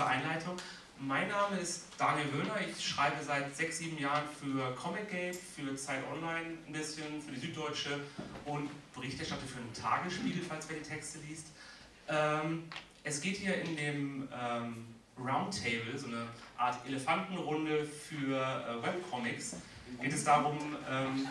kurze 0.00 0.06
Einleitung. 0.06 0.56
Mein 0.98 1.28
Name 1.28 1.58
ist 1.58 1.84
Daniel 1.98 2.26
Wöhner. 2.32 2.56
Ich 2.66 2.86
schreibe 2.86 3.22
seit 3.22 3.54
sechs, 3.54 3.78
sieben 3.78 3.98
Jahren 3.98 4.24
für 4.40 4.74
Comic 4.74 5.10
Gate, 5.10 5.36
für 5.36 5.74
Zeit 5.76 6.02
Online 6.10 6.56
ein 6.66 6.72
bisschen, 6.72 7.20
für 7.20 7.32
die 7.32 7.40
Süddeutsche 7.40 8.00
und 8.46 8.70
Berichterstatte 8.94 9.46
für 9.46 9.58
den 9.58 9.72
Tagesspiegel, 9.74 10.42
falls 10.46 10.68
wer 10.68 10.78
die 10.78 10.88
Texte 10.88 11.18
liest. 11.28 11.48
Ähm, 12.08 12.64
es 13.04 13.20
geht 13.20 13.36
hier 13.36 13.60
in 13.62 13.76
dem 13.76 14.28
ähm, 14.32 14.86
Roundtable, 15.18 15.98
so 15.98 16.06
eine 16.06 16.26
Art 16.56 16.78
Elefantenrunde 16.86 17.84
für 17.84 18.36
äh, 18.36 18.82
Webcomics, 18.82 19.56
geht 20.00 20.12
es 20.12 20.24
darum, 20.24 20.56
ähm, 20.90 21.26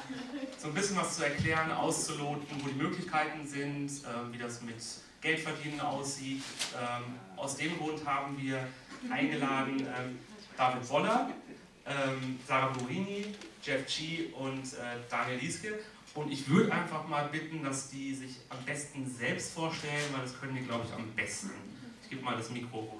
so 0.57 0.67
ein 0.67 0.73
bisschen 0.73 0.97
was 0.97 1.15
zu 1.15 1.23
erklären, 1.23 1.71
auszuloten, 1.71 2.45
wo 2.61 2.67
die 2.67 2.75
Möglichkeiten 2.75 3.47
sind, 3.47 3.89
ähm, 3.89 4.31
wie 4.31 4.37
das 4.37 4.61
mit 4.61 4.77
Geldverdienen 5.21 5.81
aussieht. 5.81 6.43
Ähm, 6.75 7.15
aus 7.39 7.55
dem 7.55 7.77
Grund 7.77 8.05
haben 8.05 8.37
wir 8.37 8.67
eingeladen 9.09 9.79
ähm, 9.79 10.19
David 10.57 10.89
Woller, 10.89 11.31
ähm, 11.85 12.39
Sarah 12.45 12.67
Burini, 12.73 13.33
Jeff 13.63 13.85
Chi 13.87 14.33
und 14.37 14.73
äh, 14.73 14.97
Daniel 15.09 15.39
Lieske. 15.39 15.79
Und 16.15 16.31
ich 16.31 16.49
würde 16.49 16.71
einfach 16.71 17.07
mal 17.07 17.29
bitten, 17.29 17.63
dass 17.63 17.89
die 17.89 18.13
sich 18.13 18.37
am 18.49 18.63
besten 18.65 19.09
selbst 19.09 19.53
vorstellen, 19.53 20.11
weil 20.11 20.23
das 20.23 20.39
können 20.39 20.55
die, 20.55 20.63
glaube 20.63 20.85
ich, 20.85 20.93
am 20.93 21.09
besten. 21.13 21.51
Ich 22.03 22.09
gebe 22.09 22.23
mal 22.23 22.35
das 22.35 22.49
Mikro. 22.49 22.99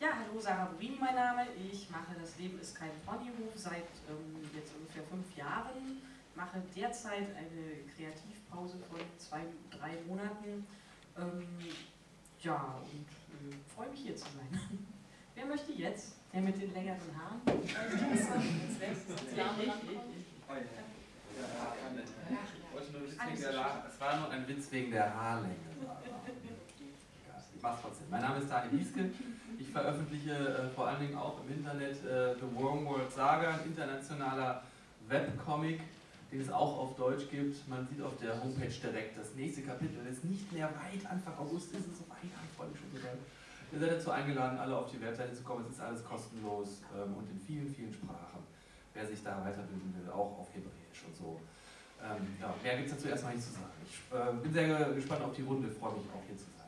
Ja, 0.00 0.08
hallo, 0.16 0.40
Sarah 0.40 0.64
Burini 0.64 0.96
mein 0.98 1.14
Name. 1.14 1.46
Ich 1.72 1.88
mache 1.90 2.16
Das 2.20 2.38
Leben 2.38 2.58
ist 2.58 2.74
kein 2.74 2.90
Ponyhof 3.04 3.52
seit 3.54 3.84
ähm, 4.08 4.48
jetzt 4.54 4.72
ungefähr 4.74 5.02
fünf 5.04 5.36
Jahren. 5.36 6.00
Mache 6.34 6.62
derzeit 6.74 7.28
eine 7.36 7.84
Kreativpause 8.50 8.78
von 8.88 9.00
zwei, 9.16 9.40
drei 9.70 9.98
Monaten. 10.06 10.66
Ähm, 11.16 11.46
ja, 12.42 12.80
und 12.82 13.52
äh, 13.52 13.56
freue 13.74 13.90
mich 13.90 14.00
hier 14.00 14.16
zu 14.16 14.24
sein. 14.24 14.60
Wer 15.34 15.46
möchte 15.46 15.72
jetzt? 15.72 16.16
Der 16.32 16.42
mit 16.42 16.60
den 16.60 16.72
längeren 16.72 17.00
Haaren? 17.16 17.40
Es 23.88 24.00
war 24.00 24.20
nur 24.20 24.30
ein 24.30 24.48
Witz 24.48 24.70
wegen 24.70 24.90
der 24.92 25.14
Haarlänge. 25.14 25.54
Ich 27.54 27.62
mach's 27.62 27.82
trotzdem. 27.82 28.06
Mein 28.10 28.22
Name 28.22 28.38
ist 28.38 28.50
Daniel 28.50 28.78
Lieske. 28.78 29.10
Ich 29.58 29.70
veröffentliche 29.70 30.32
äh, 30.32 30.68
vor 30.70 30.86
allen 30.88 31.00
Dingen 31.00 31.18
auch 31.18 31.40
im 31.44 31.52
Internet 31.56 32.04
äh, 32.04 32.34
The 32.34 32.54
Wormworld 32.54 33.10
Saga, 33.12 33.50
ein 33.54 33.64
internationaler 33.66 34.62
Webcomic, 35.08 35.80
den 36.32 36.40
es 36.40 36.50
auch 36.50 36.78
auf 36.78 36.96
Deutsch 36.96 37.28
gibt. 37.30 37.66
Man 37.68 37.86
sieht 37.88 38.00
auf 38.02 38.16
der 38.20 38.42
Homepage 38.42 38.68
direkt 38.68 39.18
das 39.18 39.34
nächste 39.34 39.62
Kapitel. 39.62 40.04
Das 40.04 40.18
ist 40.18 40.24
nicht 40.24 40.52
mehr 40.52 40.68
weit, 40.68 41.04
Anfang 41.10 41.36
August 41.38 41.72
ist 41.72 41.88
es 41.88 41.98
so 41.98 42.08
weit, 42.08 42.24
ich 42.24 42.56
freue 42.56 42.68
mich 42.68 42.78
schon 42.78 42.90
so 42.92 43.08
Ihr 43.72 43.78
seid 43.78 43.92
dazu 43.92 44.10
eingeladen, 44.10 44.58
alle 44.58 44.76
auf 44.76 44.90
die 44.90 45.00
Webseite 45.00 45.32
zu 45.32 45.44
kommen. 45.44 45.64
Es 45.68 45.76
ist 45.76 45.80
alles 45.80 46.04
kostenlos 46.04 46.82
ähm, 46.92 47.14
und 47.14 47.30
in 47.30 47.38
vielen, 47.38 47.72
vielen 47.72 47.92
Sprachen. 47.92 48.42
Wer 48.94 49.06
sich 49.06 49.22
da 49.22 49.44
weiterbilden 49.44 49.94
will, 49.94 50.10
auch 50.10 50.40
auf 50.40 50.48
Hebräisch 50.52 51.04
und 51.06 51.16
so. 51.16 51.40
Ähm, 52.02 52.26
ja, 52.40 52.52
mehr 52.62 52.76
gibt 52.78 52.88
es 52.88 52.96
dazu 52.96 53.08
erstmal 53.08 53.34
nicht 53.34 53.46
zu 53.46 53.52
sagen. 53.52 53.70
Ich 53.84 54.00
äh, 54.12 54.42
bin 54.42 54.52
sehr 54.52 54.92
gespannt 54.92 55.22
auf 55.22 55.34
die 55.34 55.42
Runde, 55.42 55.70
freue 55.70 55.92
mich 55.92 56.06
auch 56.10 56.22
hier 56.26 56.36
zu 56.36 56.44
sein. 56.44 56.66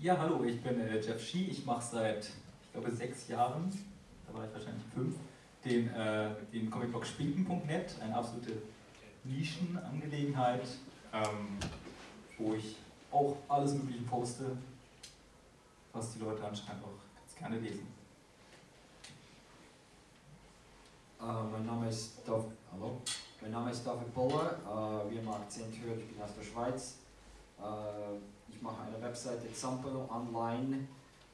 Ja, 0.00 0.18
hallo, 0.18 0.42
ich 0.44 0.60
bin 0.62 0.80
äh, 0.80 0.98
Jeff 0.98 1.22
Shi. 1.22 1.44
Ich 1.48 1.64
mache 1.64 1.84
seit, 1.84 2.24
ich 2.24 2.72
glaube, 2.72 2.90
sechs 2.90 3.28
Jahren, 3.28 3.70
da 4.26 4.34
war 4.36 4.46
ich 4.46 4.52
wahrscheinlich 4.52 4.84
fünf, 4.94 5.14
den, 5.64 5.88
äh, 5.94 6.30
den 6.52 6.70
Comicblog 6.70 7.06
Spinken.net, 7.06 7.94
eine 8.00 8.14
absolute 8.14 8.62
Nischenangelegenheit, 9.24 10.66
ähm, 11.12 11.58
wo 12.38 12.54
ich 12.54 12.76
auch 13.10 13.36
alles 13.48 13.74
Mögliche 13.74 14.02
poste, 14.02 14.56
was 15.92 16.12
die 16.12 16.20
Leute 16.20 16.44
anscheinend 16.44 16.84
auch 16.84 17.16
ganz 17.16 17.34
gerne 17.36 17.58
lesen. 17.58 17.86
Uh, 21.20 21.42
mein 21.50 21.66
Name 21.66 21.88
ist 21.88 22.18
Dav 22.24 22.44
Hallo. 22.72 23.00
Mein 23.40 23.50
Name 23.50 23.72
ist 23.72 23.84
David 23.84 24.14
Boller. 24.14 24.56
Uh, 24.64 25.10
wie 25.10 25.16
ihr 25.16 25.22
im 25.22 25.28
Akzent 25.28 25.74
hört, 25.82 25.98
ich 25.98 26.06
bin 26.06 26.22
aus 26.22 26.30
der 26.36 26.44
Schweiz. 26.44 26.98
Uh, 27.58 28.18
ich 28.48 28.62
mache 28.62 28.82
eine 28.82 29.02
Webseite 29.02 29.52
Zampelo 29.52 30.08
Online. 30.10 30.86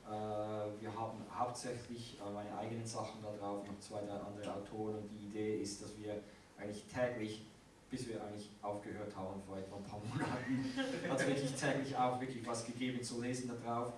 Wir 0.07 0.95
haben 0.95 1.25
hauptsächlich 1.33 2.19
meine 2.33 2.57
eigenen 2.59 2.87
Sachen 2.87 3.23
da 3.23 3.31
drauf, 3.39 3.67
noch 3.67 3.79
zwei, 3.81 4.01
drei 4.01 4.15
andere 4.15 4.55
Autoren. 4.55 4.97
Und 4.97 5.09
die 5.09 5.27
Idee 5.27 5.63
ist, 5.63 5.83
dass 5.83 5.97
wir 5.99 6.21
eigentlich 6.59 6.85
täglich, 6.85 7.47
bis 7.91 8.09
wir 8.09 8.23
eigentlich 8.23 8.51
aufgehört 8.61 9.15
haben 9.17 9.41
vor 9.47 9.57
etwa 9.57 9.77
ein 9.77 9.85
paar 9.85 10.01
Monaten, 10.13 11.11
hat 11.11 11.21
es 11.21 11.27
wirklich 11.27 11.55
täglich 11.55 11.97
auch 11.97 12.21
wirklich 12.21 12.47
was 12.47 12.67
gegeben 12.67 13.03
zu 13.03 13.23
lesen 13.23 13.49
da 13.49 13.55
drauf. 13.55 13.93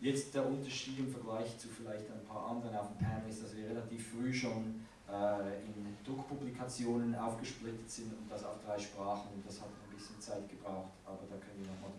Jetzt 0.00 0.34
der 0.34 0.46
Unterschied 0.46 0.98
im 0.98 1.10
Vergleich 1.10 1.58
zu 1.58 1.68
vielleicht 1.68 2.10
ein 2.10 2.24
paar 2.24 2.48
anderen 2.50 2.74
auf 2.76 2.88
dem 2.88 2.98
Panel 2.98 3.28
ist, 3.28 3.42
dass 3.42 3.54
wir 3.54 3.68
relativ 3.68 4.12
früh 4.12 4.32
schon 4.32 4.86
äh, 5.08 5.60
in 5.66 5.96
Druckpublikationen 6.06 7.14
aufgesplittet 7.14 7.90
sind 7.90 8.12
und 8.12 8.30
das 8.30 8.44
auf 8.44 8.56
drei 8.64 8.78
Sprachen. 8.78 9.28
Und 9.34 9.46
das 9.46 9.60
hat 9.60 9.68
ein 9.68 9.94
bisschen 9.94 10.18
Zeit 10.18 10.48
gebraucht, 10.48 10.92
aber 11.04 11.20
da 11.28 11.36
können 11.36 11.60
wir 11.60 11.72
nochmal. 11.72 11.90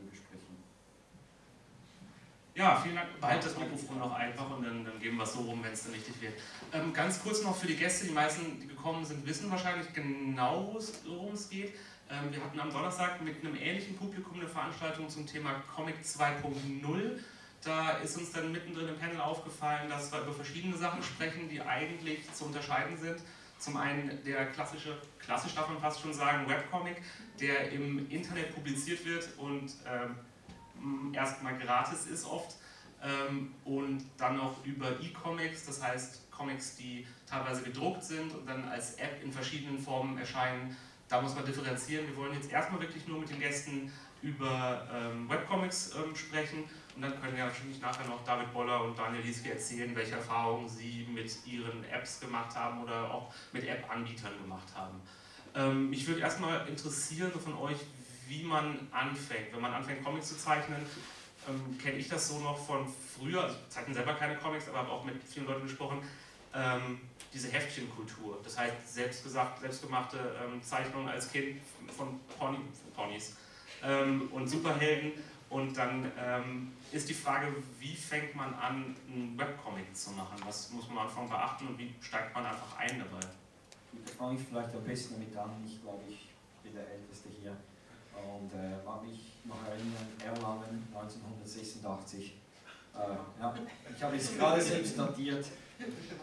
Ja, 2.62 2.76
vielen 2.76 2.96
Dank. 2.96 3.20
Behalt 3.20 3.44
das 3.44 3.58
Mikrofon 3.58 3.98
noch 3.98 4.14
einfach 4.14 4.56
und 4.56 4.64
dann, 4.64 4.86
dann 4.86 5.00
geben 5.00 5.18
wir 5.18 5.24
es 5.24 5.34
so 5.34 5.40
rum, 5.40 5.64
wenn 5.64 5.74
es 5.74 5.84
dann 5.84 5.94
richtig 5.94 6.22
wird. 6.22 6.34
Ähm, 6.72 6.94
ganz 6.94 7.20
kurz 7.24 7.42
noch 7.42 7.56
für 7.56 7.66
die 7.66 7.76
Gäste, 7.76 8.06
die 8.06 8.14
meisten, 8.14 8.60
die 8.60 8.68
gekommen 8.68 9.04
sind, 9.04 9.26
wissen 9.26 9.50
wahrscheinlich 9.50 9.92
genau, 9.94 10.78
worum 11.08 11.34
es 11.34 11.50
geht. 11.50 11.74
Ähm, 12.12 12.32
wir 12.32 12.40
hatten 12.40 12.60
am 12.60 12.72
Donnerstag 12.72 13.20
mit 13.24 13.44
einem 13.44 13.56
ähnlichen 13.56 13.98
Publikum 13.98 14.40
eine 14.40 14.48
Veranstaltung 14.48 15.10
zum 15.10 15.26
Thema 15.26 15.64
Comic 15.76 15.96
2.0 16.04 17.20
da 17.64 17.92
ist 17.98 18.18
uns 18.18 18.32
dann 18.32 18.52
mittendrin 18.52 18.88
im 18.88 18.98
Panel 18.98 19.22
aufgefallen, 19.22 19.88
dass 19.88 20.12
wir 20.12 20.22
über 20.22 20.34
verschiedene 20.34 20.76
Sachen 20.76 21.04
sprechen, 21.04 21.48
die 21.48 21.62
eigentlich 21.62 22.32
zu 22.34 22.46
unterscheiden 22.46 22.98
sind. 22.98 23.18
Zum 23.60 23.78
einen 23.78 24.24
der 24.24 24.48
klassische, 24.48 24.98
klassisch 25.20 25.54
darf 25.54 25.70
man 25.70 25.80
fast 25.80 26.02
schon 26.02 26.14
sagen, 26.14 26.50
Webcomic, 26.50 26.98
der 27.40 27.72
im 27.72 28.10
Internet 28.10 28.56
publiziert 28.56 29.06
wird 29.06 29.30
und 29.38 29.72
ähm, 29.88 30.16
erstmal 31.14 31.58
gratis 31.58 32.08
ist 32.08 32.26
oft. 32.26 32.56
Ähm, 33.04 33.54
und 33.66 34.06
dann 34.18 34.38
noch 34.38 34.64
über 34.64 34.92
E-Comics, 35.00 35.66
das 35.66 35.82
heißt 35.82 36.32
Comics, 36.32 36.76
die 36.76 37.08
teilweise 37.28 37.64
gedruckt 37.64 38.04
sind 38.04 38.34
und 38.34 38.48
dann 38.48 38.68
als 38.70 38.96
App 38.96 39.24
in 39.24 39.32
verschiedenen 39.32 39.80
Formen 39.80 40.18
erscheinen. 40.18 40.76
Da 41.08 41.22
muss 41.22 41.36
man 41.36 41.46
differenzieren. 41.46 42.08
Wir 42.08 42.16
wollen 42.16 42.34
jetzt 42.34 42.52
erstmal 42.52 42.80
wirklich 42.80 43.08
nur 43.08 43.20
mit 43.20 43.30
den 43.30 43.40
Gästen 43.40 43.92
über 44.22 44.88
ähm, 44.94 45.28
Webcomics 45.28 45.96
ähm, 45.96 46.16
sprechen 46.16 46.64
und 46.96 47.02
dann 47.02 47.20
können 47.22 47.38
ja 47.38 47.48
natürlich 47.48 47.82
nachher 47.82 48.08
noch 48.08 48.24
David 48.24 48.54
Boller 48.54 48.84
und 48.84 48.98
Daniel 48.98 49.24
Lieske 49.24 49.52
erzählen, 49.52 49.96
welche 49.96 50.16
Erfahrungen 50.16 50.68
sie 50.68 51.08
mit 51.12 51.36
ihren 51.46 51.84
Apps 51.86 52.20
gemacht 52.20 52.56
haben 52.56 52.84
oder 52.84 53.12
auch 53.12 53.34
mit 53.52 53.68
App-Anbietern 53.68 54.34
gemacht 54.42 54.68
haben. 54.76 55.02
Ähm, 55.56 55.90
mich 55.90 56.08
würde 56.08 56.22
erstmal 56.22 56.68
interessieren 56.68 57.32
von 57.32 57.56
euch, 57.58 57.78
wie 58.32 58.44
man 58.44 58.88
anfängt. 58.92 59.52
Wenn 59.52 59.60
man 59.60 59.74
anfängt, 59.74 60.06
Comics 60.06 60.30
zu 60.30 60.38
zeichnen, 60.38 60.86
ähm, 61.50 61.78
kenne 61.78 61.98
ich 61.98 62.08
das 62.08 62.30
so 62.30 62.40
noch 62.40 62.58
von 62.58 62.88
früher, 62.88 63.44
also 63.44 63.58
ich 63.62 63.70
zeichne 63.70 63.94
selber 63.94 64.14
keine 64.14 64.38
Comics, 64.38 64.70
aber 64.70 64.80
habe 64.80 64.90
auch 64.90 65.04
mit 65.04 65.22
vielen 65.22 65.48
Leuten 65.48 65.64
gesprochen, 65.64 66.02
ähm, 66.54 67.02
diese 67.34 67.50
Heftchenkultur. 67.50 68.40
Das 68.44 68.58
heißt, 68.58 68.94
selbstgesagt, 68.94 69.60
selbstgemachte 69.60 70.18
ähm, 70.18 70.64
Zeichnungen 70.64 71.10
als 71.10 71.30
Kind 71.30 71.60
von 71.96 72.20
Pony, 72.40 72.60
Ponys 72.96 73.36
ähm, 73.84 74.30
und 74.32 74.48
Superhelden 74.48 75.12
und 75.50 75.78
dann 75.78 76.10
ähm, 76.18 76.72
ist 76.94 77.10
die 77.10 77.14
Frage, 77.14 77.48
wie 77.80 77.96
fängt 77.96 78.34
man 78.34 78.54
an, 78.54 78.96
einen 79.12 79.38
Webcomic 79.38 79.94
zu 79.94 80.12
machen? 80.12 80.38
Was 80.46 80.72
muss 80.72 80.88
man 80.88 81.00
am 81.00 81.08
Anfang 81.08 81.28
beachten 81.28 81.68
und 81.68 81.78
wie 81.78 81.94
steigt 82.00 82.34
man 82.34 82.46
einfach 82.46 82.78
ein 82.78 82.98
dabei? 82.98 83.26
Da 84.06 84.12
fange 84.18 84.40
ich 84.40 84.48
vielleicht 84.48 84.74
am 84.74 84.84
besten 84.86 85.16
damit 85.16 85.36
an. 85.36 85.52
Ich 85.66 85.82
glaube, 85.82 86.04
ich 86.08 86.30
bin 86.64 86.74
der 86.74 86.90
Älteste 86.90 87.28
hier 87.42 87.58
und 88.34 88.54
äh, 88.54 88.84
mag 88.86 89.04
mich 89.04 89.38
noch 89.46 89.64
erinnern, 89.68 90.08
Erlangen 90.24 90.88
1986. 90.94 92.36
Äh, 92.94 92.98
ja, 93.40 93.56
ich 93.96 94.04
habe 94.04 94.16
es 94.16 94.38
gerade 94.38 94.62
selbst 94.62 94.98
datiert. 94.98 95.46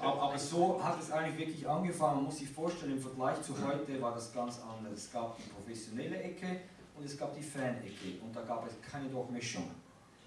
Aber, 0.00 0.23
aber, 0.23 0.39
so 0.39 0.83
hat 0.83 1.00
es 1.00 1.11
eigentlich 1.11 1.47
wirklich 1.47 1.69
angefangen. 1.69 2.17
Man 2.17 2.25
muss 2.27 2.39
sich 2.39 2.49
vorstellen, 2.49 2.93
im 2.93 3.00
Vergleich 3.00 3.43
zu 3.43 3.55
heute 3.67 4.00
war 4.00 4.15
das 4.15 4.33
ganz 4.33 4.61
anders. 4.61 4.93
Es 4.93 5.12
gab 5.12 5.37
die 5.37 5.50
professionelle 5.50 6.23
Ecke, 6.23 6.61
und 6.99 7.05
es 7.05 7.17
gab 7.17 7.35
die 7.35 7.43
Fan-Ecke 7.43 8.21
und 8.25 8.35
da 8.35 8.43
gab 8.43 8.67
es 8.67 8.75
keine 8.83 9.09
Durchmischung. 9.09 9.71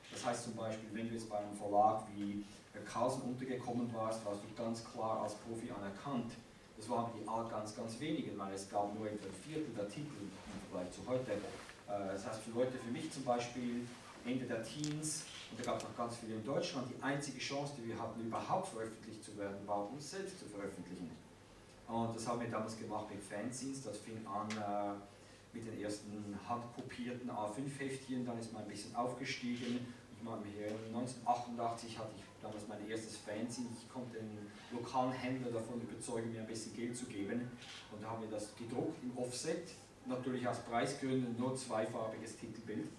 Das 0.09 0.25
heißt 0.25 0.45
zum 0.45 0.55
Beispiel, 0.55 0.89
wenn 0.93 1.09
du 1.09 1.15
jetzt 1.15 1.29
bei 1.29 1.37
einem 1.37 1.53
Verlag 1.53 2.03
wie 2.15 2.45
Carlsen 2.85 3.23
untergekommen 3.23 3.93
warst, 3.93 4.25
warst 4.25 4.39
du 4.43 4.63
ganz 4.63 4.83
klar 4.85 5.23
als 5.23 5.35
Profi 5.35 5.69
anerkannt. 5.69 6.31
Das 6.77 6.89
waren 6.89 7.11
die 7.13 7.25
ganz, 7.25 7.75
ganz 7.75 7.99
wenigen, 7.99 8.37
weil 8.37 8.53
es 8.53 8.69
gab 8.69 8.95
nur 8.95 9.05
etwa 9.07 9.27
ein 9.27 9.33
Viertel 9.33 9.73
der 9.75 9.87
Titel 9.89 10.31
Vergleich 10.71 10.91
zu 10.91 11.01
heute. 11.07 11.33
Äh, 11.33 12.13
das 12.13 12.25
heißt 12.25 12.41
für 12.41 12.51
Leute, 12.51 12.77
für 12.77 12.91
mich 12.91 13.11
zum 13.11 13.23
Beispiel, 13.23 13.85
Ende 14.25 14.45
der 14.45 14.63
Teens 14.63 15.25
und 15.51 15.59
da 15.59 15.71
gab 15.71 15.77
es 15.77 15.83
noch 15.83 15.97
ganz 15.97 16.17
viele 16.17 16.35
in 16.35 16.45
Deutschland. 16.45 16.87
Die 16.89 17.03
einzige 17.03 17.39
Chance, 17.39 17.73
die 17.77 17.89
wir 17.89 17.99
hatten, 17.99 18.21
überhaupt 18.21 18.69
veröffentlicht 18.69 19.23
zu 19.23 19.37
werden, 19.37 19.67
war, 19.67 19.89
uns 19.89 20.11
selbst 20.11 20.39
zu 20.39 20.45
veröffentlichen. 20.45 21.11
Und 21.87 22.15
das 22.15 22.25
haben 22.25 22.39
wir 22.39 22.47
damals 22.47 22.77
gemacht 22.77 23.07
mit 23.09 23.21
Fanzines. 23.21 23.83
Das 23.83 23.97
fing 23.97 24.25
an 24.25 24.47
äh, 24.51 24.95
mit 25.53 25.67
den 25.67 25.81
ersten 25.81 26.39
handkopierten 26.47 27.29
A5-Heftchen, 27.29 28.25
dann 28.25 28.39
ist 28.39 28.53
man 28.53 28.63
ein 28.63 28.69
bisschen 28.69 28.95
aufgestiegen. 28.95 29.85
Ich 30.17 30.23
meine, 30.23 30.41
1988 30.93 31.97
hatte 31.97 32.11
ich 32.15 32.23
damals 32.41 32.67
mein 32.69 32.87
erstes 32.87 33.17
Fanzine. 33.17 33.67
Ich 33.77 33.91
konnte 33.91 34.19
den 34.19 34.51
lokalen 34.71 35.11
Händler 35.11 35.51
davon 35.51 35.81
überzeugen, 35.81 36.31
mir 36.31 36.41
ein 36.41 36.47
bisschen 36.47 36.73
Geld 36.75 36.95
zu 36.95 37.05
geben. 37.05 37.51
Und 37.91 38.01
da 38.01 38.11
haben 38.11 38.21
wir 38.21 38.29
das 38.29 38.55
gedruckt 38.55 39.03
im 39.03 39.17
Offset, 39.17 39.67
natürlich 40.05 40.47
aus 40.47 40.59
Preisgründen 40.59 41.35
nur 41.37 41.55
zweifarbiges 41.55 42.37
Titelbild. 42.37 42.89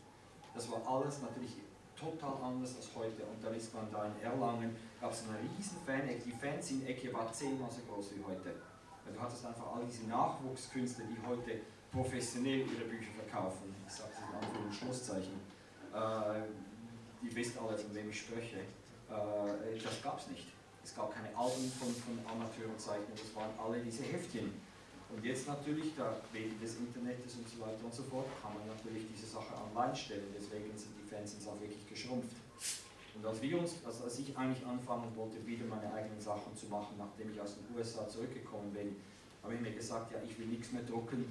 Das 0.55 0.71
war 0.71 0.87
alles 0.87 1.23
natürlich 1.23 1.57
total 1.97 2.43
anders 2.43 2.77
als 2.77 2.89
heute. 2.95 3.25
Und 3.25 3.43
dann 3.43 3.55
ist 3.55 3.73
man 3.75 3.91
da 3.91 4.07
in 4.07 4.23
Erlangen, 4.23 4.77
gab 5.01 5.13
es 5.13 5.25
eine 5.29 5.39
riesen 5.39 5.79
Fan-Ecke. 5.87 6.23
Die 6.27 6.33
Fanzine-Ecke 6.33 7.13
war 7.13 7.33
zehnmal 7.33 7.71
so 7.71 7.81
groß 7.89 8.17
wie 8.17 8.25
heute. 8.25 8.55
Du 9.13 9.21
hattest 9.21 9.45
einfach 9.45 9.75
all 9.75 9.85
diese 9.85 10.07
Nachwuchskünstler, 10.07 11.05
die 11.07 11.27
heute 11.27 11.61
professionell 11.91 12.61
ihre 12.61 12.85
Bücher 12.85 13.11
verkaufen. 13.13 13.75
Ich 13.87 13.93
sage 13.93 14.11
es 14.13 14.19
in 14.19 14.39
Anführungs- 14.39 14.67
und 14.67 14.75
Schlusszeichen. 14.75 15.41
Äh, 15.93 16.43
die 17.23 17.35
wisst 17.35 17.59
alle, 17.59 17.77
von 17.77 17.95
wem 17.95 18.11
ich 18.11 18.21
spreche. 18.21 18.59
Äh, 18.59 19.79
das 19.83 20.03
gab 20.03 20.19
es 20.19 20.29
nicht. 20.29 20.47
Es 20.85 20.95
gab 20.97 21.15
keine 21.15 21.29
Alben 21.37 21.71
von, 21.79 21.95
von 21.95 22.19
Amateurzeichnern, 22.27 23.13
das 23.15 23.35
waren 23.37 23.51
alle 23.63 23.81
diese 23.81 24.03
Heftchen. 24.03 24.53
Und 25.15 25.25
jetzt 25.25 25.47
natürlich, 25.47 25.93
da 25.97 26.17
wegen 26.33 26.59
des 26.59 26.77
Internets 26.77 27.37
und 27.37 27.47
so 27.49 27.61
weiter 27.61 27.85
und 27.85 27.95
so 27.95 28.03
fort, 28.03 28.27
kann 28.41 28.55
man 28.57 28.67
natürlich 28.67 29.05
diese 29.13 29.27
Sache 29.27 29.53
online 29.61 29.95
stellen. 29.95 30.33
Deswegen 30.33 30.73
sind 30.77 30.97
die 30.97 31.07
Fans 31.07 31.37
auch 31.47 31.61
wirklich 31.61 31.87
geschrumpft. 31.87 32.37
Und 33.15 33.27
als 33.27 33.43
wir 33.43 33.59
uns, 33.59 33.77
also 33.85 34.05
als 34.05 34.19
ich 34.19 34.37
eigentlich 34.37 34.65
anfangen 34.65 35.13
wollte, 35.15 35.45
wieder 35.47 35.67
meine 35.67 35.93
eigenen 35.93 36.19
Sachen 36.19 36.57
zu 36.57 36.67
machen, 36.67 36.97
nachdem 36.97 37.31
ich 37.31 37.41
aus 37.41 37.57
den 37.61 37.77
USA 37.77 38.09
zurückgekommen 38.09 38.73
bin, 38.73 38.97
habe 39.43 39.55
ich 39.55 39.61
mir 39.61 39.73
gesagt, 39.73 40.13
ja, 40.13 40.19
ich 40.25 40.39
will 40.39 40.47
nichts 40.47 40.73
mehr 40.73 40.83
drucken, 40.83 41.29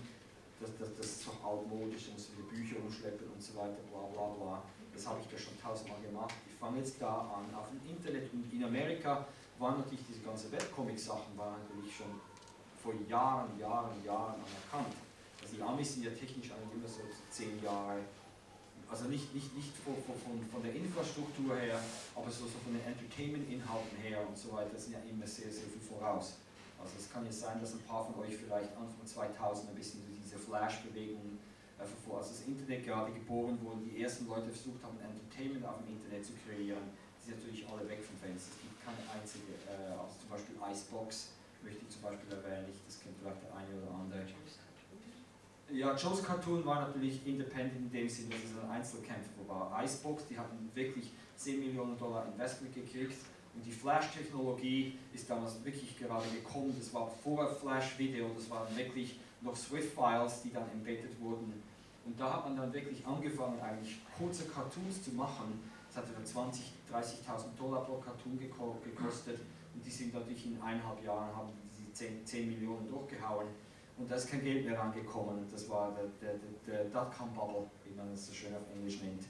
das, 0.62 0.70
das, 0.78 0.96
das 0.96 1.06
ist 1.08 1.28
doch 1.28 1.42
altmodisch, 1.42 2.08
ich 2.08 2.14
muss 2.14 2.30
die 2.38 2.46
Bücher 2.54 2.78
umschleppen 2.86 3.26
und 3.34 3.42
so 3.42 3.58
weiter, 3.58 3.82
bla 3.90 4.06
bla 4.14 4.28
bla. 4.38 4.64
Das 4.94 5.08
habe 5.08 5.18
ich 5.26 5.32
ja 5.32 5.40
schon 5.40 5.58
tausendmal 5.60 6.00
gemacht. 6.02 6.36
Ich 6.46 6.54
fange 6.54 6.78
jetzt 6.78 7.02
da 7.02 7.34
an, 7.34 7.50
auf 7.56 7.70
dem 7.74 7.82
Internet 7.90 8.32
und 8.32 8.46
in 8.54 8.64
Amerika 8.64 9.26
waren 9.58 9.80
natürlich 9.80 10.06
diese 10.08 10.22
ganze 10.22 10.52
Webcomic-Sachen 10.52 11.36
waren 11.36 11.56
natürlich 11.66 11.96
schon 11.96 12.14
vor 12.82 12.94
Jahren, 13.08 13.60
Jahren, 13.60 14.04
Jahren 14.04 14.36
anerkannt. 14.36 14.96
Also 15.42 15.56
die 15.56 15.62
Amis 15.62 15.94
sind 15.94 16.04
ja 16.04 16.12
technisch 16.12 16.52
eigentlich 16.52 16.76
immer 16.76 16.88
so 16.88 17.02
zehn 17.30 17.62
Jahre 17.64 18.00
also 18.92 19.06
nicht, 19.06 19.34
nicht, 19.34 19.56
nicht 19.56 19.72
von, 19.80 19.96
von, 20.04 20.36
von 20.52 20.62
der 20.62 20.76
Infrastruktur 20.76 21.56
her, 21.56 21.80
aber 22.14 22.30
so, 22.30 22.44
so 22.44 22.60
von 22.60 22.76
den 22.76 22.84
Entertainment-Inhalten 22.84 23.98
her 24.04 24.20
und 24.28 24.38
so 24.38 24.52
weiter, 24.52 24.76
sind 24.78 24.92
ja 24.92 25.00
immer 25.08 25.26
sehr, 25.26 25.48
sehr 25.48 25.64
viel 25.64 25.80
voraus. 25.80 26.44
Also 26.76 27.00
es 27.00 27.08
kann 27.08 27.24
ja 27.24 27.32
sein, 27.32 27.62
dass 27.62 27.72
ein 27.72 27.84
paar 27.88 28.04
von 28.04 28.20
euch 28.20 28.36
vielleicht 28.36 28.76
Anfang 28.76 29.06
2000 29.06 29.70
ein 29.70 29.76
bisschen 29.76 30.04
diese 30.12 30.36
Flash-Bewegung 30.38 31.40
äh. 31.80 32.18
Als 32.18 32.30
das 32.30 32.46
Internet 32.46 32.86
gerade 32.86 33.12
geboren 33.14 33.58
wurde, 33.64 33.82
die 33.88 34.04
ersten 34.04 34.28
Leute 34.28 34.52
versucht 34.52 34.84
haben, 34.84 35.00
Entertainment 35.00 35.66
auf 35.66 35.80
dem 35.82 35.96
Internet 35.96 36.26
zu 36.26 36.34
kreieren, 36.46 36.92
die 37.18 37.32
sind 37.32 37.40
natürlich 37.40 37.66
alle 37.66 37.88
weg 37.88 38.04
vom 38.04 38.14
Fenster. 38.20 38.52
Es 38.54 38.62
gibt 38.62 38.78
keine 38.84 39.02
einzige, 39.10 39.58
äh, 39.66 39.96
also 39.98 40.14
zum 40.20 40.30
Beispiel 40.30 40.60
Icebox 40.62 41.34
möchte 41.64 41.82
ich 41.84 41.90
zum 41.90 42.02
Beispiel 42.02 42.32
erwähnen, 42.32 42.68
das 42.86 43.00
kennt 43.00 43.16
vielleicht 43.20 43.44
der 43.44 43.56
eine 43.56 43.82
oder 43.82 43.92
andere. 43.94 44.26
Ja, 45.72 45.96
Joe's 45.96 46.22
Cartoon 46.22 46.66
war 46.66 46.88
natürlich 46.88 47.26
independent 47.26 47.78
in 47.78 47.92
dem 47.92 48.10
Sinne, 48.10 48.32
dass 48.32 48.44
es 48.44 48.60
ein 48.62 48.70
Einzelkämpfer 48.70 49.48
war. 49.48 49.84
Icebox, 49.84 50.28
die 50.28 50.38
hatten 50.38 50.70
wirklich 50.74 51.12
10 51.38 51.60
Millionen 51.60 51.98
Dollar 51.98 52.26
Investment 52.28 52.76
gekriegt 52.76 53.16
und 53.56 53.66
die 53.66 53.72
Flash-Technologie 53.72 54.98
ist 55.14 55.30
damals 55.30 55.64
wirklich 55.64 55.98
gerade 55.98 56.28
gekommen. 56.30 56.76
Das 56.78 56.94
war 56.94 57.10
vor 57.10 57.48
Flash-Video, 57.48 58.32
das 58.36 58.50
waren 58.50 58.76
wirklich 58.76 59.20
noch 59.42 59.56
Swift-Files, 59.56 60.42
die 60.44 60.52
dann 60.52 60.70
embedded 60.72 61.20
wurden. 61.22 61.54
Und 62.06 62.20
da 62.20 62.34
hat 62.34 62.46
man 62.46 62.58
dann 62.58 62.74
wirklich 62.74 63.06
angefangen, 63.06 63.60
eigentlich 63.62 63.98
kurze 64.18 64.46
Cartoons 64.46 65.04
zu 65.04 65.12
machen. 65.12 65.60
Das 65.88 65.98
hat 65.98 66.06
dann 66.14 66.26
20.000, 66.26 66.60
30.000 66.92 67.58
Dollar 67.58 67.86
pro 67.86 67.98
Cartoon 67.98 68.38
gekostet 68.40 69.40
und 69.74 69.86
die 69.86 69.90
sind 69.90 70.14
natürlich 70.14 70.46
in 70.46 70.62
eineinhalb 70.62 71.04
Jahren, 71.04 71.36
haben 71.36 71.50
die 71.78 71.92
10, 71.94 72.26
10 72.26 72.50
Millionen 72.50 72.88
durchgehauen. 72.88 73.48
Und 73.98 74.10
da 74.10 74.16
ist 74.16 74.30
kein 74.30 74.44
Geld 74.44 74.66
mehr 74.66 74.80
rangekommen. 74.80 75.46
Das 75.52 75.70
war 75.70 75.92
der, 75.92 76.06
der, 76.22 76.40
der, 76.66 76.86
Dotcom-Bubble, 76.86 77.70
wie 77.86 77.94
man 77.96 78.12
es 78.14 78.28
so 78.28 78.34
schön 78.34 78.56
auf 78.56 78.64
Englisch 78.74 79.02
nennt. 79.02 79.24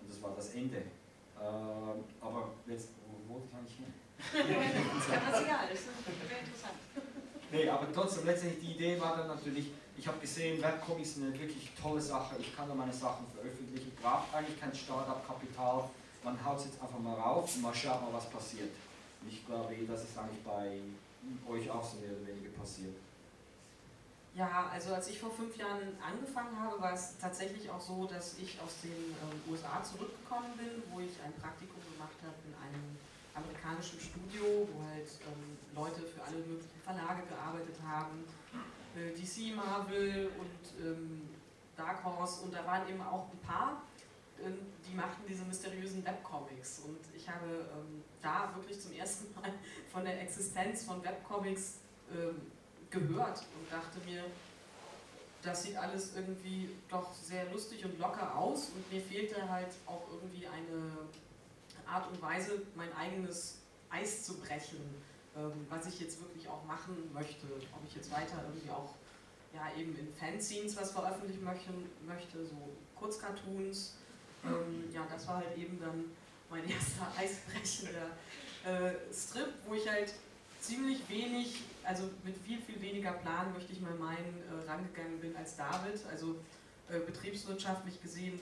Und 0.00 0.08
das 0.08 0.22
war 0.22 0.32
das 0.36 0.54
Ende. 0.54 0.82
Ähm, 1.40 2.04
aber 2.20 2.50
jetzt, 2.66 2.90
wo 3.08 3.34
wollte 3.34 3.48
ich 3.50 3.56
eigentlich 3.56 3.76
hin? 3.76 3.92
das 4.32 5.40
ist 5.40 5.44
egal, 5.44 5.66
das 5.68 5.78
ist 5.78 5.88
sehr 6.28 6.38
interessant. 6.38 6.78
Nee, 7.50 7.68
aber 7.68 7.92
trotzdem, 7.92 8.24
letztendlich 8.24 8.60
die 8.64 8.72
Idee 8.76 9.00
war 9.00 9.16
dann 9.16 9.26
natürlich, 9.26 9.72
ich 9.98 10.06
habe 10.06 10.18
gesehen, 10.18 10.62
Webcomics 10.62 11.14
sind 11.14 11.26
eine 11.26 11.38
wirklich 11.38 11.70
tolle 11.80 12.00
Sache, 12.00 12.36
ich 12.38 12.54
kann 12.56 12.68
da 12.68 12.74
meine 12.74 12.92
Sachen 12.92 13.26
veröffentlichen, 13.34 13.92
braucht 14.00 14.32
eigentlich 14.34 14.58
kein 14.58 14.74
Startup-Kapital, 14.74 15.90
man 16.24 16.44
haut 16.44 16.58
es 16.58 16.66
jetzt 16.66 16.80
einfach 16.80 16.98
mal 16.98 17.14
rauf 17.14 17.54
und 17.54 17.62
mal 17.62 17.74
schaut 17.74 18.00
mal, 18.00 18.12
was 18.12 18.30
passiert. 18.30 18.70
Ich 19.28 19.46
glaube, 19.46 19.74
das 19.86 20.04
ist 20.04 20.18
eigentlich 20.18 20.42
bei 20.44 20.80
euch 21.48 21.70
auch 21.70 21.84
so 21.84 21.98
mehr 21.98 22.10
oder 22.10 22.26
weniger 22.26 22.50
passiert. 22.50 22.94
Ja, 24.34 24.70
also 24.72 24.94
als 24.94 25.08
ich 25.08 25.20
vor 25.20 25.30
fünf 25.30 25.56
Jahren 25.56 25.92
angefangen 26.00 26.58
habe, 26.58 26.80
war 26.80 26.94
es 26.94 27.18
tatsächlich 27.18 27.68
auch 27.68 27.80
so, 27.80 28.06
dass 28.06 28.38
ich 28.38 28.58
aus 28.64 28.80
den 28.82 28.90
äh, 28.90 29.50
USA 29.50 29.82
zurückgekommen 29.84 30.56
bin, 30.56 30.82
wo 30.90 31.00
ich 31.00 31.12
ein 31.22 31.34
Praktikum 31.34 31.76
gemacht 31.92 32.16
habe 32.24 32.36
in 32.48 32.54
einem 32.56 32.96
amerikanischen 33.34 34.00
Studio, 34.00 34.68
wo 34.72 34.88
halt 34.88 35.08
ähm, 35.28 35.58
Leute 35.76 36.00
für 36.00 36.22
alle 36.24 36.38
möglichen 36.38 36.80
Verlage 36.82 37.28
gearbeitet 37.28 37.76
haben, 37.84 38.24
äh, 38.96 39.12
DC, 39.12 39.54
Marvel 39.54 40.30
und 40.40 40.86
ähm, 40.86 41.28
Dark 41.76 42.04
Horse 42.04 42.42
und 42.44 42.54
da 42.54 42.64
waren 42.66 42.88
eben 42.88 43.02
auch 43.02 43.28
ein 43.32 43.40
paar, 43.46 43.82
die 44.50 44.94
machten 44.94 45.22
diese 45.28 45.44
mysteriösen 45.44 46.04
Webcomics 46.04 46.80
und 46.80 46.98
ich 47.14 47.28
habe 47.28 47.46
ähm, 47.46 48.02
da 48.20 48.52
wirklich 48.54 48.80
zum 48.80 48.92
ersten 48.92 49.32
Mal 49.40 49.52
von 49.90 50.04
der 50.04 50.20
Existenz 50.22 50.84
von 50.84 51.02
Webcomics 51.02 51.78
ähm, 52.12 52.40
gehört 52.90 53.38
und 53.38 53.70
dachte 53.70 53.98
mir, 54.04 54.24
das 55.42 55.64
sieht 55.64 55.76
alles 55.76 56.14
irgendwie 56.14 56.70
doch 56.88 57.12
sehr 57.14 57.50
lustig 57.50 57.84
und 57.84 57.98
locker 57.98 58.36
aus 58.36 58.70
und 58.70 58.92
mir 58.92 59.00
fehlte 59.00 59.48
halt 59.48 59.70
auch 59.86 60.02
irgendwie 60.12 60.46
eine 60.46 61.08
Art 61.86 62.10
und 62.10 62.22
Weise, 62.22 62.62
mein 62.74 62.92
eigenes 62.94 63.58
Eis 63.90 64.24
zu 64.24 64.38
brechen, 64.38 64.78
ähm, 65.36 65.66
was 65.68 65.86
ich 65.86 66.00
jetzt 66.00 66.20
wirklich 66.20 66.48
auch 66.48 66.64
machen 66.64 66.96
möchte. 67.12 67.46
Ob 67.46 67.86
ich 67.86 67.96
jetzt 67.96 68.10
weiter 68.12 68.42
irgendwie 68.46 68.70
auch 68.70 68.94
ja, 69.54 69.70
eben 69.78 69.96
in 69.98 70.12
Fanzines 70.14 70.76
was 70.76 70.92
veröffentlichen 70.92 71.44
möchte, 71.44 71.70
möchte 72.06 72.46
so 72.46 72.56
Kurzcartoons. 72.94 73.96
Ähm, 74.44 74.92
ja, 74.92 75.06
das 75.10 75.26
war 75.28 75.36
halt 75.36 75.56
eben 75.56 75.78
dann 75.80 76.04
mein 76.50 76.64
erster 76.68 77.06
eisbrechender 77.16 78.10
äh, 78.64 79.12
Strip, 79.12 79.52
wo 79.66 79.74
ich 79.74 79.88
halt 79.88 80.12
ziemlich 80.60 81.08
wenig, 81.08 81.62
also 81.84 82.04
mit 82.24 82.36
viel, 82.38 82.60
viel 82.60 82.80
weniger 82.80 83.12
Plan 83.12 83.52
möchte 83.52 83.72
ich 83.72 83.80
mal 83.80 83.94
meinen, 83.94 84.42
äh, 84.48 84.68
rangegangen 84.68 85.18
bin 85.20 85.34
als 85.36 85.56
David. 85.56 86.00
Also 86.10 86.36
äh, 86.88 87.00
betriebswirtschaftlich 87.00 88.00
gesehen 88.00 88.38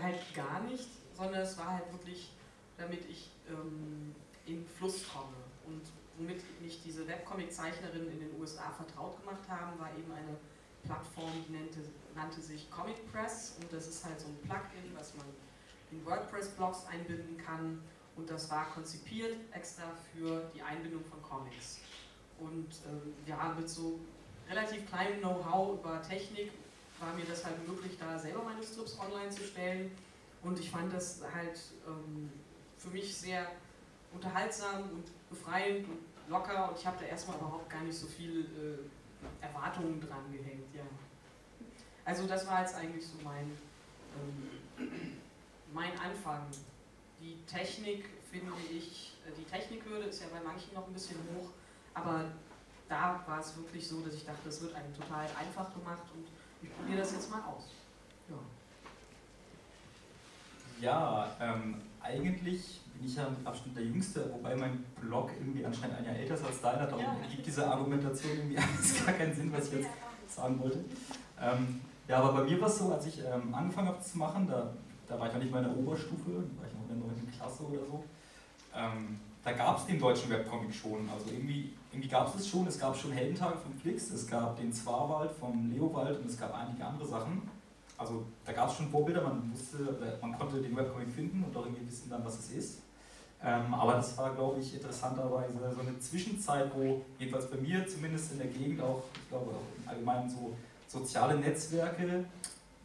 halt 0.00 0.18
gar 0.34 0.62
nicht, 0.64 0.88
sondern 1.16 1.42
es 1.42 1.56
war 1.58 1.74
halt 1.74 1.92
wirklich, 1.92 2.30
damit 2.76 3.08
ich 3.08 3.30
ähm, 3.48 4.14
in 4.46 4.66
Fluss 4.66 5.08
komme. 5.08 5.36
Und 5.66 5.82
womit 6.18 6.42
mich 6.60 6.82
diese 6.82 7.06
Webcomic-Zeichnerinnen 7.06 8.10
in 8.10 8.20
den 8.20 8.40
USA 8.40 8.70
vertraut 8.70 9.18
gemacht 9.20 9.48
haben, 9.48 9.78
war 9.78 9.90
eben 9.96 10.10
eine 10.12 10.36
Plattform, 10.84 11.30
die 11.48 11.52
nannte, 11.52 11.80
nannte 12.14 12.40
sich 12.40 12.70
Comic 12.70 13.10
Press 13.12 13.56
und 13.60 13.72
das 13.72 13.86
ist 13.88 14.04
halt 14.04 14.20
so 14.20 14.26
ein 14.26 14.36
Plugin, 14.42 14.94
was 14.96 15.14
man 15.14 15.26
in 15.90 16.04
WordPress-Blogs 16.04 16.86
einbinden 16.86 17.36
kann 17.38 17.82
und 18.16 18.28
das 18.30 18.50
war 18.50 18.70
konzipiert 18.70 19.36
extra 19.52 19.84
für 20.12 20.50
die 20.54 20.62
Einbindung 20.62 21.04
von 21.04 21.22
Comics. 21.22 21.80
Und 22.38 22.68
ähm, 22.88 23.14
ja, 23.26 23.54
mit 23.58 23.68
so 23.68 23.98
relativ 24.48 24.88
kleinem 24.88 25.20
Know-how 25.20 25.78
über 25.78 26.02
Technik 26.02 26.50
war 27.00 27.14
mir 27.14 27.24
das 27.24 27.44
halt 27.44 27.66
möglich, 27.66 27.96
da 27.98 28.18
selber 28.18 28.42
meine 28.42 28.62
Strips 28.62 28.98
online 28.98 29.30
zu 29.30 29.42
stellen. 29.42 29.90
Und 30.42 30.58
ich 30.58 30.70
fand 30.70 30.92
das 30.92 31.20
halt 31.34 31.58
ähm, 31.86 32.30
für 32.76 32.88
mich 32.88 33.16
sehr 33.16 33.46
unterhaltsam 34.12 34.82
und 34.90 35.04
befreiend 35.30 35.86
und 35.88 35.98
locker. 36.28 36.70
Und 36.70 36.78
ich 36.78 36.86
habe 36.86 36.98
da 37.00 37.06
erstmal 37.06 37.38
überhaupt 37.38 37.70
gar 37.70 37.82
nicht 37.82 37.96
so 37.96 38.06
viel 38.06 38.40
äh, 38.40 38.78
Erwartungen 39.40 40.00
dran 40.00 40.30
gehängt. 40.32 40.74
Ja. 40.74 40.82
Also 42.04 42.26
das 42.26 42.46
war 42.46 42.60
jetzt 42.60 42.74
eigentlich 42.74 43.06
so 43.06 43.16
mein, 43.22 43.56
ähm, 44.78 45.16
mein 45.72 45.92
Anfang 45.98 46.46
die 47.20 47.38
Technik 47.46 48.06
finde 48.30 48.52
ich, 48.70 49.14
äh, 49.26 49.30
die 49.38 49.44
Technikhürde 49.44 50.06
ist 50.06 50.20
ja 50.20 50.26
bei 50.32 50.42
manchen 50.42 50.74
noch 50.74 50.86
ein 50.86 50.92
bisschen 50.92 51.18
hoch, 51.34 51.50
aber 51.94 52.24
da 52.88 53.22
war 53.26 53.40
es 53.40 53.56
wirklich 53.56 53.86
so, 53.86 54.00
dass 54.00 54.14
ich 54.14 54.24
dachte, 54.24 54.48
es 54.48 54.60
wird 54.60 54.74
einem 54.74 54.94
total 54.94 55.26
einfach 55.38 55.72
gemacht 55.72 56.02
und 56.14 56.26
ich 56.62 56.74
probiere 56.76 56.98
das 56.98 57.12
jetzt 57.12 57.30
mal 57.30 57.42
aus. 57.42 57.70
Ja. 58.28 58.36
Ja, 60.80 61.36
ähm, 61.40 61.80
eigentlich 62.00 62.81
ich 63.06 63.16
ja 63.16 63.28
mit 63.28 63.46
Abstand 63.46 63.76
der 63.76 63.84
Jüngste, 63.84 64.30
wobei 64.32 64.54
mein 64.56 64.84
Blog 65.00 65.30
irgendwie 65.38 65.64
anscheinend 65.64 65.98
ein 65.98 66.04
Jahr 66.04 66.14
älter 66.16 66.34
ist 66.34 66.44
als 66.44 66.60
deiner, 66.60 66.86
darum 66.86 67.00
Ja. 67.04 67.16
gibt 67.30 67.46
diese 67.46 67.66
Argumentation 67.66 68.32
irgendwie 68.36 68.58
alles 68.58 69.04
gar 69.04 69.14
keinen 69.14 69.34
Sinn, 69.34 69.52
was 69.52 69.68
ich 69.68 69.80
jetzt 69.80 69.88
sagen 70.28 70.58
wollte. 70.60 70.84
Ähm, 71.40 71.80
ja, 72.08 72.18
aber 72.18 72.32
bei 72.40 72.44
mir 72.50 72.60
war 72.60 72.68
es 72.68 72.78
so, 72.78 72.92
als 72.92 73.06
ich 73.06 73.20
ähm, 73.20 73.54
angefangen 73.54 73.88
habe 73.88 74.00
zu 74.00 74.18
machen, 74.18 74.46
da, 74.48 74.70
da 75.06 75.18
war 75.18 75.26
ich 75.28 75.32
noch 75.32 75.40
nicht 75.40 75.52
mal 75.52 75.62
in 75.64 75.68
der 75.70 75.76
Oberstufe, 75.78 76.30
da 76.30 76.60
war 76.60 76.66
ich 76.68 76.74
noch 76.74 76.82
in 76.82 76.88
der 76.88 76.96
9. 77.08 77.32
Klasse 77.36 77.62
oder 77.64 77.84
so. 77.86 78.04
Ähm, 78.74 79.18
da 79.44 79.52
gab 79.52 79.78
es 79.78 79.86
den 79.86 79.98
deutschen 79.98 80.30
Webcomic 80.30 80.72
schon. 80.74 81.08
Also 81.12 81.30
irgendwie, 81.30 81.72
irgendwie 81.90 82.08
gab 82.08 82.28
es 82.28 82.40
es 82.40 82.48
schon. 82.48 82.66
Es 82.66 82.78
gab 82.78 82.96
schon 82.96 83.10
Heldentage 83.12 83.58
von 83.58 83.74
Flix, 83.74 84.10
es 84.10 84.26
gab 84.26 84.56
den 84.56 84.72
Zwarwald 84.72 85.32
vom 85.32 85.70
Leowald 85.72 86.20
und 86.20 86.26
es 86.26 86.38
gab 86.38 86.54
einige 86.54 86.84
andere 86.84 87.06
Sachen. 87.06 87.42
Also 87.98 88.24
da 88.44 88.52
gab 88.52 88.68
es 88.70 88.76
schon 88.76 88.88
Vorbilder, 88.88 89.22
man 89.22 89.50
wusste, 89.52 89.96
man 90.20 90.36
konnte 90.38 90.60
den 90.60 90.76
Webcomic 90.76 91.10
finden 91.12 91.44
und 91.44 91.56
auch 91.56 91.66
irgendwie 91.66 91.86
wissen 91.86 92.08
dann, 92.10 92.24
was 92.24 92.38
es 92.38 92.50
ist. 92.52 92.81
Ähm, 93.44 93.74
aber 93.74 93.94
das 93.94 94.16
war, 94.16 94.34
glaube 94.34 94.60
ich, 94.60 94.74
interessanterweise 94.74 95.54
so 95.74 95.80
eine 95.80 95.98
Zwischenzeit, 95.98 96.70
wo 96.74 97.02
jedenfalls 97.18 97.50
bei 97.50 97.56
mir 97.56 97.86
zumindest 97.88 98.32
in 98.32 98.38
der 98.38 98.46
Gegend 98.46 98.80
auch, 98.80 99.02
ich 99.14 99.28
glaube 99.28 99.50
auch 99.50 99.82
im 99.82 99.88
Allgemeinen 99.88 100.30
so 100.30 100.52
soziale 100.86 101.36
Netzwerke 101.36 102.24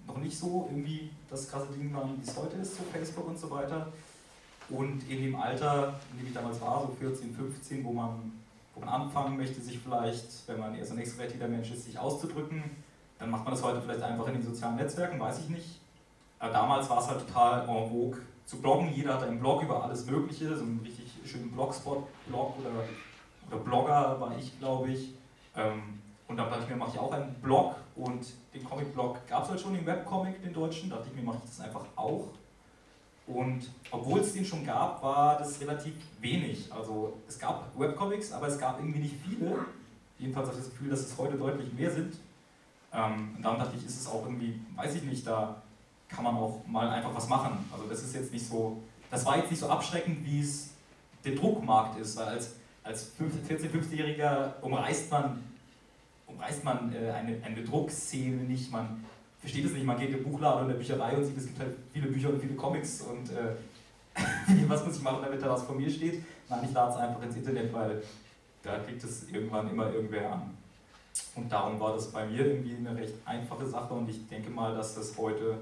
noch 0.07 0.17
nicht 0.17 0.37
so 0.37 0.67
irgendwie 0.69 1.11
das 1.29 1.49
krasse 1.49 1.67
Ding 1.73 1.93
waren, 1.93 2.17
wie 2.17 2.27
es 2.27 2.35
heute 2.35 2.55
ist, 2.57 2.77
so 2.77 2.83
Facebook 2.91 3.27
und 3.27 3.37
so 3.37 3.51
weiter. 3.51 3.87
Und 4.69 5.07
in 5.09 5.21
dem 5.21 5.35
Alter, 5.35 5.99
in 6.11 6.19
dem 6.19 6.27
ich 6.27 6.33
damals 6.33 6.59
war, 6.59 6.81
so 6.81 6.95
14, 6.99 7.35
15, 7.35 7.83
wo 7.83 7.91
man, 7.93 8.31
wo 8.73 8.79
man 8.79 8.89
anfangen 8.89 9.37
möchte, 9.37 9.61
sich 9.61 9.79
vielleicht, 9.79 10.47
wenn 10.47 10.59
man 10.59 10.75
eher 10.75 10.85
so 10.85 10.93
ein 10.93 10.99
extrovertierter 10.99 11.47
Mensch 11.47 11.71
ist, 11.71 11.85
sich 11.85 11.99
auszudrücken, 11.99 12.63
dann 13.19 13.29
macht 13.29 13.45
man 13.45 13.53
das 13.53 13.63
heute 13.63 13.81
vielleicht 13.81 14.01
einfach 14.01 14.27
in 14.27 14.33
den 14.33 14.43
sozialen 14.43 14.75
Netzwerken, 14.75 15.19
weiß 15.19 15.39
ich 15.39 15.49
nicht. 15.49 15.79
Aber 16.39 16.51
damals 16.51 16.89
war 16.89 16.99
es 16.99 17.07
halt 17.07 17.27
total 17.27 17.61
en 17.61 17.89
vogue 17.89 18.17
zu 18.47 18.59
bloggen. 18.61 18.91
Jeder 18.93 19.15
hatte 19.15 19.27
einen 19.27 19.39
Blog 19.39 19.61
über 19.61 19.83
alles 19.83 20.05
Mögliche, 20.05 20.55
so 20.55 20.63
einen 20.63 20.79
richtig 20.83 21.11
schönen 21.25 21.51
Blogspot-Blog 21.51 22.59
oder, 22.59 22.71
oder 23.47 23.57
Blogger 23.63 24.19
war 24.19 24.35
ich, 24.39 24.57
glaube 24.57 24.89
ich. 24.89 25.13
Ähm, 25.55 25.99
und 26.27 26.37
dann 26.37 26.49
dachte 26.49 26.63
ich 26.63 26.69
mir, 26.69 26.77
mache 26.77 26.91
ich 26.93 26.99
auch 26.99 27.11
einen 27.11 27.35
Blog 27.35 27.75
und 27.95 28.25
den 28.53 28.63
Comic-Blog 28.63 29.27
gab 29.27 29.43
es 29.43 29.49
halt 29.49 29.59
schon, 29.59 29.73
den 29.73 29.85
Webcomic, 29.85 30.41
den 30.41 30.53
deutschen. 30.53 30.89
Da 30.89 30.95
dachte 30.95 31.09
ich 31.09 31.15
mir, 31.15 31.23
mache 31.23 31.39
ich 31.43 31.49
das 31.49 31.59
einfach 31.59 31.85
auch. 31.95 32.29
Und 33.27 33.69
obwohl 33.91 34.21
es 34.21 34.33
den 34.33 34.45
schon 34.45 34.65
gab, 34.65 35.03
war 35.03 35.37
das 35.37 35.59
relativ 35.59 35.93
wenig. 36.21 36.71
Also 36.71 37.17
es 37.27 37.37
gab 37.37 37.77
Webcomics, 37.77 38.31
aber 38.31 38.47
es 38.47 38.57
gab 38.57 38.79
irgendwie 38.79 38.99
nicht 38.99 39.15
viele. 39.25 39.65
Jedenfalls 40.17 40.47
habe 40.47 40.57
ich 40.57 40.63
das 40.63 40.71
Gefühl, 40.71 40.89
dass 40.89 41.01
es 41.01 41.17
heute 41.17 41.37
deutlich 41.37 41.73
mehr 41.73 41.91
sind. 41.91 42.15
Ähm, 42.93 43.33
und 43.35 43.43
dann 43.43 43.59
dachte 43.59 43.75
ich, 43.77 43.85
ist 43.85 43.99
es 43.99 44.07
auch 44.07 44.23
irgendwie, 44.23 44.61
weiß 44.75 44.95
ich 44.95 45.03
nicht, 45.03 45.27
da 45.27 45.61
kann 46.09 46.23
man 46.23 46.35
auch 46.35 46.61
mal 46.67 46.89
einfach 46.89 47.13
was 47.13 47.27
machen. 47.27 47.65
Also 47.71 47.85
das 47.85 48.03
ist 48.03 48.15
jetzt 48.15 48.31
nicht 48.31 48.45
so, 48.45 48.81
das 49.11 49.25
war 49.25 49.37
jetzt 49.37 49.51
nicht 49.51 49.59
so 49.59 49.67
abschreckend, 49.67 50.25
wie 50.25 50.41
es 50.41 50.71
der 51.23 51.35
Druckmarkt 51.35 51.99
ist. 51.99 52.17
Weil 52.17 52.27
als, 52.27 52.55
als 52.83 53.11
14-, 53.19 53.69
15-Jähriger 53.69 54.61
umreißt 54.61 55.11
man, 55.11 55.43
umreißt 56.27 56.63
man 56.63 56.93
äh, 56.93 57.11
eine, 57.11 57.41
eine 57.43 57.63
Druckszene 57.63 58.43
nicht. 58.43 58.71
Man 58.71 59.03
versteht 59.39 59.65
es 59.65 59.73
nicht, 59.73 59.85
man 59.85 59.97
geht 59.97 60.09
in 60.09 60.15
den 60.15 60.23
Buchladen 60.23 60.55
oder 60.55 60.63
in 60.63 60.69
der 60.69 60.77
Bücherei 60.77 61.15
und 61.15 61.25
sieht, 61.25 61.37
es 61.37 61.45
gibt 61.45 61.59
halt 61.59 61.75
viele 61.93 62.07
Bücher 62.07 62.29
und 62.29 62.41
viele 62.41 62.55
Comics 62.55 63.01
und 63.01 63.29
äh, 63.31 63.55
was 64.67 64.85
muss 64.85 64.97
ich 64.97 65.03
machen, 65.03 65.19
damit 65.21 65.41
da 65.41 65.49
was 65.49 65.63
von 65.63 65.77
mir 65.77 65.89
steht? 65.89 66.23
Nein, 66.49 66.61
ich 66.63 66.73
lade 66.73 66.91
es 66.91 66.97
einfach 66.97 67.21
ins 67.21 67.35
Internet, 67.35 67.71
weil 67.71 68.01
da 68.63 68.79
kriegt 68.79 69.03
es 69.03 69.29
irgendwann 69.29 69.69
immer 69.69 69.93
irgendwer 69.93 70.33
an. 70.33 70.57
Und 71.35 71.51
darum 71.51 71.79
war 71.79 71.93
das 71.93 72.11
bei 72.11 72.25
mir 72.25 72.45
irgendwie 72.45 72.75
eine 72.75 72.95
recht 72.95 73.13
einfache 73.25 73.65
Sache 73.65 73.93
und 73.93 74.09
ich 74.09 74.27
denke 74.27 74.49
mal, 74.49 74.75
dass 74.75 74.95
das 74.95 75.17
heute 75.17 75.57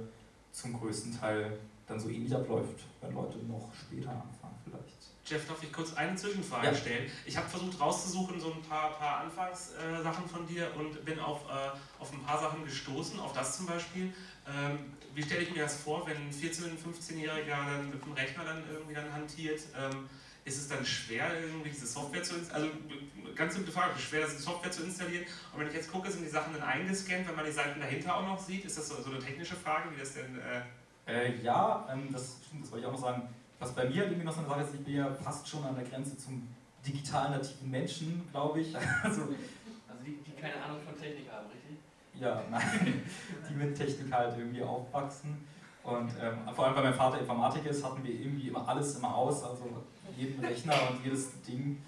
zum 0.56 0.74
größten 0.80 1.20
Teil 1.20 1.58
dann 1.88 2.00
so 2.00 2.10
ähnlich 2.10 2.34
abläuft, 2.34 2.80
wenn 3.02 3.14
Leute 3.14 3.38
noch 3.40 3.72
später 3.80 4.10
anfangen 4.10 4.56
vielleicht. 4.64 4.86
Jeff, 5.26 5.48
darf 5.48 5.62
ich 5.62 5.72
kurz 5.74 5.94
eine 5.96 6.16
Zwischenfrage 6.16 6.68
Ja. 6.68 6.74
stellen? 6.76 7.12
Ich 7.26 7.36
habe 7.36 7.48
versucht 7.50 7.80
rauszusuchen, 7.80 8.40
so 8.40 8.52
ein 8.54 8.62
paar, 8.62 8.92
paar 8.92 9.18
Anfangssachen 9.22 10.28
von 10.28 10.48
dir 10.48 10.72
und 10.78 11.04
bin 11.04 11.20
auf, 11.20 11.42
äh, 11.50 12.02
auf 12.02 12.14
ein 12.14 12.22
paar 12.24 12.40
Sachen 12.40 12.64
gestoßen, 12.64 13.20
auf 13.20 13.34
das 13.34 13.58
zum 13.58 13.66
Beispiel. 13.66 14.14
Ähm, 14.48 14.94
wie 15.14 15.24
stelle 15.24 15.42
ich 15.42 15.52
mir 15.54 15.64
das 15.64 15.76
vor, 15.76 16.06
wenn 16.08 16.18
ein 16.18 16.32
14-, 16.32 16.64
15-Jähriger 16.78 17.66
dann 17.66 17.90
mit 17.90 18.04
dem 18.04 18.14
Rechner 18.14 18.46
dann 18.46 18.64
irgendwie 18.72 18.94
dann 18.94 19.12
hantiert? 19.12 19.62
Ähm, 19.78 20.08
ist 20.46 20.58
es 20.58 20.68
dann 20.70 20.86
schwer, 20.86 21.26
irgendwie 21.42 21.70
diese 21.70 21.88
Software 21.88 22.24
zu 22.24 22.36
installieren? 22.36 22.78
Also 23.20 23.34
ganz 23.36 23.56
simple 23.56 23.74
Frage, 23.74 23.92
ist 23.94 24.00
es 24.00 24.04
schwer, 24.06 24.26
diese 24.26 24.40
Software 24.40 24.72
zu 24.72 24.84
installieren? 24.84 25.26
Und 25.52 25.60
wenn 25.60 25.68
ich 25.68 25.74
jetzt 25.74 25.92
gucke, 25.92 26.10
sind 26.10 26.24
die 26.24 26.30
Sachen 26.30 26.54
dann 26.54 26.64
eingescannt, 26.64 27.28
wenn 27.28 27.36
man 27.36 27.46
die 27.46 27.52
Seiten 27.52 27.80
dahinter 27.80 28.16
auch 28.16 28.24
noch 28.26 28.40
sieht? 28.40 28.64
Ist 28.64 28.78
das 28.78 28.88
so, 28.88 29.02
so 29.02 29.10
eine 29.10 29.20
technische 29.20 29.56
Frage, 29.56 29.90
wie 29.94 30.00
das 30.00 30.14
denn... 30.14 30.38
Äh, 30.40 30.62
Äh, 31.08 31.40
ja, 31.44 31.88
ähm, 31.94 32.10
das 32.12 32.38
stimmt, 32.48 32.64
das 32.64 32.72
wollte 32.72 32.82
ich 32.84 32.88
auch 32.88 32.94
noch 32.94 33.00
sagen. 33.08 33.30
Was 33.60 33.76
bei 33.76 33.86
mir 33.86 34.06
irgendwie 34.06 34.24
noch 34.26 34.34
so 34.34 34.40
eine 34.40 34.50
Sache 34.50 34.62
ist, 34.62 34.74
ich 34.74 34.84
bin 34.84 34.96
ja 34.96 35.14
fast 35.14 35.48
schon 35.48 35.64
an 35.64 35.76
der 35.76 35.84
Grenze 35.86 36.18
zum 36.18 36.48
digital 36.84 37.30
nativen 37.30 37.70
Menschen, 37.70 38.28
glaube 38.32 38.62
ich. 38.62 38.74
Also, 39.04 39.22
Also 39.22 40.04
die, 40.04 40.18
die 40.26 40.32
keine 40.42 40.56
Ahnung 40.64 40.80
von 40.84 41.00
Technik 41.00 41.30
haben, 41.32 41.46
richtig? 41.54 41.78
ja, 42.20 42.42
nein, 42.50 43.04
die 43.48 43.54
mit 43.54 43.78
Technik 43.78 44.12
halt 44.12 44.36
irgendwie 44.36 44.64
aufwachsen. 44.64 45.46
Und 45.84 46.10
ähm, 46.20 46.40
vor 46.56 46.66
allem, 46.66 46.76
weil 46.76 46.84
mein 46.86 46.94
Vater 46.96 47.20
Informatiker 47.20 47.70
ist, 47.70 47.86
hatten 47.86 48.04
wir 48.04 48.12
irgendwie 48.12 48.48
immer 48.48 48.68
alles 48.68 48.96
im 48.98 49.08
Haus, 49.08 49.44
also 49.44 49.84
jeden 50.18 50.44
Rechner 50.44 50.74
und 50.90 51.04
jedes 51.04 51.42
Ding. 51.42 51.82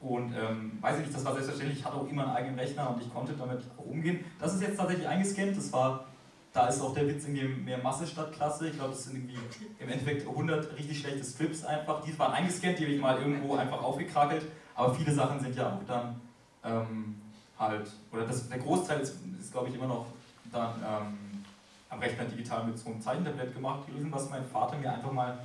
Und 0.00 0.34
ähm, 0.34 0.78
weiß 0.80 0.98
ich 0.98 1.06
nicht, 1.06 1.16
das 1.16 1.24
war 1.24 1.32
selbstverständlich, 1.32 1.80
ich 1.80 1.84
hatte 1.84 1.96
auch 1.96 2.08
immer 2.08 2.22
einen 2.26 2.36
eigenen 2.36 2.58
Rechner 2.58 2.90
und 2.90 3.02
ich 3.02 3.12
konnte 3.12 3.32
damit 3.32 3.60
umgehen. 3.76 4.24
Das 4.38 4.54
ist 4.54 4.62
jetzt 4.62 4.76
tatsächlich 4.76 5.08
eingescannt, 5.08 5.56
das 5.56 5.72
war, 5.72 6.04
da 6.52 6.68
ist 6.68 6.80
auch 6.80 6.94
der 6.94 7.08
Witz 7.08 7.24
irgendwie 7.24 7.48
mehr 7.48 7.78
Masse 7.78 8.06
statt 8.06 8.32
Klasse. 8.32 8.68
Ich 8.68 8.76
glaube, 8.76 8.90
das 8.92 9.04
sind 9.04 9.16
irgendwie 9.16 9.38
im 9.78 9.88
Endeffekt 9.88 10.26
100 10.26 10.76
richtig 10.76 11.00
schlechte 11.00 11.24
Strips 11.24 11.64
einfach. 11.64 12.04
Die 12.04 12.16
waren 12.18 12.32
eingescannt, 12.32 12.78
die 12.78 12.84
habe 12.84 12.94
ich 12.94 13.00
mal 13.00 13.18
irgendwo 13.18 13.56
einfach 13.56 13.82
aufgekrakelt. 13.82 14.46
Aber 14.74 14.94
viele 14.94 15.12
Sachen 15.12 15.40
sind 15.40 15.56
ja 15.56 15.72
auch 15.72 15.84
dann 15.86 16.20
ähm, 16.62 17.16
halt, 17.58 17.90
oder 18.12 18.26
das, 18.26 18.48
der 18.48 18.58
Großteil 18.58 19.00
ist, 19.00 19.16
ist 19.40 19.52
glaube 19.52 19.68
ich 19.68 19.74
immer 19.74 19.86
noch 19.86 20.06
dann 20.52 20.74
ähm, 20.80 21.44
am 21.88 21.98
Rechner 21.98 22.24
digital 22.24 22.64
mit 22.64 22.78
so 22.78 22.90
einem 22.90 23.00
Zeichentablett 23.00 23.54
gemacht 23.54 23.86
gewesen, 23.86 24.12
was 24.12 24.28
mein 24.30 24.44
Vater 24.46 24.76
mir 24.76 24.92
einfach 24.92 25.12
mal 25.12 25.38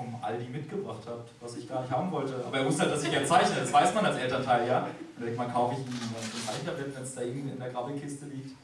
vom 0.00 0.22
Aldi 0.22 0.46
mitgebracht 0.46 1.06
hat, 1.06 1.26
was 1.40 1.56
ich 1.56 1.68
gar 1.68 1.82
nicht 1.82 1.90
haben 1.90 2.10
wollte. 2.10 2.42
Aber 2.46 2.58
er 2.58 2.64
wusste 2.64 2.82
halt, 2.82 2.92
dass 2.92 3.04
ich 3.04 3.12
ja 3.12 3.24
zeichne, 3.24 3.56
das 3.56 3.72
weiß 3.72 3.94
man 3.94 4.06
als 4.06 4.16
Elternteil, 4.16 4.66
ja. 4.66 4.84
Und 4.84 4.94
dann 5.16 5.24
denkt 5.24 5.38
man, 5.38 5.52
kaufe 5.52 5.74
ich 5.74 5.86
ihm 5.86 5.92
ein 5.92 6.46
Zeichentablett, 6.46 6.96
wenn 6.96 7.02
es 7.02 7.14
da 7.14 7.20
irgendwie 7.20 7.50
in 7.50 7.58
der 7.58 7.70
Grabbelkiste 7.70 8.26
liegt. 8.26 8.56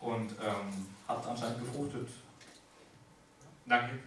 Und 0.00 0.32
ähm, 0.32 0.86
hat 1.06 1.26
anscheinend 1.26 1.58
gefruchtet. 1.60 2.08
danke. 3.66 3.98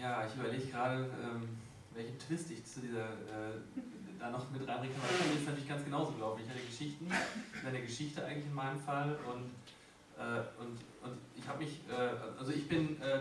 Ja, 0.00 0.24
ich 0.26 0.34
überlege 0.34 0.66
gerade, 0.66 1.10
ähm, 1.22 1.58
welchen 1.94 2.18
Twist 2.18 2.50
ich 2.50 2.64
zu 2.64 2.80
dieser 2.80 3.04
äh, 3.04 3.60
da 4.18 4.30
noch 4.30 4.50
mit 4.50 4.66
reinbringen 4.66 4.96
kann. 4.96 5.08
Das 5.18 5.40
ist 5.40 5.46
natürlich 5.46 5.68
ganz 5.68 5.84
genauso, 5.84 6.12
glaube 6.12 6.40
ich. 6.40 6.46
Ich 6.46 6.52
hatte 6.52 6.66
Geschichten, 6.66 7.06
eine 7.66 7.80
Geschichte 7.80 8.24
eigentlich 8.24 8.46
in 8.46 8.54
meinem 8.54 8.80
Fall 8.80 9.16
und, 9.26 9.50
äh, 10.18 10.40
und, 10.58 10.78
und 11.02 11.18
ich 11.36 11.46
habe 11.48 11.58
mich, 11.58 11.80
äh, 11.90 12.38
also 12.38 12.52
ich 12.52 12.68
bin 12.68 13.00
äh, 13.02 13.20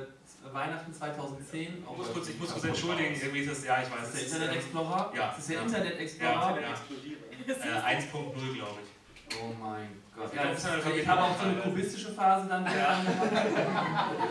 Weihnachten 0.53 0.93
2010 0.93 1.62
Ich 1.62 1.88
auch 1.88 1.98
muss 1.98 2.13
kurz, 2.13 2.29
ich 2.29 2.39
muss 2.39 2.51
kurz 2.51 2.63
entschuldigen, 2.65 3.15
irgendwie 3.15 3.39
ist 3.39 3.51
das, 3.51 3.65
ja, 3.65 3.81
ich 3.81 3.91
weiß. 3.91 4.12
Das 4.12 4.21
ist 4.21 4.31
der 4.33 4.39
Internet 4.41 4.55
Explorer? 4.57 5.13
ja, 5.15 5.27
Das 5.27 5.38
ist 5.39 5.50
der 5.50 5.55
ja. 5.57 5.62
Internet 5.63 6.00
Explorer? 6.00 6.59
Ja, 6.62 6.69
explodieren. 6.71 7.21
äh, 7.48 7.95
1.0, 7.98 8.53
glaube 8.55 8.79
ich. 8.83 9.38
Oh 9.41 9.53
mein 9.62 9.89
Gott. 10.15 10.33
Ja, 10.33 10.43
Ja, 10.43 10.50
das 10.51 10.57
ist 10.63 10.86
halt 10.86 10.95
ich 10.98 11.07
habe 11.07 11.21
auch 11.21 11.38
so 11.39 11.43
eine 11.45 11.62
kubistische 11.62 12.12
Phase 12.13 12.48
dann 12.48 12.65
Ja. 12.65 13.01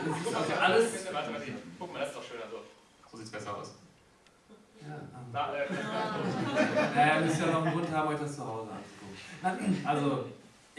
Das 0.06 0.20
ist 0.20 0.34
also 0.34 0.52
alles. 0.54 1.12
Warte, 1.12 1.32
warte, 1.32 1.52
guck 1.78 1.92
mal, 1.92 1.98
das 2.00 2.08
ist 2.08 2.16
doch 2.16 2.24
schöner 2.24 2.44
so. 2.50 2.58
So 3.10 3.16
sieht 3.16 3.26
es 3.26 3.32
besser 3.32 3.56
aus. 3.56 3.74
Ja, 4.80 4.94
ähm, 4.94 5.32
Da, 5.32 5.54
äh, 5.54 5.66
Naja, 6.94 7.20
müsst 7.20 7.40
ja 7.40 7.46
noch 7.46 7.64
einen 7.64 7.72
Grund 7.74 7.90
haben, 7.92 8.08
euch 8.08 8.20
das 8.20 8.34
zu 8.36 8.46
Hause 8.46 8.68
anzugucken. 8.72 9.86
Also, 9.86 10.24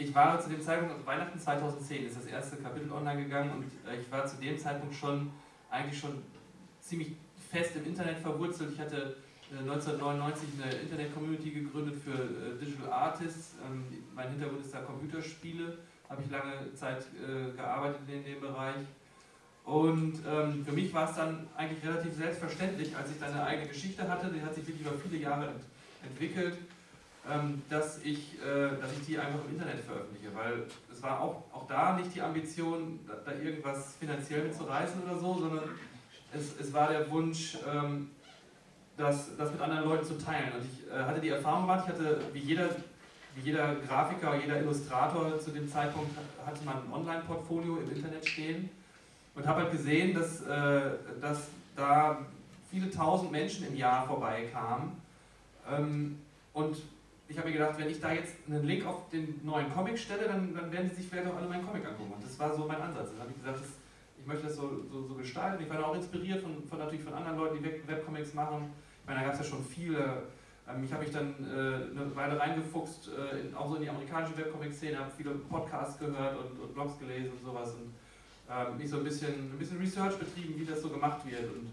ich 0.00 0.14
war 0.14 0.40
zu 0.40 0.48
dem 0.48 0.62
Zeitpunkt, 0.62 0.94
also 0.94 1.06
Weihnachten 1.06 1.38
2010 1.38 2.06
ist 2.06 2.16
das 2.16 2.26
erste 2.26 2.56
Kapitel 2.56 2.90
online 2.90 3.24
gegangen 3.24 3.52
und 3.52 3.64
äh, 3.90 4.00
ich 4.00 4.10
war 4.10 4.26
zu 4.26 4.36
dem 4.36 4.58
Zeitpunkt 4.58 4.94
schon 4.94 5.30
eigentlich 5.70 6.00
schon 6.00 6.22
ziemlich 6.80 7.12
fest 7.50 7.76
im 7.76 7.84
Internet 7.84 8.18
verwurzelt. 8.18 8.72
Ich 8.72 8.80
hatte 8.80 9.16
äh, 9.52 9.58
1999 9.58 10.48
eine 10.62 10.72
Internet-Community 10.72 11.50
gegründet 11.50 11.96
für 12.02 12.12
äh, 12.12 12.58
Digital 12.58 12.90
Artists. 12.90 13.56
Ähm, 13.66 13.84
mein 14.14 14.30
Hintergrund 14.30 14.64
ist 14.64 14.74
da 14.74 14.80
Computerspiele, 14.80 15.78
habe 16.08 16.22
ich 16.22 16.30
lange 16.30 16.74
Zeit 16.74 17.04
äh, 17.16 17.54
gearbeitet 17.54 18.00
in 18.08 18.24
dem 18.24 18.40
Bereich. 18.40 18.86
Und 19.64 20.14
ähm, 20.26 20.64
für 20.64 20.72
mich 20.72 20.92
war 20.94 21.10
es 21.10 21.16
dann 21.16 21.46
eigentlich 21.54 21.84
relativ 21.84 22.14
selbstverständlich, 22.14 22.96
als 22.96 23.10
ich 23.10 23.20
dann 23.20 23.32
eine 23.32 23.44
eigene 23.44 23.68
Geschichte 23.68 24.08
hatte, 24.08 24.28
die 24.32 24.40
hat 24.40 24.54
sich 24.54 24.66
wirklich 24.66 24.86
über 24.86 24.96
viele 24.98 25.18
Jahre 25.18 25.48
ent 25.48 25.64
entwickelt, 26.02 26.56
dass, 27.68 28.02
ich, 28.02 28.38
äh, 28.40 28.80
dass 28.80 28.92
ich 28.92 29.06
die 29.06 29.18
einfach 29.18 29.40
im 29.44 29.54
Internet 29.54 29.80
veröffentliche, 29.80 30.34
weil 30.34 30.64
es 30.90 31.02
war 31.02 31.20
auch, 31.20 31.44
auch 31.52 31.66
da 31.68 31.96
nicht 31.96 32.14
die 32.14 32.22
Ambition, 32.22 33.00
da, 33.06 33.14
da 33.24 33.38
irgendwas 33.38 33.94
finanziell 34.00 34.44
mitzureißen 34.44 35.02
oder 35.02 35.18
so, 35.18 35.38
sondern 35.38 35.70
es, 36.32 36.58
es 36.58 36.72
war 36.72 36.88
der 36.88 37.10
Wunsch, 37.10 37.58
ähm, 37.70 38.10
das, 38.96 39.36
das 39.36 39.52
mit 39.52 39.60
anderen 39.60 39.84
Leuten 39.84 40.04
zu 40.04 40.18
teilen. 40.18 40.52
Und 40.58 40.64
ich 40.64 40.90
äh, 40.90 41.02
hatte 41.02 41.20
die 41.20 41.28
Erfahrung 41.28 41.62
gemacht, 41.62 41.84
ich 41.86 41.92
hatte 41.92 42.20
wie 42.32 42.40
jeder 42.40 42.70
wie 43.34 43.42
jeder 43.42 43.76
Grafiker, 43.76 44.36
jeder 44.36 44.60
Illustrator 44.60 45.38
zu 45.38 45.50
dem 45.50 45.70
Zeitpunkt 45.70 46.10
hatte 46.44 46.64
man 46.64 46.76
ein 46.76 46.92
Online-Portfolio 46.92 47.78
im 47.78 47.94
Internet 47.94 48.26
stehen 48.28 48.70
und 49.34 49.46
habe 49.46 49.62
halt 49.62 49.72
gesehen, 49.72 50.14
dass, 50.14 50.42
äh, 50.42 50.90
dass 51.20 51.48
da 51.76 52.18
viele 52.70 52.90
tausend 52.90 53.30
Menschen 53.30 53.66
im 53.66 53.76
Jahr 53.76 54.06
vorbeikamen. 54.06 55.00
Ähm, 55.70 56.18
und 56.52 56.76
ich 57.30 57.38
habe 57.38 57.48
mir 57.48 57.54
gedacht, 57.54 57.78
wenn 57.78 57.88
ich 57.88 58.00
da 58.00 58.12
jetzt 58.12 58.34
einen 58.48 58.64
Link 58.64 58.84
auf 58.84 59.08
den 59.08 59.40
neuen 59.44 59.72
Comic 59.72 59.96
stelle, 59.96 60.26
dann, 60.26 60.52
dann 60.52 60.72
werden 60.72 60.90
sie 60.90 60.96
sich 60.96 61.06
vielleicht 61.06 61.28
auch 61.28 61.36
alle 61.36 61.46
meinen 61.46 61.64
Comic 61.64 61.86
angucken. 61.86 62.12
Und 62.12 62.24
das 62.24 62.36
war 62.40 62.52
so 62.52 62.66
mein 62.66 62.82
Ansatz. 62.82 63.10
Dann 63.10 63.20
habe 63.20 63.30
ich 63.30 63.36
gesagt, 63.36 63.60
das, 63.60 63.70
ich 64.18 64.26
möchte 64.26 64.46
das 64.46 64.56
so, 64.56 64.82
so, 64.90 65.06
so, 65.06 65.14
gestalten. 65.14 65.62
Ich 65.62 65.70
war 65.70 65.86
auch 65.86 65.94
inspiriert 65.94 66.42
von, 66.42 66.60
von, 66.68 66.80
natürlich 66.80 67.04
von 67.04 67.14
anderen 67.14 67.38
Leuten, 67.38 67.58
die 67.62 67.88
Webcomics 67.88 68.34
machen. 68.34 68.72
Ich 69.00 69.06
meine, 69.06 69.20
da 69.20 69.26
gab 69.26 69.34
es 69.34 69.40
ja 69.40 69.44
schon 69.46 69.64
viele. 69.64 70.24
Ähm, 70.68 70.82
ich 70.82 70.92
habe 70.92 71.04
mich 71.04 71.12
dann 71.12 71.34
äh, 71.38 71.98
eine 72.00 72.16
Weile 72.16 72.38
reingefuchst, 72.38 73.10
äh, 73.16 73.40
in, 73.42 73.54
auch 73.54 73.68
so 73.68 73.76
in 73.76 73.82
die 73.82 73.88
amerikanische 73.88 74.36
Webcomic-Szene, 74.36 74.98
habe 74.98 75.10
viele 75.16 75.30
Podcasts 75.30 76.00
gehört 76.00 76.36
und, 76.36 76.60
und, 76.60 76.74
Blogs 76.74 76.98
gelesen 76.98 77.30
und 77.30 77.44
sowas. 77.44 77.74
Und 77.74 77.94
ähm, 78.50 78.76
mich 78.76 78.90
so 78.90 78.96
ein 78.96 79.04
bisschen, 79.04 79.52
ein 79.52 79.56
bisschen 79.56 79.78
Research 79.78 80.16
betrieben, 80.16 80.58
wie 80.58 80.64
das 80.64 80.82
so 80.82 80.88
gemacht 80.88 81.24
wird. 81.30 81.44
Und 81.44 81.72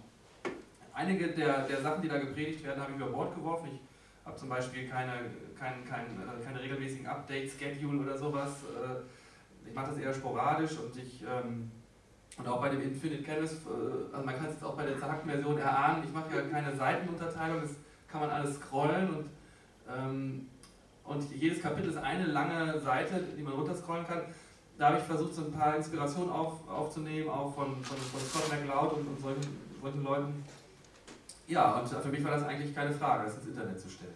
einige 0.94 1.30
der, 1.30 1.68
der 1.68 1.82
Sachen, 1.82 2.04
die 2.04 2.10
da 2.10 2.20
gepredigt 2.20 2.64
werden, 2.64 2.80
habe 2.80 2.92
ich 2.92 2.98
über 2.98 3.10
Bord 3.10 3.34
geworfen. 3.34 3.70
Ich 3.74 4.28
habe 4.28 4.38
zum 4.38 4.50
Beispiel 4.50 4.88
keine, 4.88 5.14
kein, 5.60 5.86
kein, 5.86 6.06
äh, 6.06 6.44
keine 6.44 6.62
regelmäßigen 6.62 7.08
Update-Schedule 7.08 8.02
oder 8.02 8.18
sowas. 8.18 8.64
Äh, 8.64 9.68
ich 9.68 9.76
mache 9.76 9.92
das 9.92 9.98
eher 9.98 10.14
sporadisch 10.14 10.78
und 10.78 10.96
ich 10.98 11.24
ähm, 11.24 11.72
und 12.38 12.48
auch 12.48 12.62
bei 12.62 12.70
dem 12.70 12.82
Infinite 12.82 13.24
Canvas, 13.24 13.54
äh, 13.54 14.14
also 14.14 14.26
man 14.26 14.36
kann 14.36 14.46
es 14.46 14.54
jetzt 14.54 14.64
auch 14.64 14.76
bei 14.76 14.86
der 14.86 14.98
zerhackten 14.98 15.30
Version 15.30 15.58
erahnen, 15.58 16.04
ich 16.04 16.14
mache 16.14 16.36
ja 16.36 16.42
keine 16.44 16.76
Seitenunterteilung, 16.76 17.62
das 17.62 17.72
kann 18.08 18.22
man 18.22 18.30
alles 18.30 18.56
scrollen 18.58 19.10
und, 19.10 19.30
ähm, 19.90 20.48
und 21.04 21.32
jedes 21.32 21.62
Kapitel 21.62 21.90
ist 21.90 21.98
eine 21.98 22.26
lange 22.26 22.80
Seite, 22.80 23.24
die 23.38 23.42
man 23.42 23.54
runterscrollen 23.54 24.06
kann. 24.06 24.22
Da 24.78 24.90
habe 24.90 24.98
ich 25.00 25.04
versucht, 25.04 25.34
so 25.34 25.46
ein 25.46 25.52
paar 25.52 25.76
Inspirationen 25.76 26.30
auf, 26.30 26.68
aufzunehmen, 26.70 27.30
auch 27.30 27.56
von, 27.56 27.84
von, 27.84 27.98
von 27.98 28.20
Scott 28.20 28.52
McLeod 28.52 28.94
und, 28.94 29.08
und 29.08 29.20
solchen, 29.20 29.42
solchen 29.82 30.04
Leuten. 30.04 30.44
Ja, 31.48 31.80
und 31.80 31.88
für 31.88 32.10
mich 32.10 32.24
war 32.24 32.32
das 32.32 32.44
eigentlich 32.44 32.76
keine 32.76 32.92
Frage, 32.92 33.24
das 33.24 33.38
ins 33.38 33.48
Internet 33.48 33.80
zu 33.80 33.90
stellen. 33.90 34.14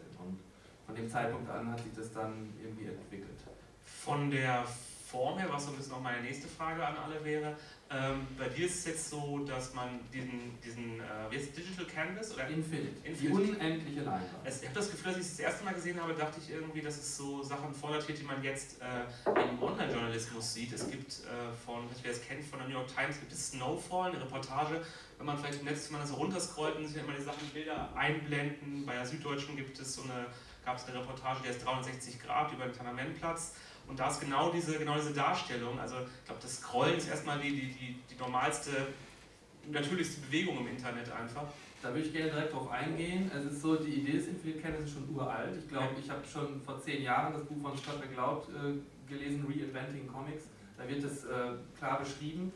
Von 0.92 1.00
dem 1.00 1.10
Zeitpunkt 1.10 1.50
an 1.50 1.72
hat 1.72 1.82
sich 1.82 1.94
das 1.96 2.12
dann 2.12 2.52
irgendwie 2.62 2.88
entwickelt. 2.88 3.40
Von 3.86 4.30
der 4.30 4.66
Form 5.10 5.40
her, 5.40 5.48
was 5.50 5.64
so 5.64 5.72
ein 5.72 5.78
bisschen 5.78 5.94
auch 5.94 6.02
meine 6.02 6.22
nächste 6.22 6.50
Frage 6.50 6.86
an 6.86 6.98
alle 6.98 7.24
wäre, 7.24 7.56
ähm, 7.90 8.28
bei 8.38 8.50
dir 8.50 8.66
ist 8.66 8.80
es 8.80 8.86
jetzt 8.86 9.10
so, 9.10 9.40
dass 9.40 9.74
man 9.74 10.02
diesen, 10.14 10.60
diesen 10.64 11.00
äh, 11.00 11.30
wie 11.30 11.38
heißt 11.38 11.58
Digital 11.58 11.86
Canvas 11.86 12.34
oder 12.34 12.48
Infinite, 12.48 12.96
Infinite. 13.04 13.20
die 13.22 13.30
unendliche 13.30 14.02
Leinwand. 14.02 14.48
Ich 14.48 14.66
habe 14.66 14.76
das 14.76 14.92
Gefühl, 14.92 15.10
als 15.10 15.18
ich 15.18 15.24
es 15.24 15.32
das 15.32 15.40
erste 15.40 15.64
Mal 15.64 15.74
gesehen 15.74 16.02
habe, 16.02 16.14
dachte 16.14 16.40
ich 16.42 16.50
irgendwie, 16.52 16.82
dass 16.82 16.98
es 16.98 17.16
so 17.16 17.42
Sachen 17.42 17.74
vorlatiert, 17.74 18.20
die 18.20 18.24
man 18.24 18.44
jetzt 18.44 18.82
äh, 18.82 19.50
im 19.50 19.62
Online-Journalismus 19.62 20.54
sieht. 20.54 20.74
Es 20.74 20.90
gibt 20.90 21.12
äh, 21.12 21.54
von, 21.66 21.84
wer 22.02 22.12
es 22.12 22.22
kennt, 22.22 22.44
von 22.46 22.60
der 22.60 22.68
New 22.68 22.76
York 22.76 22.94
Times 22.94 23.18
gibt 23.18 23.32
es 23.32 23.52
Snowfall, 23.52 24.12
eine 24.12 24.22
Reportage, 24.22 24.82
wenn 25.18 25.26
man 25.26 25.38
vielleicht 25.38 25.60
im 25.60 25.66
man 25.66 26.02
das 26.02 26.10
so 26.10 26.16
runterscrollt 26.16 26.78
und 26.78 26.88
sich 26.88 27.02
immer 27.02 27.14
die 27.14 27.24
Sachen, 27.24 27.48
Bilder 27.54 27.94
einblenden. 27.96 28.86
Bei 28.86 28.96
der 28.96 29.06
Süddeutschen 29.06 29.56
gibt 29.56 29.78
es 29.78 29.96
so 29.96 30.04
eine, 30.04 30.28
gab 30.66 30.78
es 30.78 30.86
eine 30.86 31.00
Reportage, 31.00 31.40
die 31.44 31.50
ist 31.50 31.66
360 31.66 32.22
Grad 32.22 32.52
über 32.54 32.66
den 32.66 32.74
Tanamentplatz 32.74 33.56
und 33.88 34.00
da 34.00 34.10
ist 34.10 34.20
genau 34.20 34.52
diese, 34.52 34.78
genau 34.78 34.96
diese 34.96 35.14
Darstellung, 35.14 35.80
also 35.80 35.96
ich 35.98 36.26
glaube, 36.26 36.42
das 36.42 36.58
Scrollen 36.58 36.98
ist 36.98 37.10
erstmal 37.10 37.40
die, 37.40 37.52
die, 37.52 37.74
die, 37.74 38.00
die 38.10 38.20
normalste, 38.20 38.72
natürlichste 39.70 40.22
Bewegung 40.22 40.60
im 40.60 40.68
Internet 40.68 41.12
einfach. 41.12 41.46
Da 41.82 41.90
würde 41.90 42.02
ich 42.02 42.14
gerne 42.14 42.30
direkt 42.30 42.54
drauf 42.54 42.70
eingehen. 42.70 43.32
Es 43.36 43.46
ist 43.46 43.62
so, 43.62 43.76
die 43.76 44.02
Idee 44.02 44.14
des 44.14 44.28
Infinite 44.28 44.62
Canvas 44.62 44.84
ist 44.84 44.94
schon 44.94 45.10
uralt. 45.16 45.58
Ich 45.58 45.68
glaube, 45.68 45.90
ich 46.00 46.10
habe 46.10 46.22
schon 46.26 46.62
vor 46.62 46.80
zehn 46.80 47.02
Jahren 47.02 47.34
das 47.34 47.44
Buch 47.44 47.60
von 47.62 47.76
Scott 47.76 48.00
McCloud 48.00 48.44
äh, 48.50 49.12
gelesen, 49.12 49.46
Reinventing 49.48 50.08
Comics. 50.08 50.46
Da 50.78 50.88
wird 50.88 51.04
es 51.04 51.26
äh, 51.26 51.54
klar 51.78 52.00
beschrieben. 52.00 52.54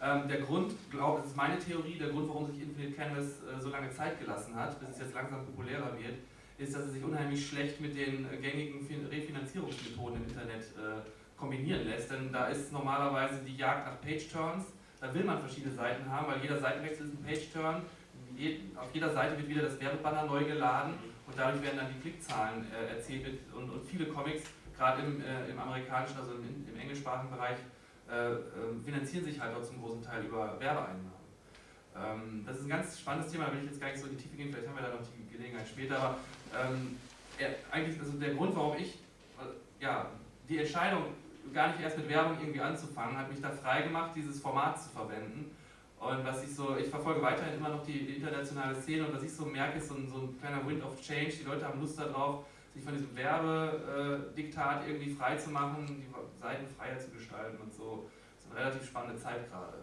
Ähm, 0.00 0.28
der 0.28 0.40
Grund, 0.42 0.74
glaube 0.90 1.20
das 1.20 1.30
ist 1.30 1.36
meine 1.36 1.58
Theorie, 1.58 1.98
der 1.98 2.10
Grund, 2.10 2.28
warum 2.28 2.46
sich 2.46 2.62
Infinite 2.62 2.92
Canvas 2.92 3.42
äh, 3.42 3.58
so 3.58 3.70
lange 3.70 3.90
Zeit 3.90 4.20
gelassen 4.20 4.54
hat, 4.54 4.78
bis 4.78 4.90
es 4.90 4.98
jetzt 4.98 5.14
langsam 5.14 5.44
populärer 5.46 5.96
wird, 5.98 6.18
ist, 6.58 6.74
dass 6.74 6.84
es 6.84 6.92
sich 6.94 7.04
unheimlich 7.04 7.48
schlecht 7.48 7.80
mit 7.80 7.96
den 7.96 8.28
gängigen 8.40 8.86
Refinanzierungsmethoden 9.10 10.16
im 10.16 10.28
Internet 10.28 10.62
äh, 10.62 11.02
kombinieren 11.36 11.86
lässt. 11.86 12.10
Denn 12.10 12.32
da 12.32 12.46
ist 12.46 12.72
normalerweise 12.72 13.40
die 13.46 13.56
Jagd 13.56 13.86
nach 13.86 14.00
Page-Turns. 14.00 14.64
Da 15.00 15.12
will 15.12 15.24
man 15.24 15.38
verschiedene 15.40 15.74
Seiten 15.74 16.10
haben, 16.10 16.26
weil 16.28 16.40
jeder 16.40 16.58
Seitenwechsel 16.58 17.06
ist 17.06 17.14
ein 17.14 17.24
Page-Turn. 17.24 17.82
Auf 18.76 18.94
jeder 18.94 19.12
Seite 19.12 19.36
wird 19.38 19.48
wieder 19.48 19.62
das 19.62 19.80
Werbebanner 19.80 20.24
neu 20.24 20.44
geladen 20.44 20.94
und 21.26 21.38
dadurch 21.38 21.62
werden 21.62 21.78
dann 21.78 21.88
die 21.88 22.00
Klickzahlen 22.00 22.66
äh, 22.72 22.96
erzielt. 22.96 23.26
Und, 23.54 23.70
und, 23.70 23.84
viele 23.84 24.06
Comics, 24.06 24.44
gerade 24.76 25.02
im, 25.02 25.20
äh, 25.20 25.50
im 25.50 25.58
amerikanischen, 25.58 26.18
also 26.18 26.32
im, 26.32 26.66
im 26.68 26.80
englischsprachigen 26.80 27.30
Bereich, 27.30 27.58
äh, 28.10 28.32
ähm, 28.32 28.82
finanzieren 28.84 29.24
sich 29.24 29.40
halt 29.40 29.54
auch 29.56 29.62
zum 29.62 29.82
großen 29.82 30.02
Teil 30.02 30.24
über 30.24 30.58
Werbeeinnahmen. 30.60 31.16
Ähm, 31.96 32.44
das 32.46 32.58
ist 32.58 32.64
ein 32.64 32.68
ganz 32.68 33.00
spannendes 33.00 33.32
Thema, 33.32 33.46
da 33.46 33.52
will 33.52 33.60
ich 33.60 33.70
jetzt 33.70 33.80
gar 33.80 33.88
nicht 33.88 34.00
so 34.00 34.06
in 34.06 34.16
die 34.16 34.22
Tiefe 34.22 34.36
gehen, 34.36 34.50
vielleicht 34.50 34.68
haben 34.68 34.76
wir 34.76 34.82
da 34.82 34.94
noch 34.94 35.02
die 35.02 35.36
Gelegenheit 35.36 35.66
später. 35.66 35.98
Aber 35.98 36.18
ähm, 36.54 36.96
er, 37.38 37.54
eigentlich, 37.70 37.98
also 38.00 38.12
der 38.18 38.34
Grund, 38.34 38.54
warum 38.56 38.76
ich 38.76 38.94
äh, 39.38 39.82
ja, 39.82 40.10
die 40.48 40.58
Entscheidung, 40.58 41.04
gar 41.52 41.68
nicht 41.68 41.80
erst 41.80 41.98
mit 41.98 42.08
Werbung 42.08 42.38
irgendwie 42.40 42.60
anzufangen, 42.60 43.16
hat 43.16 43.30
mich 43.30 43.40
da 43.40 43.50
frei 43.50 43.82
gemacht, 43.82 44.12
dieses 44.14 44.40
Format 44.40 44.82
zu 44.82 44.90
verwenden. 44.90 45.56
Und 45.98 46.24
was 46.24 46.44
ich 46.44 46.54
so, 46.54 46.76
ich 46.76 46.88
verfolge 46.88 47.22
weiterhin 47.22 47.54
immer 47.54 47.70
noch 47.70 47.84
die, 47.84 48.16
internationale 48.16 48.74
Szene 48.80 49.06
und 49.06 49.14
was 49.14 49.22
ich 49.22 49.32
so 49.32 49.46
merke, 49.46 49.78
ist 49.78 49.88
so 49.88 49.94
ein, 49.94 50.08
so 50.08 50.18
ein 50.18 50.38
kleiner 50.38 50.66
Wind 50.66 50.84
of 50.84 51.00
Change. 51.00 51.32
Die 51.40 51.44
Leute 51.44 51.66
haben 51.66 51.80
Lust 51.80 51.98
darauf, 51.98 52.44
sich 52.74 52.84
von 52.84 52.92
diesem 52.92 53.16
Werbediktat 53.16 54.86
irgendwie 54.86 55.14
frei 55.14 55.36
zu 55.36 55.50
machen, 55.50 55.86
die 55.86 56.40
Seiten 56.40 56.66
freier 56.76 56.98
zu 56.98 57.10
gestalten 57.10 57.56
und 57.62 57.72
so. 57.72 58.08
Das 58.36 58.44
ist 58.44 58.50
eine 58.50 58.60
relativ 58.66 58.88
spannende 58.88 59.20
Zeit 59.20 59.50
gerade. 59.50 59.78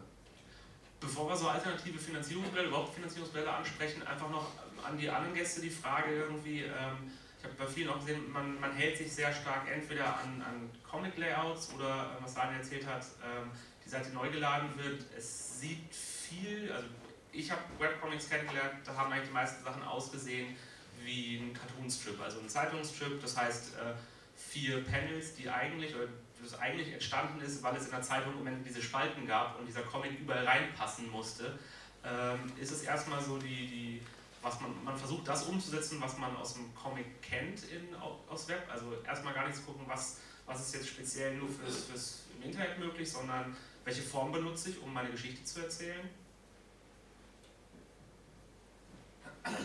Bevor 0.99 1.27
wir 1.27 1.35
so 1.35 1.47
alternative 1.47 1.97
Finanzierungsmodelle, 1.97 2.67
überhaupt 2.67 2.93
Finanzierungsmodelle 2.93 3.51
ansprechen, 3.51 4.03
einfach 4.07 4.29
noch 4.29 4.47
an 4.85 4.97
die 4.97 5.09
anderen 5.09 5.33
Gäste 5.33 5.61
die 5.61 5.69
Frage 5.69 6.13
irgendwie, 6.13 6.61
ähm, 6.63 7.11
ich 7.37 7.43
habe 7.43 7.55
bei 7.57 7.67
vielen 7.67 7.89
auch 7.89 7.99
gesehen, 7.99 8.31
man, 8.31 8.59
man 8.59 8.73
hält 8.73 8.97
sich 8.97 9.11
sehr 9.11 9.33
stark 9.33 9.69
entweder 9.69 10.05
an, 10.05 10.41
an 10.41 10.69
Comic-Layouts 10.89 11.73
oder, 11.73 12.17
äh, 12.17 12.23
was 12.23 12.35
Daniel 12.35 12.59
erzählt 12.59 12.85
hat, 12.87 13.05
ähm, 13.23 13.51
die 13.83 13.89
Seite 13.89 14.11
neu 14.11 14.29
geladen 14.29 14.69
wird. 14.77 15.03
Es 15.17 15.59
sieht 15.59 15.93
viel, 15.93 16.71
also 16.71 16.87
ich 17.31 17.51
habe 17.51 17.61
Webcomics 17.79 18.29
kennengelernt, 18.29 18.75
da 18.85 18.95
haben 18.95 19.11
eigentlich 19.11 19.27
die 19.27 19.33
meisten 19.33 19.63
Sachen 19.63 19.83
ausgesehen 19.83 20.55
wie 21.03 21.37
ein 21.37 21.53
Cartoon-Strip, 21.53 22.19
also 22.21 22.39
ein 22.39 22.49
Zeitungsstrip, 22.49 23.21
das 23.21 23.35
heißt 23.35 23.75
äh, 23.75 23.93
vier 24.35 24.83
Panels, 24.83 25.35
die 25.35 25.49
eigentlich, 25.49 25.95
oder 25.95 26.07
das 26.41 26.59
eigentlich 26.59 26.91
entstanden 26.93 27.41
ist, 27.41 27.63
weil 27.63 27.75
es 27.75 27.85
in 27.85 27.91
der 27.91 28.01
Zeitung 28.01 28.33
im 28.33 28.39
Moment 28.39 28.67
diese 28.67 28.81
Spalten 28.81 29.25
gab 29.25 29.59
und 29.59 29.65
dieser 29.65 29.81
Comic 29.81 30.19
überall 30.19 30.45
reinpassen 30.45 31.09
musste, 31.09 31.57
ähm, 32.03 32.51
ist 32.59 32.71
es 32.71 32.83
erstmal 32.83 33.21
so 33.21 33.37
die, 33.37 33.67
die 33.67 34.01
was 34.43 34.59
man, 34.59 34.71
man 34.83 34.97
versucht 34.97 35.27
das 35.27 35.45
umzusetzen, 35.45 35.99
was 36.01 36.17
man 36.17 36.35
aus 36.35 36.53
dem 36.55 36.75
Comic 36.75 37.21
kennt 37.21 37.63
in, 37.71 37.95
aus 38.29 38.47
Web. 38.49 38.67
Also 38.69 38.93
erstmal 39.05 39.33
gar 39.33 39.47
nicht 39.47 39.55
zu 39.55 39.63
gucken, 39.63 39.85
was, 39.87 40.17
was 40.45 40.61
ist 40.61 40.75
jetzt 40.75 40.89
speziell 40.89 41.37
nur 41.37 41.49
fürs, 41.49 41.85
fürs 41.85 42.19
im 42.35 42.43
Internet 42.43 42.77
möglich, 42.77 43.09
sondern 43.09 43.55
welche 43.85 44.01
Form 44.01 44.31
benutze 44.31 44.71
ich, 44.71 44.81
um 44.81 44.93
meine 44.93 45.09
Geschichte 45.09 45.43
zu 45.43 45.61
erzählen. 45.61 46.09
Also 49.43 49.57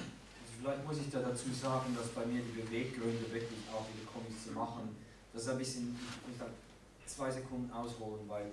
vielleicht 0.61 0.85
muss 0.85 0.99
ich 0.99 1.11
da 1.11 1.21
dazu 1.21 1.53
sagen, 1.53 1.97
dass 1.97 2.09
bei 2.09 2.25
mir 2.27 2.43
die 2.43 2.61
Beweggründe 2.61 3.33
wirklich 3.33 3.61
auch 3.73 3.87
diese 3.93 4.07
Comics 4.07 4.45
zu 4.45 4.53
machen, 4.53 4.97
das 5.33 5.43
ist 5.43 5.49
ein 5.49 5.59
bisschen, 5.59 5.99
ich 6.31 6.39
sag, 6.39 6.49
zwei 7.07 7.31
Sekunden 7.31 7.73
ausholen, 7.73 8.29
weil 8.29 8.51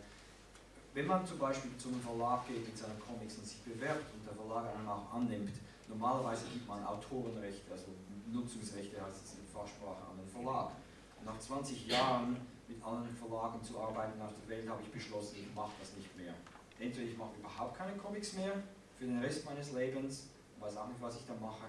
wenn 0.93 1.07
man 1.07 1.25
zum 1.27 1.37
Beispiel 1.39 1.71
zu 1.77 1.89
einem 1.89 2.01
Verlag 2.01 2.47
geht 2.47 2.65
mit 2.65 2.77
seinen 2.77 2.99
Comics 2.99 3.35
und 3.35 3.45
sich 3.45 3.57
bewerbt 3.59 4.05
und 4.13 4.25
der 4.25 4.33
Verlag 4.33 4.75
einen 4.75 4.87
auch 4.87 5.13
annimmt, 5.13 5.55
Normalerweise 5.87 6.45
gibt 6.51 6.67
man 6.67 6.83
Autorenrechte, 6.85 7.71
also 7.71 7.87
Nutzungsrechte 8.31 9.01
heißt 9.01 9.23
es 9.23 9.39
in 9.39 9.45
Fachsprache, 9.47 10.03
an 10.09 10.17
den 10.17 10.27
Verlag. 10.27 10.71
Und 11.19 11.25
nach 11.25 11.39
20 11.39 11.87
Jahren 11.87 12.37
mit 12.67 12.83
anderen 12.83 13.15
Verlagen 13.15 13.63
zu 13.63 13.79
arbeiten 13.79 14.19
auf 14.21 14.31
der 14.41 14.57
Welt 14.57 14.69
habe 14.69 14.81
ich 14.81 14.91
beschlossen, 14.91 15.37
ich 15.39 15.55
mache 15.55 15.71
das 15.79 15.95
nicht 15.95 16.15
mehr. 16.17 16.33
Entweder 16.79 17.07
ich 17.07 17.17
mache 17.17 17.35
überhaupt 17.37 17.77
keine 17.77 17.95
Comics 17.97 18.33
mehr 18.33 18.53
für 18.97 19.05
den 19.05 19.19
Rest 19.19 19.45
meines 19.45 19.71
Lebens, 19.73 20.27
weiß 20.59 20.77
auch 20.77 20.87
nicht, 20.87 21.01
was 21.01 21.15
ich 21.17 21.25
da 21.25 21.33
mache, 21.35 21.65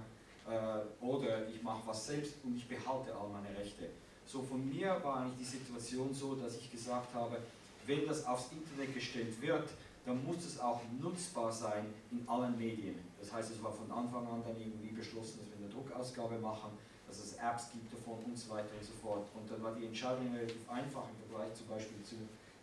äh, 0.48 1.04
oder 1.04 1.48
ich 1.48 1.62
mache 1.62 1.86
was 1.86 2.06
selbst 2.06 2.34
und 2.44 2.56
ich 2.56 2.66
behalte 2.68 3.14
all 3.14 3.28
meine 3.28 3.56
Rechte. 3.56 3.90
So 4.24 4.42
von 4.42 4.68
mir 4.68 5.00
war 5.04 5.20
eigentlich 5.20 5.38
die 5.38 5.58
Situation 5.58 6.12
so, 6.12 6.34
dass 6.34 6.56
ich 6.56 6.70
gesagt 6.70 7.14
habe, 7.14 7.38
wenn 7.86 8.06
das 8.06 8.26
aufs 8.26 8.50
Internet 8.52 8.94
gestellt 8.94 9.40
wird, 9.40 9.68
dann 10.06 10.24
muss 10.24 10.46
es 10.46 10.60
auch 10.60 10.80
nutzbar 11.00 11.52
sein 11.52 11.92
in 12.12 12.26
allen 12.28 12.56
Medien. 12.56 12.94
Das 13.18 13.32
heißt, 13.32 13.50
es 13.50 13.62
war 13.62 13.72
von 13.72 13.90
Anfang 13.90 14.24
an 14.28 14.40
dann 14.46 14.56
irgendwie 14.56 14.94
beschlossen, 14.94 15.40
dass 15.40 15.50
wir 15.50 15.66
eine 15.66 15.68
Druckausgabe 15.68 16.38
machen, 16.38 16.70
dass 17.08 17.18
es 17.18 17.34
Apps 17.34 17.72
gibt 17.72 17.92
davon 17.92 18.22
und 18.24 18.38
so 18.38 18.54
weiter 18.54 18.70
und 18.78 18.86
so 18.86 18.92
fort. 19.02 19.26
Und 19.34 19.50
dann 19.50 19.62
war 19.62 19.74
die 19.74 19.86
Entscheidung 19.86 20.32
relativ 20.32 20.62
einfach 20.70 21.02
im 21.10 21.28
Vergleich 21.28 21.52
zum 21.54 21.66
Beispiel 21.66 21.98
zu, 22.06 22.14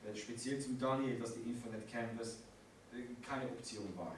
äh, 0.08 0.16
speziell 0.16 0.60
zum 0.60 0.80
Daniel, 0.80 1.20
dass 1.20 1.36
die 1.36 1.42
Infinite 1.42 1.84
Canvas 1.92 2.40
äh, 2.96 3.12
keine 3.22 3.44
Option 3.52 3.92
war. 3.98 4.16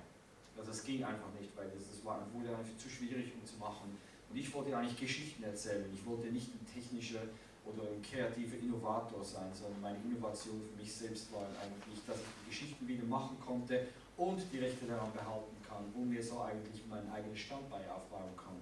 Also 0.55 0.69
das 0.69 0.83
ging 0.83 1.03
einfach 1.03 1.33
nicht, 1.39 1.49
weil 1.57 1.65
das, 1.73 1.89
das 1.89 2.05
war, 2.05 2.21
wurde 2.31 2.55
einfach 2.55 2.77
zu 2.77 2.89
schwierig 2.89 3.33
um 3.33 3.45
zu 3.45 3.57
machen. 3.57 3.97
Und 4.29 4.37
ich 4.37 4.53
wollte 4.53 4.77
eigentlich 4.77 4.99
Geschichten 4.99 5.43
erzählen. 5.43 5.85
Ich 5.93 6.05
wollte 6.05 6.27
nicht 6.31 6.49
eine 6.53 6.65
technische 6.69 7.19
oder 7.65 7.89
ein 7.89 8.01
kreativer 8.01 8.57
Innovator 8.57 9.23
sein, 9.23 9.49
sondern 9.53 9.81
meine 9.81 9.97
Innovation 10.05 10.61
für 10.61 10.81
mich 10.81 10.93
selbst 10.93 11.33
war 11.33 11.47
eigentlich, 11.61 11.99
dass 12.05 12.17
ich 12.17 12.31
die 12.43 12.49
Geschichten 12.49 12.87
wieder 12.87 13.05
machen 13.05 13.37
konnte 13.43 13.87
und 14.17 14.39
die 14.51 14.59
Rechte 14.59 14.85
daran 14.85 15.11
behalten 15.11 15.57
kann 15.67 15.83
und 15.93 16.09
mir 16.09 16.23
so 16.23 16.41
eigentlich 16.41 16.83
mein 16.87 17.09
eigenes 17.11 17.39
Standbein 17.39 17.89
aufbauen 17.89 18.31
kann. 18.37 18.55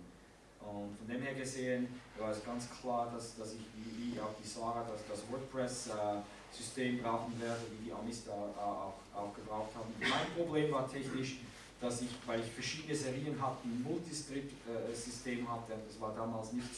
Und 0.63 0.96
von 0.98 1.08
dem 1.08 1.22
her 1.22 1.34
gesehen 1.34 1.88
war 2.18 2.32
es 2.32 2.44
ganz 2.44 2.70
klar, 2.70 3.12
dass, 3.13 3.36
dass 3.38 3.54
ich 3.54 3.62
wie 3.76 4.20
auch 4.20 4.34
die 4.42 4.48
Sarah 4.48 4.88
das, 4.89 5.02
das 5.10 5.30
WordPress-System 5.30 7.02
brauchen 7.02 7.39
werde, 7.42 7.62
wie 7.72 7.86
die 7.86 7.92
Amis 7.92 8.24
da 8.26 8.32
auch, 8.32 8.96
auch 9.13 9.36
gebraucht 9.36 9.76
haben. 9.76 9.94
Mein 10.00 10.34
Problem 10.36 10.72
war 10.72 10.89
technisch, 10.89 11.39
dass 11.82 12.02
ich, 12.02 12.10
weil 12.26 12.39
ich 12.39 12.48
verschiedene 12.48 12.96
Serien 12.96 13.36
hatte, 13.42 13.68
ein 13.68 13.84
Multistrip-System 13.84 15.50
hatte, 15.52 15.74
das 15.86 16.00
war 16.00 16.16
damals 16.16 16.54
nicht, 16.54 16.70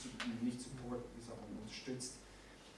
nicht 0.42 0.60
support, 0.60 1.04
unterstützt. 1.62 2.16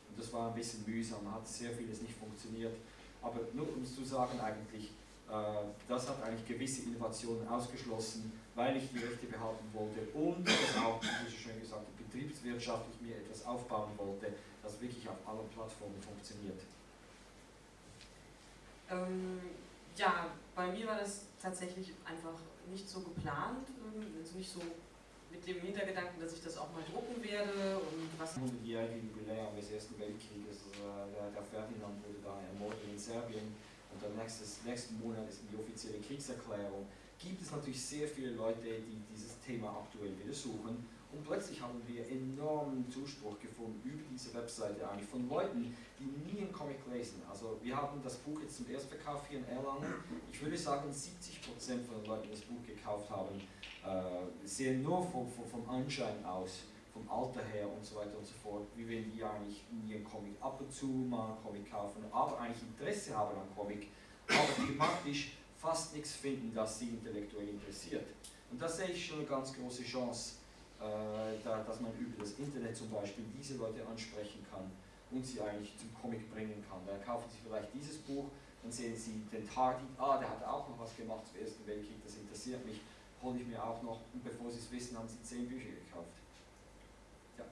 Und 0.10 0.20
das 0.20 0.32
war 0.34 0.50
ein 0.50 0.56
bisschen 0.56 0.86
mühsam, 0.86 1.32
hat 1.32 1.48
sehr 1.48 1.72
vieles 1.72 2.02
nicht 2.02 2.16
funktioniert. 2.16 2.76
Aber 3.22 3.40
nur 3.54 3.68
um 3.76 3.84
es 3.84 3.96
zu 3.96 4.04
sagen, 4.04 4.40
eigentlich, 4.40 4.92
äh, 5.30 5.63
das 5.88 6.10
hat 6.10 6.24
eigentlich 6.24 6.48
gewisse 6.48 6.84
Innovationen 6.84 7.48
ausgeschlossen, 7.48 8.32
weil 8.56 8.78
ich 8.78 8.90
die 8.92 9.00
Rechte 9.00 9.28
behalten 9.28 9.66
wollte 9.74 10.02
und 10.13 10.48
das 10.48 10.84
auch, 10.84 11.02
wie 11.02 11.28
ich 11.28 11.42
schon 11.42 11.60
gesagt 11.60 11.82
habe, 11.82 12.04
betriebswirtschaftlich 12.10 13.02
mir 13.02 13.18
etwas 13.18 13.46
aufbauen 13.46 13.92
wollte, 13.98 14.34
das 14.63 14.80
wirklich 14.82 15.08
auf 15.10 15.18
allen 15.28 15.48
Plattformen 15.50 16.02
funktioniert. 16.02 16.60
Ähm, 18.90 19.42
ja, 19.96 20.28
bei 20.56 20.72
mir 20.72 20.88
war 20.88 20.98
das 21.00 21.26
tatsächlich 21.42 21.94
einfach 22.06 22.40
nicht 22.72 22.88
so 22.90 23.02
geplant, 23.02 23.68
ähm, 23.80 24.06
also 24.20 24.38
nicht 24.38 24.52
so 24.52 24.62
mit 25.32 25.46
dem 25.48 25.60
Hintergedanken, 25.62 26.20
dass 26.20 26.34
ich 26.34 26.44
das 26.44 26.58
auch 26.58 26.72
mal 26.74 26.84
drucken 26.84 27.22
werde 27.24 27.80
und 27.80 28.10
was. 28.18 28.36
100-jährige 28.38 29.00
Jubiläum 29.08 29.56
des 29.56 29.72
Ersten 29.72 30.00
Weltkrieges, 30.00 30.68
also 30.68 31.12
der, 31.13 31.32
der 31.32 31.44
Ferdinand 31.44 31.96
wurde 32.04 32.20
da 32.24 32.40
ermordet 32.54 32.80
in 32.90 32.98
Serbien 32.98 33.56
und 33.94 34.00
dann 34.02 34.16
nächstes, 34.16 34.63
nächsten 34.66 35.00
Monat 35.00 35.28
ist 35.30 35.42
die 35.52 35.58
offizielle 35.58 36.00
Kriegserklärung. 36.00 36.86
Gibt 37.20 37.42
es 37.42 37.52
natürlich 37.52 37.82
sehr 37.82 38.08
viele 38.08 38.32
Leute, 38.32 38.62
die 38.62 39.02
dieses 39.12 39.40
Thema 39.42 39.84
aktuell 39.84 40.13
wieder 40.20 40.34
suchen 40.34 40.86
und 41.12 41.24
plötzlich 41.26 41.62
haben 41.62 41.82
wir 41.88 42.06
enormen 42.10 42.86
Zuspruch 42.92 43.40
gefunden 43.40 43.82
über 43.84 44.04
diese 44.12 44.34
Webseite 44.34 44.88
eigentlich 44.88 45.10
von 45.10 45.28
Leuten, 45.30 45.76
die 46.00 46.04
nie 46.04 46.42
einen 46.42 46.52
Comic 46.52 46.78
lesen. 46.92 47.22
Also 47.30 47.58
wir 47.63 47.76
haben 47.76 48.02
das 48.04 48.18
Buch 48.18 48.42
jetzt 48.42 48.58
zum 48.58 48.70
Erstverkauf 48.70 49.28
hier 49.30 49.40
in 49.40 49.46
Erlangen. 49.46 49.94
Ich 50.32 50.42
würde 50.42 50.58
sagen, 50.58 50.92
70% 50.92 51.86
von 51.86 52.02
den 52.02 52.06
Leuten, 52.06 52.24
die 52.24 52.32
das 52.32 52.42
Buch 52.42 52.62
gekauft 52.66 53.10
haben, 53.10 53.42
äh, 53.88 54.47
sehen 54.47 54.84
nur 54.84 55.02
vom, 55.02 55.28
vom, 55.28 55.45
vom 55.45 55.69
Anschein 55.69 56.23
aus, 56.26 56.63
vom 56.93 57.10
Alter 57.10 57.43
her 57.54 57.67
und 57.71 57.86
so 57.86 57.95
weiter 57.95 58.17
und 58.17 58.26
so 58.26 58.34
fort, 58.34 58.67
wie 58.76 58.88
wenn 58.88 59.12
die 59.12 59.23
eigentlich 59.23 59.63
nie 59.71 59.95
einen 59.95 60.04
Comic 60.04 60.34
ab 60.41 60.60
und 60.60 60.71
zu 60.71 60.88
mal 60.88 61.28
einen 61.28 61.43
Comic 61.43 61.71
kaufen, 61.71 62.04
aber 62.12 62.39
eigentlich 62.39 62.63
Interesse 62.63 63.15
haben 63.15 63.38
an 63.38 63.47
Comic, 63.56 63.88
aber 64.28 64.65
thematisch 64.67 65.38
fast 65.58 65.95
nichts 65.95 66.13
finden, 66.13 66.54
das 66.54 66.80
sie 66.80 66.89
intellektuell 66.89 67.50
interessiert. 67.50 68.06
Und 68.52 68.62
da 68.62 68.67
sehe 68.67 68.89
ich 68.89 69.06
schon 69.06 69.19
eine 69.19 69.28
ganz 69.28 69.54
große 69.54 69.84
Chance, 69.84 70.36
äh, 70.80 71.38
da, 71.43 71.63
dass 71.63 71.80
man 71.82 71.91
über 71.97 72.21
das 72.23 72.34
Internet 72.34 72.76
zum 72.76 72.89
Beispiel 72.89 73.26
diese 73.38 73.58
Leute 73.58 73.86
ansprechen 73.86 74.45
kann 74.52 74.69
und 75.12 75.26
sie 75.26 75.41
eigentlich 75.41 75.78
zum 75.78 75.93
Comic 76.02 76.32
bringen 76.32 76.63
kann. 76.69 76.80
Da 76.86 76.97
kaufen 77.04 77.26
sie 77.30 77.39
vielleicht 77.43 77.73
dieses 77.73 77.97
Buch, 78.00 78.26
dann 78.62 78.71
sehen 78.71 78.95
sie 78.95 79.23
den 79.32 79.47
Target, 79.50 79.88
ah, 79.97 80.17
der 80.17 80.30
hat 80.30 80.43
auch 80.43 80.67
noch 80.69 80.80
was 80.80 80.95
gemacht 80.95 81.26
zum 81.28 81.41
Ersten 81.41 81.65
Weltkrieg, 81.65 82.04
das 82.04 82.15
interessiert 82.15 82.65
mich, 82.65 82.82
hole 83.22 83.40
ich 83.40 83.48
mir 83.48 83.64
auch 83.64 83.82
noch, 83.82 84.00
bevor 84.24 84.50
sie 84.50 84.60
es 84.60 84.72
wissen, 84.72 84.98
haben 84.98 85.08
sie 85.08 85.22
zehn 85.22 85.48
Bücher 85.48 85.74
gekauft. 85.74 86.14
Ja. 87.38 87.46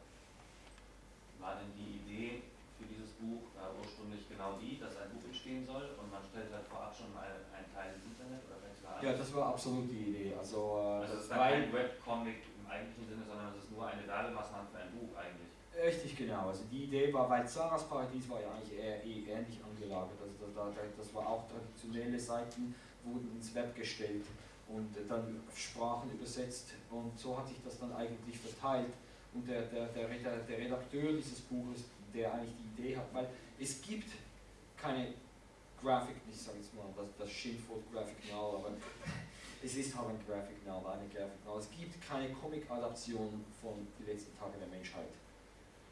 War 1.40 1.56
denn 1.58 1.74
die 1.74 2.02
Idee 2.02 2.44
für 2.78 2.86
dieses 2.86 3.18
Buch 3.18 3.50
äh, 3.58 3.72
ursprünglich 3.80 4.28
genau 4.30 4.60
die, 4.62 4.80
dass 4.80 4.98
ein 4.98 5.10
Buch 5.10 5.26
entstehen 5.26 5.66
soll 5.66 5.96
und 5.98 6.12
man 6.12 6.22
stellt 6.22 6.52
halt 6.54 6.68
vorab 6.68 6.94
schon 6.94 7.14
mal 7.14 7.28
einen 7.56 7.70
Teil 7.74 7.96
ins 7.96 8.06
Internet 8.06 8.44
oder 8.46 8.60
Ja, 9.02 9.18
das 9.18 9.34
war 9.34 9.56
absolut 9.56 9.90
die 9.90 10.12
Idee. 10.12 10.36
Also, 10.38 10.78
äh, 10.78 11.08
also 11.08 11.14
es 11.18 11.24
ist 11.26 11.32
kein 11.32 11.72
Webcomic 11.74 12.46
im 12.60 12.66
eigentlichen 12.68 13.08
Sinne, 13.10 13.24
sondern 13.26 13.50
es 13.56 13.64
ist 13.64 13.72
nur 13.72 13.88
eine 13.88 14.06
Werbemaßnahme 14.06 14.68
für 14.70 14.80
ein 14.80 14.92
Buch 14.94 15.12
eigentlich. 15.18 15.50
Richtig, 15.76 16.16
genau. 16.16 16.48
Also 16.48 16.64
die 16.72 16.86
Idee 16.86 17.14
war, 17.14 17.30
weil 17.30 17.48
Zaras 17.48 17.84
Paradies 17.90 18.30
war 18.30 18.40
ja 18.40 18.48
eigentlich 18.52 18.80
eher 18.80 19.04
eh 19.04 19.28
ähnlich 19.28 19.60
angelagert. 19.60 20.16
Also 20.22 20.34
das, 20.40 20.96
das 20.98 21.14
war 21.14 21.28
auch 21.28 21.44
traditionelle 21.50 22.20
Seiten 22.20 22.74
wurden 23.04 23.36
ins 23.36 23.54
Web 23.54 23.76
gestellt 23.76 24.26
und 24.68 24.90
dann 25.08 25.42
Sprachen 25.56 26.12
übersetzt 26.12 26.74
und 26.90 27.18
so 27.18 27.38
hat 27.38 27.48
sich 27.48 27.58
das 27.64 27.80
dann 27.80 27.94
eigentlich 27.94 28.38
verteilt. 28.38 28.94
Und 29.34 29.48
der, 29.48 29.64
der, 29.64 29.88
der, 29.88 30.08
der 30.08 30.58
Redakteur 30.58 31.14
dieses 31.14 31.42
Buches, 31.42 31.84
der 32.14 32.34
eigentlich 32.34 32.56
die 32.58 32.82
Idee 32.82 32.98
hat, 32.98 33.14
weil 33.14 33.28
es 33.60 33.82
gibt 33.82 34.10
keine 34.78 35.14
Graphic, 35.82 36.16
ich 36.30 36.42
sage 36.42 36.58
jetzt 36.58 36.74
mal 36.74 36.86
das, 36.96 37.08
das 37.20 37.30
Schimpfwort 37.30 37.82
Graphic 37.92 38.32
Novel, 38.32 38.60
aber 38.60 38.72
es 39.64 39.76
ist 39.76 39.96
halt 39.98 40.10
ein 40.10 40.20
Graphic 40.26 40.66
Novel, 40.66 40.92
eine 40.92 41.08
Graphic 41.10 41.46
Novel. 41.46 41.62
Es 41.62 41.70
gibt 41.70 42.02
keine 42.02 42.32
Comic-Adaption 42.32 43.44
von 43.62 43.88
Die 44.00 44.12
letzten 44.12 44.38
Tage 44.38 44.58
der 44.58 44.68
Menschheit. 44.68 45.10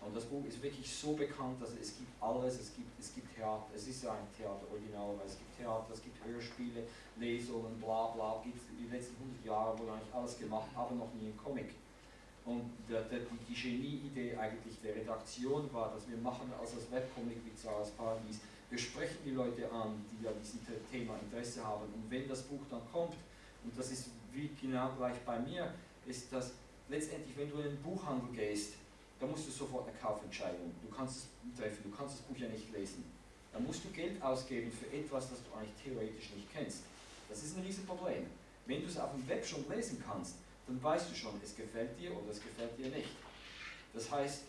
Und 0.05 0.15
das 0.15 0.25
Buch 0.25 0.45
ist 0.45 0.61
wirklich 0.61 0.91
so 0.91 1.13
bekannt, 1.13 1.61
dass 1.61 1.71
es 1.79 1.97
gibt 1.97 2.11
alles, 2.21 2.59
es 2.59 2.75
gibt, 2.75 2.99
es 2.99 3.13
gibt 3.13 3.33
Theater, 3.35 3.67
es 3.75 3.87
ist 3.87 4.03
ja 4.03 4.11
ein 4.11 4.27
Theater 4.35 4.65
original, 4.71 5.15
weil 5.17 5.25
es 5.25 5.37
gibt 5.37 5.57
Theater, 5.57 5.87
es 5.93 6.01
gibt 6.03 6.17
Hörspiele, 6.25 6.83
Lesungen, 7.17 7.79
bla 7.79 8.07
bla, 8.07 8.41
gibt 8.43 8.57
es 8.57 8.63
die 8.77 8.93
letzten 8.93 9.15
100 9.15 9.45
Jahre 9.45 9.79
wurde 9.79 9.93
eigentlich 9.93 10.13
alles 10.13 10.37
gemacht, 10.37 10.67
aber 10.75 10.95
noch 10.95 11.13
nie 11.13 11.27
ein 11.27 11.37
Comic. 11.37 11.73
Und 12.45 12.71
der, 12.89 13.03
der, 13.03 13.19
die, 13.19 13.53
Genie-Idee 13.53 14.35
eigentlich 14.35 14.75
der 14.81 14.95
Redaktion 14.95 15.71
war, 15.71 15.93
dass 15.93 16.09
wir 16.09 16.17
machen 16.17 16.51
als 16.59 16.75
das 16.75 16.91
Webcomic 16.91 17.37
wie 17.45 17.55
Zaras 17.55 17.91
Paradies, 17.91 18.39
wir 18.69 18.77
sprechen 18.77 19.17
die 19.23 19.31
Leute 19.31 19.71
an, 19.71 20.03
die 20.11 20.27
an 20.27 20.33
diesem 20.41 20.59
Thema 20.91 21.15
Interesse 21.19 21.63
haben. 21.63 21.83
Und 21.93 22.09
wenn 22.09 22.27
das 22.27 22.41
Buch 22.43 22.61
dann 22.69 22.81
kommt, 22.91 23.13
und 23.63 23.77
das 23.77 23.91
ist 23.91 24.09
wie 24.33 24.49
genau 24.59 24.91
gleich 24.97 25.17
bei 25.25 25.39
mir, 25.39 25.73
ist 26.05 26.33
das 26.33 26.51
letztendlich, 26.89 27.37
wenn 27.37 27.49
du 27.49 27.57
in 27.57 27.63
den 27.63 27.81
Buchhandel 27.81 28.29
gehst, 28.35 28.73
dann 29.23 29.31
musst 29.31 29.47
du 29.47 29.51
sofort 29.51 29.87
eine 29.87 29.97
Kaufentscheidung. 29.97 30.73
Du 30.81 30.93
kannst 30.93 31.15
es 31.17 31.57
treffen, 31.57 31.89
du 31.89 31.95
kannst 31.95 32.19
das 32.19 32.21
Buch 32.23 32.35
ja 32.35 32.49
nicht 32.49 32.69
lesen. 32.73 33.05
Dann 33.53 33.65
musst 33.65 33.85
du 33.85 33.89
Geld 33.91 34.21
ausgeben 34.21 34.69
für 34.69 34.93
etwas, 34.93 35.29
das 35.29 35.39
du 35.45 35.57
eigentlich 35.57 35.81
theoretisch 35.81 36.31
nicht 36.31 36.51
kennst. 36.51 36.79
Das 37.29 37.41
ist 37.41 37.55
ein 37.55 37.63
Riesenproblem. 37.63 38.25
Wenn 38.65 38.81
du 38.81 38.87
es 38.87 38.97
auf 38.97 39.11
dem 39.11 39.25
Web 39.29 39.45
schon 39.45 39.63
lesen 39.69 40.03
kannst, 40.05 40.35
dann 40.67 40.83
weißt 40.83 41.09
du 41.09 41.15
schon, 41.15 41.39
es 41.41 41.55
gefällt 41.55 41.97
dir 41.97 42.11
oder 42.11 42.31
es 42.31 42.41
gefällt 42.41 42.77
dir 42.77 42.89
nicht. 42.89 43.11
Das 43.93 44.11
heißt, 44.11 44.41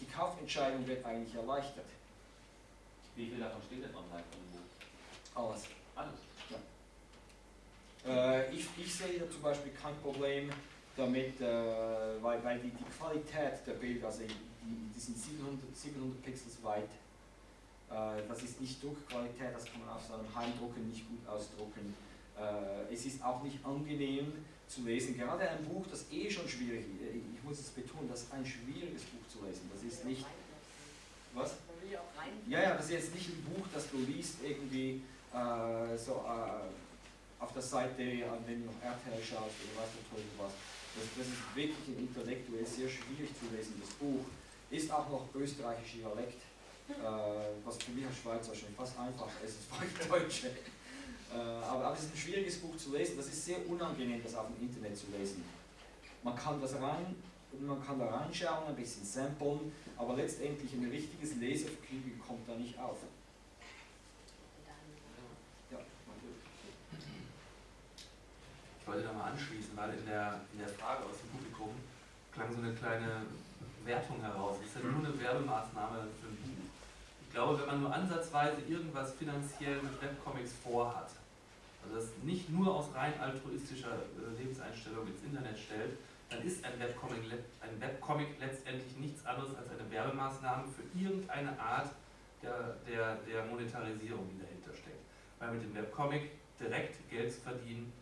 die 0.00 0.06
Kaufentscheidung 0.06 0.86
wird 0.86 1.04
eigentlich 1.04 1.34
erleichtert. 1.34 1.84
Wie 3.14 3.26
viel 3.26 3.38
davon 3.38 3.60
steht 3.66 3.84
denn 3.84 3.94
online 3.94 4.24
dem 4.32 4.52
Buch? 4.52 5.42
Alles. 5.50 5.64
Alles? 5.94 6.20
Ja. 8.06 8.10
Äh, 8.10 8.54
ich, 8.54 8.66
ich 8.78 8.94
sehe 8.94 9.28
zum 9.28 9.42
Beispiel 9.42 9.72
kein 9.72 9.96
Problem 9.98 10.50
damit, 10.98 11.40
äh, 11.40 12.20
weil, 12.20 12.42
weil 12.42 12.58
die, 12.58 12.70
die 12.70 12.84
Qualität 12.98 13.64
der 13.66 13.74
Bilder, 13.74 14.08
also 14.08 14.22
die, 14.22 14.90
die 14.94 15.00
sind 15.00 15.16
700, 15.16 15.74
700 15.74 16.22
Pixels 16.22 16.62
weit, 16.62 16.90
äh, 17.90 18.22
das 18.28 18.42
ist 18.42 18.60
nicht 18.60 18.82
Druckqualität, 18.82 19.54
das 19.54 19.64
kann 19.64 19.80
man 19.80 19.90
auf 19.94 20.04
so 20.04 20.14
einem 20.14 20.34
Heimdrucken 20.34 20.88
nicht 20.88 21.08
gut 21.08 21.26
ausdrucken. 21.28 21.94
Äh, 22.36 22.92
es 22.92 23.06
ist 23.06 23.22
auch 23.22 23.42
nicht 23.42 23.64
angenehm 23.64 24.44
zu 24.66 24.82
lesen, 24.82 25.16
gerade 25.16 25.48
ein 25.48 25.64
Buch, 25.64 25.86
das 25.90 26.04
eh 26.10 26.30
schon 26.30 26.48
schwierig 26.48 26.80
ist, 26.80 27.14
ich 27.14 27.42
muss 27.44 27.58
es 27.58 27.70
betonen, 27.70 28.08
das 28.10 28.22
ist 28.22 28.32
ein 28.32 28.44
schwieriges 28.44 29.02
Buch 29.04 29.26
zu 29.30 29.46
lesen, 29.46 29.70
das 29.72 29.82
ist 29.82 30.04
nicht... 30.04 30.24
Was? 31.34 31.54
Ja, 32.48 32.62
ja, 32.62 32.74
das 32.74 32.86
ist 32.86 32.92
jetzt 32.92 33.14
nicht 33.14 33.28
ein 33.28 33.44
Buch, 33.44 33.64
das 33.72 33.90
du 33.90 33.98
liest 33.98 34.36
irgendwie 34.42 35.02
äh, 35.32 35.96
so 35.96 36.24
äh, 36.26 37.42
auf 37.42 37.52
der 37.52 37.62
Seite, 37.62 38.02
an 38.28 38.44
dem 38.46 38.64
du 38.64 38.66
noch 38.66 38.82
RTL 38.82 39.22
schaust 39.22 39.56
oder 39.62 39.80
weißt 39.80 39.92
du 39.94 40.42
was. 40.42 40.52
Das, 40.94 41.04
das 41.16 41.26
ist 41.26 41.42
wirklich 41.54 41.88
ein 41.88 42.08
intellektuell 42.08 42.66
sehr 42.66 42.88
schwierig 42.88 43.30
zu 43.38 43.54
lesendes 43.54 43.90
Buch. 44.00 44.24
Ist 44.70 44.90
auch 44.90 45.08
noch 45.08 45.28
österreichischer 45.34 46.08
Dialekt, 46.08 46.42
äh, 46.88 46.94
was 47.64 47.76
für 47.78 47.92
mich 47.92 48.06
als 48.06 48.16
Schweizer 48.16 48.54
schon 48.54 48.74
fast 48.76 48.98
einfacher 48.98 49.44
ist 49.44 49.56
als 49.70 50.08
Deutsche. 50.08 50.48
Äh, 50.48 51.36
aber, 51.36 51.84
aber 51.84 51.94
es 51.94 52.04
ist 52.04 52.14
ein 52.14 52.18
schwieriges 52.18 52.56
Buch 52.58 52.76
zu 52.76 52.92
lesen. 52.96 53.16
Das 53.16 53.26
ist 53.26 53.44
sehr 53.44 53.66
unangenehm, 53.68 54.22
das 54.22 54.34
auf 54.34 54.46
dem 54.48 54.66
Internet 54.66 54.96
zu 54.96 55.06
lesen. 55.16 55.44
Man 56.22 56.34
kann 56.34 56.60
das 56.60 56.74
rein, 56.74 57.14
man 57.60 57.84
kann 57.84 57.98
da 57.98 58.06
reinschauen, 58.06 58.68
ein 58.68 58.76
bisschen 58.76 59.04
samplen, 59.04 59.72
aber 59.96 60.16
letztendlich 60.16 60.72
ein 60.72 60.88
richtiges 60.90 61.36
Lesevergnügen 61.36 62.20
kommt 62.26 62.48
da 62.48 62.54
nicht 62.54 62.78
auf. 62.78 62.98
Ich 68.77 68.77
wollte 68.88 69.02
da 69.02 69.12
mal 69.12 69.30
anschließen, 69.30 69.76
weil 69.76 69.92
in 69.94 70.06
der, 70.06 70.40
in 70.52 70.58
der 70.60 70.68
Frage 70.68 71.04
aus 71.04 71.20
dem 71.20 71.28
Publikum 71.36 71.70
klang 72.32 72.50
so 72.52 72.62
eine 72.62 72.72
kleine 72.72 73.28
Wertung 73.84 74.20
heraus. 74.22 74.56
Es 74.60 74.74
ist 74.74 74.82
ja 74.82 74.90
nur 74.90 75.04
eine 75.04 75.20
Werbemaßnahme 75.20 76.08
für 76.20 76.28
ein 76.28 76.36
Buch. 76.36 76.64
Ich 77.22 77.30
glaube, 77.30 77.60
wenn 77.60 77.66
man 77.66 77.80
nur 77.82 77.92
ansatzweise 77.94 78.62
irgendwas 78.66 79.12
finanziell 79.14 79.82
mit 79.82 80.00
Webcomics 80.00 80.52
vorhat, 80.64 81.10
also 81.84 81.94
das 81.94 82.08
nicht 82.22 82.48
nur 82.50 82.74
aus 82.74 82.88
rein 82.94 83.12
altruistischer 83.20 83.92
äh, 83.92 84.40
Lebenseinstellung 84.40 85.06
ins 85.06 85.22
Internet 85.22 85.58
stellt, 85.58 85.98
dann 86.30 86.42
ist 86.42 86.64
ein 86.64 86.78
Webcomic, 86.80 87.20
ein 87.60 87.80
Webcomic 87.80 88.40
letztendlich 88.40 88.96
nichts 88.96 89.24
anderes 89.24 89.54
als 89.54 89.68
eine 89.70 89.90
Werbemaßnahme 89.90 90.64
für 90.68 90.84
irgendeine 90.98 91.58
Art 91.58 91.90
der, 92.42 92.76
der, 92.86 93.16
der 93.16 93.44
Monetarisierung, 93.46 94.28
die 94.28 94.40
dahinter 94.42 94.72
steckt. 94.74 95.04
Weil 95.38 95.52
mit 95.52 95.62
dem 95.62 95.74
Webcomic 95.74 96.30
direkt 96.60 97.08
Geld 97.08 97.32
zu 97.32 97.40
verdienen, 97.40 97.92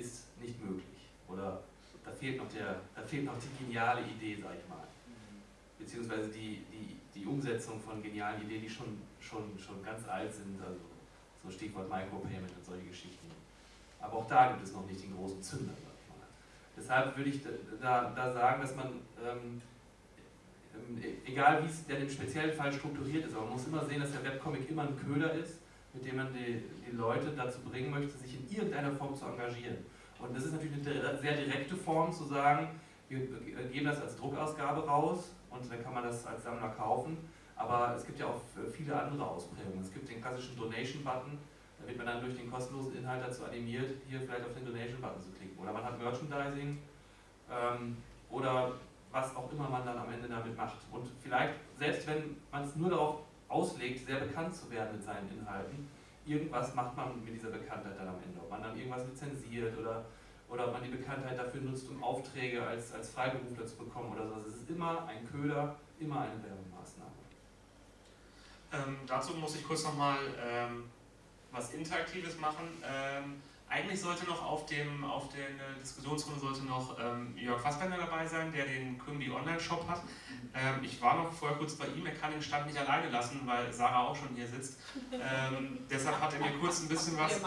ist 0.00 0.26
nicht 0.40 0.62
möglich. 0.64 1.08
Oder 1.28 1.62
da 2.04 2.10
fehlt 2.10 2.38
noch, 2.38 2.48
der, 2.48 2.80
da 2.94 3.02
fehlt 3.02 3.24
noch 3.24 3.36
die 3.38 3.64
geniale 3.64 4.02
Idee, 4.02 4.36
sag 4.40 4.52
ich 4.56 4.68
mal. 4.68 4.86
Beziehungsweise 5.78 6.28
die, 6.28 6.64
die, 6.72 6.96
die 7.14 7.26
Umsetzung 7.26 7.80
von 7.80 8.02
genialen 8.02 8.42
Ideen, 8.42 8.62
die 8.62 8.70
schon, 8.70 9.00
schon, 9.20 9.58
schon 9.58 9.82
ganz 9.82 10.06
alt 10.08 10.32
sind. 10.32 10.60
Also 10.60 10.80
so 11.42 11.50
Stichwort 11.50 11.88
Micropayment 11.88 12.52
und 12.56 12.64
solche 12.64 12.86
Geschichten. 12.86 13.30
Aber 14.00 14.18
auch 14.18 14.26
da 14.26 14.52
gibt 14.52 14.62
es 14.62 14.72
noch 14.72 14.86
nicht 14.86 15.02
den 15.02 15.16
großen 15.16 15.42
Zünder, 15.42 15.72
sag 15.72 15.92
ich 16.02 16.08
mal. 16.08 16.26
Deshalb 16.76 17.16
würde 17.16 17.30
ich 17.30 17.40
da, 17.80 18.12
da 18.14 18.32
sagen, 18.32 18.62
dass 18.62 18.74
man, 18.76 18.86
ähm, 19.22 19.60
ähm 20.74 21.02
e-, 21.02 21.30
egal 21.30 21.62
wie 21.62 21.68
es 21.68 21.86
denn 21.86 22.02
im 22.02 22.10
speziellen 22.10 22.52
Fall 22.52 22.72
strukturiert 22.72 23.26
ist, 23.26 23.34
aber 23.34 23.44
man 23.44 23.54
muss 23.54 23.66
immer 23.66 23.84
sehen, 23.84 24.00
dass 24.00 24.12
der 24.12 24.24
Webcomic 24.24 24.68
immer 24.70 24.82
ein 24.82 24.96
Köder 24.96 25.32
ist, 25.34 25.60
mit 25.92 26.06
dem 26.06 26.16
man 26.16 26.32
die, 26.32 26.62
die 26.86 26.96
Leute 26.96 27.32
dazu 27.36 27.60
bringen 27.60 27.90
möchte, 27.90 28.16
sich 28.16 28.38
in 28.38 28.50
irgendeiner 28.50 28.92
Form 28.92 29.14
zu 29.14 29.26
engagieren. 29.26 29.78
Und 30.22 30.36
das 30.36 30.44
ist 30.44 30.52
natürlich 30.52 30.74
eine 30.74 31.18
sehr 31.18 31.36
direkte 31.36 31.76
Form 31.76 32.12
zu 32.12 32.24
sagen, 32.24 32.68
wir 33.08 33.18
geben 33.72 33.86
das 33.86 34.00
als 34.00 34.16
Druckausgabe 34.16 34.86
raus 34.86 35.34
und 35.50 35.70
dann 35.70 35.82
kann 35.82 35.94
man 35.94 36.04
das 36.04 36.26
als 36.26 36.44
Sammler 36.44 36.68
kaufen. 36.68 37.16
Aber 37.56 37.94
es 37.96 38.06
gibt 38.06 38.18
ja 38.18 38.26
auch 38.26 38.40
viele 38.72 39.00
andere 39.00 39.26
Ausprägungen. 39.26 39.80
Es 39.80 39.92
gibt 39.92 40.08
den 40.08 40.20
klassischen 40.20 40.56
Donation-Button, 40.56 41.38
da 41.78 41.86
wird 41.86 41.98
man 41.98 42.06
dann 42.06 42.20
durch 42.20 42.36
den 42.36 42.50
kostenlosen 42.50 42.96
Inhalt 42.96 43.22
dazu 43.26 43.44
animiert, 43.44 43.90
hier 44.08 44.20
vielleicht 44.20 44.44
auf 44.44 44.54
den 44.54 44.64
Donation-Button 44.64 45.20
zu 45.20 45.30
klicken. 45.32 45.58
Oder 45.58 45.72
man 45.72 45.84
hat 45.84 45.98
Merchandising 45.98 46.78
ähm, 47.50 47.96
oder 48.30 48.72
was 49.10 49.34
auch 49.34 49.50
immer 49.52 49.68
man 49.68 49.84
dann 49.84 49.98
am 49.98 50.12
Ende 50.12 50.28
damit 50.28 50.56
macht. 50.56 50.78
Und 50.92 51.08
vielleicht, 51.20 51.54
selbst 51.78 52.06
wenn 52.06 52.36
man 52.52 52.62
es 52.62 52.76
nur 52.76 52.90
darauf 52.90 53.20
auslegt, 53.48 54.06
sehr 54.06 54.20
bekannt 54.20 54.54
zu 54.54 54.70
werden 54.70 54.96
mit 54.96 55.02
seinen 55.02 55.28
Inhalten, 55.36 55.88
irgendwas 56.26 56.74
macht 56.74 56.96
man 56.96 57.24
mit 57.24 57.34
dieser 57.34 57.50
Bekanntheit 57.50 57.98
dann 57.98 58.08
am 58.08 58.22
Ende. 58.22 58.40
Ob 58.40 58.50
man 58.50 58.62
dann 58.62 58.76
irgendwas 58.76 59.06
lizenziert 59.06 59.76
oder, 59.78 60.04
oder 60.48 60.66
ob 60.68 60.72
man 60.72 60.82
die 60.82 60.90
Bekanntheit 60.90 61.38
dafür 61.38 61.60
nutzt, 61.60 61.88
um 61.88 62.02
Aufträge 62.02 62.62
als, 62.62 62.92
als 62.92 63.10
Freiberufler 63.10 63.66
zu 63.66 63.76
bekommen 63.76 64.12
oder 64.12 64.26
so. 64.26 64.34
Also 64.34 64.48
es 64.48 64.56
ist 64.56 64.70
immer 64.70 65.06
ein 65.06 65.28
Köder, 65.30 65.76
immer 65.98 66.20
eine 66.22 66.42
Werbemaßnahme. 66.42 67.10
Ähm, 68.72 68.98
dazu 69.06 69.34
muss 69.34 69.56
ich 69.56 69.66
kurz 69.66 69.84
nochmal 69.84 70.18
ähm, 70.40 70.84
was 71.50 71.72
Interaktives 71.74 72.38
machen. 72.38 72.68
Ähm, 72.84 73.42
eigentlich 73.70 74.00
sollte 74.00 74.26
noch 74.26 74.44
auf, 74.44 74.66
dem, 74.66 75.04
auf 75.04 75.28
der 75.28 75.46
Diskussionsrunde 75.80 76.40
sollte 76.40 76.64
noch 76.64 76.98
ähm, 76.98 77.36
Jörg 77.36 77.60
Fassbender 77.60 77.96
dabei 77.96 78.26
sein, 78.26 78.52
der 78.52 78.66
den 78.66 78.98
Kümbi 78.98 79.30
Online-Shop 79.30 79.88
hat. 79.88 80.02
Ähm, 80.54 80.82
ich 80.82 81.00
war 81.00 81.16
noch 81.16 81.32
vorher 81.32 81.56
kurz 81.56 81.76
bei 81.76 81.86
ihm, 81.86 82.04
er 82.04 82.14
kann 82.14 82.32
den 82.32 82.42
Stand 82.42 82.66
nicht 82.66 82.78
alleine 82.78 83.08
lassen, 83.10 83.40
weil 83.44 83.72
Sarah 83.72 84.08
auch 84.08 84.16
schon 84.16 84.34
hier 84.34 84.48
sitzt. 84.48 84.80
Ähm, 85.12 85.78
deshalb 85.88 86.20
hat 86.20 86.32
er 86.34 86.40
mir 86.40 86.58
kurz 86.58 86.82
ein 86.82 86.88
bisschen 86.88 87.16
was. 87.16 87.40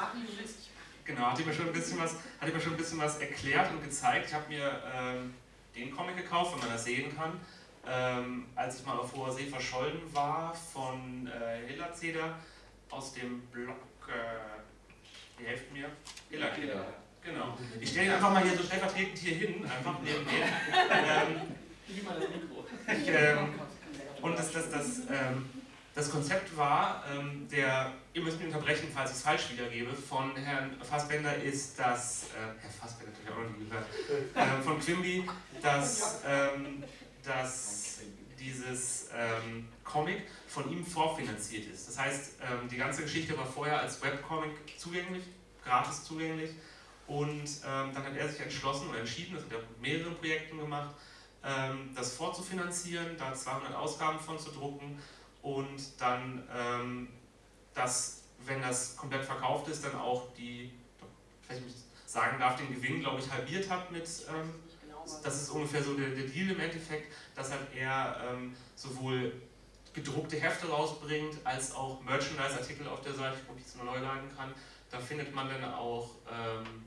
Genau, 1.04 1.24
hat 1.24 1.40
er 1.40 1.46
mir 1.46 1.54
schon 1.54 1.68
ein 1.68 1.74
bisschen 1.74 2.00
was, 2.00 2.14
hat 2.14 2.48
er 2.48 2.54
mir 2.54 2.62
schon 2.62 2.74
ein 2.74 2.78
bisschen 2.78 3.00
was 3.00 3.18
erklärt 3.18 3.72
und 3.72 3.84
gezeigt. 3.84 4.28
Ich 4.28 4.34
habe 4.34 4.48
mir 4.48 4.82
ähm, 4.96 5.34
den 5.76 5.94
Comic 5.94 6.16
gekauft, 6.16 6.54
wenn 6.54 6.62
man 6.62 6.70
das 6.70 6.86
sehen 6.86 7.14
kann. 7.14 7.38
Ähm, 7.86 8.46
als 8.56 8.80
ich 8.80 8.86
mal 8.86 8.98
auf 8.98 9.14
hoher 9.14 9.34
See 9.34 9.48
verschollen 9.48 10.00
war 10.14 10.54
von 10.54 11.28
äh, 11.28 11.68
Hillerzeder 11.68 12.38
aus 12.90 13.14
dem 13.14 13.42
Blog. 13.48 13.76
Äh, 14.08 14.63
Ihr 15.44 15.50
helft 15.50 15.74
mir. 15.74 15.90
Ilakeda. 16.30 16.86
Genau. 17.22 17.58
Ich 17.80 17.90
stelle 17.90 18.06
ihn 18.08 18.12
einfach 18.14 18.32
mal 18.32 18.44
hier 18.44 18.56
so 18.56 18.64
stellvertretend 18.64 19.18
hier 19.18 19.36
hin, 19.36 19.66
einfach 19.66 19.96
neben 20.02 20.24
mir. 20.24 20.46
ähm, 21.04 21.42
ich, 22.88 23.08
ähm, 23.10 23.60
und 24.22 24.40
das, 24.40 24.52
das, 24.54 24.70
das, 24.70 25.00
ähm, 25.10 25.50
das 25.96 26.10
Konzept 26.10 26.56
war, 26.56 27.04
ähm, 27.14 27.48
der, 27.52 27.92
ihr 28.14 28.22
müsst 28.22 28.38
mich 28.38 28.48
unterbrechen, 28.48 28.88
falls 28.94 29.12
ich 29.12 29.18
es 29.18 29.24
falsch 29.24 29.52
wiedergebe, 29.52 29.94
von 29.94 30.34
Herrn 30.38 30.78
Fassbender 30.82 31.36
ist 31.36 31.78
das, 31.78 32.24
äh, 32.24 32.62
Herr 32.62 32.70
Fassbender, 32.70 33.12
natürlich 33.12 33.32
auch 33.32 33.44
noch 33.44 33.58
nie 33.58 33.68
gehört, 33.68 34.60
äh, 34.60 34.64
von 34.64 34.80
Quimby, 34.80 35.30
dass, 35.62 36.22
ähm, 36.26 36.84
dass 37.24 38.00
dieses 38.40 39.10
ähm, 39.14 39.68
Comic 39.84 40.24
von 40.54 40.72
ihm 40.72 40.86
vorfinanziert 40.86 41.66
ist. 41.74 41.88
Das 41.88 41.98
heißt, 41.98 42.34
ähm, 42.42 42.70
die 42.70 42.78
ganze 42.78 43.02
Geschichte 43.02 43.36
war 43.36 43.46
vorher 43.46 43.80
als 43.80 44.00
Webcomic 44.04 44.52
zugänglich, 44.78 45.24
gratis 45.64 46.04
zugänglich. 46.04 46.52
Und 47.08 47.42
ähm, 47.66 47.92
dann 47.92 47.96
hat 47.96 48.16
er 48.16 48.30
sich 48.30 48.40
entschlossen 48.40 48.88
oder 48.90 49.00
entschieden, 49.00 49.34
das 49.34 49.46
hat 49.46 49.52
er 49.52 49.58
mit 49.58 49.82
mehreren 49.82 50.16
Projekten 50.16 50.60
gemacht, 50.60 50.94
ähm, 51.44 51.90
das 51.96 52.14
vorzufinanzieren, 52.14 53.18
da 53.18 53.34
200 53.34 53.74
Ausgaben 53.74 54.20
von 54.20 54.38
zu 54.38 54.52
drucken 54.52 55.00
und 55.42 56.00
dann 56.00 56.44
das, 57.74 58.22
wenn 58.46 58.62
das 58.62 58.96
komplett 58.96 59.26
verkauft 59.26 59.68
ist, 59.68 59.84
dann 59.84 59.96
auch 59.96 60.34
die, 60.38 60.72
wenn 61.50 61.58
ich 61.68 61.74
sagen 62.06 62.40
darf, 62.40 62.56
den 62.56 62.74
Gewinn, 62.74 63.02
glaube 63.02 63.20
ich, 63.20 63.30
halbiert 63.30 63.70
hat 63.70 63.92
mit, 63.92 64.04
das 65.24 65.42
ist 65.42 65.50
ungefähr 65.50 65.84
so 65.84 65.96
der, 65.96 66.12
der 66.12 66.28
Deal 66.28 66.52
im 66.52 66.60
Endeffekt, 66.62 67.12
dass 67.36 67.52
halt 67.52 67.76
er 67.76 68.38
sowohl 68.76 69.34
gedruckte 69.94 70.38
Hefte 70.38 70.68
rausbringt, 70.68 71.38
als 71.44 71.74
auch 71.76 72.02
Merchandise-Artikel 72.02 72.88
auf 72.88 73.02
der 73.02 73.14
Seite, 73.14 73.38
wo 73.48 73.56
ich 73.58 73.66
es 73.66 73.76
nur 73.76 73.86
neu 73.86 74.00
laden 74.00 74.30
kann. 74.36 74.54
Da 74.90 75.00
findet 75.00 75.34
man 75.34 75.48
dann 75.50 75.74
auch, 75.74 76.10
ähm, 76.30 76.84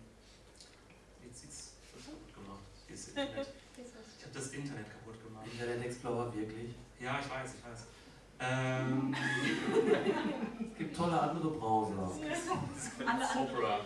jetzt 1.24 1.40
sieht 1.40 1.50
es 1.50 1.72
kaputt 1.92 2.34
gemacht, 2.34 2.62
dieses 2.88 3.08
Internet. 3.08 3.48
Ich 4.18 4.24
habe 4.24 4.34
das 4.34 4.48
Internet 4.48 4.86
kaputt 4.90 5.22
gemacht. 5.24 5.46
Internet 5.50 5.84
Explorer 5.84 6.34
wirklich? 6.34 6.74
Ja, 7.00 7.20
ich 7.20 7.30
weiß, 7.30 7.54
ich 7.54 7.64
weiß. 7.70 7.86
Ähm, 8.38 9.14
es 10.72 10.78
gibt 10.78 10.96
tolle 10.96 11.20
andere 11.20 11.50
Browser. 11.50 12.10
Opera. 13.40 13.80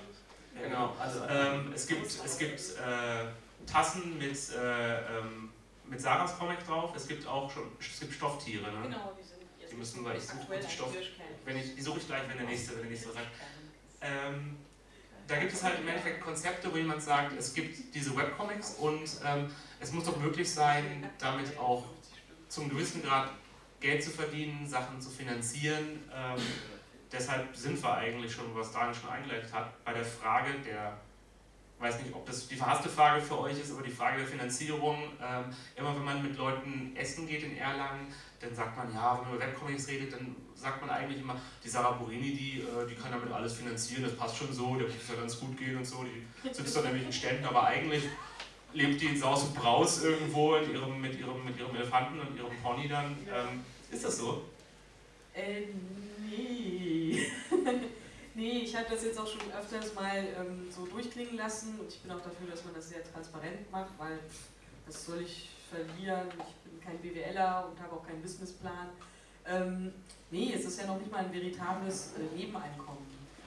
Genau. 0.60 0.94
Also, 0.98 1.20
ähm, 1.28 1.72
es 1.74 1.86
gibt, 1.86 2.06
es 2.06 2.38
gibt 2.38 2.60
äh, 2.60 3.26
Tassen 3.66 4.18
mit 4.18 4.36
äh, 4.50 5.18
ähm, 5.18 5.49
mit 5.90 6.00
Sarahs 6.00 6.38
Comic 6.38 6.64
drauf. 6.64 6.92
Es 6.94 7.06
gibt 7.06 7.26
auch 7.26 7.50
schon 7.50 7.64
es 7.78 8.00
gibt 8.00 8.14
Stofftiere. 8.14 8.72
Ne? 8.72 8.82
Genau, 8.82 9.12
die 9.18 9.26
sind 9.26 9.42
jetzt 9.58 9.72
Die 9.72 9.76
müssen 9.76 10.04
wir, 10.04 10.14
ich 10.14 10.22
suche 10.22 10.58
die 10.58 10.70
Stoff. 10.70 10.94
Wenn 11.44 11.56
ich, 11.56 11.74
die 11.74 11.82
suche 11.82 11.98
ich 11.98 12.06
gleich, 12.06 12.28
wenn 12.28 12.38
der 12.38 12.46
nächste, 12.46 12.74
wenn 12.74 12.82
der 12.82 12.90
nächste 12.90 13.12
sagt. 13.12 13.26
Ähm, 14.00 14.56
da 15.26 15.36
gibt 15.38 15.52
es 15.52 15.62
halt 15.62 15.78
im 15.78 15.88
Endeffekt 15.88 16.20
Konzepte, 16.20 16.72
wo 16.72 16.76
jemand 16.76 17.02
sagt, 17.02 17.36
es 17.38 17.54
gibt 17.54 17.94
diese 17.94 18.16
Webcomics 18.16 18.76
und 18.78 19.08
ähm, 19.24 19.50
es 19.78 19.92
muss 19.92 20.04
doch 20.04 20.16
möglich 20.16 20.50
sein, 20.50 21.08
damit 21.18 21.56
auch 21.58 21.84
zum 22.48 22.68
gewissen 22.68 23.02
Grad 23.02 23.30
Geld 23.78 24.02
zu 24.02 24.10
verdienen, 24.10 24.66
Sachen 24.66 25.00
zu 25.00 25.08
finanzieren. 25.08 26.02
Ähm, 26.12 26.42
deshalb 27.12 27.54
sind 27.56 27.82
wir 27.82 27.94
eigentlich 27.94 28.32
schon, 28.32 28.54
was 28.54 28.72
Daniel 28.72 28.94
schon 28.94 29.10
eingeleitet 29.10 29.52
hat, 29.52 29.84
bei 29.84 29.92
der 29.92 30.04
Frage 30.04 30.52
der 30.60 30.98
weiß 31.80 32.02
nicht, 32.02 32.14
ob 32.14 32.26
das 32.26 32.46
die 32.46 32.56
verhasste 32.56 32.88
Frage 32.88 33.22
für 33.22 33.38
euch 33.40 33.58
ist, 33.58 33.72
aber 33.72 33.82
die 33.82 33.90
Frage 33.90 34.18
der 34.18 34.26
Finanzierung. 34.26 34.98
Ähm, 35.20 35.44
immer 35.76 35.94
wenn 35.96 36.04
man 36.04 36.22
mit 36.22 36.36
Leuten 36.36 36.94
essen 36.94 37.26
geht 37.26 37.42
in 37.42 37.56
Erlangen, 37.56 38.06
dann 38.38 38.54
sagt 38.54 38.76
man, 38.76 38.92
ja, 38.92 39.18
wenn 39.18 39.28
man 39.28 39.36
über 39.36 39.46
Webcomics 39.46 39.88
redet, 39.88 40.12
dann 40.12 40.36
sagt 40.54 40.80
man 40.80 40.90
eigentlich 40.90 41.20
immer, 41.20 41.36
die 41.64 41.68
Sarah 41.68 41.92
Borini, 41.92 42.32
die, 42.34 42.60
äh, 42.60 42.86
die 42.88 42.94
kann 42.94 43.10
damit 43.10 43.32
alles 43.32 43.54
finanzieren, 43.54 44.02
das 44.02 44.16
passt 44.16 44.36
schon 44.36 44.52
so, 44.52 44.76
der 44.76 44.86
muss 44.86 45.08
ja 45.08 45.14
ganz 45.14 45.40
gut 45.40 45.56
gehen 45.56 45.76
und 45.76 45.86
so, 45.86 46.04
die 46.04 46.52
sitzt 46.52 46.76
dann 46.76 46.84
nämlich 46.84 47.04
in 47.04 47.12
Ständen, 47.12 47.44
aber 47.44 47.64
eigentlich 47.64 48.04
lebt 48.72 49.00
die 49.00 49.06
in 49.06 49.18
Saus 49.18 49.44
und 49.44 49.54
Braus 49.54 50.02
irgendwo 50.02 50.54
in 50.54 50.72
ihrem, 50.72 51.00
mit, 51.00 51.18
ihrem, 51.18 51.44
mit 51.44 51.58
ihrem 51.58 51.74
Elefanten 51.74 52.20
und 52.20 52.36
ihrem 52.36 52.56
Pony 52.62 52.88
dann. 52.88 53.16
Ähm, 53.28 53.64
ist 53.90 54.04
das 54.04 54.18
so? 54.18 54.44
Äh, 55.34 55.62
nee. 56.28 57.26
Nee, 58.40 58.60
ich 58.60 58.74
habe 58.74 58.86
das 58.88 59.04
jetzt 59.04 59.18
auch 59.18 59.26
schon 59.26 59.52
öfters 59.52 59.94
mal 59.94 60.16
ähm, 60.16 60.66
so 60.70 60.86
durchklingen 60.86 61.36
lassen 61.36 61.78
und 61.78 61.88
ich 61.92 62.00
bin 62.00 62.10
auch 62.10 62.22
dafür, 62.22 62.48
dass 62.50 62.64
man 62.64 62.72
das 62.72 62.88
sehr 62.88 63.04
transparent 63.04 63.70
macht, 63.70 63.90
weil 63.98 64.18
was 64.86 65.04
soll 65.04 65.20
ich 65.20 65.50
verlieren? 65.68 66.26
Ich 66.38 66.70
bin 66.70 66.80
kein 66.80 66.98
BWLer 67.00 67.68
und 67.70 67.78
habe 67.78 67.96
auch 67.96 68.06
keinen 68.06 68.22
Businessplan. 68.22 68.88
Ähm, 69.46 69.92
nee, 70.30 70.54
es 70.54 70.64
ist 70.64 70.80
ja 70.80 70.86
noch 70.86 70.98
nicht 70.98 71.12
mal 71.12 71.18
ein 71.18 71.30
veritables 71.30 72.14
äh, 72.14 72.34
Nebeneinkommen. 72.34 73.04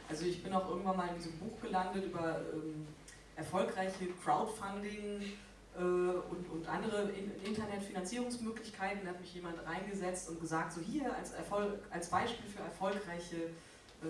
Also 0.08 0.26
ich 0.26 0.44
bin 0.44 0.54
auch 0.54 0.70
irgendwann 0.70 0.98
mal 0.98 1.08
in 1.08 1.16
diesem 1.16 1.40
Buch 1.40 1.60
gelandet 1.60 2.06
über 2.06 2.42
ähm, 2.54 2.86
erfolgreiche 3.36 4.10
Crowdfunding 4.24 5.24
äh, 5.76 5.80
und, 5.80 6.52
und 6.52 6.70
andere 6.70 7.10
in 7.14 7.32
Internetfinanzierungsmöglichkeiten. 7.44 9.06
Da 9.06 9.10
hat 9.10 9.22
mich 9.22 9.34
jemand 9.34 9.56
reingesetzt 9.66 10.30
und 10.30 10.40
gesagt, 10.40 10.72
so 10.72 10.82
hier 10.82 11.16
als, 11.16 11.32
Erfolg, 11.32 11.80
als 11.90 12.10
Beispiel 12.12 12.48
für 12.48 12.62
erfolgreiche 12.62 13.50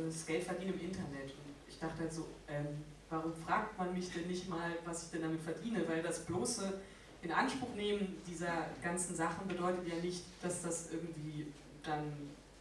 das 0.06 0.26
Geld 0.26 0.44
verdiene 0.44 0.74
im 0.74 0.80
Internet. 0.80 1.32
Und 1.32 1.54
ich 1.68 1.80
dachte 1.80 2.02
halt 2.02 2.14
so, 2.14 2.26
ähm, 2.48 2.84
warum 3.10 3.34
fragt 3.34 3.78
man 3.78 3.94
mich 3.94 4.12
denn 4.12 4.28
nicht 4.28 4.50
mal, 4.50 4.72
was 4.86 5.04
ich 5.04 5.12
denn 5.12 5.22
damit 5.22 5.42
verdiene? 5.42 5.88
Weil 5.88 6.02
das 6.02 6.26
bloße 6.26 6.82
in 7.22 7.32
Anspruch 7.32 7.74
nehmen 7.76 8.18
dieser 8.28 8.68
ganzen 8.82 9.16
Sachen 9.16 9.48
bedeutet 9.48 9.88
ja 9.88 9.96
nicht, 9.96 10.24
dass 10.42 10.62
das 10.62 10.92
irgendwie 10.92 11.48
dann, 11.84 12.12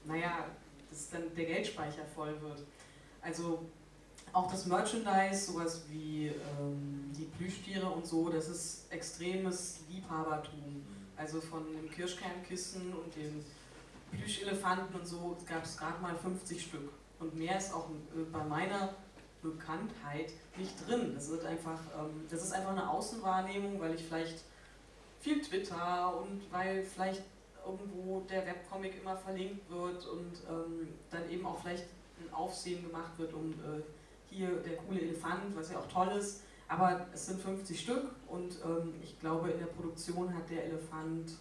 naja, 0.04 0.46
dass 0.88 1.10
dann 1.10 1.34
der 1.34 1.46
Geldspeicher 1.46 2.04
voll 2.14 2.40
wird. 2.40 2.64
Also 3.20 3.66
auch 4.32 4.50
das 4.50 4.66
Merchandise, 4.66 5.52
sowas 5.52 5.84
wie 5.90 6.28
ähm, 6.28 7.10
die 7.16 7.22
die 7.22 7.28
Plüschtiere 7.36 7.88
und 7.88 8.06
so, 8.06 8.28
das 8.28 8.48
ist 8.48 8.86
extremes 8.90 9.80
Liebhabertum. 9.88 10.84
Also 11.16 11.40
von 11.40 11.64
dem 11.72 11.90
Kirschkernkissen 11.90 12.92
und 12.92 13.14
dem 13.14 13.44
Plüschelefanten 14.10 14.94
und 14.98 15.06
so 15.06 15.36
gab 15.48 15.64
es 15.64 15.76
gerade 15.76 16.00
mal 16.02 16.16
50 16.16 16.60
Stück. 16.60 16.90
Und 17.22 17.36
mehr 17.36 17.56
ist 17.56 17.72
auch 17.72 17.88
äh, 17.88 18.24
bei 18.32 18.42
meiner 18.42 18.94
Bekanntheit 19.42 20.32
nicht 20.56 20.74
drin. 20.86 21.12
Das, 21.14 21.30
wird 21.30 21.44
einfach, 21.44 21.78
ähm, 21.96 22.26
das 22.28 22.42
ist 22.42 22.52
einfach 22.52 22.72
eine 22.72 22.90
Außenwahrnehmung, 22.90 23.80
weil 23.80 23.94
ich 23.94 24.02
vielleicht 24.02 24.42
viel 25.20 25.40
Twitter 25.40 26.20
und 26.20 26.42
weil 26.50 26.82
vielleicht 26.82 27.22
irgendwo 27.64 28.20
der 28.28 28.44
Webcomic 28.44 29.00
immer 29.00 29.16
verlinkt 29.16 29.70
wird 29.70 30.04
und 30.06 30.32
ähm, 30.50 30.88
dann 31.10 31.30
eben 31.30 31.46
auch 31.46 31.60
vielleicht 31.60 31.84
ein 32.20 32.34
Aufsehen 32.34 32.84
gemacht 32.84 33.12
wird 33.18 33.32
um 33.32 33.52
äh, 33.52 33.82
hier 34.28 34.48
der 34.56 34.78
coole 34.78 35.00
Elefant, 35.00 35.54
was 35.54 35.70
ja 35.70 35.78
auch 35.78 35.88
toll 35.88 36.08
ist. 36.18 36.42
Aber 36.66 37.06
es 37.12 37.26
sind 37.26 37.40
50 37.40 37.78
Stück 37.78 38.10
und 38.28 38.56
ähm, 38.64 38.94
ich 39.00 39.20
glaube, 39.20 39.50
in 39.50 39.58
der 39.60 39.66
Produktion 39.66 40.34
hat 40.34 40.50
der 40.50 40.64
Elefant, 40.64 41.32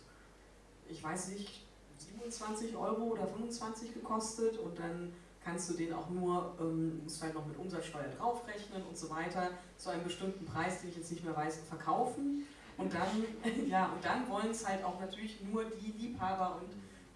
ich 0.90 1.04
weiß 1.04 1.30
nicht, 1.30 1.66
27 1.98 2.76
Euro 2.76 3.04
oder 3.06 3.26
25 3.26 3.96
gekostet 3.96 4.60
und 4.60 4.78
dann 4.78 5.12
kannst 5.44 5.70
du 5.70 5.74
den 5.74 5.94
auch 5.94 6.10
nur, 6.10 6.56
ähm, 6.60 7.04
musst 7.04 7.22
halt 7.22 7.34
noch 7.34 7.46
mit 7.46 7.58
Umsatzsteuer 7.58 8.10
draufrechnen 8.18 8.84
und 8.84 8.98
so 8.98 9.10
weiter, 9.10 9.50
zu 9.78 9.90
einem 9.90 10.04
bestimmten 10.04 10.46
Preis, 10.46 10.82
den 10.82 10.90
ich 10.90 10.98
jetzt 10.98 11.12
nicht 11.12 11.24
mehr 11.24 11.36
weiß, 11.36 11.60
verkaufen. 11.68 12.46
Und 12.78 12.94
dann, 12.94 13.68
ja, 13.68 13.92
dann 14.02 14.30
wollen 14.30 14.52
es 14.52 14.68
halt 14.68 14.84
auch 14.84 15.00
natürlich 15.00 15.42
nur 15.42 15.66
die 15.66 15.92
Liebhaber 15.92 16.60
und 16.62 16.72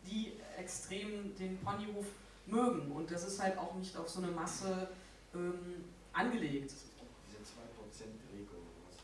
die 0.09 0.33
extrem 0.57 1.35
den 1.35 1.57
Ponyhof 1.59 2.05
mögen. 2.47 2.91
Und 2.91 3.11
das 3.11 3.25
ist 3.27 3.41
halt 3.41 3.57
auch 3.57 3.75
nicht 3.75 3.95
auf 3.97 4.09
so 4.09 4.21
eine 4.21 4.31
Masse 4.31 4.89
ähm, 5.33 5.85
angelegt. 6.13 6.71
Diese 7.27 7.37
2%-Regel 7.39 8.47
oder 8.47 8.87
was? 8.87 8.97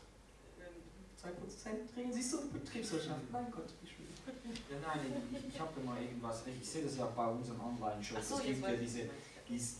2% 1.22 1.94
drehen, 1.94 2.12
siehst 2.12 2.32
du, 2.32 2.50
Betriebswirtschaft, 2.50 3.30
mein 3.30 3.50
Gott, 3.50 3.68
wie 3.80 3.88
schön. 3.88 4.06
Ja, 4.70 4.76
nein, 4.86 5.00
ich, 5.32 5.54
ich 5.54 5.60
habe 5.60 5.70
da 5.76 5.82
mal 5.84 6.02
irgendwas, 6.02 6.42
ich 6.46 6.68
sehe 6.68 6.84
das 6.84 6.96
ja 6.96 7.06
bei 7.06 7.26
unseren 7.26 7.60
Online-Shows. 7.60 8.18
Ach 8.18 8.24
so, 8.24 8.34
es 8.38 8.46
jetzt 8.46 8.56
gibt 8.56 8.68
ja 8.68 8.76
diese, 8.76 9.10
dies, 9.48 9.76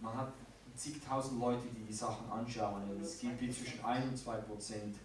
man 0.00 0.16
hat 0.16 0.32
zigtausend 0.76 1.40
Leute, 1.40 1.66
die 1.76 1.84
die 1.84 1.92
Sachen 1.92 2.30
anschauen 2.30 2.88
und 2.88 3.02
es 3.02 3.18
gibt 3.18 3.40
wie 3.40 3.50
zwischen 3.50 3.84
1 3.84 4.06
und 4.06 4.16
2 4.16 4.36
Prozent 4.38 4.96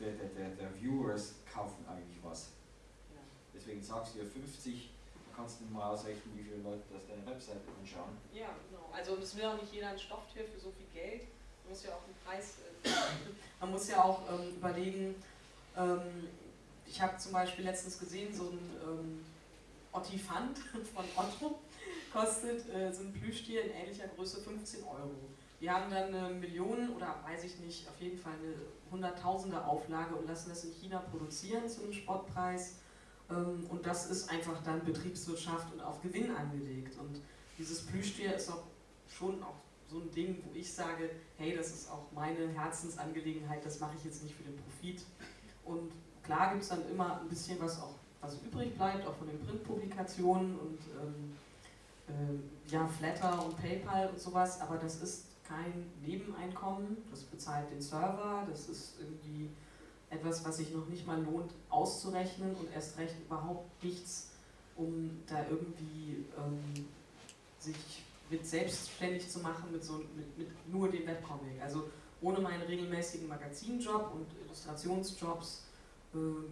der, 0.00 0.12
der, 0.12 0.28
der, 0.28 0.48
der 0.50 0.74
Viewers 0.74 1.34
kaufen 1.50 1.84
eigentlich 1.88 2.18
was. 2.22 2.48
Deswegen 3.54 3.80
sagst 3.80 4.14
du 4.14 4.18
ja 4.18 4.24
50, 4.24 4.90
du 5.14 5.36
kannst 5.36 5.60
du 5.60 5.64
mal 5.72 5.90
ausrechnen, 5.90 6.36
wie 6.36 6.42
viele 6.42 6.56
Leute 6.56 6.82
das 6.92 7.06
deine 7.06 7.24
Webseite 7.24 7.60
anschauen. 7.80 8.18
Ja, 8.32 8.48
genau. 8.68 8.90
Also 8.92 9.16
es 9.16 9.36
will 9.36 9.44
auch 9.44 9.60
nicht 9.60 9.72
jeder 9.72 9.90
ein 9.90 9.98
Stofftier 9.98 10.44
für 10.44 10.58
so 10.58 10.72
viel 10.72 10.86
Geld. 10.92 11.22
Man 11.64 11.70
muss 11.70 11.84
ja 11.84 11.90
auch 11.90 12.04
den 12.04 12.14
Preis. 12.24 12.54
Äh, 12.84 12.88
man 13.60 13.70
muss 13.70 13.88
ja 13.88 14.04
auch 14.04 14.20
ähm, 14.30 14.56
überlegen. 14.56 15.14
Ähm, 15.76 16.28
ich 16.86 17.00
habe 17.00 17.16
zum 17.16 17.32
Beispiel 17.32 17.64
letztens 17.64 17.98
gesehen, 17.98 18.34
so 18.34 18.50
ein 18.50 18.70
ähm, 18.82 19.24
Ottifant 19.92 20.58
von 20.94 21.04
Otto 21.16 21.58
kostet 22.12 22.68
äh, 22.72 22.92
so 22.92 23.02
ein 23.02 23.12
Plüschtier 23.12 23.64
in 23.64 23.70
ähnlicher 23.72 24.06
Größe 24.08 24.40
15 24.40 24.84
Euro. 24.84 25.10
Die 25.60 25.70
haben 25.70 25.90
dann 25.90 26.14
eine 26.14 26.34
Million 26.34 26.90
oder 26.90 27.16
weiß 27.26 27.44
ich 27.44 27.58
nicht, 27.58 27.88
auf 27.88 28.00
jeden 28.00 28.18
Fall 28.18 28.34
eine 28.34 28.54
Hunderttausender 28.90 29.66
Auflage 29.66 30.14
und 30.14 30.28
lassen 30.28 30.50
das 30.50 30.64
in 30.64 30.72
China 30.72 30.98
produzieren 31.10 31.68
zu 31.68 31.82
einem 31.82 31.92
Spottpreis. 31.92 32.74
Ähm, 33.30 33.66
und 33.70 33.86
das 33.86 34.10
ist 34.10 34.30
einfach 34.30 34.62
dann 34.62 34.84
Betriebswirtschaft 34.84 35.72
und 35.72 35.80
auf 35.80 36.02
Gewinn 36.02 36.34
angelegt. 36.36 36.98
Und 36.98 37.20
dieses 37.58 37.86
Plüschtier 37.86 38.34
ist 38.34 38.50
auch 38.50 38.62
schon 39.08 39.42
auch 39.42 39.63
so 39.88 39.98
ein 39.98 40.10
Ding, 40.10 40.42
wo 40.44 40.58
ich 40.58 40.72
sage, 40.72 41.10
hey, 41.38 41.56
das 41.56 41.68
ist 41.74 41.90
auch 41.90 42.10
meine 42.14 42.48
Herzensangelegenheit, 42.48 43.64
das 43.64 43.80
mache 43.80 43.94
ich 43.98 44.04
jetzt 44.04 44.22
nicht 44.22 44.34
für 44.34 44.44
den 44.44 44.56
Profit. 44.56 45.04
Und 45.64 45.92
klar 46.22 46.50
gibt 46.50 46.62
es 46.62 46.68
dann 46.68 46.88
immer 46.90 47.20
ein 47.20 47.28
bisschen 47.28 47.60
was 47.60 47.80
auch, 47.80 47.94
was 48.20 48.34
übrig 48.42 48.74
bleibt, 48.76 49.06
auch 49.06 49.14
von 49.14 49.26
den 49.26 49.38
Printpublikationen 49.40 50.58
und 50.58 50.78
ähm, 51.00 51.32
äh, 52.08 52.72
ja, 52.72 52.86
Flatter 52.88 53.44
und 53.44 53.56
PayPal 53.60 54.08
und 54.08 54.18
sowas, 54.18 54.60
aber 54.60 54.76
das 54.76 55.02
ist 55.02 55.26
kein 55.46 55.90
Nebeneinkommen, 56.04 56.96
das 57.10 57.22
bezahlt 57.22 57.70
den 57.70 57.80
Server, 57.80 58.46
das 58.48 58.68
ist 58.68 58.94
irgendwie 59.00 59.50
etwas, 60.10 60.44
was 60.44 60.56
sich 60.56 60.72
noch 60.72 60.86
nicht 60.86 61.06
mal 61.06 61.22
lohnt 61.22 61.52
auszurechnen 61.68 62.54
und 62.54 62.72
erst 62.72 62.98
recht 62.98 63.14
überhaupt 63.20 63.82
nichts, 63.82 64.30
um 64.76 65.22
da 65.26 65.44
irgendwie 65.48 66.24
ähm, 66.38 66.86
sich 67.58 68.02
mit 68.34 68.46
selbstständig 68.46 69.28
zu 69.28 69.38
machen 69.40 69.70
mit, 69.70 69.84
so, 69.84 69.94
mit, 70.16 70.38
mit 70.38 70.48
nur 70.72 70.90
dem 70.90 71.06
Webcomic. 71.06 71.60
Also 71.62 71.88
ohne 72.20 72.40
meinen 72.40 72.62
regelmäßigen 72.62 73.28
Magazinjob 73.28 74.12
und 74.12 74.26
Illustrationsjobs 74.44 75.64
ähm, 76.14 76.44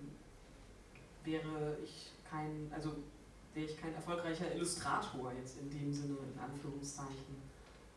wäre 1.24 1.76
ich 1.84 2.10
kein, 2.30 2.70
also 2.74 2.94
wäre 3.54 3.66
ich 3.66 3.80
kein 3.80 3.94
erfolgreicher 3.94 4.54
Illustrator 4.54 5.32
jetzt 5.40 5.58
in 5.58 5.70
dem 5.70 5.92
Sinne, 5.92 6.16
in 6.32 6.38
Anführungszeichen. 6.40 7.52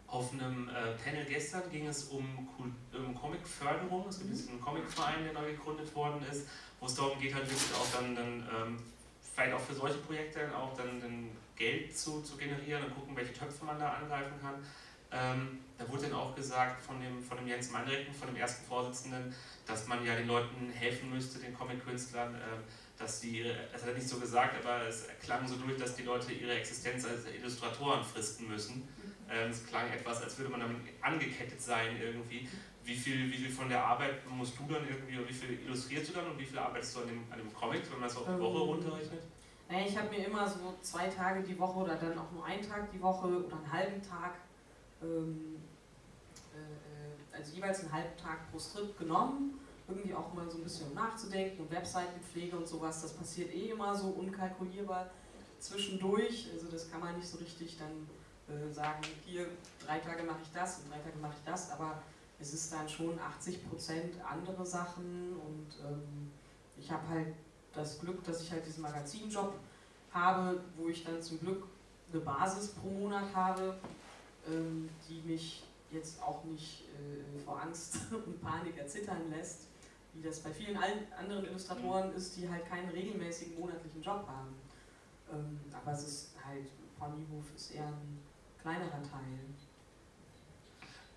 Auf 0.07 0.31
einem 0.33 0.69
äh, 0.69 0.93
Panel 1.03 1.25
gestern 1.25 1.69
ging 1.71 1.87
es 1.87 2.05
um, 2.05 2.47
um 2.57 3.15
Comicförderung. 3.15 4.05
Es 4.09 4.17
gibt 4.17 4.29
Mhm. 4.29 4.35
diesen 4.35 4.61
Comicverein, 4.61 5.23
der 5.23 5.33
neu 5.33 5.51
gegründet 5.51 5.93
worden 5.95 6.23
ist, 6.31 6.47
wo 6.79 6.87
es 6.87 6.95
darum 6.95 7.19
geht, 7.19 7.33
halt 7.35 7.45
wirklich 7.49 7.73
auch 7.75 7.99
dann, 7.99 8.15
dann 8.15 8.49
ähm, 8.55 8.77
vielleicht 9.33 9.53
auch 9.53 9.59
für 9.59 9.73
solche 9.75 9.97
Projekte 9.99 10.39
dann 10.39 10.53
auch 10.53 10.75
dann, 10.75 11.01
dann 11.01 11.29
Geld 11.55 11.95
zu, 11.97 12.21
zu 12.21 12.37
generieren 12.37 12.83
und 12.85 12.95
gucken, 12.95 13.15
welche 13.15 13.33
Töpfe 13.33 13.65
man 13.65 13.79
da 13.79 13.93
angreifen 13.93 14.33
kann. 14.41 14.55
Ähm, 15.11 15.59
da 15.77 15.87
wurde 15.89 16.03
dann 16.03 16.13
auch 16.13 16.35
gesagt 16.35 16.81
von 16.81 16.99
dem, 16.99 17.21
von 17.23 17.37
dem 17.37 17.47
Jens 17.47 17.71
Meinrecken, 17.71 18.13
von 18.13 18.27
dem 18.27 18.35
ersten 18.37 18.65
Vorsitzenden, 18.65 19.33
dass 19.65 19.87
man 19.87 20.03
ja 20.05 20.15
den 20.15 20.27
Leuten 20.27 20.69
helfen 20.71 21.09
müsste, 21.13 21.39
den 21.39 21.53
Comic-Künstlern, 21.53 22.33
ähm, 22.35 22.63
dass 22.97 23.21
sie, 23.21 23.39
ihre- 23.39 23.55
das 23.71 23.81
hat 23.83 23.89
er 23.89 23.95
nicht 23.95 24.07
so 24.07 24.19
gesagt, 24.19 24.55
aber 24.65 24.87
es 24.87 25.05
klang 25.21 25.47
so 25.47 25.55
durch, 25.55 25.77
dass 25.77 25.95
die 25.95 26.03
Leute 26.03 26.31
ihre 26.33 26.53
Existenz 26.55 27.05
als 27.05 27.25
Illustratoren 27.27 28.03
fristen 28.03 28.47
müssen. 28.49 28.87
Ähm, 29.29 29.51
es 29.51 29.65
klang 29.65 29.89
etwas, 29.91 30.21
als 30.23 30.37
würde 30.37 30.51
man 30.51 30.59
damit 30.61 30.77
angekettet 31.01 31.61
sein 31.61 31.97
irgendwie. 32.01 32.47
Wie 32.83 32.95
viel, 32.95 33.31
wie 33.31 33.37
viel 33.37 33.49
von 33.49 33.67
der 33.69 33.83
Arbeit 33.83 34.25
musst 34.29 34.57
du 34.59 34.71
dann 34.71 34.87
irgendwie, 34.87 35.17
oder 35.17 35.27
wie 35.29 35.33
viel 35.33 35.59
illustrierst 35.65 36.09
du 36.09 36.13
dann 36.13 36.27
und 36.27 36.39
wie 36.39 36.45
viel 36.45 36.57
arbeitest 36.59 36.95
du 36.95 37.01
an 37.01 37.07
dem, 37.07 37.23
an 37.31 37.39
dem 37.39 37.53
Comic, 37.53 37.81
wenn 37.91 37.99
man 37.99 38.07
das 38.09 38.17
auf 38.17 38.25
die 38.25 38.31
Ähm, 38.33 38.39
Woche 38.39 38.59
runterrechnet? 38.59 39.21
Naja, 39.67 39.85
ich 39.87 39.97
habe 39.97 40.09
mir 40.09 40.27
immer 40.27 40.47
so 40.47 40.75
zwei 40.81 41.07
Tage 41.07 41.41
die 41.41 41.57
Woche 41.57 41.79
oder 41.79 41.95
dann 41.95 42.17
auch 42.19 42.31
nur 42.31 42.45
einen 42.45 42.61
Tag 42.61 42.91
die 42.91 43.01
Woche 43.01 43.27
oder 43.27 43.55
einen 43.55 43.71
halben 43.71 44.01
Tag, 44.01 44.35
ähm, 45.01 45.55
äh, 46.53 46.57
äh, 46.57 47.37
also 47.37 47.53
jeweils 47.53 47.81
einen 47.81 47.91
halben 47.91 48.17
Tag 48.17 48.51
pro 48.51 48.59
Strip 48.59 48.97
genommen. 48.97 49.59
Irgendwie 49.87 50.13
auch 50.13 50.33
mal 50.33 50.49
so 50.49 50.57
ein 50.57 50.63
bisschen 50.63 50.87
um 50.87 50.95
nachzudenken 50.95 51.61
und 51.61 51.71
Webseitenpflege 51.71 52.57
und 52.57 52.67
sowas. 52.67 53.01
Das 53.01 53.13
passiert 53.13 53.53
eh 53.53 53.69
immer 53.69 53.95
so 53.95 54.07
unkalkulierbar 54.07 55.09
zwischendurch. 55.59 56.49
Also 56.53 56.67
das 56.71 56.89
kann 56.89 56.99
man 56.99 57.15
nicht 57.17 57.27
so 57.27 57.37
richtig 57.37 57.77
dann 57.77 58.07
äh, 58.55 58.71
sagen, 58.71 59.01
hier 59.25 59.47
drei 59.85 59.99
Tage 59.99 60.23
mache 60.23 60.39
ich 60.43 60.51
das 60.53 60.79
und 60.79 60.91
drei 60.91 60.99
Tage 60.99 61.17
mache 61.21 61.33
ich 61.37 61.43
das. 61.45 61.71
Aber 61.71 62.01
es 62.39 62.53
ist 62.53 62.71
dann 62.71 62.87
schon 62.89 63.17
80% 63.19 64.21
andere 64.27 64.65
Sachen 64.65 65.35
und 65.45 65.67
ähm, 65.87 66.31
ich 66.77 66.91
habe 66.91 67.07
halt 67.07 67.33
das 67.75 67.99
Glück, 67.99 68.23
dass 68.23 68.41
ich 68.41 68.51
halt 68.51 68.65
diesen 68.65 68.81
Magazinjob 68.81 69.53
habe, 70.11 70.61
wo 70.77 70.87
ich 70.89 71.03
dann 71.03 71.21
zum 71.21 71.39
Glück 71.39 71.63
eine 72.11 72.21
Basis 72.21 72.69
pro 72.69 72.89
Monat 72.89 73.33
habe, 73.33 73.75
ähm, 74.47 74.89
die 75.09 75.21
mich 75.29 75.63
jetzt 75.91 76.21
auch 76.21 76.43
nicht 76.45 76.83
äh, 76.83 77.39
vor 77.43 77.61
Angst 77.61 77.97
und 78.11 78.41
Panik 78.41 78.77
erzittern 78.77 79.29
lässt, 79.29 79.67
wie 80.13 80.21
das 80.21 80.39
bei 80.39 80.51
vielen 80.51 80.77
anderen 80.77 81.45
Illustratoren 81.45 82.13
ist, 82.13 82.37
die 82.37 82.49
halt 82.49 82.65
keinen 82.67 82.89
regelmäßigen 82.89 83.59
monatlichen 83.59 84.01
Job 84.01 84.25
haben. 84.27 84.55
Ähm, 85.31 85.59
aber 85.73 85.91
es 85.91 86.07
ist 86.07 86.29
halt, 86.45 86.67
Ponyhof 86.97 87.45
ist 87.55 87.71
eher 87.71 87.87
ein 87.87 88.19
kleinerer 88.61 89.01
Teil. 89.03 89.39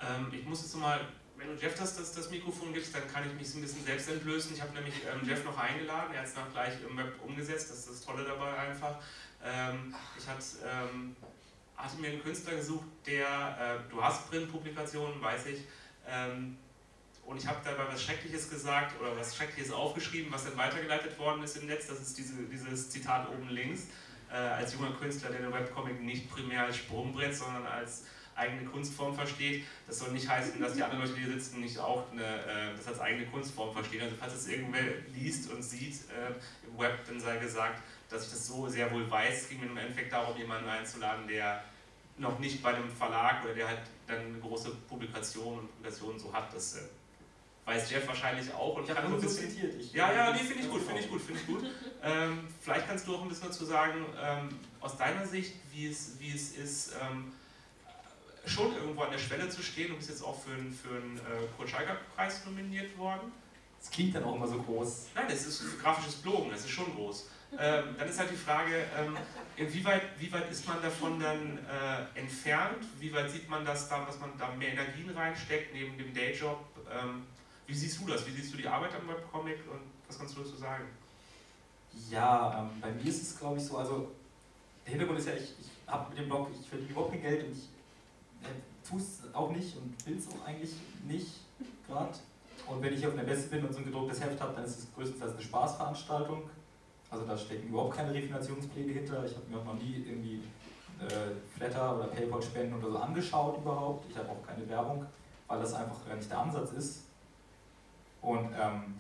Ähm, 0.01 0.33
ich 0.33 0.45
muss 0.47 0.63
jetzt 0.63 0.75
nochmal, 0.75 1.01
wenn 1.39 1.55
du 1.55 1.55
Jeff 1.55 1.75
das, 1.79 1.97
das, 1.97 2.13
das 2.13 2.31
Mikrofon 2.31 2.73
gibst, 2.75 2.95
dann 2.95 3.07
kann 3.11 3.27
ich 3.27 3.35
mich 3.35 3.49
so 3.49 3.59
ein 3.59 3.63
bisschen 3.63 3.85
selbst 3.85 4.09
entlösen. 4.11 4.55
Ich 4.55 4.61
habe 4.61 4.75
nämlich 4.75 4.95
ähm, 5.05 5.27
Jeff 5.27 5.45
noch 5.45 5.57
eingeladen, 5.57 6.13
er 6.13 6.21
hat 6.21 6.27
es 6.27 6.35
dann 6.35 6.51
gleich 6.53 6.75
im 6.89 6.97
Web 6.97 7.15
umgesetzt, 7.25 7.71
das 7.71 7.79
ist 7.79 7.91
das 7.91 8.01
Tolle 8.05 8.25
dabei 8.25 8.57
einfach. 8.59 8.99
Ähm, 9.45 9.95
ich 10.19 10.27
hatte, 10.27 10.43
ähm, 10.67 11.17
hatte 11.77 11.97
mir 12.01 12.09
einen 12.09 12.23
Künstler 12.23 12.57
gesucht, 12.57 12.87
der, 13.07 13.81
äh, 13.87 13.91
du 13.91 14.03
hast 14.03 14.29
Printpublikationen, 14.29 15.23
weiß 15.23 15.47
ich, 15.47 15.61
ähm, 16.09 16.59
und 17.25 17.37
ich 17.37 17.47
habe 17.47 17.61
dabei 17.63 17.93
was 17.93 18.03
Schreckliches 18.03 18.49
gesagt 18.49 18.99
oder 18.99 19.15
was 19.15 19.37
Schreckliches 19.37 19.71
aufgeschrieben, 19.71 20.33
was 20.33 20.45
dann 20.45 20.57
weitergeleitet 20.57 21.19
worden 21.19 21.43
ist 21.43 21.59
im 21.59 21.67
Netz. 21.67 21.87
Das 21.87 22.01
ist 22.01 22.17
diese, 22.17 22.33
dieses 22.45 22.89
Zitat 22.89 23.29
oben 23.29 23.51
links. 23.51 23.89
Äh, 24.31 24.37
als 24.37 24.73
junger 24.73 24.93
Künstler, 24.93 25.31
der 25.31 25.41
den 25.41 25.53
Webcomic 25.53 26.01
nicht 26.01 26.31
primär 26.31 26.65
als 26.65 26.79
Sprungbrett, 26.79 27.37
sondern 27.37 27.67
als 27.67 28.05
eigene 28.39 28.65
Kunstform 28.65 29.15
versteht. 29.15 29.65
Das 29.87 29.99
soll 29.99 30.13
nicht 30.13 30.29
heißen, 30.29 30.61
dass 30.61 30.75
die 30.75 30.83
anderen 30.83 31.03
Leute, 31.03 31.15
die 31.15 31.25
hier 31.25 31.33
sitzen, 31.33 31.61
nicht 31.61 31.79
auch 31.79 32.11
eine, 32.13 32.23
äh, 32.23 32.77
das 32.77 32.87
als 32.89 33.01
eigene 33.01 33.27
Kunstform 33.27 33.73
verstehen. 33.73 34.03
Also 34.03 34.17
falls 34.19 34.35
es 34.35 34.49
irgendwer 34.49 34.83
liest 35.15 35.51
und 35.51 35.63
sieht 35.63 35.95
äh, 36.11 36.67
im 36.67 36.79
Web, 36.79 36.99
dann 37.07 37.21
sei 37.21 37.37
gesagt, 37.39 37.83
dass 38.09 38.25
ich 38.25 38.31
das 38.31 38.47
so 38.47 38.69
sehr 38.69 38.91
wohl 38.93 39.11
weiß. 39.11 39.43
Es 39.43 39.49
ging 39.49 39.61
mir 39.61 39.67
im 39.67 39.77
Endeffekt 39.77 40.13
darum, 40.13 40.37
jemanden 40.37 40.69
einzuladen, 40.69 41.27
der 41.29 41.63
noch 42.17 42.39
nicht 42.39 42.63
bei 42.63 42.75
einem 42.75 42.91
Verlag 42.91 43.45
oder 43.45 43.55
der 43.55 43.69
halt 43.69 43.81
dann 44.07 44.19
eine 44.19 44.39
große 44.39 44.71
Publikation 44.89 45.59
und 45.59 45.69
Publikation 45.73 46.19
so 46.19 46.33
hat. 46.33 46.53
Das 46.55 46.77
äh, 46.77 46.81
weiß 47.65 47.91
Jeff 47.91 48.07
wahrscheinlich 48.07 48.53
auch. 48.55 48.77
Und 48.77 48.89
Ich 48.89 48.97
habe 48.97 49.09
nur 49.09 49.21
zitiert. 49.21 49.75
Ich, 49.79 49.93
ja, 49.93 50.13
ja, 50.13 50.33
nee, 50.33 50.39
finde 50.39 50.63
ich 50.63 50.71
gut, 50.71 50.83
finde 50.83 51.01
ich 51.01 51.11
gut, 51.11 51.21
finde 51.21 51.41
ich 51.41 51.47
gut. 51.47 51.65
Ähm, 52.03 52.49
vielleicht 52.61 52.87
kannst 52.87 53.07
du 53.07 53.15
auch 53.15 53.23
ein 53.23 53.29
bisschen 53.29 53.49
dazu 53.49 53.65
sagen, 53.65 54.07
ähm, 54.21 54.49
aus 54.81 54.97
deiner 54.97 55.27
Sicht, 55.27 55.55
wie 55.73 55.87
es, 55.87 56.19
wie 56.19 56.35
es 56.35 56.57
ist, 56.57 56.95
ähm, 57.01 57.33
schon 58.47 58.75
irgendwo 58.75 59.03
an 59.03 59.11
der 59.11 59.19
Schwelle 59.19 59.49
zu 59.49 59.63
stehen. 59.63 59.89
Du 59.89 59.97
bist 59.97 60.09
jetzt 60.09 60.23
auch 60.23 60.41
für 60.41 60.53
einen, 60.53 60.73
für 60.73 60.95
einen 60.95 61.19
äh, 61.19 61.47
Kurt 61.57 61.71
Scheiger-Preis 61.71 62.45
nominiert 62.47 62.97
worden. 62.99 63.33
Das 63.81 63.91
klingt 63.91 64.15
dann 64.15 64.25
auch 64.25 64.35
immer 64.35 64.49
so 64.49 64.61
groß. 64.61 65.09
Nein, 65.15 65.27
es 65.29 65.47
ist 65.47 65.61
für 65.61 65.77
grafisches 65.79 66.17
Blogen, 66.17 66.51
es 66.53 66.65
ist 66.65 66.71
schon 66.71 66.93
groß. 66.95 67.29
Ähm, 67.59 67.95
dann 67.97 68.09
ist 68.09 68.19
halt 68.19 68.31
die 68.31 68.37
Frage, 68.37 68.85
ähm, 68.99 69.17
inwieweit 69.57 70.03
wie 70.19 70.31
weit 70.33 70.51
ist 70.51 70.67
man 70.69 70.83
davon 70.83 71.19
dann 71.19 71.59
äh, 71.59 72.19
entfernt? 72.19 72.85
Wie 72.99 73.13
weit 73.13 73.31
sieht 73.31 73.49
man 73.49 73.65
das 73.65 73.89
da, 73.89 74.05
dass 74.05 74.19
man 74.19 74.37
da 74.37 74.51
mehr 74.55 74.73
Energien 74.73 75.09
reinsteckt 75.11 75.73
neben 75.73 75.97
dem 75.97 76.13
Dayjob? 76.13 76.59
Ähm, 76.91 77.25
wie 77.67 77.75
siehst 77.75 78.01
du 78.01 78.07
das? 78.07 78.27
Wie 78.27 78.33
siehst 78.33 78.53
du 78.53 78.59
die 78.59 78.69
Arbeit 78.69 78.91
am 78.95 79.09
Webcomic 79.09 79.59
und 79.71 79.81
was 80.07 80.19
kannst 80.19 80.37
du 80.37 80.43
dazu 80.43 80.57
sagen? 80.57 80.85
Ja, 82.11 82.61
ähm, 82.61 82.81
bei 82.81 82.91
mir 82.91 83.07
ist 83.07 83.23
es 83.23 83.39
glaube 83.39 83.59
ich 83.59 83.65
so, 83.65 83.79
also 83.79 84.13
der 84.85 84.91
Hintergrund 84.91 85.19
ist 85.19 85.29
ja, 85.29 85.35
ich, 85.35 85.55
ich 85.59 85.71
habe 85.87 86.11
mit 86.11 86.19
dem 86.19 86.27
Blog, 86.27 86.51
ich 86.59 86.69
verdiene 86.69 86.91
überhaupt 86.91 87.13
kein 87.13 87.23
Geld 87.23 87.47
und 87.47 87.53
ich 87.53 87.69
äh, 88.43 88.89
tue 88.89 88.99
es 88.99 89.23
auch 89.33 89.51
nicht 89.51 89.77
und 89.77 90.07
will 90.07 90.17
es 90.17 90.29
auch 90.29 90.47
eigentlich 90.47 90.73
nicht 91.07 91.41
gerade. 91.87 92.19
Und 92.67 92.83
wenn 92.83 92.93
ich 92.93 93.07
auf 93.07 93.15
der 93.15 93.25
Messe 93.25 93.49
bin 93.49 93.65
und 93.65 93.73
so 93.73 93.79
ein 93.79 93.85
gedrucktes 93.85 94.21
Heft 94.21 94.41
habe, 94.41 94.55
dann 94.55 94.65
ist 94.65 94.79
es 94.79 94.95
größtenteils 94.95 95.33
eine 95.33 95.43
Spaßveranstaltung. 95.43 96.43
Also 97.11 97.25
da 97.25 97.37
stecken 97.37 97.69
überhaupt 97.69 97.97
keine 97.97 98.13
Refinationspläne 98.13 98.93
hinter. 98.93 99.25
Ich 99.25 99.35
habe 99.35 99.47
mir 99.49 99.59
auch 99.59 99.65
noch 99.65 99.83
nie 99.83 100.05
irgendwie 100.07 100.43
äh, 101.01 101.57
Flatter 101.57 101.97
oder 101.97 102.09
Paypal-Spenden 102.09 102.79
oder 102.79 102.91
so 102.91 102.99
angeschaut 102.99 103.59
überhaupt. 103.59 104.11
Ich 104.11 104.17
habe 104.17 104.29
auch 104.29 104.47
keine 104.47 104.69
Werbung, 104.69 105.07
weil 105.47 105.61
das 105.61 105.73
einfach 105.75 105.97
äh, 106.11 106.17
nicht 106.17 106.31
der 106.31 106.39
Ansatz 106.39 106.73
ist. 106.73 107.05
Und 108.21 108.51
ähm, 108.53 108.97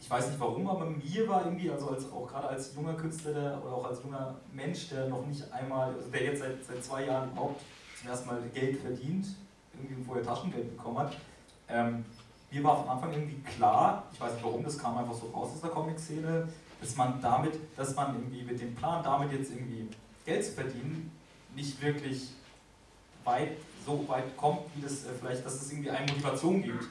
ich 0.00 0.10
weiß 0.10 0.28
nicht 0.28 0.40
warum, 0.40 0.68
aber 0.68 0.86
mir 0.86 1.28
war 1.28 1.44
irgendwie, 1.44 1.70
also 1.70 1.90
als, 1.90 2.10
auch 2.10 2.26
gerade 2.26 2.48
als 2.48 2.74
junger 2.74 2.94
Künstler 2.94 3.32
der, 3.32 3.62
oder 3.64 3.74
auch 3.74 3.84
als 3.84 4.02
junger 4.02 4.34
Mensch, 4.52 4.88
der 4.88 5.08
noch 5.08 5.24
nicht 5.26 5.50
einmal, 5.52 5.94
also 5.94 6.10
der 6.10 6.24
jetzt 6.24 6.40
seit, 6.40 6.64
seit 6.64 6.84
zwei 6.84 7.06
Jahren 7.06 7.30
überhaupt 7.30 7.62
zum 7.98 8.10
ersten 8.10 8.28
Mal 8.28 8.42
Geld 8.54 8.80
verdient, 8.80 9.26
irgendwie 9.72 10.04
vorher 10.04 10.24
Taschengeld 10.24 10.76
bekommen 10.76 10.98
hat, 10.98 11.16
ähm, 11.68 12.04
mir 12.50 12.62
war 12.62 12.76
von 12.78 12.88
Anfang 12.88 13.12
irgendwie 13.12 13.40
klar, 13.42 14.04
ich 14.12 14.20
weiß 14.20 14.34
nicht 14.34 14.44
warum, 14.44 14.62
das 14.62 14.78
kam 14.78 14.96
einfach 14.96 15.14
so 15.14 15.26
raus 15.26 15.50
aus 15.54 15.60
der 15.60 15.70
Comic-Szene, 15.70 16.48
dass 16.80 16.96
man 16.96 17.20
damit, 17.20 17.58
dass 17.76 17.94
man 17.94 18.14
irgendwie 18.14 18.42
mit 18.42 18.60
dem 18.60 18.74
Plan, 18.74 19.02
damit 19.02 19.32
jetzt 19.32 19.50
irgendwie 19.50 19.88
Geld 20.24 20.44
zu 20.44 20.52
verdienen, 20.52 21.10
nicht 21.54 21.80
wirklich 21.82 22.30
weit, 23.24 23.56
so 23.84 24.06
weit 24.08 24.36
kommt, 24.36 24.60
wie 24.74 24.82
das 24.82 25.04
äh, 25.04 25.08
vielleicht, 25.18 25.44
dass 25.44 25.54
es 25.54 25.70
irgendwie 25.72 25.90
eine 25.90 26.06
Motivation 26.12 26.62
gibt. 26.62 26.84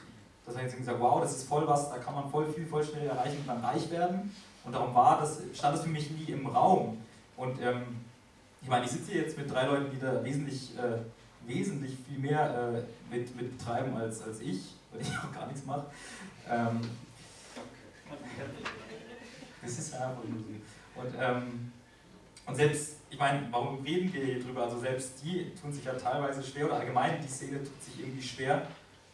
Dass 0.44 0.54
man 0.54 0.64
jetzt 0.64 0.74
irgendwie 0.74 0.90
sagt, 0.90 1.00
wow, 1.00 1.20
das 1.20 1.36
ist 1.36 1.48
voll 1.48 1.66
was, 1.66 1.90
da 1.90 1.98
kann 1.98 2.14
man 2.14 2.30
voll 2.30 2.52
viel, 2.52 2.66
voll 2.66 2.84
schnell 2.84 3.06
erreichen 3.06 3.38
und 3.40 3.48
dann 3.48 3.64
reich 3.64 3.90
werden. 3.90 4.34
Und 4.64 4.72
darum 4.72 4.94
war 4.94 5.18
das, 5.20 5.40
stand 5.54 5.76
das 5.76 5.82
für 5.82 5.88
mich 5.88 6.10
nie 6.10 6.32
im 6.32 6.46
Raum. 6.46 6.98
Und 7.36 7.60
ähm, 7.60 7.82
ich 8.66 8.70
meine, 8.70 8.84
ich 8.84 8.90
sitze 8.90 9.12
hier 9.12 9.20
jetzt 9.22 9.38
mit 9.38 9.48
drei 9.48 9.64
Leuten, 9.66 9.92
die 9.92 10.00
da 10.00 10.24
wesentlich, 10.24 10.76
äh, 10.76 10.98
wesentlich 11.46 11.96
viel 12.04 12.18
mehr 12.18 12.74
äh, 12.74 13.14
mit, 13.14 13.36
mit 13.36 13.56
betreiben 13.56 13.96
als, 13.96 14.20
als 14.22 14.40
ich, 14.40 14.74
weil 14.90 15.02
ich 15.02 15.08
auch 15.18 15.32
gar 15.32 15.46
nichts 15.46 15.64
mache. 15.64 15.86
Ähm, 16.50 16.80
das 19.62 19.78
ist 19.78 19.92
ja. 19.92 20.16
Und, 20.96 21.14
ähm, 21.16 21.70
und 22.44 22.56
selbst, 22.56 22.96
ich 23.08 23.20
meine, 23.20 23.46
warum 23.52 23.84
reden 23.84 24.12
wir 24.12 24.24
hier 24.24 24.42
drüber? 24.42 24.64
Also 24.64 24.80
selbst 24.80 25.22
die 25.22 25.54
tun 25.54 25.72
sich 25.72 25.84
ja 25.84 25.92
teilweise 25.92 26.42
schwer 26.42 26.66
oder 26.66 26.80
allgemein 26.80 27.22
die 27.22 27.28
Szene 27.28 27.62
tut 27.62 27.80
sich 27.80 28.00
irgendwie 28.00 28.22
schwer. 28.22 28.66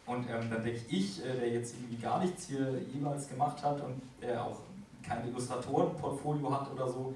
Und 0.07 0.27
ähm, 0.31 0.49
dann 0.49 0.63
denke 0.63 0.81
ich, 0.89 1.23
äh, 1.23 1.31
der 1.31 1.49
jetzt 1.49 1.75
irgendwie 1.75 2.01
gar 2.01 2.19
nichts 2.23 2.47
hier 2.47 2.81
jemals 2.91 3.29
gemacht 3.29 3.61
hat 3.61 3.79
und 3.81 4.01
der 4.19 4.43
auch 4.43 4.61
kein 5.07 5.27
Illustratorenportfolio 5.27 6.59
hat 6.59 6.71
oder 6.71 6.87
so, 6.87 7.15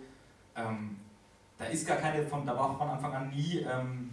ähm, 0.55 0.97
da 1.57 1.65
ist 1.65 1.87
gar 1.87 1.97
keine, 1.97 2.23
von, 2.23 2.45
da 2.45 2.55
war 2.55 2.77
von 2.77 2.87
Anfang 2.89 3.13
an 3.13 3.29
nie, 3.29 3.65
ähm, 3.69 4.11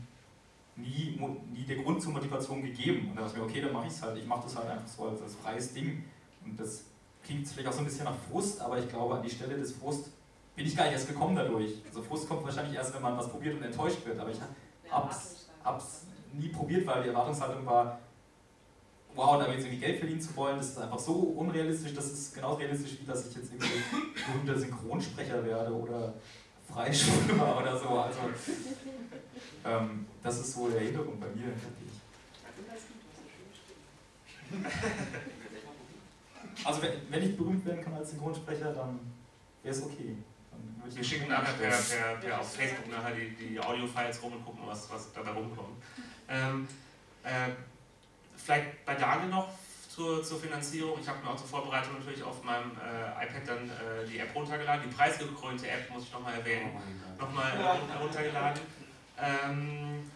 nie, 0.77 1.21
nie 1.53 1.65
der 1.65 1.77
Grund 1.77 2.03
zur 2.03 2.13
Motivation 2.13 2.63
gegeben. 2.63 3.11
Und 3.11 3.17
da 3.17 3.23
dachte 3.23 3.35
ich 3.35 3.43
mir, 3.43 3.49
okay, 3.49 3.61
dann 3.61 3.73
mache 3.73 3.87
ich 3.87 3.93
es 3.93 4.03
halt. 4.03 4.17
Ich 4.17 4.27
mache 4.27 4.45
das 4.45 4.57
halt 4.57 4.69
einfach 4.69 4.89
so 4.89 5.09
als, 5.09 5.23
als 5.23 5.35
freies 5.35 5.73
Ding. 5.75 6.05
Und 6.45 6.59
das 6.59 6.85
klingt 7.23 7.47
vielleicht 7.47 7.69
auch 7.69 7.73
so 7.73 7.81
ein 7.81 7.85
bisschen 7.87 8.05
nach 8.05 8.17
Frust, 8.31 8.61
aber 8.61 8.79
ich 8.79 8.89
glaube, 8.89 9.17
an 9.17 9.23
die 9.23 9.31
Stelle 9.31 9.57
des 9.57 9.73
Frust 9.73 10.11
bin 10.57 10.67
ich 10.67 10.77
gar 10.77 10.85
nicht 10.85 10.95
erst 10.95 11.09
gekommen 11.09 11.37
dadurch. 11.37 11.83
Also 11.87 12.03
Frust 12.03 12.29
kommt 12.29 12.45
wahrscheinlich 12.45 12.75
erst, 12.75 12.95
wenn 12.95 13.03
man 13.03 13.17
was 13.17 13.29
probiert 13.29 13.57
und 13.57 13.63
enttäuscht 13.63 14.05
wird. 14.07 14.19
Aber 14.19 14.31
ich 14.31 14.39
hab's, 14.91 15.49
hab's 15.63 16.07
nie 16.33 16.49
probiert, 16.49 16.87
weil 16.87 17.03
die 17.03 17.09
Erwartungshaltung 17.09 17.65
war, 17.67 17.99
wow, 19.15 19.39
damit 19.39 19.57
jetzt 19.57 19.67
irgendwie 19.67 19.85
Geld 19.85 19.99
verdienen 19.99 20.21
zu 20.21 20.35
wollen, 20.37 20.57
das 20.57 20.71
ist 20.71 20.79
einfach 20.79 20.99
so 20.99 21.13
unrealistisch, 21.13 21.95
das 21.95 22.07
ist 22.07 22.35
genauso 22.35 22.57
realistisch, 22.57 22.99
wie 23.01 23.07
dass 23.07 23.29
ich 23.29 23.37
jetzt 23.37 23.53
irgendwie 23.53 23.69
berühmter 24.27 24.59
Synchronsprecher 24.59 25.45
werde 25.45 25.73
oder 25.73 26.15
Freischwimmer 26.73 27.59
oder 27.61 27.79
so. 27.79 27.89
Also, 27.89 28.21
ähm, 29.65 30.07
das 30.23 30.41
ist 30.41 30.53
so 30.55 30.69
der 30.69 30.81
Hintergrund 30.81 31.21
bei 31.21 31.29
mir. 31.29 31.53
Also 36.65 36.83
wenn, 36.83 36.93
wenn 37.11 37.23
ich 37.23 37.37
berühmt 37.37 37.65
werden 37.67 37.83
kann 37.83 37.95
als 37.95 38.11
Synchronsprecher, 38.11 38.73
dann 38.73 39.01
wäre 39.63 39.75
es 39.75 39.83
okay. 39.83 40.17
Wir 40.87 41.05
schicken 41.05 41.29
nachher 41.29 41.55
per, 41.55 41.71
per, 41.71 42.17
per 42.17 42.41
auf 42.41 42.55
Facebook 42.55 42.91
nachher 42.91 43.15
die, 43.15 43.31
die 43.31 43.59
Audio-Files 43.59 44.23
rum 44.23 44.35
und 44.35 44.45
gucken, 44.45 44.63
was, 44.67 44.91
was 44.91 45.13
dabei 45.13 45.31
rumkommt. 45.31 45.83
Ähm, 46.29 46.69
äh, 47.23 47.51
vielleicht 48.37 48.85
bei 48.85 48.95
Daniel 48.95 49.31
noch 49.31 49.49
zur, 49.95 50.23
zur 50.23 50.41
Finanzierung. 50.41 50.99
Ich 51.01 51.09
habe 51.09 51.23
mir 51.23 51.31
auch 51.31 51.37
zur 51.37 51.47
Vorbereitung 51.47 51.95
natürlich 51.99 52.23
auf 52.23 52.43
meinem 52.43 52.73
äh, 52.73 53.25
iPad 53.25 53.47
dann 53.47 53.71
äh, 53.71 54.09
die 54.11 54.19
App 54.19 54.35
runtergeladen. 54.35 54.89
Die 54.89 54.95
preisgekrönte 54.95 55.69
App, 55.69 55.89
muss 55.91 56.05
ich 56.05 56.13
nochmal 56.13 56.35
erwähnen, 56.35 56.71
Oh 56.75 57.23
nochmal 57.23 57.53
äh, 57.57 58.03
runtergeladen. 58.03 58.61
Ähm, 59.17 60.11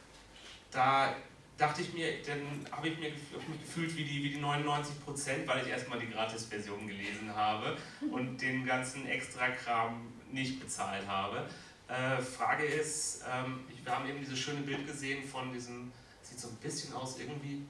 da 0.70 1.14
dachte 1.56 1.82
ich 1.82 1.92
mir, 1.92 2.22
dann 2.22 2.66
habe 2.72 2.88
ich, 2.88 2.98
mir, 2.98 3.10
hab 3.10 3.42
ich 3.42 3.48
mich 3.48 3.60
gefühlt 3.60 3.96
wie 3.96 4.04
die, 4.04 4.24
wie 4.24 4.30
die 4.30 4.40
99 4.40 5.04
Prozent, 5.04 5.46
weil 5.46 5.62
ich 5.64 5.68
erstmal 5.68 5.98
die 5.98 6.10
Gratis-Version 6.10 6.86
gelesen 6.86 7.34
habe 7.34 7.76
und 8.10 8.40
den 8.40 8.66
ganzen 8.66 9.06
Extra-Kram 9.06 10.12
nicht 10.32 10.60
bezahlt 10.60 11.06
habe. 11.06 11.48
Äh, 11.88 12.20
Frage 12.20 12.64
ist, 12.64 13.22
ähm, 13.32 13.60
wir 13.82 13.94
haben 13.94 14.08
eben 14.08 14.20
dieses 14.20 14.38
schöne 14.38 14.60
Bild 14.60 14.86
gesehen 14.86 15.26
von 15.26 15.52
diesem, 15.52 15.90
sieht 16.22 16.38
so 16.38 16.48
ein 16.48 16.56
bisschen 16.56 16.92
aus 16.94 17.18
irgendwie, 17.18 17.62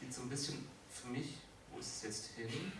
sieht 0.00 0.12
so 0.12 0.22
ein 0.22 0.28
bisschen 0.28 0.66
für 0.92 1.08
mich, 1.08 1.34
ist 1.84 1.96
es 1.96 2.02
jetzt 2.02 2.30
hin? 2.36 2.72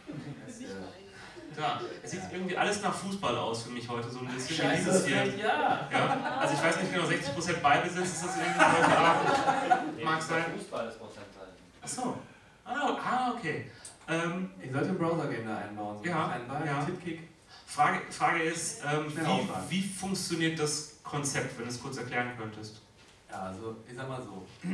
Da, 1.57 1.81
es 2.03 2.11
sieht 2.11 2.23
irgendwie 2.33 2.57
alles 2.57 2.83
nach 2.83 2.95
Fußball 2.95 3.37
aus 3.37 3.65
für 3.65 3.71
mich 3.71 3.89
heute, 3.89 4.11
so 4.11 4.21
ein 4.21 4.27
bisschen 4.27 4.71
wie 4.73 4.77
dieses 4.77 5.07
hier. 5.07 5.25
Ja. 5.37 5.89
Ja, 5.93 6.39
also 6.41 6.55
ich 6.55 6.63
weiß 6.63 6.81
nicht 6.81 6.93
genau, 6.93 7.07
60% 7.07 7.61
Ballbesitz 7.61 8.09
ist 8.09 8.25
das 8.25 8.37
irgendwie 8.37 8.61
heute 8.61 8.99
Abend. 8.99 10.05
Mag 10.05 10.23
sein. 10.23 10.45
Fußball 10.57 10.89
ist 10.89 10.99
Prozentzahl. 10.99 11.49
Achso. 11.83 12.19
Ah, 12.65 12.97
ah, 13.05 13.33
okay. 13.37 13.71
Ähm, 14.09 14.51
Ich 14.61 14.73
sollte 14.73 14.89
einen 14.89 14.99
Browser-Game 14.99 15.47
da 15.47 15.59
einbauen. 15.59 15.99
So 16.03 16.09
Ja, 16.09 16.29
einen 16.29 16.49
Ball, 16.49 16.67
ja. 16.67 16.79
einen 16.79 16.87
Tippkick. 16.87 17.29
Frage, 17.67 18.01
Frage 18.11 18.43
ist, 18.43 18.83
ähm, 18.85 19.13
wie, 19.15 19.49
wie 19.71 19.83
funktioniert 19.89 20.59
das 20.59 20.97
Konzept, 21.03 21.57
wenn 21.59 21.67
du 21.67 21.71
es 21.71 21.81
kurz 21.81 21.99
erklären 21.99 22.33
könntest? 22.39 22.81
Ja, 23.31 23.43
also 23.43 23.77
ich 23.89 23.95
sag 23.97 24.09
mal 24.09 24.23
so. 24.23 24.47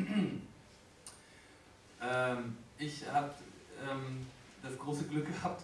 ähm, 2.02 2.56
ich 2.78 3.02
habe 3.12 3.30
ähm, 3.82 4.26
das 4.62 4.78
große 4.78 5.04
Glück 5.04 5.26
gehabt, 5.26 5.62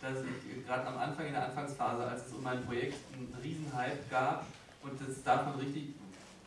dass 0.00 0.18
ich 0.20 0.66
gerade 0.66 0.86
am 0.86 0.98
Anfang 0.98 1.26
in 1.26 1.32
der 1.32 1.46
Anfangsphase, 1.46 2.04
als 2.04 2.26
es 2.26 2.32
um 2.32 2.42
mein 2.42 2.64
Projekt 2.64 2.98
einen 3.12 3.34
Riesenhype 3.42 3.98
gab, 4.10 4.46
und 4.82 5.00
das 5.00 5.22
darf 5.22 5.46
man 5.46 5.58
richtig 5.58 5.94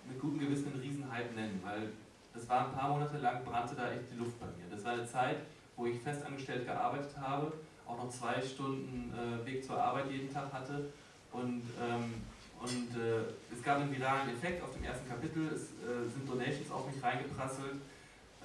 mit 0.08 0.20
gutem 0.20 0.40
Gewissen 0.40 0.72
einen 0.72 0.82
Riesenhype 0.82 1.34
nennen, 1.36 1.60
weil 1.64 1.90
das 2.34 2.48
war 2.48 2.68
ein 2.68 2.74
paar 2.74 2.90
Monate 2.90 3.18
lang, 3.18 3.44
brannte 3.44 3.76
da 3.76 3.92
echt 3.92 4.12
die 4.14 4.18
Luft 4.18 4.40
bei 4.40 4.46
mir. 4.46 4.70
Das 4.70 4.84
war 4.84 4.94
eine 4.94 5.06
Zeit, 5.06 5.38
wo 5.76 5.86
ich 5.86 6.00
festangestellt 6.00 6.66
gearbeitet 6.66 7.16
habe, 7.20 7.52
auch 7.86 7.98
noch 7.98 8.10
zwei 8.10 8.42
Stunden 8.42 9.12
äh, 9.14 9.46
Weg 9.46 9.64
zur 9.66 9.82
Arbeit 9.82 10.10
jeden 10.12 10.32
Tag 10.32 10.54
hatte. 10.54 10.90
Und 11.32 11.64
ähm, 11.82 12.14
und 12.62 12.92
äh, 13.00 13.54
es 13.54 13.64
gab 13.64 13.78
einen 13.78 13.92
viralen 13.96 14.30
Effekt 14.30 14.62
auf 14.62 14.74
dem 14.74 14.84
ersten 14.84 15.08
Kapitel, 15.08 15.48
es 15.48 15.64
äh, 15.64 16.10
sind 16.14 16.30
Donations 16.30 16.70
auf 16.72 16.92
mich 16.92 17.02
reingeprasselt, 17.02 17.80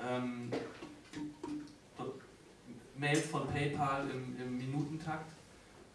ähm, 0.01 0.53
Mails 2.97 3.27
von 3.27 3.47
PayPal 3.49 4.09
im, 4.11 4.37
im 4.41 4.59
Minutentakt, 4.59 5.31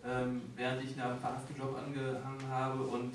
ähm, 0.05 0.41
während 0.55 0.83
ich 0.83 1.01
einen 1.01 1.19
verhassten 1.19 1.55
Job 1.57 1.77
angehangen 1.77 2.47
habe. 2.49 2.83
Und 2.83 3.13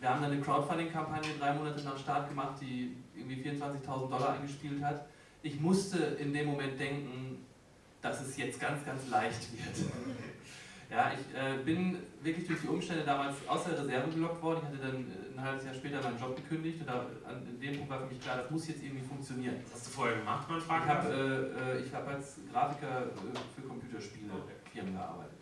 wir 0.00 0.08
haben 0.08 0.22
dann 0.22 0.32
eine 0.32 0.40
Crowdfunding-Kampagne 0.40 1.30
drei 1.38 1.52
Monate 1.54 1.82
nach 1.82 1.98
Start 1.98 2.28
gemacht, 2.28 2.54
die 2.60 2.96
irgendwie 3.14 3.42
24.000 3.42 4.08
Dollar 4.08 4.34
eingespielt 4.34 4.82
hat. 4.82 5.06
Ich 5.42 5.60
musste 5.60 5.98
in 5.98 6.32
dem 6.32 6.46
Moment 6.46 6.78
denken, 6.78 7.44
dass 8.02 8.20
es 8.20 8.36
jetzt 8.36 8.60
ganz, 8.60 8.84
ganz 8.84 9.08
leicht 9.08 9.52
wird. 9.52 9.90
Ja, 10.90 11.12
ich 11.14 11.22
äh, 11.38 11.62
bin 11.62 11.98
wirklich 12.20 12.48
durch 12.48 12.62
die 12.62 12.66
Umstände 12.66 13.04
damals 13.04 13.36
aus 13.46 13.62
der 13.62 13.78
Reserve 13.78 14.10
gelockt 14.10 14.42
worden. 14.42 14.58
Ich 14.62 14.68
hatte 14.68 14.90
dann 14.90 15.06
äh, 15.06 15.38
ein 15.38 15.40
halbes 15.40 15.64
Jahr 15.64 15.74
später 15.74 16.02
meinen 16.02 16.18
Job 16.18 16.34
gekündigt 16.34 16.80
und 16.80 16.88
da, 16.88 17.06
an 17.24 17.46
dem 17.60 17.76
Punkt 17.76 17.90
war 17.90 18.00
für 18.00 18.06
mich 18.12 18.20
klar, 18.20 18.38
das 18.38 18.50
muss 18.50 18.66
jetzt 18.66 18.82
irgendwie 18.82 19.06
funktionieren. 19.06 19.54
Was 19.66 19.74
hast 19.74 19.86
du 19.86 19.90
vorher 19.92 20.16
gemacht, 20.18 20.48
wenn 20.48 20.66
man 20.66 20.82
Ich 20.82 20.88
habe 20.88 21.54
äh, 21.56 21.78
äh, 21.78 21.84
ich 21.84 21.94
hab 21.94 22.08
als 22.08 22.38
Grafiker 22.52 23.02
äh, 23.02 23.38
für 23.54 23.68
Computerspiele 23.68 24.32
Firmen 24.72 24.94
gearbeitet. 24.94 25.38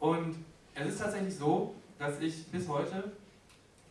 Und 0.00 0.36
es 0.74 0.88
ist 0.88 0.98
tatsächlich 0.98 1.36
so, 1.36 1.76
dass 1.96 2.20
ich 2.20 2.46
bis 2.48 2.68
heute 2.68 3.12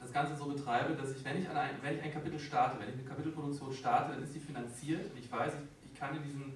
das 0.02 0.12
Ganze 0.12 0.36
so 0.36 0.46
betreibe, 0.46 0.96
dass 0.96 1.16
ich, 1.16 1.24
wenn 1.24 1.42
ich, 1.42 1.50
an 1.50 1.56
ein, 1.56 1.70
wenn 1.82 1.96
ich 1.96 2.04
ein 2.04 2.14
Kapitel 2.14 2.38
starte, 2.38 2.78
wenn 2.80 2.90
ich 2.90 2.96
eine 2.96 3.08
Kapitelproduktion 3.08 3.74
starte, 3.74 4.14
dann 4.14 4.24
ist 4.24 4.36
die 4.36 4.40
finanziert. 4.40 5.10
Und 5.12 5.18
ich 5.18 5.32
weiß, 5.32 5.54
ich, 5.54 5.94
ich 5.94 5.98
kann 5.98 6.16
in 6.16 6.24
diesen 6.24 6.54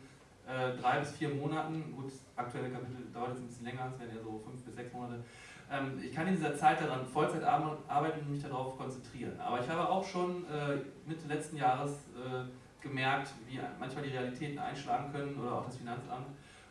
äh, 0.47 0.77
drei 0.81 0.99
bis 0.99 1.11
vier 1.11 1.29
Monaten, 1.29 1.93
gut, 1.95 2.11
aktuelle 2.35 2.69
Kapitel 2.69 3.05
dauert 3.13 3.29
jetzt 3.29 3.41
ein 3.41 3.47
bisschen 3.47 3.65
länger, 3.65 3.91
es 3.93 3.99
werden 3.99 4.15
ja 4.15 4.21
so 4.23 4.41
fünf 4.43 4.63
bis 4.63 4.75
sechs 4.75 4.93
Monate, 4.93 5.19
ähm, 5.69 6.01
ich 6.01 6.13
kann 6.13 6.27
in 6.27 6.35
dieser 6.35 6.55
Zeit 6.55 6.81
daran 6.81 7.05
Vollzeit 7.05 7.43
arbeiten 7.43 8.21
und 8.21 8.31
mich 8.31 8.41
darauf 8.41 8.77
konzentrieren. 8.77 9.37
Aber 9.39 9.59
ich 9.59 9.67
habe 9.67 9.87
auch 9.87 10.05
schon 10.05 10.45
äh, 10.45 10.77
Mitte 11.05 11.27
letzten 11.27 11.57
Jahres 11.57 11.91
äh, 12.15 12.45
gemerkt, 12.81 13.31
wie 13.47 13.59
manchmal 13.79 14.05
die 14.05 14.11
Realitäten 14.11 14.57
einschlagen 14.59 15.11
können 15.11 15.37
oder 15.37 15.53
auch 15.53 15.65
das 15.65 15.77
Finanzamt. 15.77 16.27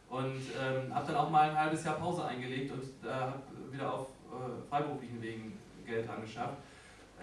Und 0.08 0.40
ähm, 0.58 0.94
habe 0.94 1.06
dann 1.08 1.16
auch 1.16 1.28
mal 1.28 1.50
ein 1.50 1.58
halbes 1.58 1.84
Jahr 1.84 1.96
Pause 1.96 2.24
eingelegt 2.24 2.72
und 2.72 3.10
habe 3.10 3.42
wieder 3.72 3.92
auf 3.92 4.06
äh, 4.30 4.68
freiberuflichen 4.70 5.20
Wegen 5.20 5.58
Geld 5.84 6.08
angeschafft. 6.08 6.56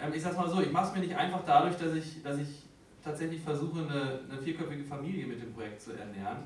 Ähm, 0.00 0.12
ich 0.14 0.22
sage 0.22 0.36
mal 0.36 0.48
so, 0.48 0.60
ich 0.60 0.72
mache 0.72 0.88
es 0.88 0.94
mir 0.94 1.00
nicht 1.00 1.16
einfach 1.16 1.40
dadurch, 1.46 1.76
dass 1.76 1.94
ich, 1.94 2.22
dass 2.22 2.38
ich 2.38 2.64
tatsächlich 3.04 3.42
versuche, 3.42 3.80
eine, 3.80 4.20
eine 4.30 4.42
vierköpfige 4.42 4.84
Familie 4.84 5.26
mit 5.26 5.40
dem 5.40 5.52
Projekt 5.52 5.80
zu 5.80 5.92
ernähren. 5.92 6.38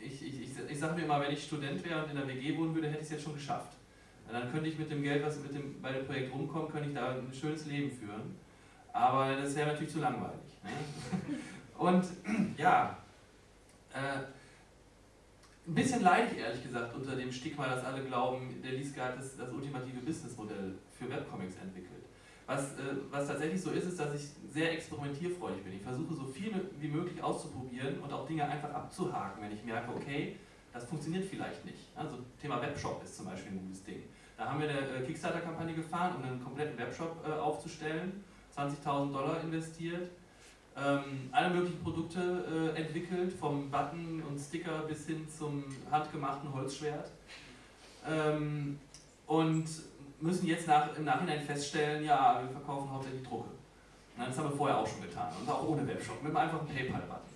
Ich, 0.00 0.22
ich, 0.22 0.42
ich, 0.42 0.50
ich 0.70 0.78
sage 0.78 0.94
mir 0.94 1.04
immer, 1.04 1.20
wenn 1.20 1.32
ich 1.32 1.44
Student 1.44 1.84
wäre 1.84 2.04
und 2.04 2.10
in 2.10 2.16
der 2.16 2.28
WG 2.28 2.56
wohnen 2.56 2.74
würde, 2.74 2.88
hätte 2.88 3.00
ich 3.00 3.04
es 3.04 3.10
jetzt 3.10 3.24
schon 3.24 3.34
geschafft. 3.34 3.76
Und 4.26 4.34
dann 4.34 4.50
könnte 4.50 4.68
ich 4.68 4.78
mit 4.78 4.90
dem 4.90 5.02
Geld, 5.02 5.24
was 5.24 5.40
mit 5.40 5.54
dem, 5.54 5.82
bei 5.82 5.92
dem 5.92 6.06
Projekt 6.06 6.32
rumkommt, 6.32 6.70
könnte 6.70 6.88
ich 6.88 6.94
da 6.94 7.10
ein 7.10 7.32
schönes 7.32 7.66
Leben 7.66 7.90
führen. 7.90 8.36
Aber 8.92 9.34
das 9.36 9.54
wäre 9.56 9.68
natürlich 9.68 9.92
zu 9.92 10.00
langweilig. 10.00 10.40
Ne? 10.62 10.70
Und 11.78 12.04
ja, 12.56 12.96
äh, 13.92 14.22
ein 15.66 15.74
bisschen 15.74 16.02
leide 16.02 16.32
ich 16.32 16.38
ehrlich 16.38 16.62
gesagt 16.62 16.94
unter 16.94 17.14
dem 17.14 17.30
Stigma, 17.30 17.66
dass 17.66 17.84
alle 17.84 18.04
glauben, 18.04 18.60
der 18.62 18.72
Lieske 18.72 19.02
hat 19.02 19.18
das, 19.18 19.36
das 19.36 19.50
ultimative 19.50 20.00
Businessmodell 20.00 20.74
für 20.90 21.08
Webcomics 21.08 21.56
entwickelt. 21.56 22.02
Was, 22.46 22.72
äh, 22.72 22.96
was 23.10 23.26
tatsächlich 23.26 23.60
so 23.60 23.70
ist, 23.70 23.86
ist, 23.86 23.98
dass 23.98 24.14
ich 24.14 24.28
sehr 24.52 24.72
experimentierfreudig 24.72 25.64
bin. 25.64 25.72
Ich 25.74 25.82
versuche 25.82 26.14
so 26.14 26.24
viel 26.24 26.52
wie 26.78 26.88
möglich 26.88 27.22
auszuprobieren 27.22 28.00
und 28.00 28.12
auch 28.12 28.26
Dinge 28.26 28.44
einfach 28.44 28.70
abzuhaken, 28.70 29.42
wenn 29.42 29.52
ich 29.52 29.64
merke, 29.64 29.92
okay, 29.94 30.36
das 30.72 30.84
funktioniert 30.84 31.24
vielleicht 31.24 31.64
nicht. 31.64 31.88
Also 31.94 32.18
Thema 32.40 32.60
Webshop 32.60 33.02
ist 33.02 33.16
zum 33.16 33.26
Beispiel 33.26 33.52
ein 33.52 33.60
gutes 33.60 33.82
Ding. 33.84 34.02
Da 34.36 34.48
haben 34.48 34.60
wir 34.60 34.68
eine 34.68 34.80
äh, 34.80 35.06
Kickstarter-Kampagne 35.06 35.74
gefahren, 35.74 36.16
um 36.16 36.22
einen 36.22 36.42
kompletten 36.42 36.78
Webshop 36.78 37.16
äh, 37.26 37.32
aufzustellen, 37.32 38.24
20.000 38.56 39.12
Dollar 39.12 39.40
investiert, 39.42 40.10
ähm, 40.76 41.28
alle 41.30 41.50
möglichen 41.50 41.82
Produkte 41.82 42.72
äh, 42.74 42.80
entwickelt, 42.80 43.32
vom 43.32 43.70
Button 43.70 44.22
und 44.28 44.38
Sticker 44.38 44.82
bis 44.88 45.06
hin 45.06 45.26
zum 45.28 45.64
handgemachten 45.90 46.52
Holzschwert. 46.52 47.10
Ähm, 48.08 48.78
und 49.26 49.66
müssen 50.20 50.46
jetzt 50.46 50.66
nach, 50.66 50.96
im 50.96 51.04
Nachhinein 51.04 51.40
feststellen, 51.40 52.04
ja, 52.04 52.40
wir 52.42 52.50
verkaufen 52.50 52.90
hauptsächlich 52.90 53.22
Drucke. 53.22 53.48
Das 54.16 54.38
haben 54.38 54.50
wir 54.50 54.56
vorher 54.56 54.78
auch 54.78 54.86
schon 54.86 55.02
getan 55.02 55.28
und 55.40 55.48
auch 55.48 55.66
ohne 55.66 55.86
Webshop, 55.86 56.22
mit 56.22 56.36
einem 56.36 56.48
einfachen 56.48 56.66
PayPal-Button. 56.68 57.32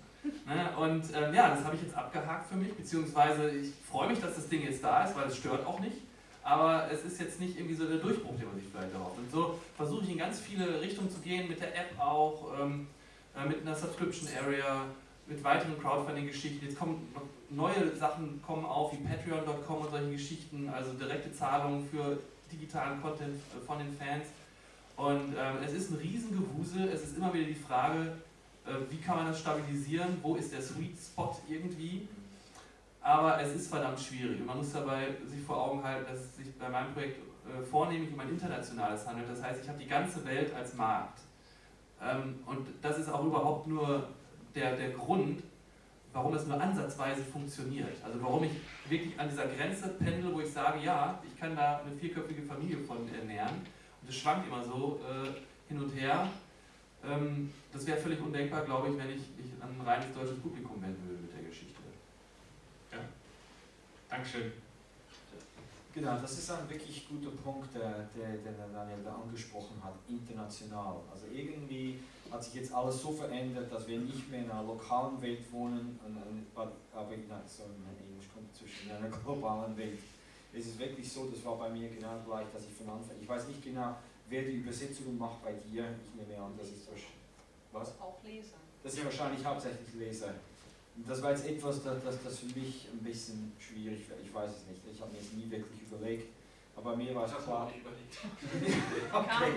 Ne? 0.47 0.69
Und 0.77 1.05
ähm, 1.15 1.35
ja, 1.35 1.51
das 1.51 1.65
habe 1.65 1.77
ich 1.77 1.83
jetzt 1.83 1.97
abgehakt 1.97 2.49
für 2.49 2.57
mich, 2.57 2.73
beziehungsweise 2.75 3.51
ich 3.51 3.73
freue 3.91 4.09
mich, 4.09 4.21
dass 4.21 4.35
das 4.35 4.49
Ding 4.49 4.63
jetzt 4.63 4.83
da 4.83 5.05
ist, 5.05 5.17
weil 5.17 5.27
es 5.27 5.37
stört 5.37 5.67
auch 5.67 5.81
nicht. 5.81 5.97
Aber 6.43 6.89
es 6.93 7.05
ist 7.05 7.21
jetzt 7.21 7.41
nicht 7.41 7.59
irgendwie 7.59 7.75
so 7.75 7.87
der 7.87 7.99
Durchbruch, 7.99 8.37
den 8.37 8.47
man 8.47 8.55
sich 8.55 8.69
vielleicht 8.71 8.93
erhofft. 8.93 9.19
Und 9.19 9.31
so 9.33 9.59
versuche 9.77 10.05
ich 10.05 10.11
in 10.11 10.19
ganz 10.19 10.39
viele 10.39 10.81
Richtungen 10.81 11.11
zu 11.11 11.19
gehen, 11.19 11.49
mit 11.49 11.61
der 11.61 11.75
App 11.75 11.99
auch, 11.99 12.53
ähm, 12.61 12.87
äh, 13.37 13.49
mit 13.49 13.63
einer 13.63 13.75
Subscription 13.75 14.29
Area, 14.41 14.83
mit 15.27 15.43
weiteren 15.43 15.77
Crowdfunding-Geschichten. 15.81 16.65
Jetzt 16.65 16.79
kommen 16.79 17.13
neue 17.51 17.97
Sachen 17.97 18.41
kommen 18.43 18.65
auf, 18.65 18.93
wie 18.93 18.99
Patreon.com 18.99 19.77
und 19.79 19.91
solche 19.91 20.11
Geschichten, 20.11 20.69
also 20.69 20.93
direkte 20.93 21.33
Zahlungen 21.33 21.89
für 21.89 22.19
digitalen 22.53 23.03
Content 23.03 23.35
äh, 23.35 23.67
von 23.67 23.79
den 23.79 23.97
Fans. 23.97 24.27
Und 24.97 25.35
ähm, 25.39 25.57
es 25.65 25.73
ist 25.75 25.91
ein 25.91 25.97
Riesengewusel, 25.97 26.89
es 26.89 27.05
ist 27.05 27.19
immer 27.19 27.33
wieder 27.33 27.47
die 27.47 27.55
Frage, 27.55 28.13
äh, 28.67 28.73
wie 28.91 28.97
kann 28.97 29.17
man 29.17 29.27
das 29.27 29.41
stabilisieren, 29.41 30.19
wo 30.23 30.37
ist 30.37 30.53
der 30.53 30.63
Sweet 30.63 30.97
Spot 30.99 31.37
irgendwie. 31.49 32.09
Aber 33.03 33.41
es 33.41 33.55
ist 33.55 33.69
verdammt 33.69 34.01
schwierig 34.01 34.45
man 34.45 34.57
muss 34.57 34.73
dabei 34.73 35.09
sich 35.27 35.41
vor 35.41 35.63
Augen 35.63 35.85
halten, 35.85 36.07
dass 36.11 36.25
es 36.25 36.37
sich 36.37 36.59
bei 36.59 36.69
meinem 36.69 36.93
Projekt 36.93 37.19
äh, 37.47 37.63
vornehmlich 37.63 38.13
um 38.13 38.19
ein 38.19 38.31
internationales 38.31 39.07
handelt. 39.07 39.31
Das 39.31 39.43
heißt, 39.43 39.63
ich 39.63 39.69
habe 39.69 39.79
die 39.79 39.87
ganze 39.87 40.25
Welt 40.25 40.53
als 40.55 40.75
Markt. 40.75 41.21
Ähm, 42.03 42.41
und 42.47 42.67
das 42.83 42.99
ist 42.99 43.09
auch 43.09 43.25
überhaupt 43.25 43.67
nur 43.67 44.09
der, 44.55 44.77
der 44.77 44.91
Grund, 44.91 45.43
warum 46.13 46.35
es 46.35 46.47
nur 46.47 46.61
ansatzweise 46.61 47.23
funktioniert. 47.23 47.95
Also 48.05 48.21
warum 48.23 48.45
ich 48.45 48.53
wirklich 48.89 49.19
an 49.21 49.29
dieser 49.29 49.47
Grenze 49.47 49.91
pendel, 49.91 50.35
wo 50.35 50.41
ich 50.41 50.51
sage, 50.51 50.83
ja, 50.83 51.23
ich 51.25 51.39
kann 51.39 51.55
da 51.55 51.83
eine 51.87 51.95
vierköpfige 51.95 52.43
Familie 52.43 52.79
von 52.79 53.09
ernähren. 53.15 53.55
Es 54.09 54.17
schwankt 54.17 54.47
immer 54.47 54.63
so 54.63 55.01
äh, 55.03 55.69
hin 55.69 55.83
und 55.83 55.91
her. 55.91 56.31
Ähm, 57.05 57.53
das 57.73 57.87
wäre 57.87 57.99
völlig 57.99 58.21
undenkbar, 58.21 58.65
glaube 58.65 58.89
ich, 58.91 58.99
wenn 58.99 59.11
ich 59.11 59.23
mich 59.37 59.53
an 59.61 59.71
ein 59.79 59.87
reines 59.87 60.15
deutsches 60.15 60.39
Publikum 60.39 60.81
wenden 60.83 61.09
würde 61.09 61.23
mit 61.23 61.33
der 61.33 61.43
Geschichte. 61.43 61.81
Ja. 62.93 62.99
Dankeschön. 64.09 64.53
Genau, 65.97 66.19
das 66.21 66.33
ist 66.33 66.51
ein 66.51 66.69
wirklich 66.69 67.09
guter 67.09 67.31
Punkt, 67.31 67.75
der, 67.75 68.07
der, 68.15 68.37
den 68.37 68.55
Daniel 68.71 69.03
da 69.03 69.15
angesprochen 69.15 69.83
hat, 69.83 69.95
international. 70.07 70.97
Also 71.11 71.25
irgendwie 71.33 72.01
hat 72.31 72.45
sich 72.45 72.55
jetzt 72.55 72.75
alles 72.75 73.01
so 73.01 73.13
verändert, 73.13 73.73
dass 73.73 73.89
wir 73.89 73.99
nicht 74.01 74.31
mehr 74.31 74.41
in 74.41 74.51
einer 74.51 74.63
lokalen 74.63 75.21
Welt 75.23 75.41
wohnen, 75.51 75.99
aber 76.55 76.71
nein, 77.11 77.43
sorry, 77.47 77.71
mein 77.83 77.97
Englisch 78.07 78.27
kommt 78.31 78.55
zwischen 78.55 78.91
in 78.91 78.97
einer 78.97 79.09
globalen 79.09 79.75
Welt. 79.79 79.99
Es 80.59 80.67
ist 80.67 80.79
wirklich 80.79 81.11
so, 81.11 81.27
das 81.27 81.45
war 81.45 81.57
bei 81.57 81.69
mir 81.69 81.89
genau 81.89 82.19
gleich, 82.25 82.47
dass 82.53 82.63
ich 82.65 82.73
von 82.73 82.89
Anfang, 82.89 83.17
ich 83.21 83.29
weiß 83.29 83.49
nicht 83.49 83.63
genau, 83.63 83.97
wer 84.29 84.43
die 84.43 84.57
Übersetzungen 84.57 85.19
macht 85.19 85.45
bei 85.45 85.53
dir, 85.53 85.85
ich 86.03 86.29
nehme 86.29 86.43
an, 86.43 86.55
das 86.57 86.69
ist 86.69 86.89
was? 87.73 87.89
Auch 88.01 88.17
Leser. 88.25 88.57
Das 88.83 88.95
ist 88.95 89.05
wahrscheinlich 89.05 89.45
hauptsächlich 89.45 89.95
Leser. 89.99 90.35
Das 91.07 91.23
war 91.23 91.33
jetzt 91.33 91.47
etwas, 91.47 91.83
das, 91.83 92.03
das, 92.03 92.23
das 92.25 92.39
für 92.39 92.47
mich 92.59 92.89
ein 92.91 93.01
bisschen 93.01 93.53
schwierig 93.59 94.09
war. 94.09 94.17
Ich 94.25 94.33
weiß 94.33 94.51
es 94.51 94.67
nicht. 94.67 94.81
Ich 94.91 95.01
habe 95.01 95.13
mir 95.13 95.19
es 95.19 95.33
nie 95.33 95.51
wirklich 95.51 95.83
überlegt. 95.83 96.33
Aber 96.75 96.93
bei 96.93 96.97
mir 96.97 97.15
war 97.15 97.27
es 97.27 97.45
klar. 97.45 97.71
okay. 99.13 99.53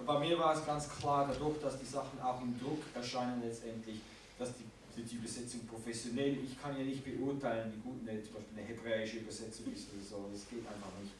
Aber 0.00 0.14
bei 0.14 0.26
mir 0.26 0.38
war 0.38 0.54
es 0.54 0.66
ganz 0.66 0.88
klar, 0.88 1.28
dadurch, 1.28 1.60
dass 1.60 1.78
die 1.78 1.86
Sachen 1.86 2.20
auch 2.20 2.40
im 2.42 2.58
Druck 2.58 2.82
erscheinen 2.94 3.40
letztendlich, 3.42 4.00
dass 4.38 4.50
die, 4.56 4.64
die, 4.96 5.02
die 5.02 5.16
Übersetzung 5.16 5.66
professionell, 5.66 6.38
ich 6.42 6.60
kann 6.60 6.76
ja 6.78 6.84
nicht 6.84 7.04
beurteilen, 7.04 7.72
wie 7.74 7.80
gut 7.80 8.08
eine, 8.08 8.22
zum 8.22 8.34
Beispiel 8.34 8.58
eine 8.58 8.66
hebräische 8.66 9.18
Übersetzung 9.18 9.72
ist 9.72 9.92
oder 9.92 10.02
so. 10.02 10.28
Das 10.32 10.48
geht 10.48 10.66
einfach 10.66 10.92
nicht. 11.02 11.12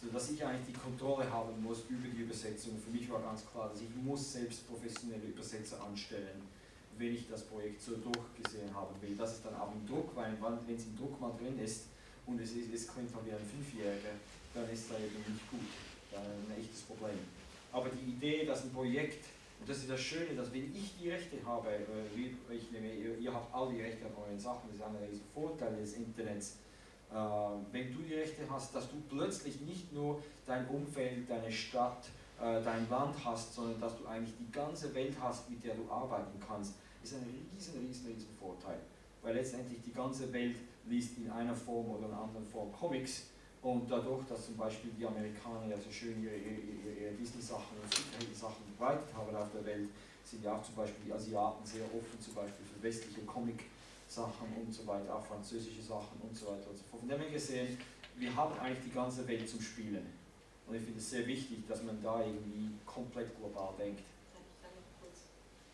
So 0.00 0.08
dass 0.10 0.30
ich 0.30 0.44
eigentlich 0.44 0.74
die 0.74 0.80
Kontrolle 0.80 1.30
haben 1.30 1.62
muss 1.62 1.84
über 1.88 2.08
die 2.08 2.22
Übersetzung. 2.22 2.74
Für 2.82 2.90
mich 2.90 3.08
war 3.10 3.22
ganz 3.22 3.46
klar, 3.46 3.70
dass 3.70 3.80
ich 3.80 3.88
muss 4.02 4.32
selbst 4.32 4.66
professionelle 4.66 5.26
Übersetzer 5.30 5.82
anstellen 5.82 6.42
wenn 6.98 7.14
ich 7.14 7.28
das 7.28 7.42
Projekt 7.44 7.80
so 7.80 7.96
durchgesehen 7.96 8.74
haben 8.74 8.94
will. 9.00 9.16
Das 9.16 9.32
ist 9.32 9.44
dann 9.44 9.54
auch 9.56 9.72
im 9.72 9.86
Druck, 9.86 10.14
weil 10.14 10.36
wenn 10.40 10.76
es 10.76 10.84
im 10.84 10.96
Druck 10.96 11.20
mal 11.20 11.32
drin 11.38 11.58
ist 11.58 11.86
und 12.26 12.40
es, 12.40 12.52
ist, 12.52 12.72
es 12.72 12.86
klingt 12.86 13.10
wie 13.24 13.32
ein 13.32 13.38
Fünfjähriger, 13.38 14.14
dann 14.54 14.68
ist 14.70 14.90
da 14.90 14.96
eben 14.96 15.18
nicht 15.32 15.50
gut. 15.50 15.60
Dann 16.10 16.22
ein 16.22 16.60
echtes 16.60 16.82
Problem. 16.82 17.18
Aber 17.72 17.88
die 17.88 18.12
Idee, 18.12 18.44
dass 18.44 18.64
ein 18.64 18.72
Projekt, 18.72 19.24
und 19.62 19.68
das 19.68 19.78
ist 19.78 19.90
das 19.90 20.00
Schöne, 20.00 20.34
dass 20.34 20.52
wenn 20.52 20.74
ich 20.74 20.98
die 21.00 21.08
Rechte 21.08 21.36
habe, 21.46 21.68
äh, 21.68 22.52
ich 22.52 22.72
nehme, 22.72 22.92
ihr, 22.92 23.32
habt 23.32 23.54
all 23.54 23.72
die 23.72 23.80
Rechte 23.80 24.06
an 24.06 24.12
euren 24.20 24.40
Sachen, 24.40 24.62
das 24.66 24.78
ist 24.78 24.82
einer 24.82 24.98
der 24.98 25.08
Vorteile 25.32 25.76
des 25.76 25.92
Internets, 25.92 26.58
äh, 27.12 27.14
wenn 27.70 27.92
du 27.92 28.02
die 28.02 28.14
Rechte 28.14 28.42
hast, 28.50 28.74
dass 28.74 28.90
du 28.90 28.96
plötzlich 29.08 29.60
nicht 29.60 29.92
nur 29.92 30.20
dein 30.46 30.66
Umfeld, 30.66 31.30
deine 31.30 31.52
Stadt, 31.52 32.06
äh, 32.40 32.60
dein 32.60 32.90
Land 32.90 33.14
hast, 33.24 33.54
sondern 33.54 33.80
dass 33.80 33.96
du 33.96 34.04
eigentlich 34.08 34.34
die 34.36 34.50
ganze 34.50 34.92
Welt 34.96 35.14
hast, 35.20 35.48
mit 35.48 35.62
der 35.62 35.76
du 35.76 35.88
arbeiten 35.88 36.40
kannst, 36.44 36.74
ist 37.04 37.14
ein 37.14 37.22
riesen, 37.54 37.86
riesen, 37.86 38.08
riesen 38.08 38.34
Vorteil. 38.40 38.80
Weil 39.22 39.36
letztendlich 39.36 39.80
die 39.80 39.92
ganze 39.92 40.32
Welt 40.32 40.56
liest 40.88 41.18
in 41.18 41.30
einer 41.30 41.54
Form 41.54 41.88
oder 41.88 42.08
in 42.08 42.12
einer 42.12 42.22
anderen 42.22 42.46
Form 42.46 42.72
Comics 42.72 43.28
und 43.62 43.88
dadurch, 43.88 44.26
dass 44.26 44.46
zum 44.46 44.56
Beispiel 44.56 44.90
die 44.98 45.06
Amerikaner 45.06 45.66
ja 45.70 45.78
so 45.78 45.90
schön 45.90 46.22
ihre, 46.22 46.34
ihre, 46.34 46.92
ihre 46.98 47.12
Disney-Sachen 47.14 47.78
und 47.80 47.94
Superhelden-Sachen 47.94 48.64
verbreitet 48.74 49.14
haben 49.14 49.36
auf 49.36 49.52
der 49.52 49.64
Welt, 49.64 49.88
sind 50.24 50.44
ja 50.44 50.54
auch 50.56 50.62
zum 50.62 50.74
Beispiel 50.74 51.06
die 51.06 51.12
Asiaten 51.12 51.64
sehr 51.64 51.84
offen 51.84 52.18
zum 52.20 52.34
Beispiel 52.34 52.66
für 52.66 52.82
westliche 52.82 53.22
Comic-Sachen 53.22 54.48
und 54.56 54.72
so 54.72 54.86
weiter, 54.86 55.14
auch 55.14 55.24
französische 55.24 55.82
Sachen 55.82 56.20
und 56.22 56.36
so 56.36 56.46
weiter 56.46 56.70
und 56.70 56.76
so 56.76 56.82
fort. 56.90 57.00
Von 57.00 57.08
dem 57.08 57.20
her 57.20 57.30
gesehen, 57.30 57.78
wir 58.16 58.34
haben 58.34 58.58
eigentlich 58.58 58.84
die 58.84 58.94
ganze 58.94 59.26
Welt 59.28 59.48
zum 59.48 59.60
Spielen. 59.60 60.06
Und 60.66 60.74
ich 60.74 60.82
finde 60.82 60.98
es 60.98 61.10
sehr 61.10 61.26
wichtig, 61.26 61.66
dass 61.68 61.82
man 61.82 62.02
da 62.02 62.20
irgendwie 62.20 62.70
komplett 62.84 63.36
global 63.38 63.74
denkt. 63.78 64.02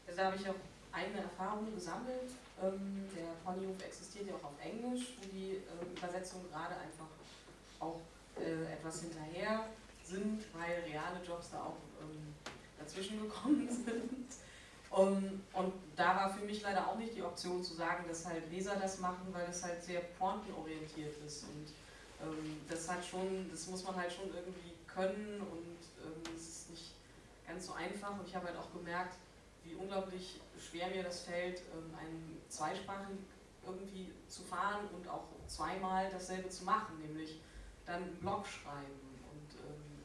Also 0.06 0.16
da 0.16 0.26
habe 0.26 0.36
ich 0.36 0.48
auch 0.48 0.60
eigene 0.92 1.22
Erfahrungen 1.22 1.74
gesammelt. 1.74 2.32
Ähm, 2.62 3.04
der 3.14 3.36
Ponyhof 3.44 3.80
existiert 3.84 4.28
ja 4.28 4.34
auch 4.34 4.52
auf 4.52 4.58
Englisch, 4.60 5.14
wo 5.20 5.28
die 5.28 5.56
ähm, 5.56 5.96
Übersetzung 5.96 6.40
gerade 6.50 6.74
einfach 6.74 7.17
auch 7.80 8.00
äh, 8.36 8.72
etwas 8.72 9.02
hinterher 9.02 9.64
sind, 10.04 10.44
weil 10.54 10.82
reale 10.86 11.22
Jobs 11.26 11.50
da 11.50 11.62
auch 11.62 11.76
ähm, 12.00 12.34
dazwischen 12.78 13.20
gekommen 13.22 13.68
sind. 13.86 14.28
Um, 14.90 15.42
und 15.52 15.74
da 15.96 16.16
war 16.16 16.32
für 16.32 16.44
mich 16.46 16.62
leider 16.62 16.88
auch 16.88 16.96
nicht 16.96 17.14
die 17.14 17.22
Option 17.22 17.62
zu 17.62 17.74
sagen, 17.74 18.04
dass 18.08 18.24
halt 18.24 18.50
Leser 18.50 18.76
das 18.76 19.00
machen, 19.00 19.26
weil 19.32 19.46
es 19.50 19.62
halt 19.62 19.82
sehr 19.84 20.00
pointenorientiert 20.18 21.14
ist. 21.26 21.44
Und 21.44 21.68
ähm, 22.22 22.60
das 22.68 22.90
hat 22.90 23.04
schon, 23.04 23.50
das 23.50 23.66
muss 23.66 23.84
man 23.84 23.96
halt 23.96 24.10
schon 24.10 24.28
irgendwie 24.28 24.72
können 24.86 25.40
und 25.40 25.78
ähm, 26.02 26.34
es 26.34 26.48
ist 26.48 26.70
nicht 26.70 26.94
ganz 27.46 27.66
so 27.66 27.74
einfach. 27.74 28.18
Und 28.18 28.26
ich 28.26 28.34
habe 28.34 28.46
halt 28.46 28.56
auch 28.56 28.72
gemerkt, 28.72 29.14
wie 29.62 29.74
unglaublich 29.74 30.40
schwer 30.58 30.88
mir 30.88 31.02
das 31.02 31.20
fällt, 31.20 31.60
ähm, 31.74 31.94
einen 31.98 32.40
zweisprachigen 32.48 33.18
irgendwie 33.66 34.10
zu 34.28 34.42
fahren 34.42 34.88
und 34.96 35.06
auch 35.08 35.24
zweimal 35.46 36.08
dasselbe 36.10 36.48
zu 36.48 36.64
machen, 36.64 36.98
nämlich 37.00 37.40
dann 37.88 38.02
einen 38.04 38.16
Blog 38.16 38.46
schreiben 38.46 39.00
und 39.32 39.50
ähm, 39.64 40.04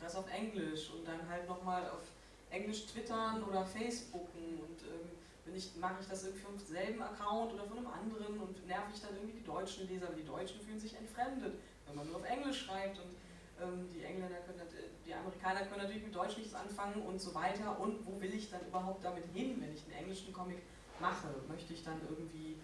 das 0.00 0.16
auf 0.16 0.24
Englisch 0.32 0.90
und 0.90 1.06
dann 1.06 1.28
halt 1.28 1.46
nochmal 1.46 1.88
auf 1.90 2.02
Englisch 2.50 2.86
twittern 2.86 3.44
oder 3.44 3.64
Facebooken 3.64 4.58
und 4.60 4.82
ähm, 4.82 5.54
ich, 5.54 5.76
mache 5.76 5.96
ich 6.00 6.08
das 6.08 6.24
irgendwie 6.24 6.42
vom 6.42 6.58
selben 6.58 7.02
Account 7.02 7.52
oder 7.52 7.64
von 7.64 7.78
einem 7.78 7.86
anderen 7.86 8.40
und 8.40 8.66
nerv 8.66 8.84
ich 8.92 9.00
dann 9.00 9.14
irgendwie 9.14 9.38
die 9.40 9.44
deutschen 9.44 9.88
Leser, 9.88 10.08
aber 10.08 10.16
die 10.16 10.26
Deutschen 10.26 10.60
fühlen 10.60 10.80
sich 10.80 10.96
entfremdet, 10.96 11.54
wenn 11.86 11.96
man 11.96 12.06
nur 12.06 12.16
auf 12.16 12.24
Englisch 12.24 12.64
schreibt 12.64 12.98
und 12.98 13.16
ähm, 13.60 13.88
die 13.92 14.02
Engländer 14.02 14.40
können, 14.46 14.60
die 15.06 15.14
Amerikaner 15.14 15.66
können 15.66 15.82
natürlich 15.82 16.04
mit 16.04 16.14
Deutsch 16.14 16.36
nichts 16.36 16.54
anfangen 16.54 17.02
und 17.02 17.20
so 17.20 17.34
weiter 17.34 17.78
und 17.80 18.06
wo 18.06 18.20
will 18.20 18.32
ich 18.32 18.50
dann 18.50 18.60
überhaupt 18.66 19.04
damit 19.04 19.24
hin, 19.34 19.56
wenn 19.60 19.74
ich 19.74 19.84
einen 19.84 20.04
englischen 20.04 20.32
Comic 20.32 20.58
mache? 21.00 21.28
Möchte 21.48 21.72
ich 21.72 21.82
dann 21.84 22.00
irgendwie 22.08 22.56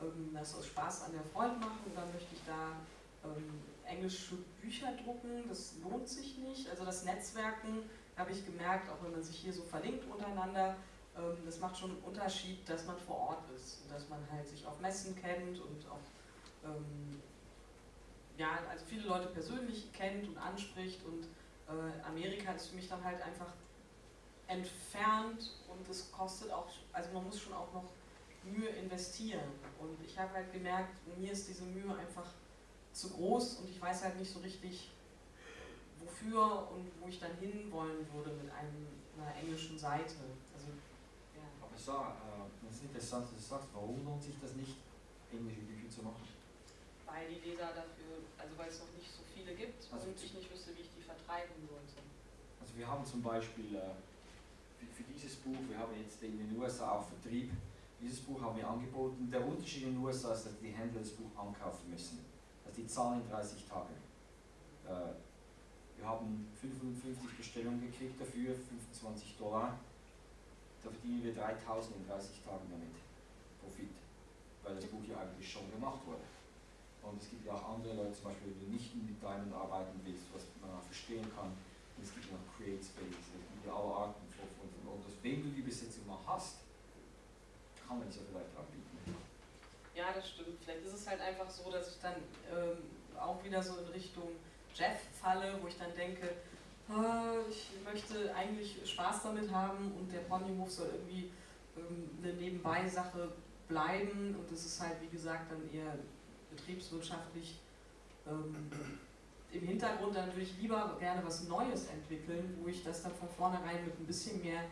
ähm, 0.00 0.30
das 0.34 0.54
aus 0.54 0.66
Spaß 0.66 1.04
an 1.04 1.12
der 1.12 1.24
Freude 1.32 1.56
machen 1.56 1.90
oder 1.90 2.06
möchte 2.06 2.34
ich 2.34 2.42
da 2.46 2.74
ähm, 3.24 3.71
englische 3.84 4.36
Bücher 4.60 4.92
drucken? 5.04 5.48
Das 5.48 5.74
lohnt 5.82 6.08
sich 6.08 6.38
nicht. 6.38 6.68
Also 6.70 6.84
das 6.84 7.04
Netzwerken 7.04 7.88
habe 8.16 8.32
ich 8.32 8.44
gemerkt, 8.44 8.90
auch 8.90 9.02
wenn 9.02 9.12
man 9.12 9.22
sich 9.22 9.36
hier 9.36 9.52
so 9.52 9.62
verlinkt 9.62 10.04
untereinander, 10.10 10.76
ähm, 11.16 11.36
das 11.44 11.60
macht 11.60 11.76
schon 11.78 11.90
einen 11.90 12.00
Unterschied, 12.00 12.68
dass 12.68 12.86
man 12.86 12.98
vor 12.98 13.16
Ort 13.16 13.50
ist 13.54 13.82
und 13.82 13.92
dass 13.92 14.08
man 14.08 14.20
halt 14.30 14.48
sich 14.48 14.66
auf 14.66 14.80
Messen 14.80 15.14
kennt 15.16 15.60
und 15.60 15.86
auch 15.90 16.00
ähm, 16.64 17.20
ja, 18.38 18.58
also 18.70 18.84
viele 18.86 19.06
Leute 19.06 19.28
persönlich 19.28 19.92
kennt 19.92 20.26
und 20.28 20.38
anspricht 20.38 21.04
und 21.04 21.24
äh, 21.68 22.06
Amerika 22.06 22.52
ist 22.52 22.68
für 22.68 22.76
mich 22.76 22.88
dann 22.88 23.02
halt 23.04 23.20
einfach 23.22 23.52
entfernt 24.46 25.54
und 25.68 25.88
es 25.88 26.10
kostet 26.12 26.50
auch, 26.50 26.68
also 26.92 27.10
man 27.12 27.24
muss 27.24 27.40
schon 27.40 27.52
auch 27.52 27.72
noch 27.72 27.84
Mühe 28.44 28.68
investieren 28.68 29.48
und 29.78 29.96
ich 30.04 30.18
habe 30.18 30.32
halt 30.34 30.52
gemerkt, 30.52 30.90
mir 31.18 31.32
ist 31.32 31.48
diese 31.48 31.62
Mühe 31.64 31.94
einfach 31.96 32.26
zu 32.92 33.10
groß 33.10 33.54
und 33.60 33.70
ich 33.70 33.80
weiß 33.80 34.04
halt 34.04 34.18
nicht 34.18 34.32
so 34.32 34.40
richtig, 34.40 34.90
wofür 36.00 36.68
und 36.70 36.90
wo 37.00 37.08
ich 37.08 37.18
dann 37.18 37.32
hinwollen 37.40 38.06
würde 38.12 38.30
mit 38.32 38.52
einem, 38.52 38.86
einer 39.16 39.34
englischen 39.36 39.78
Seite. 39.78 40.16
Also, 40.54 40.68
ja. 41.34 41.44
Aber 41.60 41.76
Sarah, 41.76 42.12
äh, 42.12 42.66
das 42.66 42.76
ist 42.76 42.82
interessant, 42.84 43.24
dass 43.24 43.34
du 43.34 43.40
sagst, 43.40 43.68
warum 43.72 44.04
lohnt 44.04 44.22
sich 44.22 44.34
das 44.40 44.54
nicht, 44.54 44.76
englische 45.32 45.62
Bücher 45.62 45.88
zu 45.88 46.02
machen? 46.02 46.22
Weil 47.06 47.28
die 47.28 47.40
Leser 47.48 47.72
dafür, 47.72 48.24
also 48.38 48.52
weil 48.56 48.68
es 48.68 48.78
noch 48.80 48.92
nicht 48.96 49.10
so 49.10 49.22
viele 49.34 49.54
gibt 49.54 49.80
also 49.92 50.08
und 50.08 50.16
ich 50.16 50.34
nicht 50.34 50.50
wüsste, 50.52 50.76
wie 50.76 50.82
ich 50.82 50.90
die 50.96 51.02
vertreiben 51.02 51.56
sollte. 51.68 52.00
Also 52.60 52.76
wir 52.76 52.86
haben 52.86 53.04
zum 53.04 53.22
Beispiel 53.22 53.74
äh, 53.76 53.96
für, 54.78 54.86
für, 54.86 55.04
dieses 55.12 55.36
Buch, 55.36 55.56
wir 55.68 55.78
haben 55.78 55.92
jetzt 55.96 56.22
in 56.22 56.38
den 56.38 56.56
USA 56.58 56.92
auch 56.92 57.08
Vertrieb, 57.08 57.52
dieses 58.00 58.20
Buch 58.20 58.40
haben 58.40 58.56
wir 58.56 58.68
angeboten. 58.68 59.30
Der 59.30 59.46
Unterschied 59.46 59.84
in 59.84 59.94
den 59.94 60.04
USA 60.04 60.32
ist, 60.32 60.46
dass 60.46 60.58
die 60.58 60.70
Händler 60.70 61.00
das 61.00 61.10
Buch 61.10 61.30
ankaufen 61.36 61.90
müssen. 61.90 62.31
Also 62.64 62.80
die 62.80 62.86
zahlen 62.86 63.22
in 63.22 63.30
30 63.30 63.64
Tagen. 63.66 63.94
Äh, 64.86 65.14
wir 65.98 66.06
haben 66.08 66.48
55 66.60 67.36
Bestellungen 67.36 67.80
gekriegt 67.80 68.20
dafür, 68.20 68.54
25 68.54 69.36
Dollar. 69.38 69.78
Da 70.82 70.90
verdienen 70.90 71.22
wir 71.22 71.34
3000 71.34 71.96
in 71.96 72.06
30 72.08 72.42
Tagen 72.42 72.66
damit. 72.70 72.98
Profit. 73.62 73.94
Weil 74.64 74.74
das 74.74 74.86
Buch 74.86 75.06
ja 75.06 75.22
eigentlich 75.22 75.46
schon 75.46 75.70
gemacht 75.70 76.02
wurde. 76.06 76.26
Und 77.02 77.22
es 77.22 77.30
gibt 77.30 77.46
ja 77.46 77.54
auch 77.54 77.78
andere 77.78 77.94
Leute, 77.94 78.14
zum 78.14 78.30
Beispiel, 78.30 78.54
wenn 78.54 78.66
du 78.66 78.70
nicht 78.74 78.94
mit 78.94 79.18
Diamond 79.18 79.54
arbeiten 79.54 79.98
willst, 80.06 80.26
was 80.34 80.46
man 80.62 80.70
auch 80.70 80.86
verstehen 80.86 81.26
kann. 81.34 81.50
Und 81.50 82.02
es 82.02 82.14
gibt 82.14 82.30
noch 82.30 82.42
Create 82.58 82.82
Space, 82.82 83.14
es 83.14 83.30
gibt 83.30 83.66
ja 83.66 83.74
alle 83.74 84.10
Arten 84.10 84.26
von, 84.30 84.46
von, 84.58 84.66
von 84.70 84.82
und 84.94 85.02
wenn 85.22 85.42
du 85.42 85.50
die 85.50 85.62
Besetzung 85.62 86.06
mal 86.06 86.18
hast, 86.26 86.62
kann 87.78 87.98
man 87.98 88.08
es 88.08 88.16
ja 88.16 88.22
vielleicht 88.26 88.54
anbieten. 88.56 88.81
Ja, 89.94 90.12
das 90.14 90.30
stimmt. 90.30 90.58
Vielleicht 90.62 90.84
ist 90.84 90.94
es 90.94 91.06
halt 91.06 91.20
einfach 91.20 91.50
so, 91.50 91.70
dass 91.70 91.94
ich 91.94 92.00
dann 92.00 92.14
ähm, 92.50 92.78
auch 93.20 93.42
wieder 93.44 93.62
so 93.62 93.76
in 93.76 93.86
Richtung 93.88 94.30
Jeff 94.74 94.98
falle, 95.20 95.58
wo 95.60 95.68
ich 95.68 95.76
dann 95.78 95.94
denke, 95.94 96.26
äh, 96.26 97.50
ich 97.50 97.68
möchte 97.84 98.34
eigentlich 98.34 98.78
Spaß 98.90 99.24
damit 99.24 99.50
haben 99.50 99.92
und 99.98 100.10
der 100.12 100.20
Ponyhof 100.20 100.70
soll 100.70 100.88
irgendwie 100.92 101.30
ähm, 101.76 102.10
eine 102.22 102.32
Nebenbei-Sache 102.34 103.32
bleiben 103.68 104.36
und 104.38 104.50
das 104.50 104.64
ist 104.64 104.80
halt, 104.80 105.00
wie 105.02 105.08
gesagt, 105.08 105.50
dann 105.50 105.62
eher 105.72 105.96
betriebswirtschaftlich 106.50 107.58
ähm, 108.26 108.70
im 109.52 109.66
Hintergrund 109.66 110.16
dann 110.16 110.28
würde 110.28 110.42
ich 110.42 110.56
lieber 110.58 110.96
gerne 110.98 111.22
was 111.24 111.46
Neues 111.46 111.86
entwickeln, 111.88 112.56
wo 112.62 112.68
ich 112.68 112.82
das 112.82 113.02
dann 113.02 113.14
von 113.14 113.28
vornherein 113.28 113.84
mit 113.84 113.98
ein 114.00 114.06
bisschen 114.06 114.42
mehr 114.42 114.64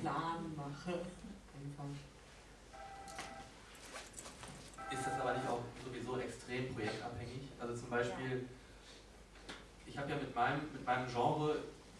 Plan 0.00 0.54
mache. 0.56 1.00
Ist 4.94 5.06
das 5.06 5.20
aber 5.20 5.32
nicht 5.34 5.48
auch 5.48 5.60
sowieso 5.84 6.18
extrem 6.18 6.72
projektabhängig? 6.72 7.50
Also 7.58 7.74
zum 7.74 7.90
Beispiel, 7.90 8.48
ich 9.86 9.98
habe 9.98 10.10
ja 10.10 10.16
mit 10.16 10.32
meinem, 10.34 10.60
mit 10.72 10.86
meinem 10.86 11.08
Genre, 11.08 11.56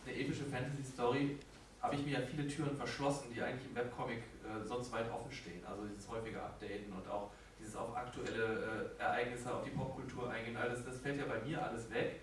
eine 0.07 0.15
epische 0.15 0.45
Fantasy-Story, 0.45 1.37
habe 1.83 1.97
ich 1.97 2.07
mir 2.07 2.21
ja 2.21 2.27
viele 2.27 2.47
Türen 2.47 2.77
verschlossen, 2.77 3.35
die 3.35 3.43
eigentlich 3.43 3.69
im 3.69 3.75
Webcomic 3.75 4.19
äh, 4.19 4.65
sonst 4.65 4.93
weit 4.93 5.11
offen 5.11 5.31
stehen. 5.33 5.63
Also 5.67 5.85
dieses 5.87 6.09
häufige 6.09 6.41
Updaten 6.41 6.93
und 6.93 7.07
auch 7.11 7.31
dieses 7.59 7.75
auf 7.77 7.95
aktuelle 7.97 8.91
äh, 8.99 9.03
Ereignisse, 9.03 9.53
auf 9.53 9.65
die 9.65 9.71
Popkultur 9.71 10.31
eingehen, 10.31 10.57
all 10.57 10.71
das, 10.71 10.85
das 10.85 10.99
fällt 10.99 11.19
ja 11.19 11.25
bei 11.27 11.41
mir 11.41 11.63
alles 11.67 11.91
weg. 11.91 12.21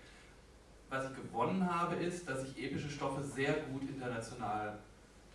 Was 0.88 1.10
ich 1.10 1.16
gewonnen 1.16 1.68
habe, 1.70 1.96
ist, 1.96 2.28
dass 2.28 2.42
sich 2.42 2.64
epische 2.64 2.88
Stoffe 2.88 3.22
sehr 3.22 3.52
gut 3.70 3.82
international 3.82 4.78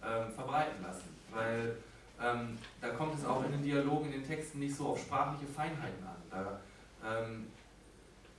ähm, 0.04 0.32
verbreiten 0.32 0.82
lassen. 0.82 1.16
Weil 1.32 1.78
ähm, 2.22 2.57
da 2.82 2.89
kommt 2.89 3.15
es 3.15 3.26
auch 3.26 3.43
in 3.45 3.51
den 3.51 3.63
Dialogen, 3.63 4.05
in 4.05 4.11
den 4.13 4.28
Texten 4.28 4.59
nicht 4.59 4.76
so 4.76 4.88
auf 4.88 4.99
sprachliche 4.99 5.45
Feinheiten 5.45 6.03
an. 6.03 6.15
Da, 6.30 6.59
ähm, 7.05 7.47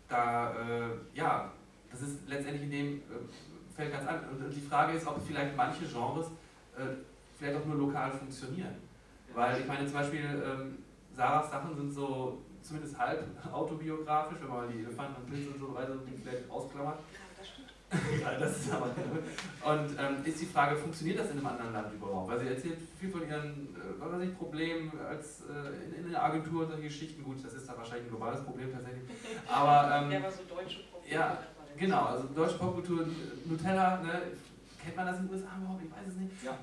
da 0.09 0.53
äh, 0.53 0.91
ja, 1.15 1.53
das 1.91 2.03
ist 2.03 2.29
letztendlich 2.29 2.65
in 2.65 2.71
dem 2.71 2.97
äh, 2.97 3.01
Feld 3.75 3.93
ganz 3.93 4.07
an. 4.09 4.21
Und 4.31 4.51
die 4.51 4.61
Frage 4.61 4.97
ist, 4.97 5.07
ob 5.07 5.25
vielleicht 5.25 5.57
manche 5.57 5.85
Genres 5.87 6.27
äh, 6.77 6.83
vielleicht 7.39 7.57
auch 7.57 7.65
nur 7.67 7.77
lokal 7.77 8.11
funktionieren. 8.11 8.75
Weil 9.35 9.61
ich 9.61 9.67
meine 9.67 9.85
zum 9.85 9.95
Beispiel, 9.95 10.25
ähm, 10.25 10.79
Sarahs 11.15 11.51
Sachen 11.51 11.77
sind 11.77 11.93
so 11.93 12.43
zumindest 12.63 12.99
halb 12.99 13.25
autobiografisch, 13.53 14.39
wenn 14.41 14.49
man 14.49 14.67
mal 14.67 14.73
die 14.73 14.81
Elefanten 14.81 15.23
und 15.23 15.31
Pilze 15.31 15.51
und 15.51 15.61
so 15.61 15.75
weiter 15.75 15.95
vielleicht 16.23 16.51
ausklammert. 16.51 16.99
ja, 18.21 18.39
das 18.39 18.59
ist 18.59 18.73
aber. 18.73 18.87
Und 18.87 19.91
ähm, 19.99 20.17
ist 20.25 20.41
die 20.41 20.47
Frage, 20.47 20.77
funktioniert 20.77 21.19
das 21.19 21.31
in 21.31 21.39
einem 21.39 21.47
anderen 21.47 21.73
Land 21.73 21.95
überhaupt? 21.95 22.31
Weil 22.31 22.41
sie 22.41 22.49
erzählt 22.49 22.79
viel 23.01 23.11
von 23.11 23.27
ihren 23.27 23.75
äh, 23.75 23.99
was 23.99 24.13
weiß 24.13 24.29
ich, 24.29 24.37
Problemen 24.37 24.93
als, 25.09 25.43
äh, 25.43 25.97
in, 25.97 26.05
in 26.05 26.11
der 26.11 26.23
Agentur 26.23 26.63
und 26.63 26.69
solche 26.69 26.83
Geschichten. 26.85 27.25
Gut, 27.25 27.43
das 27.43 27.55
ist 27.55 27.67
da 27.67 27.77
wahrscheinlich 27.77 28.07
ein 28.07 28.11
globales 28.11 28.45
Problem 28.45 28.71
tatsächlich. 28.71 29.05
Aber, 29.49 29.91
ähm, 30.05 30.11
ja, 30.11 30.19
aber 30.19 30.31
so 30.31 30.43
deutsche 30.55 30.81
Probleme. 30.91 31.15
Ja, 31.15 31.39
Genau, 31.79 32.07
also 32.07 32.25
deutsche 32.35 32.59
Popkultur, 32.59 33.07
Nutella, 33.45 33.99
ne, 34.03 34.23
kennt 34.83 34.97
man 34.97 35.07
das 35.07 35.19
in 35.21 35.29
den 35.29 35.35
USA 35.35 35.49
überhaupt? 35.61 35.83
Ich 35.85 35.91
weiß 35.91 36.09
es 36.09 36.17
nicht. 36.17 36.33
Ja. 36.45 36.59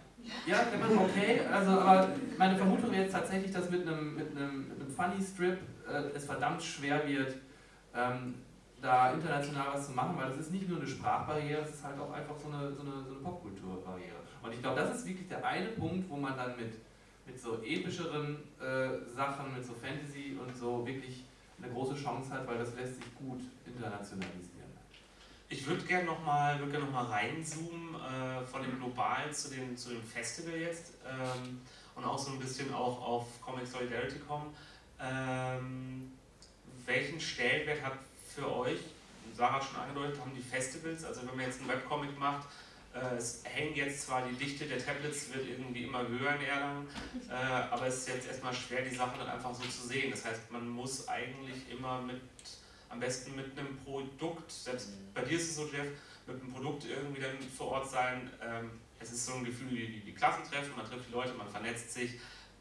Ja, 0.46 0.58
kennt 0.64 0.82
man, 0.82 0.98
okay. 0.98 1.42
Also, 1.52 1.72
aber 1.72 2.10
meine 2.38 2.58
Vermutung 2.58 2.92
wäre 2.92 3.04
jetzt 3.04 3.14
tatsächlich, 3.14 3.52
dass 3.52 3.70
mit 3.70 3.88
einem, 3.88 4.16
mit 4.16 4.36
einem, 4.36 4.68
mit 4.68 4.80
einem 4.80 4.90
Funny 4.90 5.24
Strip 5.24 5.60
äh, 5.88 6.16
es 6.16 6.26
verdammt 6.26 6.62
schwer 6.62 7.08
wird, 7.08 7.36
ähm, 7.96 8.36
da 8.86 9.12
international 9.12 9.74
was 9.74 9.88
zu 9.88 9.94
machen, 9.94 10.16
weil 10.18 10.30
das 10.30 10.38
ist 10.38 10.52
nicht 10.52 10.70
nur 10.70 10.78
eine 10.78 10.88
Sprachbarriere, 10.88 11.62
es 11.62 11.76
ist 11.76 11.84
halt 11.84 12.00
auch 12.00 12.12
einfach 12.12 12.36
so 12.38 12.50
eine, 12.50 12.72
so 12.72 12.82
eine, 12.82 13.04
so 13.04 13.12
eine 13.12 13.20
Popkulturbarriere. 13.24 14.18
Und 14.42 14.54
ich 14.54 14.62
glaube, 14.62 14.80
das 14.80 14.98
ist 14.98 15.06
wirklich 15.08 15.28
der 15.28 15.44
eine 15.44 15.70
Punkt, 15.70 16.08
wo 16.10 16.16
man 16.16 16.38
dann 16.38 16.56
mit, 16.56 16.74
mit 17.26 17.40
so 17.40 17.56
epischeren 17.64 18.38
äh, 18.60 19.10
Sachen, 19.16 19.54
mit 19.54 19.66
so 19.66 19.74
Fantasy 19.74 20.38
und 20.40 20.56
so 20.56 20.86
wirklich 20.86 21.24
eine 21.58 21.72
große 21.72 21.96
Chance 21.96 22.32
hat, 22.32 22.46
weil 22.48 22.60
das 22.60 22.76
lässt 22.76 22.98
sich 22.98 23.16
gut 23.16 23.42
internationalisieren. 23.66 24.56
Ich 25.50 25.66
würde 25.66 25.84
gerne 25.84 26.06
nochmal 26.06 26.60
würd 26.60 26.72
gern 26.72 26.92
noch 26.92 27.12
reinzoomen 27.12 27.96
äh, 27.96 28.46
von 28.46 28.62
dem 28.62 28.78
Global 28.78 29.32
zu 29.32 29.50
dem, 29.50 29.76
zu 29.78 29.90
dem 29.90 30.04
Festival 30.04 30.56
jetzt 30.58 30.96
ähm, 31.08 31.62
und 31.96 32.04
auch 32.04 32.18
so 32.18 32.32
ein 32.32 32.40
bisschen 32.40 32.74
auch 32.74 33.02
auf 33.02 33.42
Comic 33.42 33.66
Solidarity 33.66 34.20
kommen. 34.20 34.54
Ähm, 35.00 36.12
welchen 36.86 37.20
Stellenwert 37.20 37.84
hat 37.84 37.94
für 38.36 38.54
euch, 38.54 38.80
Sarah 39.34 39.54
hat 39.54 39.64
schon 39.64 39.78
angedeutet, 39.78 40.20
haben 40.20 40.34
die 40.36 40.42
Festivals, 40.42 41.04
also 41.04 41.22
wenn 41.22 41.36
man 41.36 41.46
jetzt 41.46 41.60
einen 41.60 41.70
Webcomic 41.70 42.18
macht, 42.20 42.48
äh, 42.94 43.16
es 43.16 43.42
hängt 43.44 43.76
jetzt 43.76 44.04
zwar 44.04 44.28
die 44.28 44.36
Dichte 44.36 44.66
der 44.66 44.84
Tablets 44.84 45.34
wird 45.34 45.48
irgendwie 45.48 45.84
immer 45.84 46.08
höher 46.08 46.36
in 46.36 46.42
Erlangen, 46.42 46.88
äh, 47.30 47.34
aber 47.34 47.88
es 47.88 48.00
ist 48.00 48.10
jetzt 48.10 48.28
erstmal 48.28 48.54
schwer, 48.54 48.82
die 48.84 48.96
Sachen 48.96 49.20
dann 49.20 49.30
einfach 49.30 49.54
so 49.54 49.64
zu 49.64 49.88
sehen. 49.88 50.12
Das 50.12 50.24
heißt, 50.26 50.52
man 50.52 50.68
muss 50.70 51.08
eigentlich 51.08 51.70
immer 51.70 52.02
mit 52.02 52.22
am 52.90 53.00
besten 53.00 53.36
mit 53.36 53.58
einem 53.58 53.78
Produkt, 53.80 54.52
selbst 54.52 54.90
bei 55.14 55.22
dir 55.22 55.38
ist 55.38 55.50
es 55.50 55.56
so, 55.56 55.64
Jeff, 55.66 55.88
mit 56.28 56.42
einem 56.42 56.54
Produkt 56.54 56.86
irgendwie 56.86 57.22
dann 57.22 57.38
vor 57.58 57.68
Ort 57.68 57.90
sein. 57.90 58.30
Ähm, 58.42 58.72
es 59.00 59.12
ist 59.12 59.26
so 59.26 59.34
ein 59.34 59.44
Gefühl 59.44 59.72
wie 59.72 60.02
die 60.06 60.14
Klassentreffen, 60.14 60.76
man 60.76 60.86
trifft 60.86 61.10
die 61.10 61.12
Leute, 61.12 61.34
man 61.34 61.50
vernetzt 61.50 61.94
sich. 61.94 62.12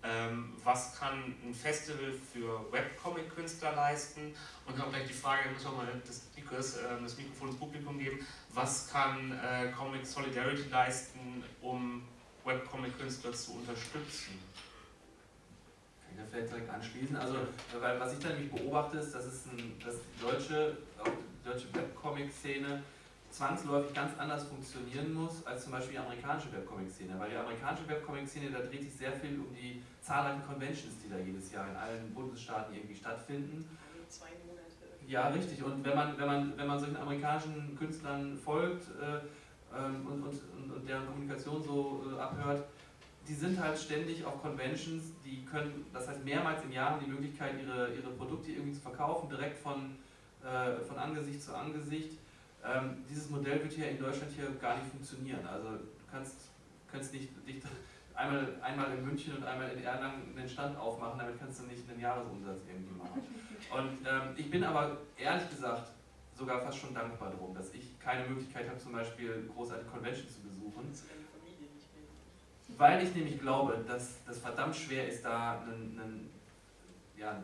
Ähm, 0.07 0.53
was 0.63 0.99
kann 0.99 1.35
ein 1.43 1.55
Festival 1.55 2.13
für 2.13 2.71
Webcomic-Künstler 2.71 3.73
leisten? 3.73 4.35
Und 4.67 4.79
dann 4.79 4.91
gleich 4.91 5.07
die 5.07 5.15
Frage, 5.15 5.49
muss 5.51 5.65
auch 5.65 5.77
mal 5.77 5.87
das, 6.07 6.25
Nikos, 6.37 6.77
äh, 6.77 6.83
das 7.03 7.17
Mikrofon 7.17 7.49
ins 7.49 7.59
Publikum 7.59 7.99
geben, 7.99 8.19
was 8.53 8.91
kann 8.91 9.33
äh, 9.33 9.73
Comic 9.73 10.07
Solidarity 10.07 10.69
leisten, 10.69 11.43
um 11.63 12.03
Webcomic-Künstler 12.45 13.33
zu 13.33 13.53
unterstützen? 13.53 14.39
Kann 16.03 16.13
ich 16.13 16.19
da 16.19 16.25
vielleicht 16.31 16.51
direkt 16.53 16.71
anschließen? 16.71 17.17
Also, 17.17 17.39
weil 17.81 17.99
was 17.99 18.13
ich 18.13 18.19
da 18.19 18.29
nämlich 18.29 18.53
beobachte, 18.53 18.99
ist, 18.99 19.15
dass, 19.15 19.25
es 19.25 19.47
ein, 19.47 19.81
dass 19.83 19.95
deutsche, 20.21 20.77
auch 20.99 21.05
die 21.07 21.49
deutsche 21.49 21.75
Webcomic-Szene 21.75 22.83
zwangsläufig 23.35 23.93
ganz 23.93 24.13
anders 24.17 24.45
funktionieren 24.45 25.13
muss 25.13 25.45
als 25.45 25.65
zum 25.65 25.73
Beispiel 25.73 25.95
die 25.95 25.99
amerikanische 25.99 26.53
Webcomic-Szene. 26.53 27.19
Weil 27.19 27.31
die 27.31 27.37
amerikanische 27.37 27.89
Webcomic-Szene, 27.89 28.51
da 28.51 28.61
dreht 28.61 28.83
sich 28.83 28.95
sehr 28.95 29.13
viel 29.13 29.41
um 29.41 29.53
die 29.53 29.83
zahlreichen 30.01 30.47
Conventions, 30.47 30.95
die 31.05 31.11
da 31.11 31.19
jedes 31.19 31.51
Jahr 31.51 31.69
in 31.69 31.77
allen 31.77 32.15
Bundesstaaten 32.15 32.73
irgendwie 32.75 32.95
stattfinden. 32.95 33.69
Zwei 34.09 34.29
Monate. 34.47 34.65
Ja, 35.09 35.29
richtig. 35.29 35.63
Und 35.65 35.85
wenn 35.85 35.97
man, 35.97 36.17
wenn 36.17 36.27
man, 36.27 36.57
wenn 36.57 36.67
man 36.67 36.79
solchen 36.79 36.97
amerikanischen 36.97 37.77
Künstlern 37.77 38.39
folgt 38.39 38.87
äh, 39.03 39.19
ähm, 39.77 40.07
und, 40.07 40.23
und, 40.23 40.41
und, 40.57 40.71
und, 40.71 40.89
deren 40.89 41.05
Kommunikation 41.07 41.61
so 41.61 42.05
äh, 42.17 42.21
abhört, 42.21 42.65
die 43.27 43.35
sind 43.35 43.59
halt 43.59 43.77
ständig 43.77 44.25
auf 44.25 44.41
Conventions, 44.43 45.13
die 45.25 45.45
können, 45.45 45.87
das 45.93 46.07
heißt 46.07 46.25
mehrmals 46.25 46.63
im 46.63 46.71
Jahr 46.71 46.91
haben 46.91 47.05
die 47.05 47.11
Möglichkeit, 47.11 47.55
ihre, 47.61 47.93
ihre 47.95 48.11
Produkte 48.11 48.53
irgendwie 48.53 48.75
zu 48.75 48.81
verkaufen, 48.81 49.29
direkt 49.29 49.59
von, 49.59 49.97
äh, 50.45 50.77
von 50.85 50.97
Angesicht 50.99 51.43
zu 51.43 51.57
Angesicht. 51.57 52.19
Ähm, 52.65 53.05
dieses 53.09 53.29
Modell 53.31 53.63
wird 53.63 53.73
hier 53.73 53.91
in 53.91 53.99
Deutschland 53.99 54.33
hier 54.33 54.51
gar 54.61 54.77
nicht 54.77 54.91
funktionieren. 54.91 55.47
Also 55.47 55.71
du 55.71 55.85
kannst, 56.11 56.37
kannst 56.91 57.13
nicht, 57.13 57.47
nicht 57.47 57.63
einmal, 58.15 58.55
einmal 58.63 58.93
in 58.93 59.05
München 59.05 59.37
und 59.37 59.45
einmal 59.45 59.71
in 59.71 59.83
Erlangen 59.83 60.37
einen 60.37 60.49
Stand 60.49 60.77
aufmachen, 60.79 61.19
damit 61.19 61.39
kannst 61.39 61.61
du 61.61 61.67
nicht 61.67 61.89
einen 61.89 62.01
Jahresumsatz 62.01 62.61
irgendwie 62.67 62.95
machen. 62.95 63.23
Und 63.71 64.07
ähm, 64.07 64.35
ich 64.37 64.51
bin 64.51 64.65
aber 64.65 64.99
ehrlich 65.17 65.49
gesagt 65.51 65.91
sogar 66.37 66.61
fast 66.61 66.79
schon 66.79 66.95
dankbar 66.95 67.31
darum, 67.31 67.55
dass 67.55 67.73
ich 67.75 67.99
keine 68.01 68.29
Möglichkeit 68.29 68.69
habe, 68.69 68.79
zum 68.79 68.93
Beispiel 68.93 69.49
großartige 69.55 69.91
Conventions 69.91 70.35
zu 70.35 70.41
besuchen. 70.41 70.93
Weil 72.77 73.05
ich 73.05 73.15
nämlich 73.15 73.41
glaube, 73.41 73.85
dass 73.87 74.25
das 74.25 74.39
verdammt 74.39 74.75
schwer 74.75 75.07
ist, 75.07 75.25
da 75.25 75.61
einen, 75.61 76.01
einen 76.01 76.31
ja, 77.17 77.43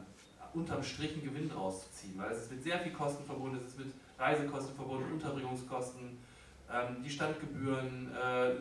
unterm 0.54 0.82
Strich 0.82 1.12
einen 1.12 1.22
Gewinn 1.22 1.50
rauszuziehen. 1.50 2.18
Weil 2.18 2.32
es 2.32 2.42
ist 2.42 2.50
mit 2.50 2.62
sehr 2.62 2.80
viel 2.80 2.92
Kosten 2.92 3.24
verbunden, 3.24 3.58
es 3.58 3.72
ist 3.72 3.78
mit 3.78 3.92
Reisekosten 4.20 4.76
verbunden, 4.76 5.12
Unterbringungskosten, 5.12 6.18
ähm, 6.72 7.02
die 7.02 7.10
Standgebühren, 7.10 8.10
äh, 8.14 8.54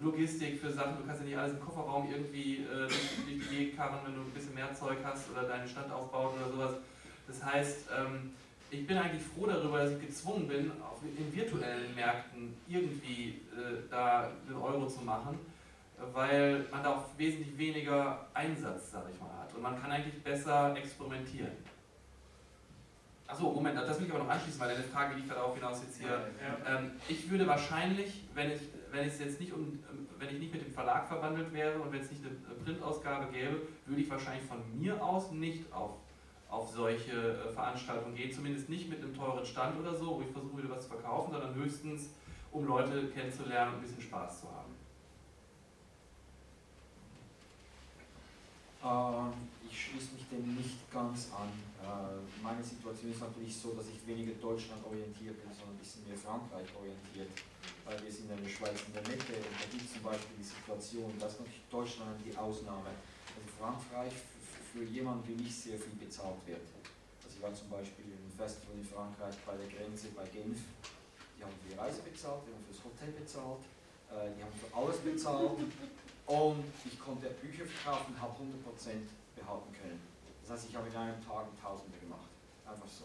Logistik 0.00 0.60
für 0.60 0.70
Sachen, 0.70 0.98
du 0.98 1.06
kannst 1.06 1.22
ja 1.22 1.26
nicht 1.26 1.38
alles 1.38 1.52
im 1.52 1.60
Kofferraum 1.60 2.10
irgendwie 2.10 2.56
äh, 2.56 2.86
durch, 3.48 3.76
karren, 3.76 4.00
wenn 4.04 4.14
du 4.14 4.20
ein 4.20 4.30
bisschen 4.30 4.54
mehr 4.54 4.74
Zeug 4.74 4.98
hast 5.02 5.30
oder 5.30 5.44
deinen 5.44 5.66
Stand 5.66 5.90
aufbauen 5.90 6.34
oder 6.36 6.50
sowas. 6.50 6.76
Das 7.26 7.42
heißt, 7.42 7.88
ähm, 7.98 8.32
ich 8.70 8.86
bin 8.86 8.98
eigentlich 8.98 9.22
froh 9.22 9.46
darüber, 9.46 9.78
dass 9.78 9.92
ich 9.92 10.00
gezwungen 10.00 10.48
bin, 10.48 10.70
auf, 10.82 10.98
in 11.02 11.34
virtuellen 11.34 11.94
Märkten 11.94 12.54
irgendwie 12.68 13.40
äh, 13.56 13.88
da 13.90 14.30
einen 14.46 14.56
Euro 14.56 14.86
zu 14.86 15.02
machen, 15.02 15.38
weil 16.12 16.66
man 16.70 16.82
da 16.82 16.96
auch 16.96 17.04
wesentlich 17.16 17.56
weniger 17.56 18.26
Einsatz, 18.34 18.90
sag 18.92 19.04
ich 19.10 19.18
mal, 19.18 19.30
hat. 19.40 19.54
Und 19.54 19.62
man 19.62 19.80
kann 19.80 19.90
eigentlich 19.90 20.22
besser 20.22 20.76
experimentieren. 20.76 21.52
Achso, 23.28 23.50
Moment, 23.50 23.76
das 23.76 23.98
will 23.98 24.06
ich 24.06 24.12
aber 24.12 24.22
noch 24.22 24.30
anschließen, 24.30 24.60
weil 24.60 24.68
deine 24.68 24.84
Frage 24.84 25.16
liegt 25.16 25.30
darauf 25.30 25.54
hinaus 25.54 25.82
jetzt 25.82 25.98
hier. 25.98 26.08
Ja. 26.08 26.78
Ähm, 26.78 26.92
ich 27.08 27.28
würde 27.28 27.46
wahrscheinlich, 27.46 28.22
wenn 28.34 28.52
ich, 28.52 28.60
wenn 28.92 29.08
ich 29.08 29.18
jetzt 29.18 29.40
nicht 29.40 29.52
um, 29.52 29.82
wenn 30.18 30.28
ich 30.28 30.38
nicht 30.38 30.52
mit 30.52 30.64
dem 30.64 30.72
Verlag 30.72 31.08
verbandelt 31.08 31.52
wäre 31.52 31.80
und 31.80 31.92
wenn 31.92 32.00
es 32.00 32.10
nicht 32.10 32.22
eine 32.24 32.34
Printausgabe 32.64 33.32
gäbe, 33.32 33.62
würde 33.84 34.00
ich 34.00 34.08
wahrscheinlich 34.08 34.44
von 34.44 34.58
mir 34.78 35.02
aus 35.02 35.32
nicht 35.32 35.72
auf, 35.72 35.96
auf 36.48 36.70
solche 36.70 37.12
äh, 37.12 37.52
Veranstaltungen 37.52 38.14
gehen, 38.14 38.32
zumindest 38.32 38.68
nicht 38.68 38.88
mit 38.88 39.02
einem 39.02 39.14
teuren 39.14 39.44
Stand 39.44 39.78
oder 39.80 39.94
so, 39.94 40.16
wo 40.16 40.20
ich 40.22 40.30
versuche 40.30 40.58
wieder 40.58 40.70
was 40.70 40.84
zu 40.84 40.90
verkaufen, 40.90 41.32
sondern 41.32 41.54
höchstens, 41.54 42.10
um 42.52 42.64
Leute 42.64 43.08
kennenzulernen 43.08 43.72
und 43.72 43.78
ein 43.78 43.82
bisschen 43.82 44.02
Spaß 44.02 44.42
zu 44.42 44.46
haben. 44.46 44.76
Ähm, 48.84 49.32
ich 49.68 49.84
schließe 49.84 50.14
mich 50.14 50.28
dem 50.28 50.54
nicht 50.54 50.90
ganz 50.92 51.32
an. 51.32 51.48
Äh, 51.86 52.18
meine 52.42 52.62
Situation 52.62 53.14
ist 53.14 53.22
natürlich 53.22 53.54
so, 53.54 53.70
dass 53.78 53.86
ich 53.86 54.02
weniger 54.02 54.34
Deutschland 54.42 54.82
orientiert 54.82 55.38
bin, 55.38 55.50
sondern 55.54 55.78
ein 55.78 55.82
bisschen 55.82 56.02
mehr 56.02 56.18
Frankreich 56.18 56.66
orientiert. 56.74 57.30
Weil 57.86 58.02
wir 58.02 58.10
sind 58.10 58.26
in 58.26 58.42
der 58.42 58.50
Schweiz 58.50 58.74
in 58.90 58.92
der 58.98 59.06
Mitte 59.06 59.38
und 59.38 59.54
da 59.54 59.66
gibt 59.70 59.86
es 59.86 59.94
zum 59.94 60.02
Beispiel 60.02 60.34
die 60.34 60.50
Situation, 60.50 61.14
dass 61.22 61.38
natürlich 61.38 61.62
Deutschland 61.70 62.18
die 62.26 62.34
Ausnahme. 62.34 62.90
Also 62.90 63.46
Frankreich 63.54 64.18
für 64.74 64.82
jemanden 64.82 65.22
wie 65.30 65.38
mich 65.46 65.54
sehr 65.54 65.78
viel 65.78 65.94
bezahlt 65.94 66.42
wird. 66.42 66.66
Also 67.22 67.30
ich 67.30 67.42
war 67.42 67.54
zum 67.54 67.70
Beispiel 67.70 68.10
im 68.10 68.34
Festival 68.34 68.74
in 68.74 68.84
Frankreich 68.84 69.38
bei 69.46 69.54
der 69.54 69.70
Grenze 69.70 70.10
bei 70.10 70.26
Genf. 70.26 70.58
Die 71.38 71.42
haben 71.46 71.54
für 71.62 71.70
die 71.70 71.78
Reise 71.78 72.02
bezahlt, 72.02 72.42
die 72.42 72.50
haben 72.50 72.66
fürs 72.66 72.82
Hotel 72.82 73.14
bezahlt, 73.14 73.62
äh, 74.10 74.34
die 74.34 74.42
haben 74.42 74.56
für 74.58 74.70
alles 74.74 74.98
bezahlt. 75.06 75.62
Und 76.26 76.66
ich 76.82 76.98
konnte 76.98 77.30
Bücher 77.38 77.62
verkaufen 77.62 78.10
und 78.10 78.20
habe 78.20 78.34
100% 78.34 79.06
behalten 79.38 79.70
können. 79.70 80.15
Das 80.46 80.58
heißt, 80.58 80.68
ich 80.70 80.76
habe 80.76 80.86
in 80.88 80.94
einem 80.94 81.20
Tag 81.26 81.46
Tausende 81.60 81.98
gemacht. 81.98 82.30
Einfach 82.64 82.86
so. 82.86 83.04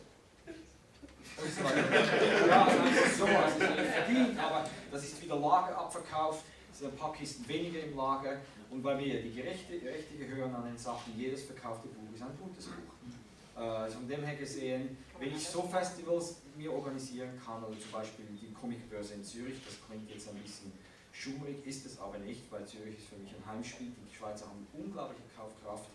ja, 2.47 2.65
also 2.65 2.79
einfach 2.79 3.09
so, 3.17 3.25
also 3.25 3.57
ist 3.57 3.77
nicht 3.77 3.91
verdient, 3.91 4.37
aber 4.37 4.69
das 4.91 5.03
ist 5.03 5.21
wieder 5.23 5.39
Lager 5.39 5.75
abverkauft, 5.75 6.43
es 6.71 6.79
sind 6.79 6.91
ein 6.91 6.97
paar 6.97 7.13
Kisten 7.13 7.47
weniger 7.47 7.79
im 7.79 7.95
Lager 7.95 8.41
und 8.69 8.83
weil 8.83 8.99
wir 8.99 9.23
die 9.23 9.41
Rechte, 9.41 9.73
Rechte 9.73 10.17
gehören 10.17 10.53
an 10.53 10.65
den 10.65 10.77
Sachen, 10.77 11.17
jedes 11.17 11.43
verkaufte 11.43 11.87
Buch 11.87 12.13
ist 12.13 12.21
ein 12.21 12.37
gutes 12.39 12.65
Buch. 12.65 13.57
Äh, 13.57 13.61
also 13.61 13.97
von 13.97 14.07
dem 14.07 14.23
her 14.23 14.35
gesehen, 14.35 14.97
wenn 15.17 15.35
ich 15.35 15.47
so 15.47 15.63
Festivals 15.63 16.35
mir 16.55 16.71
organisieren 16.71 17.41
kann, 17.43 17.63
oder 17.63 17.79
zum 17.79 17.91
Beispiel 17.91 18.25
die 18.39 18.53
Comicbörse 18.53 19.15
in 19.15 19.23
Zürich, 19.23 19.59
das 19.65 19.77
klingt 19.87 20.09
jetzt 20.11 20.29
ein 20.29 20.35
bisschen 20.35 20.71
schummrig, 21.11 21.65
ist 21.65 21.85
es 21.87 21.99
aber 21.99 22.19
nicht, 22.19 22.51
weil 22.51 22.65
Zürich 22.67 22.99
ist 22.99 23.07
für 23.07 23.17
mich 23.17 23.33
ein 23.33 23.45
Heimspiel, 23.51 23.91
die 24.07 24.15
Schweizer 24.15 24.45
haben 24.45 24.67
unglaubliche 24.73 25.23
Kaufkraft 25.35 25.89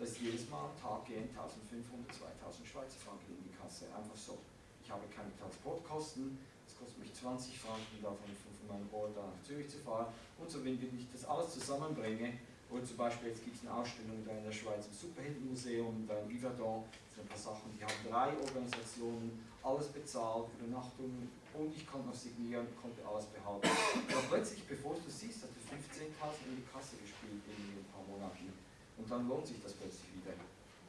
dass 0.00 0.16
jedes 0.16 0.48
Mal 0.48 0.64
am 0.64 0.76
Tag 0.80 1.04
gehen 1.04 1.28
1500, 1.28 2.08
2000 2.08 2.64
Schweizer 2.64 2.96
Franken 2.96 3.36
in 3.36 3.44
die 3.44 3.52
Kasse. 3.52 3.84
Einfach 3.92 4.16
so. 4.16 4.40
Ich 4.80 4.88
habe 4.88 5.04
keine 5.12 5.28
Transportkosten, 5.36 6.40
es 6.66 6.72
kostet 6.72 6.98
mich 7.04 7.12
20 7.12 7.60
Franken, 7.60 8.00
davon 8.00 8.32
von 8.32 8.66
meinem 8.66 8.88
Ort 8.90 9.12
nach 9.14 9.36
Zürich 9.44 9.68
zu 9.68 9.76
fahren. 9.84 10.08
Und 10.40 10.48
so, 10.48 10.64
wenn 10.64 10.80
ich 10.80 11.06
das 11.12 11.28
alles 11.28 11.52
zusammenbringe, 11.52 12.32
oder 12.70 12.82
zum 12.82 12.96
Beispiel 12.96 13.28
jetzt 13.28 13.44
gibt 13.44 13.60
es 13.60 13.62
eine 13.68 13.76
Ausstellung 13.76 14.24
da 14.24 14.32
in 14.32 14.44
der 14.44 14.54
Schweiz 14.54 14.86
im 14.86 14.94
Superheldenmuseum, 14.94 16.06
da 16.08 16.16
in 16.24 16.32
Yverdon, 16.32 16.86
das 16.88 17.18
sind 17.18 17.26
ein 17.26 17.28
paar 17.28 17.44
Sachen, 17.52 17.68
die 17.76 17.84
haben 17.84 18.00
drei 18.08 18.30
Organisationen, 18.40 19.44
alles 19.60 19.92
bezahlt, 19.92 20.48
Übernachtungen 20.56 21.28
und 21.52 21.76
ich 21.76 21.84
konnte 21.84 22.08
noch 22.08 22.14
signieren, 22.14 22.64
konnte 22.80 23.04
alles 23.04 23.26
behalten. 23.26 23.68
Aber 23.68 24.24
plötzlich, 24.30 24.64
bevor 24.64 24.94
du 24.94 25.10
siehst, 25.10 25.42
hat 25.42 25.50
du 25.50 25.60
15.000 25.60 26.08
in 26.46 26.56
die 26.62 26.68
Kasse 26.70 26.96
gespielt 26.96 27.42
in 27.44 27.84
ein 27.84 27.90
paar 27.92 28.06
Monaten. 28.06 28.69
Und 29.00 29.10
dann 29.10 29.26
lohnt 29.28 29.46
sich 29.46 29.56
das 29.62 29.72
plötzlich 29.72 30.12
wieder. 30.12 30.36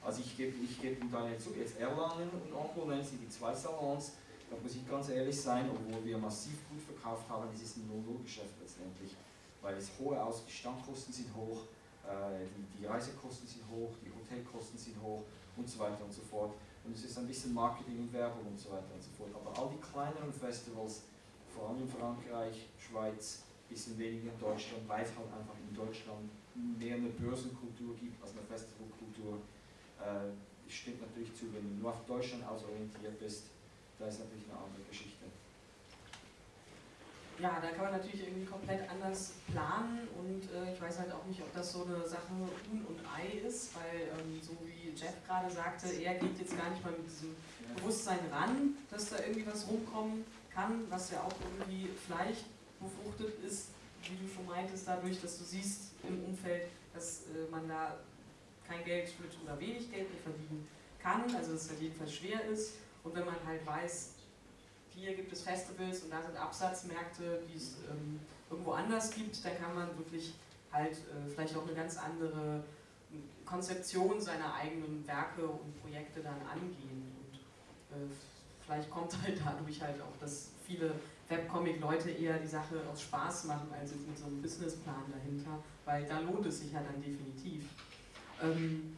Also 0.04 0.20
ich 0.20 0.36
gebe 0.36 0.52
ich 0.64 0.82
geb 0.82 1.00
da 1.12 1.30
jetzt 1.30 1.46
zu, 1.46 1.52
jetzt 1.56 1.80
Erlangen 1.80 2.30
und 2.30 3.06
sind 3.06 3.22
die 3.22 3.30
zwei 3.30 3.54
Salons, 3.56 4.14
da 4.50 4.58
muss 4.62 4.76
ich 4.76 4.90
ganz 4.90 5.08
ehrlich 5.08 5.40
sein, 5.40 5.70
obwohl 5.72 6.04
wir 6.04 6.18
massiv 6.18 6.58
gut 6.70 6.82
verkauft 6.82 7.30
haben, 7.30 7.48
es 7.56 7.62
ist 7.62 7.78
ein 7.78 7.88
Null-Null-Geschäft 7.88 8.52
letztendlich, 8.60 9.16
weil 9.62 9.78
es 9.78 9.92
hohe 9.98 10.22
Aus 10.22 10.44
die 10.46 10.52
Standkosten 10.52 11.14
sind 11.14 11.34
hoch, 11.34 11.64
äh, 12.04 12.44
die, 12.44 12.82
die 12.82 12.86
Reisekosten 12.86 13.48
sind 13.48 13.64
hoch, 13.72 13.96
die 14.04 14.12
Hotelkosten 14.12 14.78
sind 14.78 15.00
hoch 15.02 15.24
und 15.56 15.70
so 15.70 15.80
weiter 15.80 16.04
und 16.04 16.12
so 16.12 16.22
fort. 16.22 16.54
Und 16.84 16.94
es 16.94 17.06
ist 17.06 17.18
ein 17.18 17.28
bisschen 17.28 17.54
Marketing 17.54 18.00
und 18.00 18.12
Werbung 18.12 18.48
und 18.48 18.60
so 18.60 18.72
weiter 18.72 18.92
und 18.94 19.02
so 19.02 19.12
fort. 19.16 19.30
Aber 19.34 19.56
all 19.56 19.70
die 19.72 19.80
kleineren 19.80 20.34
Festivals, 20.34 21.04
vor 21.56 21.70
allem 21.70 21.84
in 21.84 21.88
Frankreich, 21.88 22.68
Schweiz, 22.78 23.44
bisschen 23.70 23.98
weniger 23.98 24.34
in 24.34 24.40
Deutschland, 24.40 24.84
weil 24.88 25.04
es 25.04 25.16
halt 25.16 25.32
einfach 25.32 25.56
in 25.56 25.74
Deutschland 25.74 26.30
mehr 26.56 26.96
eine 26.96 27.10
Börsenkultur 27.10 27.96
gibt 27.98 28.22
als 28.22 28.32
eine 28.32 28.42
Festivalkultur. 28.42 29.40
Äh, 30.00 30.32
stimmt 30.72 31.02
natürlich 31.02 31.36
zu, 31.36 31.54
wenn 31.54 31.64
du 31.64 31.82
nur 31.82 31.92
auf 31.92 32.06
Deutschland 32.06 32.46
ausorientiert 32.48 33.20
bist, 33.20 33.44
da 34.00 34.08
ist 34.08 34.20
natürlich 34.20 34.46
eine 34.50 34.58
andere 34.58 34.84
Geschichte. 34.90 35.26
Ja, 37.40 37.60
da 37.60 37.72
kann 37.72 37.86
man 37.86 37.94
natürlich 37.94 38.28
irgendwie 38.28 38.46
komplett 38.46 38.88
anders 38.88 39.34
planen 39.52 40.08
und 40.20 40.44
äh, 40.54 40.74
ich 40.74 40.82
weiß 40.82 41.00
halt 41.00 41.12
auch 41.12 41.26
nicht, 41.26 41.42
ob 41.42 41.52
das 41.56 41.74
so 41.74 41.86
eine 41.86 42.08
Sache 42.08 42.30
Huhn 42.30 42.86
und 42.86 43.00
Ei 43.18 43.40
ist, 43.48 43.76
weil 43.76 44.10
ähm, 44.14 44.40
so 44.42 44.56
wie 44.64 44.90
Jeff 44.90 45.16
gerade 45.26 45.50
sagte, 45.50 45.88
er 45.88 46.16
geht 46.16 46.38
jetzt 46.38 46.56
gar 46.56 46.70
nicht 46.70 46.84
mal 46.84 46.92
mit 46.92 47.06
diesem 47.06 47.36
Bewusstsein 47.76 48.20
ran, 48.32 48.78
dass 48.92 49.10
da 49.10 49.18
irgendwie 49.20 49.48
was 49.48 49.68
rumkommen 49.68 50.24
kann, 50.54 50.84
was 50.90 51.12
ja 51.12 51.22
auch 51.22 51.34
irgendwie 51.58 51.90
vielleicht 52.06 52.46
befruchtet 52.80 53.44
ist, 53.44 53.70
wie 54.10 54.26
du 54.26 54.32
schon 54.32 54.46
meintest, 54.46 54.88
dadurch, 54.88 55.22
dass 55.22 55.38
du 55.38 55.44
siehst 55.44 55.92
im 56.08 56.24
Umfeld, 56.24 56.68
dass 56.94 57.24
äh, 57.28 57.50
man 57.50 57.68
da 57.68 57.98
kein 58.68 58.84
Geld 58.84 59.14
mit 59.20 59.32
oder 59.44 59.60
wenig 59.60 59.92
Geld 59.92 60.10
mit 60.10 60.22
verdienen 60.22 60.68
kann, 61.02 61.24
also 61.36 61.54
dass 61.54 61.64
es 61.64 61.70
halt 61.70 61.82
jedenfalls 61.82 62.14
schwer 62.14 62.44
ist. 62.46 62.76
Und 63.04 63.16
wenn 63.16 63.26
man 63.26 63.36
halt 63.46 63.66
weiß, 63.66 64.14
hier 64.94 65.16
gibt 65.16 65.32
es 65.32 65.42
Festivals 65.42 66.04
und 66.04 66.12
da 66.12 66.22
sind 66.22 66.38
Absatzmärkte, 66.38 67.42
die 67.48 67.58
es 67.58 67.78
ähm, 67.90 68.20
irgendwo 68.50 68.72
anders 68.72 69.12
gibt, 69.12 69.44
dann 69.44 69.58
kann 69.58 69.74
man 69.74 69.98
wirklich 69.98 70.34
halt 70.72 70.94
äh, 70.94 71.30
vielleicht 71.30 71.56
auch 71.56 71.64
eine 71.64 71.74
ganz 71.74 71.98
andere 71.98 72.64
Konzeption 73.46 74.20
seiner 74.22 74.54
eigenen 74.54 75.06
Werke 75.08 75.46
und 75.46 75.82
Projekte 75.82 76.22
dann 76.22 76.42
angehen. 76.48 77.12
Und 77.20 77.98
äh, 77.98 78.10
vielleicht 78.66 78.90
kommt 78.90 79.12
halt 79.22 79.40
dadurch 79.44 79.82
halt 79.82 80.02
auch, 80.02 80.18
dass 80.20 80.52
viele 80.66 80.94
Webcomic-Leute 81.32 82.12
eher 82.12 82.38
die 82.38 82.48
Sache 82.48 82.82
aus 82.92 83.02
Spaß 83.02 83.46
machen, 83.46 83.70
als 83.80 83.92
jetzt 83.92 84.08
mit 84.08 84.18
so 84.18 84.26
einem 84.26 84.42
Businessplan 84.42 85.06
dahinter, 85.12 85.64
weil 85.86 86.06
da 86.06 86.20
lohnt 86.20 86.46
es 86.46 86.60
sich 86.60 86.72
ja 86.72 86.82
dann 86.82 87.02
definitiv. 87.02 87.66
Ähm, 88.44 88.98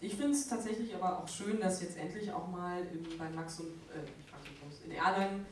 ich 0.00 0.14
finde 0.14 0.32
es 0.32 0.48
tatsächlich 0.48 0.94
aber 0.94 1.18
auch 1.18 1.28
schön, 1.28 1.60
dass 1.60 1.80
jetzt 1.82 1.96
endlich 1.96 2.32
auch 2.32 2.48
mal 2.48 2.80
in, 2.92 3.18
bei 3.18 3.28
Max 3.30 3.60
und 3.60 3.68
äh, 3.68 4.84
in 4.84 4.92
Erlangen 4.92 5.46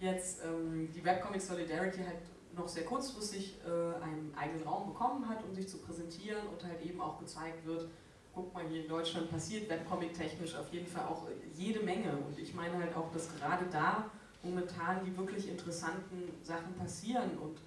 jetzt 0.00 0.40
ähm, 0.44 0.88
die 0.92 1.04
Webcomic 1.04 1.40
Solidarity 1.40 1.98
halt 1.98 2.18
noch 2.56 2.68
sehr 2.68 2.84
kurzfristig 2.84 3.56
äh, 3.64 4.02
einen 4.02 4.32
eigenen 4.36 4.62
Raum 4.64 4.88
bekommen 4.88 5.28
hat, 5.28 5.44
um 5.44 5.54
sich 5.54 5.68
zu 5.68 5.78
präsentieren 5.78 6.46
und 6.48 6.62
halt 6.64 6.82
eben 6.82 7.00
auch 7.00 7.18
gezeigt 7.18 7.64
wird, 7.66 7.88
guck 8.34 8.52
mal, 8.52 8.64
hier 8.68 8.82
in 8.82 8.88
Deutschland 8.88 9.30
passiert 9.30 9.68
Webcomic-technisch 9.68 10.56
auf 10.56 10.72
jeden 10.72 10.86
Fall 10.86 11.04
auch 11.06 11.28
jede 11.54 11.80
Menge. 11.80 12.10
Und 12.26 12.38
ich 12.38 12.54
meine 12.54 12.76
halt 12.78 12.96
auch, 12.96 13.12
dass 13.12 13.28
gerade 13.36 13.64
da 13.70 14.10
momentan 14.44 15.04
die 15.04 15.16
wirklich 15.16 15.48
interessanten 15.48 16.32
Sachen 16.42 16.74
passieren 16.74 17.30
und 17.38 17.58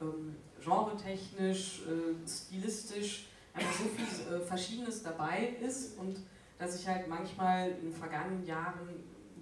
ähm, 0.00 0.36
genretechnisch, 0.62 1.82
äh, 1.82 2.28
stilistisch 2.28 3.26
einfach 3.52 3.72
so 3.72 3.84
viel 3.84 4.34
äh, 4.34 4.40
Verschiedenes 4.40 5.02
dabei 5.02 5.56
ist 5.60 5.98
und 5.98 6.18
dass 6.58 6.80
ich 6.80 6.88
halt 6.88 7.08
manchmal 7.08 7.70
in 7.70 7.90
den 7.90 7.92
vergangenen 7.92 8.44
Jahren 8.46 8.88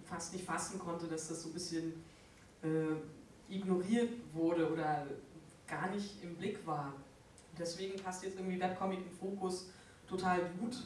fast 0.05 0.33
nicht 0.33 0.45
fassen 0.45 0.79
konnte, 0.79 1.07
dass 1.07 1.29
das 1.29 1.43
so 1.43 1.49
ein 1.49 1.53
bisschen 1.53 1.93
äh, 2.63 3.53
ignoriert 3.53 4.11
wurde 4.33 4.71
oder 4.71 5.07
gar 5.67 5.91
nicht 5.91 6.23
im 6.23 6.37
Blick 6.37 6.67
war. 6.67 6.95
Deswegen 7.59 8.03
passt 8.03 8.25
jetzt 8.25 8.39
irgendwie 8.39 8.61
Webcomic 8.61 8.99
im 8.99 9.11
Fokus 9.11 9.71
total 10.09 10.41
gut. 10.59 10.77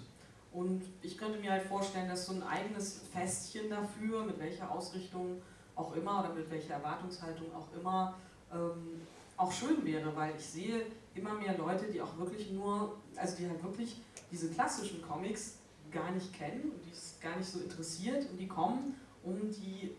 Und 0.52 0.82
ich 1.02 1.18
könnte 1.18 1.38
mir 1.38 1.52
halt 1.52 1.64
vorstellen, 1.64 2.08
dass 2.08 2.26
so 2.26 2.32
ein 2.32 2.42
eigenes 2.42 3.02
Festchen 3.12 3.68
dafür, 3.68 4.24
mit 4.24 4.38
welcher 4.38 4.70
Ausrichtung 4.70 5.42
auch 5.76 5.94
immer 5.94 6.20
oder 6.20 6.34
mit 6.34 6.50
welcher 6.50 6.74
Erwartungshaltung 6.74 7.54
auch 7.54 7.68
immer, 7.78 8.16
ähm, 8.52 9.02
auch 9.36 9.52
schön 9.52 9.84
wäre, 9.84 10.16
weil 10.16 10.34
ich 10.36 10.44
sehe 10.44 10.86
immer 11.14 11.34
mehr 11.34 11.56
Leute, 11.56 11.86
die 11.92 12.00
auch 12.00 12.16
wirklich 12.18 12.50
nur, 12.50 12.96
also 13.14 13.36
die 13.36 13.48
halt 13.48 13.62
wirklich 13.62 14.00
diese 14.30 14.48
klassischen 14.48 15.02
Comics 15.02 15.58
gar 15.92 16.10
nicht 16.10 16.32
kennen 16.32 16.72
und 16.72 16.84
die 16.84 16.90
es 16.90 17.18
gar 17.20 17.36
nicht 17.36 17.48
so 17.48 17.60
interessiert 17.60 18.28
und 18.30 18.38
die 18.38 18.48
kommen, 18.48 18.94
um 19.22 19.50
die, 19.50 19.94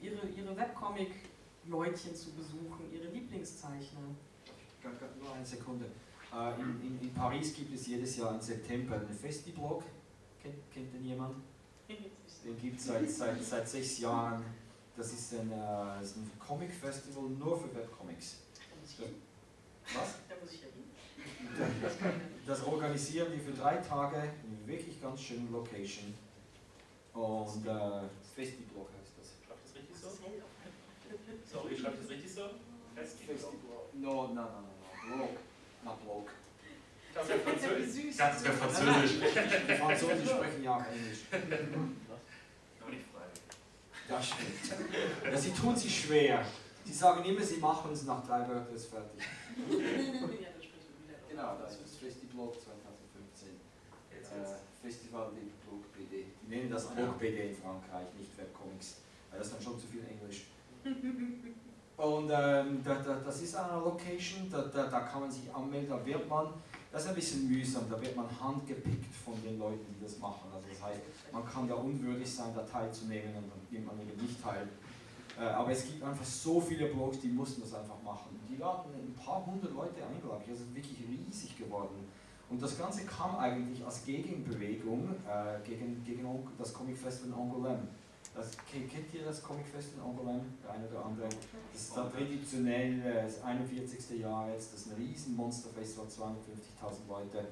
ihre, 0.00 0.26
ihre 0.28 0.56
Webcomic-Leutchen 0.56 2.14
zu 2.14 2.30
besuchen, 2.32 2.92
ihre 2.92 3.08
Lieblingszeichner. 3.08 4.00
Nur 5.20 5.34
eine 5.34 5.44
Sekunde. 5.44 5.86
Äh, 6.32 6.60
in, 6.60 6.80
in, 6.82 7.00
in, 7.00 7.14
Paris 7.14 7.54
gibt 7.54 7.74
es 7.74 7.88
jedes 7.88 8.16
Jahr 8.16 8.34
im 8.34 8.40
September 8.40 8.96
einen 8.96 9.08
Festiblog. 9.08 9.82
Kennt, 10.40 10.70
kennt 10.72 10.94
den 10.94 11.04
jemand? 11.04 11.36
Den 11.88 12.56
gibt 12.60 12.78
es 12.78 12.86
seit, 12.86 13.10
seit, 13.10 13.42
seit 13.42 13.68
sechs 13.68 13.98
Jahren. 13.98 14.44
Das 14.96 15.12
ist 15.12 15.34
ein, 15.34 15.52
äh, 15.52 15.54
ein 15.54 16.30
Comic-Festival 16.38 17.24
nur 17.24 17.60
für 17.60 17.74
Webcomics. 17.74 18.36
Was? 19.94 20.14
Da 20.28 20.34
muss 20.40 20.52
ich 20.52 20.62
ja 20.62 20.68
hin. 20.68 20.84
Das 22.46 22.62
organisieren 22.62 23.32
die 23.32 23.40
für 23.40 23.50
drei 23.50 23.76
Tage 23.78 24.16
in 24.16 24.56
einer 24.56 24.66
wirklich 24.66 25.02
ganz 25.02 25.20
schönen 25.20 25.50
Location. 25.50 26.14
Und 27.12 27.66
äh, 27.66 28.02
Festiblog 28.34 28.88
heißt 28.96 29.12
das. 29.18 29.34
Schreibt 29.44 29.64
das 29.64 29.74
richtig 29.74 29.96
so? 30.00 30.08
Sorry, 31.52 31.76
schreibt 31.76 32.02
das 32.02 32.10
richtig 32.10 32.32
so? 32.32 32.42
Festiblog. 32.94 33.94
No, 33.94 34.28
no, 34.28 34.34
no, 34.34 34.34
no, 34.34 35.16
no. 35.16 35.16
Blog. 35.16 35.30
Not 35.84 36.04
Blog. 36.04 36.30
Das 37.14 37.28
wäre 37.28 37.38
Französisch. 37.40 38.16
Das 38.16 38.44
wäre 38.44 38.54
Französisch. 38.54 39.20
Die 39.68 39.74
Franzosen 39.74 40.26
sprechen 40.26 40.62
ja 40.62 40.76
auch 40.76 40.84
Englisch. 40.86 41.18
Das 44.08 44.26
stimmt. 44.26 44.82
Ja, 45.24 45.36
sie 45.36 45.50
tun 45.50 45.76
sich 45.76 46.04
schwer. 46.04 46.44
Sie 46.84 46.92
sagen 46.92 47.24
immer, 47.24 47.42
sie 47.42 47.56
machen 47.56 47.92
es 47.92 48.04
nach 48.04 48.24
drei 48.24 48.48
Wörtern 48.48 48.74
ist 48.74 48.86
fertig. 48.86 49.22
Genau, 51.28 51.54
das 51.60 51.74
ist 51.80 51.98
Festiblog 51.98 52.54
2015. 52.54 53.60
Äh, 54.10 54.82
Festival 54.82 55.28
de 55.34 55.42
Blog 55.68 55.92
BD. 55.92 56.24
Die 56.40 56.48
nennen 56.48 56.70
das 56.70 56.86
Blog 56.86 57.18
BD 57.18 57.50
in 57.50 57.54
Frankreich, 57.54 58.06
nicht 58.18 58.38
Webcomics. 58.38 58.96
Weil 59.30 59.40
das 59.40 59.48
ist 59.48 59.56
dann 59.56 59.62
schon 59.62 59.78
zu 59.78 59.86
viel 59.86 60.02
Englisch. 60.08 60.46
Und 61.98 62.30
ähm, 62.30 62.82
da, 62.82 62.94
da, 62.94 63.20
das 63.24 63.42
ist 63.42 63.54
eine 63.54 63.80
Location, 63.80 64.48
da, 64.50 64.62
da, 64.62 64.86
da 64.86 65.00
kann 65.00 65.20
man 65.20 65.30
sich 65.30 65.52
anmelden, 65.54 65.90
da 65.90 66.06
wird 66.06 66.28
man, 66.28 66.48
das 66.96 67.04
ist 67.04 67.10
ein 67.10 67.14
bisschen 67.14 67.48
mühsam, 67.48 67.84
da 67.90 68.00
wird 68.00 68.16
man 68.16 68.24
handgepickt 68.40 69.14
von 69.22 69.34
den 69.44 69.58
Leuten, 69.58 69.84
die 69.94 70.02
das 70.02 70.18
machen. 70.18 70.48
Also 70.50 70.66
das 70.66 70.82
heißt, 70.82 71.00
man 71.30 71.44
kann 71.44 71.68
da 71.68 71.74
unwürdig 71.74 72.26
sein, 72.26 72.54
da 72.54 72.62
teilzunehmen 72.62 73.36
und 73.36 73.50
dann 73.50 73.60
nimmt 73.70 73.86
man 73.86 74.00
eben 74.00 74.18
nicht 74.18 74.42
teil. 74.42 74.66
Äh, 75.38 75.42
aber 75.42 75.72
es 75.72 75.84
gibt 75.84 76.02
einfach 76.02 76.24
so 76.24 76.58
viele 76.58 76.86
Blogs, 76.86 77.20
die 77.20 77.28
mussten 77.28 77.60
das 77.60 77.74
einfach 77.74 78.00
machen. 78.02 78.40
Die 78.48 78.64
hatten 78.64 78.88
ein 78.94 79.12
paar 79.12 79.44
hundert 79.44 79.74
Leute 79.74 80.06
eingeladen, 80.06 80.44
das 80.48 80.60
ist 80.60 80.74
wirklich 80.74 80.96
riesig 81.06 81.58
geworden. 81.58 82.08
Und 82.48 82.62
das 82.62 82.78
Ganze 82.78 83.04
kam 83.04 83.36
eigentlich 83.36 83.84
als 83.84 84.02
Gegenbewegung 84.06 85.16
äh, 85.28 85.68
gegen, 85.68 86.02
gegen 86.02 86.26
das 86.56 86.72
Comic 86.72 86.96
Festival 86.96 87.38
in 87.38 87.44
Angoulême. 87.44 87.88
Das, 88.36 88.50
kennt 88.70 89.14
ihr 89.14 89.24
das 89.24 89.42
Comic 89.42 89.66
Festival 89.66 90.04
in 90.04 90.12
Angoulême? 90.12 90.44
Der 90.62 90.74
eine 90.74 90.86
oder 90.88 91.06
andere. 91.06 91.26
Das 91.72 91.80
ist 91.80 91.96
da 91.96 92.04
traditionell 92.04 93.00
äh, 93.00 93.22
das 93.24 93.42
41. 93.42 94.20
Jahr 94.20 94.50
jetzt, 94.50 94.74
das 94.74 94.80
ist 94.80 94.92
ein 94.92 94.96
riesen 94.96 95.34
Monsterfestival, 95.36 96.06
250.000 96.06 97.08
Leute. 97.08 97.48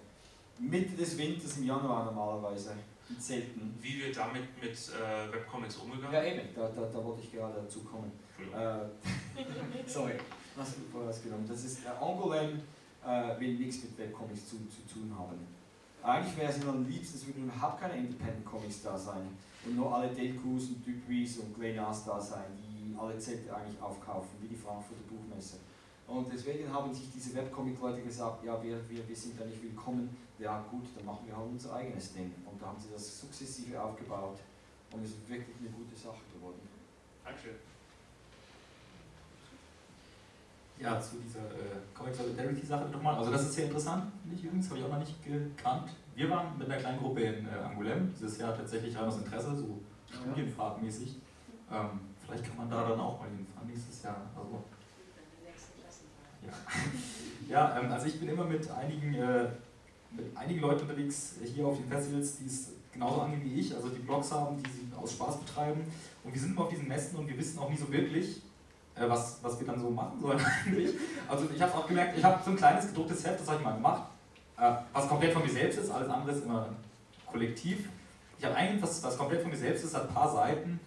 Mitte 0.59 0.95
des 0.95 1.17
Winters 1.17 1.57
im 1.57 1.65
Januar 1.65 2.05
normalerweise, 2.05 2.73
in 3.09 3.19
Zelten. 3.19 3.79
Wie 3.81 3.99
wird 4.03 4.17
damit 4.17 4.43
mit 4.61 4.73
äh, 4.73 5.33
Webcomics 5.33 5.77
umgegangen? 5.77 6.13
Ja, 6.13 6.23
eben, 6.23 6.55
da, 6.55 6.69
da, 6.69 6.83
da 6.83 7.03
wollte 7.03 7.23
ich 7.23 7.33
gerade 7.33 7.63
dazu 7.63 7.81
kommen. 7.81 8.13
Äh, 8.39 8.85
sorry, 9.87 10.13
was 10.55 10.69
ich 10.69 10.75
vorher 10.93 11.13
genommen? 11.13 11.49
Das 11.49 11.65
ist, 11.65 11.79
äh, 11.87 11.89
Angoulême 11.89 12.61
äh, 13.07 13.41
will 13.41 13.55
nichts 13.55 13.83
mit 13.85 13.97
Webcomics 13.97 14.51
zu, 14.51 14.57
zu 14.69 14.83
tun 14.93 15.11
haben. 15.19 15.39
Eigentlich 16.03 16.37
wäre 16.37 16.53
es 16.53 16.59
mir 16.59 16.69
am 16.69 16.87
liebsten, 16.87 17.17
es 17.17 17.27
würden 17.27 17.45
überhaupt 17.45 17.81
keine 17.81 17.97
Independent 17.97 18.45
Comics 18.45 18.83
da 18.83 18.99
sein 18.99 19.35
und 19.67 19.77
nur 19.77 19.95
alle 19.95 20.09
Delcours 20.09 20.69
und 20.69 20.87
Dupuis 20.87 21.39
und 21.39 21.55
Glenas 21.55 22.05
da 22.05 22.21
sein, 22.21 22.53
die 22.63 22.97
alle 22.99 23.19
Zelte 23.19 23.55
eigentlich 23.55 23.81
aufkaufen, 23.81 24.31
wie 24.41 24.49
die 24.49 24.57
Frankfurter 24.57 25.03
Buchmesse. 25.09 25.59
Und 26.07 26.31
deswegen 26.31 26.71
haben 26.71 26.93
sich 26.93 27.11
diese 27.11 27.35
Webcomic-Leute 27.35 28.03
gesagt, 28.03 28.45
ja, 28.45 28.63
wir, 28.63 28.79
wir, 28.89 29.09
wir 29.09 29.17
sind 29.17 29.41
da 29.41 29.45
nicht 29.45 29.63
willkommen, 29.63 30.15
ja 30.39 30.63
gut, 30.71 30.85
dann 30.97 31.07
machen 31.07 31.27
wir 31.27 31.37
halt 31.37 31.49
unser 31.51 31.75
eigenes 31.75 32.13
Ding. 32.13 32.33
Und 32.45 32.61
da 32.61 32.67
haben 32.67 32.79
sie 32.79 32.91
das 32.93 33.21
sukzessive 33.21 33.81
aufgebaut 33.83 34.39
und 34.93 35.03
es 35.03 35.11
ist 35.11 35.29
wirklich 35.29 35.57
eine 35.61 35.71
gute 35.71 35.97
Sache 35.97 36.21
geworden. 36.35 36.61
Dankeschön. 37.25 37.55
Ja, 40.85 41.01
zu 41.01 41.17
dieser 41.17 41.41
äh, 41.41 41.81
Comic 41.95 42.15
Solidarity 42.15 42.67
Sache 42.67 42.91
nochmal. 42.91 43.15
Also 43.15 43.31
das 43.31 43.45
ist 43.45 43.55
sehr 43.55 43.65
interessant, 43.65 44.13
finde 44.21 44.37
ich 44.37 44.45
übrigens, 44.45 44.69
habe 44.69 44.79
ich 44.79 44.85
auch 44.85 44.91
noch 44.91 44.99
nicht 44.99 45.25
gekannt. 45.25 45.91
Wir 46.15 46.29
waren 46.29 46.59
mit 46.59 46.71
einer 46.71 46.79
kleinen 46.79 46.99
Gruppe 46.99 47.23
in 47.23 47.47
äh, 47.47 47.51
Angoulême, 47.53 48.09
dieses 48.15 48.37
Jahr 48.37 48.55
tatsächlich 48.55 48.95
rein 48.95 49.05
aus 49.05 49.17
Interesse, 49.17 49.57
so 49.57 49.81
studienfahrtmäßig. 50.13 51.17
Ähm, 51.73 52.01
vielleicht 52.21 52.45
kann 52.45 52.59
man 52.59 52.69
da 52.69 52.87
dann 52.87 53.01
auch 53.01 53.19
mal 53.19 53.29
hinfahren 53.31 53.67
nächstes 53.67 54.03
Jahr. 54.03 54.31
Also, 54.37 54.63
ja, 56.43 56.53
ja 57.49 57.81
ähm, 57.81 57.91
also 57.91 58.07
ich 58.07 58.21
bin 58.21 58.29
immer 58.29 58.45
mit 58.45 58.71
einigen, 58.71 59.15
äh, 59.15 59.49
mit 60.11 60.37
einigen 60.37 60.61
Leuten 60.61 60.83
unterwegs 60.83 61.37
hier 61.43 61.67
auf 61.67 61.79
den 61.79 61.89
Festivals, 61.89 62.37
die 62.37 62.45
es 62.45 62.73
genauso 62.93 63.23
angehen 63.23 63.43
wie 63.43 63.59
ich, 63.59 63.75
also 63.75 63.89
die 63.89 64.01
Blogs 64.01 64.31
haben, 64.33 64.63
die 64.63 64.71
sie 64.71 64.95
aus 64.95 65.13
Spaß 65.13 65.41
betreiben. 65.41 65.81
Und 66.23 66.35
wir 66.35 66.41
sind 66.41 66.51
immer 66.51 66.65
auf 66.65 66.69
diesen 66.69 66.89
Messen 66.89 67.17
und 67.17 67.27
wir 67.27 67.39
wissen 67.39 67.59
auch 67.59 67.71
nie 67.71 67.77
so 67.79 67.91
wirklich, 67.91 68.43
äh, 68.97 69.09
was, 69.09 69.39
was 69.43 69.59
wir 69.59 69.67
dann 69.67 69.81
so 69.81 69.91
machen 69.91 70.21
sollen 70.21 70.41
eigentlich. 70.67 70.95
Also 71.29 71.49
ich 71.55 71.61
habe 71.61 71.75
auch 71.75 71.87
gemerkt, 71.87 72.17
ich 72.17 72.25
habe 72.25 72.43
so 72.45 72.51
ein 72.51 72.57
kleines 72.57 72.89
gedrucktes 72.89 73.25
Heft, 73.25 73.41
das 73.41 73.49
habe 73.49 73.59
ich 73.59 73.65
mal 73.65 73.75
gemacht, 73.75 74.03
äh, 74.59 74.73
was 74.93 75.09
komplett 75.09 75.33
von 75.33 75.43
mir 75.43 75.51
selbst 75.51 75.79
ist, 75.79 75.91
alles 75.91 76.09
andere 76.09 76.33
ist 76.33 76.45
immer 76.45 76.69
kollektiv. 77.27 77.89
Ich 78.39 78.45
habe 78.45 78.55
eigentlich, 78.57 78.83
was, 78.83 79.03
was 79.03 79.17
komplett 79.17 79.43
von 79.43 79.51
mir 79.51 79.57
selbst 79.57 79.85
ist, 79.85 79.95
hat 79.95 80.09
ein 80.09 80.15
paar 80.15 80.31
Seiten, 80.31 80.81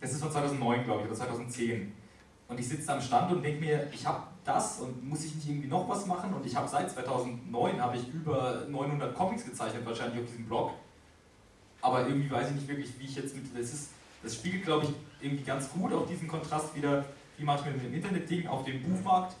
das 0.00 0.12
ist 0.12 0.22
von 0.22 0.30
2009, 0.30 0.84
glaube 0.84 1.02
ich, 1.02 1.06
oder 1.08 1.16
2010. 1.16 1.92
Und 2.48 2.58
ich 2.58 2.68
sitze 2.68 2.92
am 2.92 3.00
Stand 3.00 3.30
und 3.32 3.42
denke 3.42 3.60
mir, 3.60 3.86
ich 3.92 4.06
habe 4.06 4.22
das 4.44 4.80
und 4.80 5.08
muss 5.08 5.24
ich 5.24 5.34
nicht 5.34 5.48
irgendwie 5.48 5.68
noch 5.68 5.88
was 5.88 6.06
machen? 6.06 6.32
Und 6.34 6.44
ich 6.44 6.56
habe 6.56 6.66
seit 6.68 6.90
2009 6.90 7.80
habe 7.80 7.96
ich 7.96 8.08
über 8.08 8.64
900 8.68 9.14
Comics 9.14 9.44
gezeichnet, 9.44 9.84
wahrscheinlich 9.84 10.22
auf 10.22 10.28
diesem 10.28 10.46
Blog. 10.46 10.72
Aber 11.82 12.06
irgendwie 12.06 12.30
weiß 12.30 12.48
ich 12.48 12.54
nicht 12.54 12.68
wirklich, 12.68 12.98
wie 12.98 13.04
ich 13.04 13.16
jetzt 13.16 13.34
mit, 13.34 13.56
das 13.56 13.72
ist, 13.72 13.90
das 14.22 14.34
spiegelt, 14.34 14.64
glaube 14.64 14.86
ich, 14.86 14.92
irgendwie 15.20 15.44
ganz 15.44 15.70
gut 15.70 15.92
auch 15.92 16.06
diesen 16.06 16.28
Kontrast 16.28 16.74
wieder, 16.74 17.04
wie 17.40 17.44
ich 17.44 17.76
mit 17.76 17.84
dem 17.84 17.94
Internet-Ding 17.94 18.46
auf 18.46 18.64
dem 18.64 18.82
Buchmarkt 18.82 19.36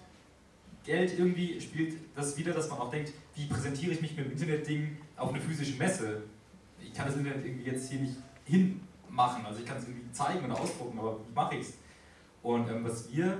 Geld 0.84 1.18
irgendwie 1.18 1.60
spielt 1.60 1.94
das 2.16 2.36
wieder, 2.38 2.52
dass 2.52 2.70
man 2.70 2.78
auch 2.78 2.90
denkt, 2.90 3.12
wie 3.34 3.46
präsentiere 3.46 3.92
ich 3.92 4.00
mich 4.00 4.16
mit 4.16 4.26
dem 4.26 4.32
Internet-Ding 4.32 4.96
auf 5.16 5.28
eine 5.28 5.40
physische 5.40 5.76
Messe? 5.76 6.22
Ich 6.80 6.94
kann 6.94 7.06
das 7.06 7.16
Internet 7.16 7.44
irgendwie 7.44 7.70
jetzt 7.70 7.90
hier 7.90 8.00
nicht 8.00 8.16
hin 8.46 8.80
machen. 9.08 9.44
Also 9.44 9.60
ich 9.60 9.66
kann 9.66 9.76
es 9.76 9.84
irgendwie 9.84 10.10
zeigen 10.12 10.44
oder 10.44 10.58
ausdrucken, 10.58 10.98
aber 10.98 11.18
wie 11.18 11.34
mache 11.34 11.56
ich 11.56 11.68
es? 11.68 11.74
Und 12.42 12.68
ähm, 12.70 12.84
was 12.84 13.12
wir 13.12 13.36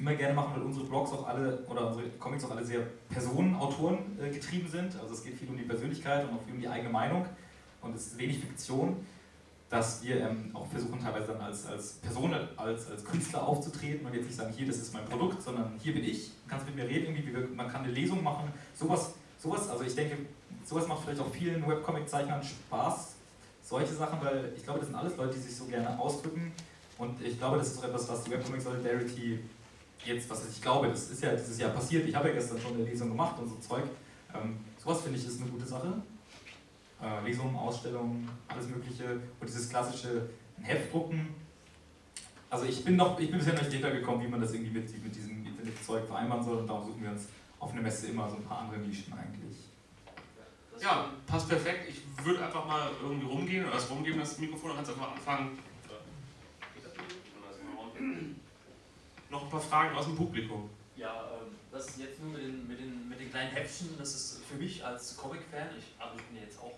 immer 0.00 0.14
gerne 0.14 0.34
machen, 0.34 0.54
weil 0.56 0.62
unsere 0.62 0.86
Blogs 0.86 1.12
auch 1.12 1.26
alle 1.28 1.64
oder 1.68 1.88
unsere 1.88 2.08
Comics 2.18 2.44
auch 2.44 2.50
alle 2.50 2.64
sehr 2.64 2.80
Personen, 3.08 3.54
Autoren 3.54 4.18
äh, 4.20 4.30
getrieben 4.30 4.68
sind. 4.68 4.98
Also 5.00 5.14
es 5.14 5.22
geht 5.22 5.34
viel 5.34 5.48
um 5.48 5.56
die 5.56 5.62
Persönlichkeit 5.62 6.28
und 6.28 6.36
auch 6.36 6.42
viel 6.42 6.54
um 6.54 6.60
die 6.60 6.68
eigene 6.68 6.90
Meinung 6.90 7.26
und 7.82 7.94
es 7.94 8.08
ist 8.08 8.18
wenig 8.18 8.38
Fiktion, 8.38 8.96
dass 9.70 10.02
wir 10.02 10.20
ähm, 10.20 10.50
auch 10.54 10.66
versuchen 10.68 10.98
teilweise 10.98 11.26
dann 11.28 11.42
als, 11.42 11.66
als 11.66 11.94
Person, 11.94 12.34
als, 12.56 12.90
als 12.90 13.04
Künstler 13.04 13.46
aufzutreten 13.46 14.06
und 14.06 14.14
jetzt 14.14 14.26
nicht 14.26 14.36
sagen, 14.36 14.52
hier, 14.56 14.66
das 14.66 14.78
ist 14.78 14.94
mein 14.94 15.04
Produkt, 15.04 15.42
sondern 15.42 15.78
hier 15.82 15.92
bin 15.92 16.04
ich, 16.04 16.30
kannst 16.48 16.66
mit 16.66 16.76
mir 16.76 16.88
reden, 16.88 17.14
irgendwie, 17.14 17.34
wir, 17.34 17.48
man 17.54 17.68
kann 17.68 17.82
eine 17.82 17.92
Lesung 17.92 18.22
machen, 18.22 18.50
sowas, 18.74 19.12
sowas, 19.38 19.68
also 19.68 19.84
ich 19.84 19.94
denke, 19.94 20.16
sowas 20.64 20.88
macht 20.88 21.02
vielleicht 21.04 21.20
auch 21.20 21.30
vielen 21.30 21.66
Webcomic-Zeichnern 21.66 22.42
Spaß, 22.42 23.12
solche 23.62 23.92
Sachen, 23.92 24.18
weil 24.24 24.52
ich 24.56 24.64
glaube, 24.64 24.78
das 24.78 24.88
sind 24.88 24.96
alles 24.96 25.16
Leute, 25.16 25.34
die 25.34 25.40
sich 25.40 25.54
so 25.54 25.66
gerne 25.66 25.98
ausdrücken 25.98 26.52
und 26.96 27.20
ich 27.22 27.38
glaube, 27.38 27.58
das 27.58 27.68
ist 27.68 27.78
auch 27.78 27.84
etwas, 27.84 28.08
was 28.08 28.24
die 28.24 28.30
Webcomic 28.30 28.62
Solidarity 28.62 29.40
jetzt, 30.04 30.30
was 30.30 30.48
ich 30.48 30.62
glaube, 30.62 30.88
das 30.88 31.10
ist 31.10 31.22
ja 31.22 31.32
dieses 31.32 31.58
Jahr 31.58 31.70
passiert, 31.70 32.08
ich 32.08 32.14
habe 32.14 32.28
ja 32.28 32.34
gestern 32.34 32.58
schon 32.58 32.74
eine 32.74 32.84
Lesung 32.84 33.10
gemacht 33.10 33.38
und 33.38 33.48
so 33.48 33.56
Zeug, 33.56 33.84
ähm, 34.34 34.60
sowas 34.82 35.02
finde 35.02 35.18
ich 35.18 35.26
ist 35.26 35.42
eine 35.42 35.50
gute 35.50 35.66
Sache. 35.66 36.02
Äh, 37.00 37.24
Lesungen, 37.24 37.54
Ausstellungen, 37.54 38.28
alles 38.48 38.68
Mögliche 38.68 39.04
und 39.38 39.46
dieses 39.48 39.68
klassische 39.70 40.28
Heftdrucken. 40.60 41.28
Also 42.50 42.64
ich 42.64 42.84
bin 42.84 42.96
noch, 42.96 43.18
ich 43.20 43.30
bin 43.30 43.38
bisher 43.38 43.54
noch 43.54 43.62
nicht 43.62 43.72
hintergekommen, 43.72 44.26
wie 44.26 44.28
man 44.28 44.40
das 44.40 44.52
irgendwie 44.52 44.80
mit, 44.80 45.04
mit 45.04 45.14
diesem 45.14 45.46
Internetzeug 45.46 46.06
vereinbaren 46.06 46.42
soll 46.42 46.58
und 46.58 46.66
darum 46.66 46.84
suchen 46.84 47.02
wir 47.02 47.10
uns 47.10 47.28
auf 47.60 47.72
einer 47.72 47.82
Messe 47.82 48.08
immer 48.08 48.28
so 48.28 48.36
ein 48.36 48.42
paar 48.42 48.60
andere 48.60 48.80
Nischen 48.80 49.12
eigentlich. 49.12 49.58
Ja, 50.80 51.10
passt 51.26 51.48
perfekt. 51.48 51.88
Ich 51.88 52.24
würde 52.24 52.44
einfach 52.44 52.66
mal 52.66 52.90
irgendwie 53.02 53.26
rumgehen 53.26 53.64
oder 53.64 53.74
das 53.74 53.90
rumgeben, 53.90 54.18
das 54.18 54.38
Mikrofon, 54.38 54.70
dann 54.70 54.76
kannst 54.78 54.90
du 54.90 54.94
einfach 54.94 55.12
anfangen. 55.12 55.58
Noch 59.30 59.44
ein 59.44 59.50
paar 59.50 59.60
Fragen 59.60 59.96
aus 59.96 60.06
dem 60.06 60.16
Publikum. 60.16 60.70
Ja, 60.96 61.28
ähm, 61.32 61.54
das 61.70 61.90
ist 61.90 61.98
jetzt 61.98 62.22
nur 62.22 62.32
mit 62.32 62.42
den, 62.42 62.66
mit, 62.66 62.80
den, 62.80 63.08
mit 63.08 63.20
den 63.20 63.30
kleinen 63.30 63.50
Häppchen, 63.50 63.90
das 63.98 64.14
ist 64.14 64.40
für 64.46 64.56
mich 64.56 64.84
als 64.84 65.16
Comic-Fan, 65.16 65.68
ich, 65.78 65.94
also 65.98 66.16
ich 66.16 66.24
bin 66.24 66.36
ja 66.36 66.42
jetzt 66.42 66.58
auch 66.60 66.72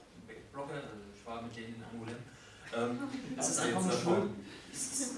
Also 0.52 0.72
ich 1.14 1.26
war 1.26 1.42
mit 1.42 1.56
denen 1.56 1.76
in 1.76 1.82
Angoulême, 1.82 2.18
ähm, 2.76 2.98
es 3.38 3.48
ist 3.50 3.60
einfach 3.60 3.82
nur 3.82 3.92
schön, 3.92 4.34
ist, 4.72 5.12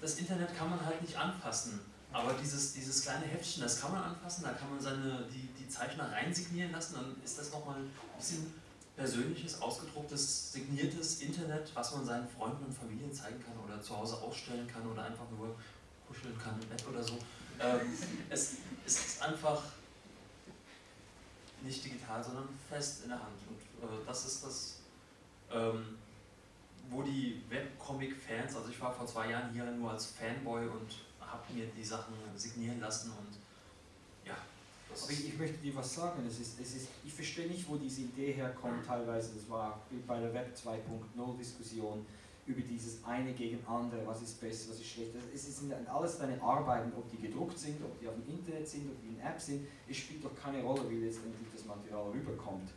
das 0.00 0.18
Internet 0.18 0.56
kann 0.56 0.70
man 0.70 0.84
halt 0.84 1.00
nicht 1.02 1.16
anfassen, 1.16 1.80
aber 2.12 2.34
dieses, 2.34 2.72
dieses 2.72 3.02
kleine 3.02 3.26
Heftchen, 3.26 3.62
das 3.62 3.80
kann 3.80 3.92
man 3.92 4.02
anfassen, 4.02 4.44
da 4.44 4.52
kann 4.52 4.70
man 4.70 4.80
seine, 4.80 5.26
die, 5.32 5.48
die 5.58 5.68
Zeichner 5.68 6.10
reinsignieren 6.10 6.72
lassen, 6.72 6.94
dann 6.94 7.16
ist 7.24 7.38
das 7.38 7.52
nochmal 7.52 7.76
ein 7.76 7.90
bisschen 8.16 8.52
persönliches, 8.96 9.60
ausgedrucktes, 9.60 10.52
signiertes 10.52 11.20
Internet, 11.20 11.70
was 11.74 11.94
man 11.94 12.04
seinen 12.04 12.28
Freunden 12.28 12.64
und 12.64 12.72
Familien 12.72 13.12
zeigen 13.12 13.42
kann 13.44 13.58
oder 13.62 13.80
zu 13.82 13.96
Hause 13.96 14.16
ausstellen 14.16 14.66
kann 14.66 14.86
oder 14.90 15.04
einfach 15.04 15.28
nur 15.36 15.54
kuscheln 16.08 16.36
kann 16.38 16.54
im 16.60 16.68
Bett 16.68 16.84
oder 16.88 17.02
so. 17.02 17.18
Ähm, 17.60 17.80
es, 18.30 18.56
es 18.86 19.06
ist 19.06 19.22
einfach 19.22 19.62
nicht 21.66 21.84
digital, 21.84 22.22
sondern 22.22 22.48
fest 22.68 23.02
in 23.02 23.10
der 23.10 23.18
Hand. 23.18 23.36
Und 23.48 23.88
äh, 23.88 24.06
das 24.06 24.24
ist 24.26 24.44
das, 24.44 24.80
ähm, 25.52 25.98
wo 26.90 27.02
die 27.02 27.42
Webcomic-Fans, 27.48 28.56
also 28.56 28.70
ich 28.70 28.80
war 28.80 28.92
vor 28.92 29.06
zwei 29.06 29.30
Jahren 29.30 29.52
hier 29.52 29.64
nur 29.64 29.90
als 29.90 30.06
Fanboy 30.06 30.66
und 30.66 31.04
habe 31.20 31.52
mir 31.52 31.66
die 31.66 31.84
Sachen 31.84 32.14
signieren 32.36 32.80
lassen 32.80 33.10
und 33.10 33.36
ja. 34.24 34.36
Aber 34.90 35.12
ich, 35.12 35.28
ich, 35.28 35.38
möchte 35.38 35.58
dir 35.58 35.74
was 35.74 35.94
sagen, 35.94 36.24
es 36.26 36.38
ist, 36.38 36.60
es 36.60 36.74
ist, 36.74 36.88
ich 37.04 37.12
verstehe 37.12 37.48
nicht, 37.48 37.68
wo 37.68 37.76
diese 37.76 38.02
Idee 38.02 38.32
herkommt 38.32 38.86
teilweise, 38.86 39.34
das 39.34 39.48
war 39.50 39.80
bei 40.06 40.20
der 40.20 40.32
Web 40.32 40.56
2.0 40.56 41.36
Diskussion, 41.36 42.06
über 42.46 42.60
dieses 42.60 43.04
eine 43.04 43.32
gegen 43.32 43.58
andere, 43.66 44.06
was 44.06 44.22
ist 44.22 44.40
besser, 44.40 44.70
was 44.70 44.78
ist 44.78 44.86
schlechter. 44.86 45.18
Es 45.34 45.58
sind 45.58 45.72
alles 45.88 46.18
deine 46.18 46.40
Arbeiten, 46.40 46.92
ob 46.96 47.10
die 47.10 47.18
gedruckt 47.18 47.58
sind, 47.58 47.82
ob 47.82 47.98
die 48.00 48.06
auf 48.06 48.14
dem 48.14 48.38
Internet 48.38 48.68
sind, 48.68 48.88
ob 48.90 49.00
die 49.02 49.08
in 49.08 49.20
Apps 49.20 49.46
sind, 49.46 49.66
es 49.88 49.96
spielt 49.96 50.24
doch 50.24 50.34
keine 50.40 50.62
Rolle, 50.62 50.88
wie 50.88 51.04
letztendlich 51.04 51.48
das 51.52 51.64
Material 51.64 52.10
rüberkommt. 52.10 52.70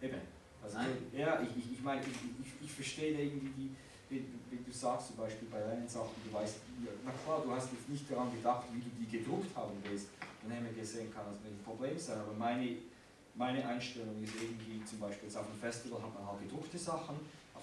Eben. 0.00 0.20
Also, 0.62 0.78
ja, 1.12 1.40
ich, 1.42 1.56
ich, 1.56 1.72
ich 1.72 1.82
meine, 1.82 2.02
ich, 2.02 2.08
ich, 2.08 2.52
ich 2.62 2.72
verstehe 2.72 3.18
irgendwie 3.18 3.50
die, 3.56 3.70
wie, 4.10 4.24
wie, 4.50 4.62
du 4.64 4.72
sagst 4.72 5.08
zum 5.08 5.16
Beispiel 5.16 5.48
bei 5.50 5.60
deinen 5.60 5.88
Sachen, 5.88 6.14
du 6.24 6.32
weißt, 6.32 6.56
na 7.04 7.12
klar, 7.24 7.42
du 7.44 7.50
hast 7.50 7.72
jetzt 7.72 7.88
nicht 7.88 8.10
daran 8.10 8.30
gedacht, 8.32 8.64
wie 8.72 8.80
du 8.80 8.90
die 8.98 9.18
gedruckt 9.18 9.54
haben 9.56 9.72
willst, 9.84 10.08
dann 10.42 10.56
haben 10.56 10.64
wir 10.64 10.72
gesehen, 10.72 11.12
kann 11.12 11.24
das 11.30 11.38
ein 11.44 11.58
Problem 11.64 11.98
sein, 11.98 12.18
aber 12.18 12.32
meine, 12.32 12.76
meine 13.34 13.66
Einstellung 13.66 14.22
ist 14.22 14.34
irgendwie, 14.34 14.84
zum 14.84 14.98
Beispiel 15.00 15.28
jetzt 15.28 15.36
auf 15.36 15.46
dem 15.46 15.58
Festival 15.58 16.02
hat 16.02 16.14
man 16.14 16.26
halt 16.26 16.40
gedruckte 16.40 16.78
Sachen, 16.78 17.16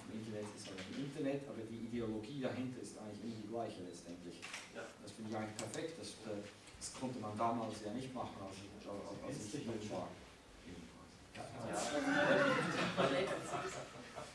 im 0.06 0.20
Internet 0.20 0.46
ist 0.56 0.66
halt 0.68 0.80
im 0.90 1.04
Internet, 1.04 1.42
aber 1.48 1.62
die 1.66 1.90
Ideologie 1.90 2.40
dahinter 2.40 2.80
ist 2.82 2.98
eigentlich 2.98 3.22
immer 3.22 3.36
die 3.42 3.48
gleiche 3.48 3.82
letztendlich. 3.82 4.40
Ja. 4.74 4.82
Das 5.02 5.12
finde 5.12 5.30
ich 5.30 5.36
eigentlich 5.36 5.56
perfekt. 5.56 5.98
Das, 5.98 6.08
äh, 6.30 6.42
das 6.78 6.94
konnte 6.94 7.18
man 7.18 7.36
damals 7.36 7.82
ja 7.84 7.92
nicht 7.92 8.14
machen, 8.14 8.36
als 8.40 8.56
ich, 8.56 8.70
als 8.86 9.54
ich 9.54 9.62
hier 9.62 9.90
war. 9.90 10.08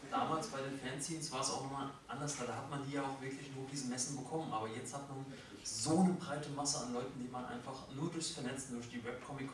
Damals 0.10 0.48
bei 0.48 0.60
den 0.62 0.78
Fanzines 0.78 1.32
war 1.32 1.42
es 1.42 1.50
auch 1.52 1.64
nochmal 1.64 1.90
anders, 2.08 2.36
da 2.38 2.54
hat 2.54 2.70
man 2.70 2.84
die 2.86 2.96
ja 2.96 3.02
auch 3.02 3.22
wirklich 3.22 3.48
nur 3.56 3.64
auf 3.64 3.72
diesen 3.72 3.90
Messen 3.90 4.18
bekommen, 4.18 4.52
aber 4.52 4.68
jetzt 4.68 4.94
hat 4.94 5.08
man 5.08 5.26
so 5.64 6.00
eine 6.00 6.14
breite 6.14 6.50
Masse 6.50 6.86
an 6.86 6.94
Leuten, 6.94 7.20
die 7.20 7.32
man 7.32 7.46
einfach 7.46 7.88
nur 7.96 8.12
durchs 8.12 8.32
Vernetzen, 8.32 8.76
durch 8.76 8.90
die 8.90 9.04
Webcomic 9.04 9.50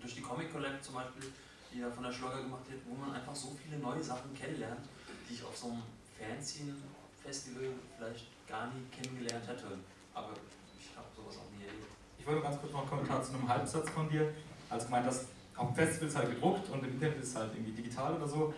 durch 0.00 0.14
die 0.14 0.20
Comic 0.20 0.52
Collab 0.52 0.82
zum 0.82 0.94
Beispiel, 0.94 1.32
die 1.72 1.80
da 1.80 1.90
von 1.90 2.04
der 2.04 2.12
Schleuger 2.12 2.42
gemacht 2.42 2.68
wird, 2.68 2.82
wo 2.86 2.94
man 2.94 3.14
einfach 3.14 3.34
so 3.34 3.56
viele 3.62 3.78
neue 3.78 4.02
Sachen 4.02 4.34
kennenlernt, 4.34 4.86
die 5.28 5.34
ich 5.34 5.44
auf 5.44 5.56
so 5.56 5.68
einem 5.68 5.82
Fanzine-Festival 6.18 7.68
vielleicht 7.96 8.26
gar 8.48 8.66
nie 8.68 8.84
kennengelernt 8.90 9.46
hätte. 9.46 9.78
Aber 10.12 10.30
ich 10.78 10.96
habe 10.96 11.06
sowas 11.14 11.36
auch 11.38 11.50
nie 11.56 11.64
erlebt. 11.64 11.88
Ich 12.18 12.26
wollte 12.26 12.42
ganz 12.42 12.60
kurz 12.60 12.72
noch 12.72 12.80
einen 12.80 12.90
Kommentar 12.90 13.22
zu 13.22 13.32
einem 13.32 13.48
Halbsatz 13.48 13.90
von 13.90 14.08
dir. 14.08 14.32
Also 14.70 14.86
gemeint, 14.86 15.06
dass 15.06 15.26
auf 15.56 15.68
dem 15.68 15.74
Festival 15.74 16.08
ist 16.08 16.16
halt 16.16 16.30
gedruckt 16.30 16.68
und 16.70 16.84
im 16.84 16.92
Internet 16.92 17.22
ist 17.22 17.36
halt 17.36 17.52
irgendwie 17.54 17.72
digital 17.72 18.14
oder 18.14 18.26
so. 18.26 18.54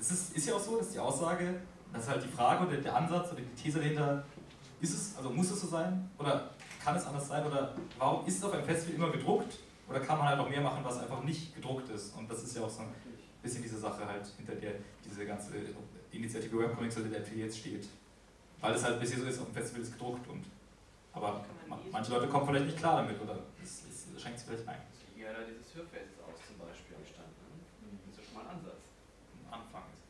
Es 0.00 0.10
ist, 0.10 0.36
ist 0.36 0.46
ja 0.46 0.54
auch 0.54 0.60
so, 0.60 0.78
dass 0.78 0.90
die 0.90 0.98
Aussage, 0.98 1.60
das 1.92 2.02
ist 2.02 2.08
halt 2.08 2.24
die 2.24 2.28
Frage 2.28 2.66
oder 2.66 2.76
der 2.76 2.94
Ansatz 2.94 3.32
oder 3.32 3.40
die 3.40 3.62
These 3.62 3.78
dahinter, 3.78 4.24
ist 4.80 4.94
es, 4.94 5.16
also 5.16 5.30
muss 5.30 5.50
es 5.50 5.60
so 5.60 5.66
sein 5.66 6.08
oder 6.18 6.50
kann 6.84 6.94
es 6.94 7.04
anders 7.04 7.26
sein 7.26 7.44
oder 7.44 7.74
warum 7.98 8.24
ist 8.26 8.38
es 8.38 8.44
auf 8.44 8.52
einem 8.52 8.64
Festival 8.64 8.94
immer 8.94 9.10
gedruckt 9.10 9.58
oder 9.88 10.00
kann 10.00 10.18
man 10.18 10.28
halt 10.28 10.38
auch 10.38 10.48
mehr 10.48 10.60
machen, 10.60 10.84
was 10.84 10.98
einfach 10.98 11.22
nicht 11.24 11.54
gedruckt 11.54 11.88
ist? 11.90 12.16
Und 12.16 12.30
das 12.30 12.44
ist 12.44 12.56
ja 12.56 12.62
auch 12.62 12.70
so 12.70 12.82
ein 12.82 12.94
bisschen 13.42 13.62
diese 13.62 13.78
Sache 13.78 14.06
halt, 14.06 14.26
hinter 14.36 14.54
der 14.54 14.74
diese 15.04 15.26
ganze 15.26 15.52
Initiative 16.12 16.58
Webcomics 16.58 16.94
Solidarity 16.94 17.40
jetzt 17.40 17.58
steht. 17.58 17.86
Weil 18.60 18.74
es 18.74 18.82
halt 18.82 19.00
bisher 19.00 19.18
so 19.18 19.26
ist, 19.26 19.38
auf 19.38 19.46
dem 19.46 19.54
Festival 19.54 19.82
ist 19.82 19.92
gedruckt 19.92 20.28
und 20.28 20.44
aber 21.12 21.44
manche 21.90 22.12
Leute 22.12 22.28
kommen 22.28 22.46
vielleicht 22.46 22.66
nicht 22.66 22.78
klar 22.78 23.02
damit 23.02 23.20
oder 23.20 23.38
es, 23.62 23.82
es 24.14 24.22
schenkt 24.22 24.38
sich 24.38 24.48
vielleicht 24.48 24.68
ein. 24.68 24.80
Ja, 25.16 25.32
da 25.32 25.40
dieses 25.40 25.74
Hörfest 25.74 26.14
aus 26.22 26.38
zum 26.46 26.58
Beispiel 26.58 26.96
am 26.96 27.04
Stand. 27.04 27.28
Ne? 27.28 27.58
Das 28.06 28.14
ist 28.14 28.18
ja 28.18 28.24
schon 28.24 28.34
mal 28.34 28.50
ein 28.50 28.56
Ansatz. 28.56 28.82
Ein 29.34 29.52
Anfang 29.52 29.82
ist 29.92 30.08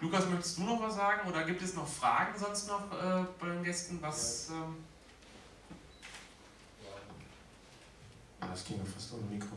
Lukas, 0.00 0.28
möchtest 0.28 0.58
du 0.58 0.62
noch 0.62 0.80
was 0.80 0.94
sagen 0.94 1.28
oder 1.28 1.44
gibt 1.44 1.60
es 1.60 1.74
noch 1.74 1.86
Fragen 1.86 2.38
sonst 2.38 2.68
noch 2.68 2.90
äh, 2.92 3.24
bei 3.38 3.48
den 3.48 3.62
Gästen? 3.64 3.98
Was, 4.00 4.48
ja. 4.50 4.56
ähm 4.56 4.76
ja, 8.40 8.48
das 8.48 8.64
ging 8.64 8.78
ja 8.78 8.84
fast 8.84 9.12
ohne 9.12 9.24
Mikro. 9.24 9.56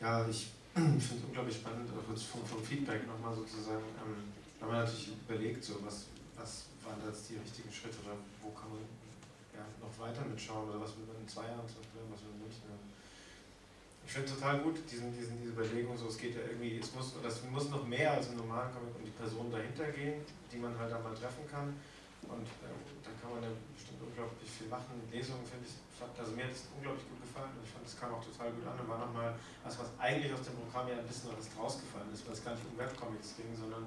Ja, 0.00 0.26
ich 0.26 0.50
finde 0.72 0.98
es 0.98 1.24
unglaublich 1.28 1.56
spannend, 1.56 1.88
vom, 1.88 2.44
vom 2.44 2.62
Feedback 2.62 3.06
nochmal 3.06 3.34
sozusagen, 3.34 3.84
ähm, 4.00 4.32
wenn 4.60 4.68
man 4.68 4.78
natürlich 4.80 5.12
überlegt, 5.28 5.62
so 5.62 5.76
was, 5.84 6.08
was 6.36 6.72
waren 6.84 6.96
da 7.02 7.12
jetzt 7.12 7.28
die 7.28 7.36
richtigen 7.36 7.70
Schritte 7.70 8.00
oder 8.04 8.16
wo 8.40 8.50
kann 8.56 8.72
man 8.72 8.80
ja, 9.52 9.64
noch 9.80 9.92
weiter 10.00 10.24
mitschauen 10.24 10.68
oder 10.70 10.80
was 10.80 10.96
will 10.96 11.04
man 11.04 11.20
in 11.20 11.28
zwei 11.28 11.44
Jahren 11.44 11.68
zum 11.68 11.84
Beispiel, 11.84 12.08
was 12.08 12.24
will 12.24 12.36
man 12.40 12.48
nicht 12.48 12.64
mehr. 12.64 12.78
Ich 14.04 14.12
finde 14.12 14.32
total 14.32 14.60
gut 14.60 14.76
diesen, 14.90 15.12
diesen, 15.12 15.38
diese 15.38 15.52
Überlegung, 15.52 15.96
so 15.96 16.08
es 16.08 16.18
geht 16.18 16.34
ja 16.34 16.42
irgendwie, 16.42 16.80
es 16.80 16.92
muss, 16.94 17.14
das 17.22 17.44
muss 17.52 17.68
noch 17.70 17.86
mehr 17.86 18.12
als 18.12 18.28
im 18.28 18.36
normalen 18.36 18.72
Comic 18.72 18.96
um 18.96 19.04
die 19.04 19.14
Person 19.14 19.52
dahinter 19.52 19.92
gehen, 19.92 20.24
die 20.50 20.58
man 20.58 20.76
halt 20.76 20.92
einmal 20.92 21.14
treffen 21.14 21.44
kann. 21.48 21.76
Und 22.28 22.46
äh, 22.46 22.70
da 23.02 23.10
kann 23.18 23.34
man 23.34 23.42
ja 23.42 23.50
bestimmt 23.74 24.02
unglaublich 24.02 24.48
viel 24.48 24.68
machen. 24.68 25.02
Lesungen 25.10 25.44
finde 25.46 25.66
ich, 25.66 25.74
also 26.02 26.32
mir 26.34 26.44
hat 26.44 26.54
es 26.54 26.70
unglaublich 26.74 27.06
gut 27.06 27.22
gefallen 27.22 27.54
und 27.54 27.62
ich 27.62 27.70
fand, 27.70 27.86
es 27.86 27.94
kam 27.98 28.14
auch 28.14 28.22
total 28.22 28.50
gut 28.50 28.66
an 28.66 28.78
und 28.78 28.88
war 28.88 28.98
nochmal 28.98 29.34
was, 29.62 29.78
was 29.78 29.90
eigentlich 29.98 30.32
aus 30.34 30.42
dem 30.42 30.58
Programm 30.58 30.90
ja 30.90 30.98
ein 30.98 31.06
bisschen 31.06 31.30
was 31.30 31.46
rausgefallen 31.54 32.10
ist, 32.10 32.26
weil 32.26 32.34
es 32.34 32.42
gar 32.42 32.54
nicht 32.54 32.66
um 32.66 32.74
Webcomics 32.78 33.38
ging, 33.38 33.54
sondern 33.54 33.86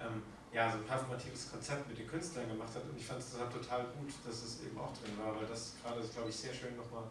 ähm, 0.00 0.20
ja, 0.52 0.72
so 0.72 0.78
ein 0.78 0.84
performatives 0.84 1.50
Konzept 1.50 1.88
mit 1.88 1.98
den 1.98 2.06
Künstlern 2.06 2.48
gemacht 2.48 2.72
hat 2.72 2.84
und 2.84 2.96
ich 2.96 3.04
fand 3.04 3.20
es 3.20 3.32
total 3.32 3.84
gut, 3.96 4.12
dass 4.24 4.44
es 4.44 4.64
eben 4.64 4.76
auch 4.78 4.92
drin 4.96 5.16
war, 5.16 5.36
weil 5.36 5.46
das 5.46 5.76
gerade, 5.80 6.00
glaube 6.00 6.28
ich, 6.28 6.36
sehr 6.36 6.52
schön 6.52 6.76
nochmal 6.76 7.04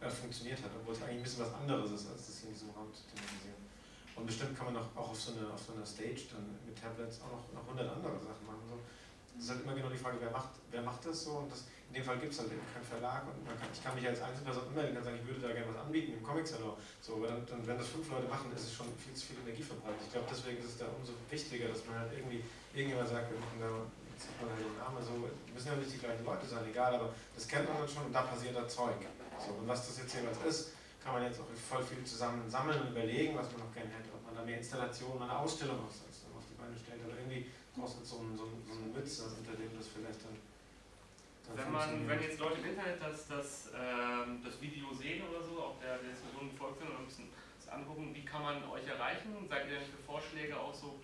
äh, 0.00 0.08
funktioniert 0.08 0.60
hat, 0.62 0.70
obwohl 0.76 0.94
es 0.94 1.02
eigentlich 1.02 1.20
ein 1.20 1.22
bisschen 1.24 1.44
was 1.44 1.54
anderes 1.54 1.92
ist, 1.92 2.08
als 2.08 2.26
das 2.28 2.40
hier 2.40 2.48
in 2.48 2.54
diesem 2.54 2.70
Raum 2.70 2.92
zu 2.92 3.04
thematisieren. 3.08 3.60
Und 4.16 4.24
bestimmt 4.24 4.56
kann 4.56 4.72
man 4.72 4.80
auch, 4.80 4.88
auch 4.96 5.10
auf, 5.12 5.20
so 5.20 5.36
eine, 5.36 5.52
auf 5.52 5.60
so 5.60 5.76
einer 5.76 5.84
Stage 5.84 6.32
dann 6.32 6.56
mit 6.64 6.72
Tablets 6.72 7.20
auch 7.20 7.36
noch, 7.36 7.44
noch 7.52 7.68
100 7.68 7.84
andere 7.84 8.16
Sachen 8.16 8.48
machen. 8.48 8.64
So. 8.64 8.80
Ist 9.38 9.50
halt 9.50 9.62
immer 9.62 9.74
genau 9.74 9.88
die 9.88 9.98
Frage, 9.98 10.16
wer 10.20 10.30
macht, 10.30 10.50
wer 10.70 10.82
macht 10.82 11.04
das 11.04 11.24
so 11.24 11.44
und 11.44 11.50
das, 11.50 11.64
in 11.88 11.94
dem 11.94 12.04
Fall 12.04 12.18
gibt 12.18 12.32
es 12.32 12.38
halt 12.40 12.50
eben 12.50 12.66
keinen 12.72 12.84
Verlag 12.84 13.22
und 13.28 13.46
kann, 13.46 13.68
ich 13.72 13.82
kann 13.82 13.94
mich 13.94 14.06
als 14.06 14.20
Einzelperson 14.20 14.64
immer 14.72 14.82
und 14.82 15.04
sagen, 15.04 15.18
ich 15.20 15.26
würde 15.26 15.40
da 15.40 15.52
gerne 15.52 15.70
was 15.70 15.80
anbieten 15.86 16.18
im 16.18 16.22
Comic-Salon. 16.22 16.74
So, 17.00 17.16
aber 17.16 17.28
dann, 17.28 17.46
dann, 17.46 17.62
wenn 17.66 17.78
das 17.78 17.88
fünf 17.88 18.10
Leute 18.10 18.28
machen, 18.28 18.50
ist 18.52 18.68
es 18.68 18.72
schon 18.74 18.90
viel 18.98 19.14
zu 19.14 19.32
viel 19.32 19.38
Energie 19.44 19.62
verbreitet. 19.62 20.02
Ich 20.02 20.12
glaube, 20.12 20.26
deswegen 20.28 20.58
ist 20.58 20.76
es 20.76 20.78
da 20.78 20.86
umso 20.90 21.14
wichtiger, 21.30 21.68
dass 21.68 21.86
man 21.86 22.00
halt 22.00 22.12
irgendwie 22.12 22.42
irgendjemand 22.74 23.08
sagt, 23.08 23.30
wir 23.30 23.38
machen 23.38 23.60
da, 23.60 23.70
jetzt 24.12 24.28
sieht 24.28 24.36
man 24.40 24.50
halt 24.50 24.60
den 24.60 24.76
Namen, 24.76 25.00
so, 25.00 25.14
müssen 25.24 25.68
ja 25.68 25.76
nicht 25.76 25.92
die 25.94 26.02
gleichen 26.02 26.24
Leute 26.24 26.44
sein, 26.44 26.64
egal, 26.66 26.92
aber 26.96 27.14
das 27.36 27.46
kennt 27.46 27.68
man 27.68 27.78
dann 27.78 27.88
schon 27.88 28.04
und 28.10 28.12
da 28.12 28.22
passiert 28.26 28.56
da 28.56 28.66
Zeug. 28.66 29.00
So, 29.38 29.52
und 29.52 29.68
was 29.68 29.86
das 29.86 30.00
jetzt 30.00 30.12
jeweils 30.16 30.40
ist, 30.44 30.76
kann 31.00 31.14
man 31.14 31.22
jetzt 31.22 31.38
auch 31.38 31.46
voll 31.54 31.84
viel 31.84 32.02
zusammen 32.02 32.42
sammeln 32.50 32.80
und 32.82 32.90
überlegen, 32.90 33.36
was 33.38 33.46
man 33.52 33.68
noch 33.68 33.72
gerne 33.72 33.94
hätte, 33.94 34.10
ob 34.10 34.26
man 34.26 34.34
da 34.34 34.42
mehr 34.42 34.58
Installationen, 34.58 35.22
eine 35.22 35.38
Ausstellung 35.38 35.78
auf, 35.78 35.94
auf 35.94 36.44
die 36.50 36.58
Beine 36.58 36.74
stellt, 36.74 37.04
aber 37.04 37.14
es 37.84 38.08
so 38.08 38.18
einen, 38.18 38.36
so, 38.36 38.44
einen, 38.44 38.64
so 38.66 38.72
einen 38.72 38.94
Witz, 38.96 39.20
unter 39.20 39.52
dem 39.52 39.76
das 39.76 39.88
vielleicht 39.88 40.24
dann 40.24 40.36
wenn, 41.54 41.70
man, 41.70 42.08
wenn 42.08 42.22
jetzt 42.22 42.40
Leute 42.40 42.58
im 42.58 42.74
Internet 42.74 43.00
das, 43.00 43.28
das, 43.28 43.70
ähm, 43.70 44.42
das 44.42 44.60
Video 44.60 44.92
sehen 44.94 45.22
oder 45.30 45.44
so, 45.44 45.62
auch 45.62 45.78
der, 45.78 45.98
der 45.98 46.10
Diskussion 46.10 46.50
folgt 46.58 46.80
sind 46.80 46.90
und 46.90 46.98
ein 46.98 47.06
bisschen 47.06 47.30
das 47.60 47.68
angucken, 47.68 48.10
wie 48.14 48.24
kann 48.24 48.42
man 48.42 48.58
euch 48.68 48.86
erreichen? 48.86 49.30
Seid 49.48 49.70
ihr 49.70 49.78
denn 49.78 49.86
für 49.86 50.02
Vorschläge 50.02 50.58
auch 50.58 50.74
so 50.74 50.98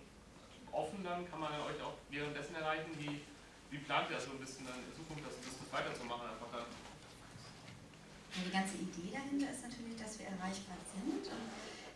offen 0.71 1.03
dann? 1.03 1.29
Kann 1.31 1.39
man 1.39 1.53
euch 1.63 1.79
auch 1.79 1.95
währenddessen 2.09 2.55
erreichen? 2.55 2.91
Wie, 2.99 3.21
wie 3.71 3.79
plant 3.87 4.09
ihr 4.09 4.17
das 4.17 4.25
so 4.25 4.31
ein 4.31 4.39
bisschen 4.39 4.67
dann 4.67 4.83
in 4.83 4.91
Zukunft, 4.91 5.23
das, 5.23 5.39
das 5.39 5.55
weiterzumachen 5.71 6.27
einfach 6.27 6.51
dann? 6.51 6.67
die 8.33 8.49
ganze 8.49 8.81
Idee 8.81 9.13
dahinter 9.13 9.53
ist 9.53 9.61
natürlich, 9.61 9.93
dass 9.95 10.17
wir 10.17 10.25
erreichbar 10.25 10.77
sind. 10.89 11.21
Und 11.21 11.49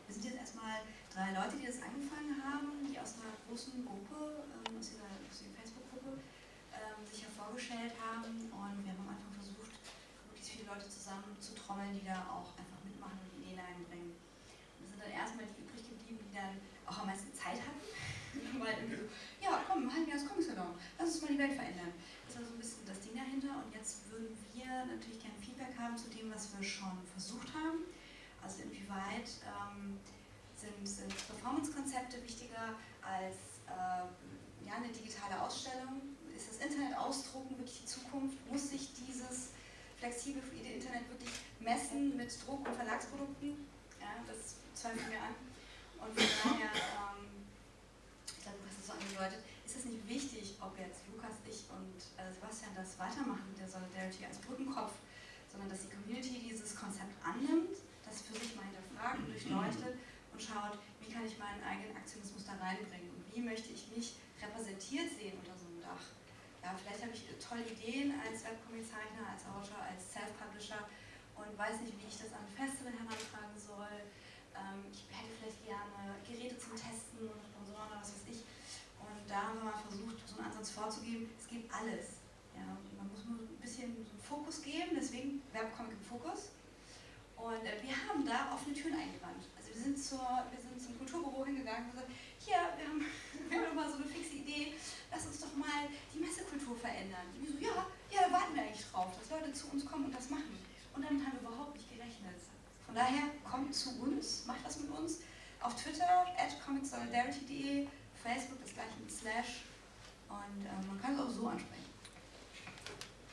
wir 0.05 0.13
sind 0.13 0.25
jetzt 0.25 0.38
erstmal 0.38 0.86
drei 1.18 1.34
Leute, 1.34 1.57
die 1.57 1.65
das 1.65 1.82
angefangen 1.82 2.38
haben, 2.45 2.86
die 2.86 2.93
aus 3.01 3.18
einer 3.18 3.34
großen 3.49 3.82
Gruppe, 3.82 4.45
ähm, 4.53 4.78
aus 4.78 4.93
aus 4.93 5.41
ihrer 5.41 5.57
Facebook-Gruppe, 5.57 6.22
ähm, 6.78 7.01
sich 7.09 7.26
hervorgestellt 7.26 7.97
haben. 7.97 8.38
Und 8.53 8.78
wir 8.86 8.93
haben 8.93 9.01
am 9.01 9.18
Anfang 9.18 9.34
versucht, 9.34 9.82
möglichst 10.30 10.53
viele 10.53 10.70
Leute 10.70 10.86
zusammen 10.86 11.34
zu 11.41 11.57
trommeln, 11.57 11.89
die 11.97 12.05
da 12.05 12.22
auch 12.30 12.53
einfach 12.53 12.78
mitmachen 12.86 13.18
und 13.18 13.34
Ideen 13.41 13.57
einbringen. 13.57 14.13
Und 14.13 14.86
es 14.86 14.93
sind 14.93 15.01
dann 15.01 15.09
erstmal 15.09 15.49
die 15.49 15.57
übrig 15.57 15.82
geblieben, 15.89 16.22
die 16.22 16.38
dann 16.38 16.53
auch 16.86 17.01
am 17.01 17.09
meisten 17.09 17.34
Zeit 17.34 17.65
hatten. 17.65 17.82
Weil 18.61 18.78
irgendwie 18.78 19.01
so, 19.01 19.09
ja, 19.41 19.65
komm, 19.65 19.89
halten 19.89 20.05
wir 20.05 20.22
das 20.22 20.30
Comic-Salon, 20.30 20.78
lass 21.01 21.18
uns 21.18 21.22
mal 21.26 21.34
die 21.34 21.41
Welt 21.41 21.57
verändern. 21.57 21.97
Das 22.30 22.38
war 22.38 22.45
so 22.45 22.53
ein 22.53 22.61
bisschen 22.61 22.86
das 22.86 23.01
Ding 23.01 23.18
dahinter. 23.18 23.65
Und 23.65 23.74
jetzt 23.74 24.05
würden 24.13 24.38
wir 24.53 24.70
natürlich 24.86 25.18
gerne 25.18 25.41
Feedback 25.41 25.74
haben 25.82 25.97
zu 25.97 26.13
dem, 26.13 26.30
was 26.30 26.53
wir 26.53 26.61
schon 26.61 26.93
versucht 27.09 27.49
haben. 27.57 27.89
Also 28.45 28.61
inwieweit 28.70 29.26
ähm, 29.49 29.97
sind, 30.60 30.88
sind 30.88 31.28
Performance-Konzepte 31.28 32.22
wichtiger 32.24 32.76
als 33.01 33.62
äh, 33.68 34.66
ja, 34.66 34.74
eine 34.76 34.89
digitale 34.89 35.41
Ausstellung? 35.41 36.01
ist 36.38 36.53
das 36.53 36.70
Internet 36.70 36.95
ausdrucken 36.95 37.58
wirklich 37.58 37.82
die 37.82 37.86
Zukunft? 37.86 38.38
Muss 38.49 38.70
sich 38.70 38.93
dieses 38.93 39.49
flexible, 39.97 40.41
fluide 40.41 40.70
Internet 40.78 41.10
wirklich 41.10 41.34
messen 41.60 42.16
mit 42.16 42.30
Druck- 42.45 42.66
und 42.66 42.76
Verlagsprodukten? 42.76 43.66
Ja, 43.99 44.22
das 44.30 44.62
zweifeln 44.78 45.10
wir 45.10 45.18
an. 45.18 45.34
Und 45.97 46.14
von 46.14 46.53
daher, 46.53 46.70
ähm, 46.70 47.41
ich 48.30 48.41
glaube, 48.45 48.62
du 48.62 48.66
hast 48.70 48.78
es 48.78 48.86
so 48.86 48.93
angedeutet, 48.93 49.41
ist 49.66 49.76
es 49.82 49.86
nicht 49.89 50.05
wichtig, 50.05 50.53
ob 50.62 50.78
jetzt 50.78 51.01
Lukas, 51.10 51.41
ich 51.49 51.66
und 51.74 51.97
äh, 52.22 52.30
Sebastian 52.30 52.78
das 52.78 52.93
weitermachen 53.01 53.49
mit 53.49 53.58
der 53.58 53.68
Solidarity 53.68 54.30
als 54.30 54.38
Brückenkopf, 54.45 54.93
sondern 55.49 55.74
dass 55.74 55.89
die 55.89 55.91
Community 55.91 56.38
dieses 56.45 56.78
Konzept 56.78 57.18
annimmt, 57.26 57.82
das 58.05 58.22
für 58.22 58.38
sich 58.38 58.53
mal 58.53 58.64
hinterfragt 58.70 59.26
und 59.26 59.34
durchleuchtet 59.34 59.97
und 60.38 60.46
schaut, 60.46 60.78
wie 61.02 61.10
kann 61.10 61.26
ich 61.26 61.34
meinen 61.42 61.64
eigenen 61.66 61.98
Aktionismus 61.98 62.46
da 62.46 62.54
reinbringen 62.62 63.10
und 63.10 63.26
wie 63.34 63.42
möchte 63.42 63.74
ich 63.74 63.90
mich 63.90 64.22
repräsentiert 64.38 65.10
sehen 65.10 65.34
unter 65.42 65.58
so 65.58 65.66
einem 65.66 65.82
Dach 65.82 66.06
ja, 66.68 66.76
vielleicht 66.76 67.00
habe 67.00 67.16
ich 67.16 67.24
tolle 67.40 67.64
Ideen 67.64 68.12
als 68.20 68.44
Webcomic-Zeichner, 68.44 69.24
als 69.24 69.48
Autor, 69.48 69.88
als 69.88 70.04
Self-Publisher 70.12 70.84
und 71.40 71.56
weiß 71.56 71.80
nicht, 71.80 71.96
wie 71.96 72.12
ich 72.12 72.20
das 72.20 72.36
an 72.36 72.44
Festival 72.52 72.92
herantragen 72.92 73.56
soll. 73.56 74.04
Ähm, 74.52 74.84
ich 74.92 75.08
hätte 75.08 75.32
vielleicht 75.40 75.64
gerne 75.64 76.20
Geräte 76.28 76.60
zum 76.60 76.76
Testen 76.76 77.24
und 77.24 77.40
Sponsoren 77.40 77.88
oder 77.88 78.04
was 78.04 78.20
weiß 78.20 78.28
ich. 78.28 78.44
Und 79.00 79.24
da 79.32 79.48
haben 79.48 79.64
wir 79.64 79.72
mal 79.72 79.80
versucht, 79.80 80.20
so 80.28 80.44
einen 80.44 80.52
Ansatz 80.52 80.76
vorzugeben. 80.76 81.32
Es 81.40 81.48
gibt 81.48 81.72
alles. 81.72 82.20
Ja, 82.52 82.68
man 83.00 83.08
muss 83.16 83.24
nur 83.24 83.48
ein 83.48 83.64
bisschen 83.64 84.04
Fokus 84.20 84.60
geben, 84.60 84.92
deswegen 84.92 85.40
Webcomic 85.56 85.96
im 85.96 86.04
Fokus. 86.04 86.52
Und 87.40 87.64
äh, 87.64 87.80
wir 87.80 87.96
haben 87.96 88.28
da 88.28 88.52
offene 88.52 88.76
Türen 88.76 89.00
eingewandt. 89.00 89.48
Wir 89.78 89.93
sind, 89.93 90.01
zur, 90.01 90.25
wir 90.49 90.57
sind 90.57 90.82
zum 90.82 90.97
Kulturbüro 90.97 91.45
hingegangen 91.45 91.86
und 91.86 91.91
gesagt, 91.91 92.09
hier, 92.41 92.57
wir 92.82 92.89
haben, 92.89 93.05
wir 93.49 93.61
haben 93.61 93.75
mal 93.75 93.86
so 93.86 94.01
eine 94.01 94.09
fixe 94.09 94.41
Idee, 94.41 94.73
lass 95.11 95.28
uns 95.28 95.39
doch 95.39 95.53
mal 95.53 95.86
die 96.09 96.17
Messekultur 96.17 96.75
verändern. 96.75 97.30
Die 97.38 97.45
so, 97.45 97.61
ja, 97.61 97.86
ja, 98.09 98.25
da 98.25 98.34
warten 98.34 98.55
wir 98.55 98.63
eigentlich 98.63 98.89
drauf, 98.89 99.13
dass 99.13 99.30
Leute 99.30 99.53
zu 99.53 99.69
uns 99.69 99.86
kommen 99.86 100.05
und 100.05 100.15
das 100.17 100.32
machen. 100.32 100.57
Und 100.95 101.05
damit 101.05 101.21
haben 101.21 101.38
wir 101.38 101.45
überhaupt 101.45 101.78
nicht 101.78 101.93
gerechnet. 101.93 102.41
Von 102.88 102.95
daher 102.95 103.30
kommt 103.45 103.69
zu 103.75 104.01
uns, 104.01 104.47
macht 104.47 104.65
was 104.65 104.80
mit 104.80 104.89
uns. 104.89 105.21
Auf 105.61 105.75
Twitter, 105.75 106.25
at 106.34 106.57
comicsolidarity.de, 106.65 107.86
Facebook 108.17 108.57
das 108.59 108.73
gleiche 108.73 108.97
mit 108.99 109.13
Slash 109.13 109.61
und 110.30 110.65
äh, 110.65 110.88
man 110.88 110.99
kann 110.99 111.13
es 111.13 111.19
auch 111.21 111.30
so 111.30 111.47
ansprechen. 111.53 111.76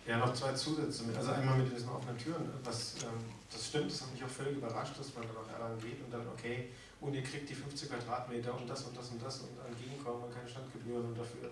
Ja, 0.06 0.18
noch 0.18 0.34
zwei 0.34 0.52
Zusätze. 0.52 1.04
Also 1.16 1.30
einmal 1.32 1.56
mit 1.58 1.72
diesen 1.72 1.88
offenen 1.88 2.18
Türen. 2.18 2.50
Was, 2.62 2.96
ähm, 3.02 3.24
das 3.50 3.68
stimmt, 3.68 3.90
das 3.90 4.02
hat 4.02 4.12
mich 4.12 4.22
auch 4.22 4.28
völlig 4.28 4.58
überrascht, 4.58 4.98
dass 4.98 5.14
man 5.14 5.24
dann 5.26 5.36
auch 5.36 5.48
daran 5.48 5.78
geht 5.78 6.02
und 6.04 6.12
dann, 6.12 6.26
okay, 6.28 6.68
und 7.00 7.14
ihr 7.14 7.22
kriegt 7.22 7.48
die 7.48 7.54
50 7.54 7.88
Quadratmeter 7.88 8.54
und 8.54 8.68
das 8.68 8.82
und 8.82 8.96
das 8.96 9.08
und 9.08 9.22
das 9.22 9.40
und 9.40 9.58
an 9.60 9.74
Gegenkommen 9.80 10.24
und 10.24 10.34
keine 10.34 10.48
Standgebühren 10.48 11.06
und 11.06 11.18
dafür 11.18 11.50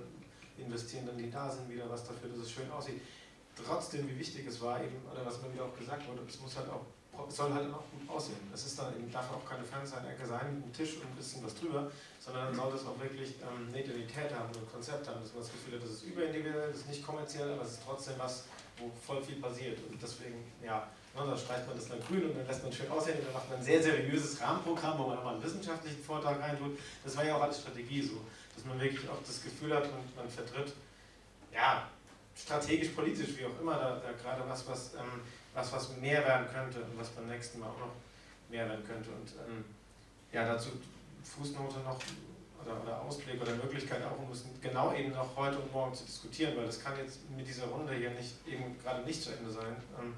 investieren 0.59 1.07
dann 1.07 1.17
die 1.17 1.31
da 1.31 1.51
sind 1.51 1.69
wieder 1.69 1.89
was 1.89 2.05
dafür, 2.05 2.29
dass 2.29 2.39
es 2.39 2.51
schön 2.51 2.71
aussieht. 2.71 3.01
Trotzdem, 3.57 4.09
wie 4.09 4.19
wichtig 4.19 4.47
es 4.47 4.61
war 4.61 4.83
eben, 4.83 4.97
oder 5.11 5.25
was 5.25 5.39
immer 5.39 5.53
wieder 5.53 5.65
auch 5.65 5.77
gesagt 5.77 6.07
wurde, 6.09 6.23
es 6.29 6.41
muss 6.41 6.57
halt 6.57 6.69
auch, 6.69 6.85
soll 7.29 7.53
halt 7.53 7.73
auch 7.73 7.85
gut 7.91 8.09
aussehen. 8.09 8.41
Es 8.53 8.67
ist 8.67 8.79
dann 8.79 8.95
eben, 8.95 9.11
darf 9.11 9.31
auch 9.31 9.45
keine 9.49 9.65
Fernsehanecke 9.65 10.27
sein, 10.27 10.63
ein 10.65 10.73
Tisch 10.73 10.97
und 10.97 11.05
ein 11.05 11.17
bisschen 11.17 11.45
was 11.45 11.55
drüber, 11.55 11.91
sondern 12.21 12.47
dann 12.47 12.55
soll 12.55 12.75
es 12.75 12.87
auch 12.87 12.99
wirklich 13.01 13.37
ähm, 13.41 13.69
eine 13.69 13.83
Identität 13.83 14.35
haben, 14.35 14.49
ein 14.49 14.73
Konzept 14.73 15.07
haben, 15.09 15.21
dass 15.21 15.33
man 15.33 15.43
das 15.43 15.53
Gefühl 15.53 15.75
hat, 15.75 15.83
das 15.83 15.91
ist 15.91 16.03
überindividuell, 16.05 16.71
das 16.71 16.81
ist 16.81 16.89
nicht 16.89 17.07
kommerziell, 17.07 17.53
aber 17.53 17.63
es 17.63 17.73
ist 17.73 17.83
trotzdem 17.85 18.15
was, 18.19 18.45
wo 18.79 18.91
voll 19.07 19.23
viel 19.23 19.37
passiert. 19.37 19.79
Und 19.89 20.01
deswegen, 20.03 20.45
ja, 20.65 20.89
Ne, 21.15 21.27
dann 21.27 21.37
streicht 21.37 21.67
man 21.67 21.77
das 21.77 21.89
dann 21.89 22.01
grün 22.01 22.25
und 22.25 22.39
dann 22.39 22.47
lässt 22.47 22.63
man 22.63 22.73
schön 22.73 22.91
aussehen 22.91 23.19
und 23.19 23.27
dann 23.27 23.35
macht 23.35 23.49
man 23.51 23.59
ein 23.59 23.65
sehr 23.65 23.83
seriöses 23.83 24.41
Rahmenprogramm, 24.41 24.99
wo 24.99 25.09
man 25.09 25.19
auch 25.19 25.25
mal 25.25 25.35
einen 25.35 25.43
wissenschaftlichen 25.43 26.03
Vortrag 26.03 26.41
reintut. 26.41 26.79
Das 27.05 27.15
war 27.17 27.25
ja 27.25 27.37
auch 27.37 27.43
alles 27.43 27.61
Strategie 27.61 28.01
so, 28.01 28.17
dass 28.57 28.65
man 28.65 28.81
wirklich 28.81 29.07
auch 29.11 29.21
das 29.27 29.43
Gefühl 29.43 29.74
hat 29.74 29.85
und 29.85 30.16
man 30.16 30.28
vertritt, 30.31 30.73
ja, 31.53 31.86
strategisch, 32.37 32.91
politisch, 32.91 33.37
wie 33.39 33.47
auch 33.47 33.61
immer, 33.61 33.75
da, 33.75 34.01
da 34.01 34.13
gerade 34.13 34.49
was, 34.49 34.67
was, 34.69 34.95
ähm, 34.95 35.21
was, 35.55 35.73
was 35.73 35.97
mehr 35.97 36.25
werden 36.25 36.47
könnte 36.53 36.83
und 36.83 36.99
was 36.99 37.09
beim 37.11 37.29
nächsten 37.29 37.61
Mal 37.61 37.69
auch 37.69 37.79
noch 37.79 37.93
mehr 38.51 38.69
werden 38.69 38.85
könnte. 38.87 39.11
Und 39.11 39.33
ähm, 39.47 39.65
ja, 40.33 40.47
dazu 40.47 40.71
Fußnote 41.23 41.81
noch 41.81 41.99
oder, 42.65 42.81
oder 42.83 43.01
Ausblick 43.03 43.41
oder 43.41 43.55
Möglichkeit 43.55 44.03
auch, 44.05 44.19
um 44.19 44.31
es 44.33 44.45
genau 44.61 44.93
eben 44.95 45.13
noch 45.13 45.37
heute 45.37 45.59
und 45.59 45.73
morgen 45.73 45.95
zu 45.95 46.05
diskutieren, 46.05 46.57
weil 46.57 46.67
das 46.67 46.83
kann 46.83 46.97
jetzt 46.97 47.19
mit 47.31 47.47
dieser 47.47 47.67
Runde 47.67 47.95
hier 47.95 48.11
nicht 48.11 48.35
eben 48.47 48.79
gerade 48.83 49.05
nicht 49.05 49.23
zu 49.23 49.31
Ende 49.31 49.51
sein. 49.51 49.77
Ähm, 49.99 50.15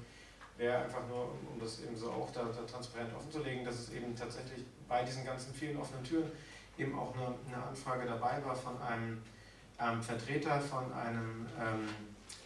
wäre 0.57 0.83
einfach 0.83 1.05
nur, 1.09 1.31
um 1.51 1.59
das 1.59 1.81
eben 1.81 1.97
so 1.97 2.09
auch 2.11 2.31
da, 2.31 2.43
da 2.43 2.61
transparent 2.61 3.13
offenzulegen, 3.13 3.65
dass 3.65 3.75
es 3.75 3.91
eben 3.91 4.15
tatsächlich 4.15 4.63
bei 4.87 5.03
diesen 5.03 5.25
ganzen 5.25 5.53
vielen 5.53 5.77
offenen 5.77 6.03
Türen 6.03 6.31
eben 6.77 6.97
auch 6.97 7.13
eine, 7.15 7.35
eine 7.47 7.63
Anfrage 7.63 8.05
dabei 8.05 8.43
war 8.45 8.55
von 8.55 8.81
einem 8.81 9.21
ähm, 9.79 10.01
Vertreter 10.01 10.59
von 10.59 10.91
einem 10.93 11.45
ähm, 11.59 11.87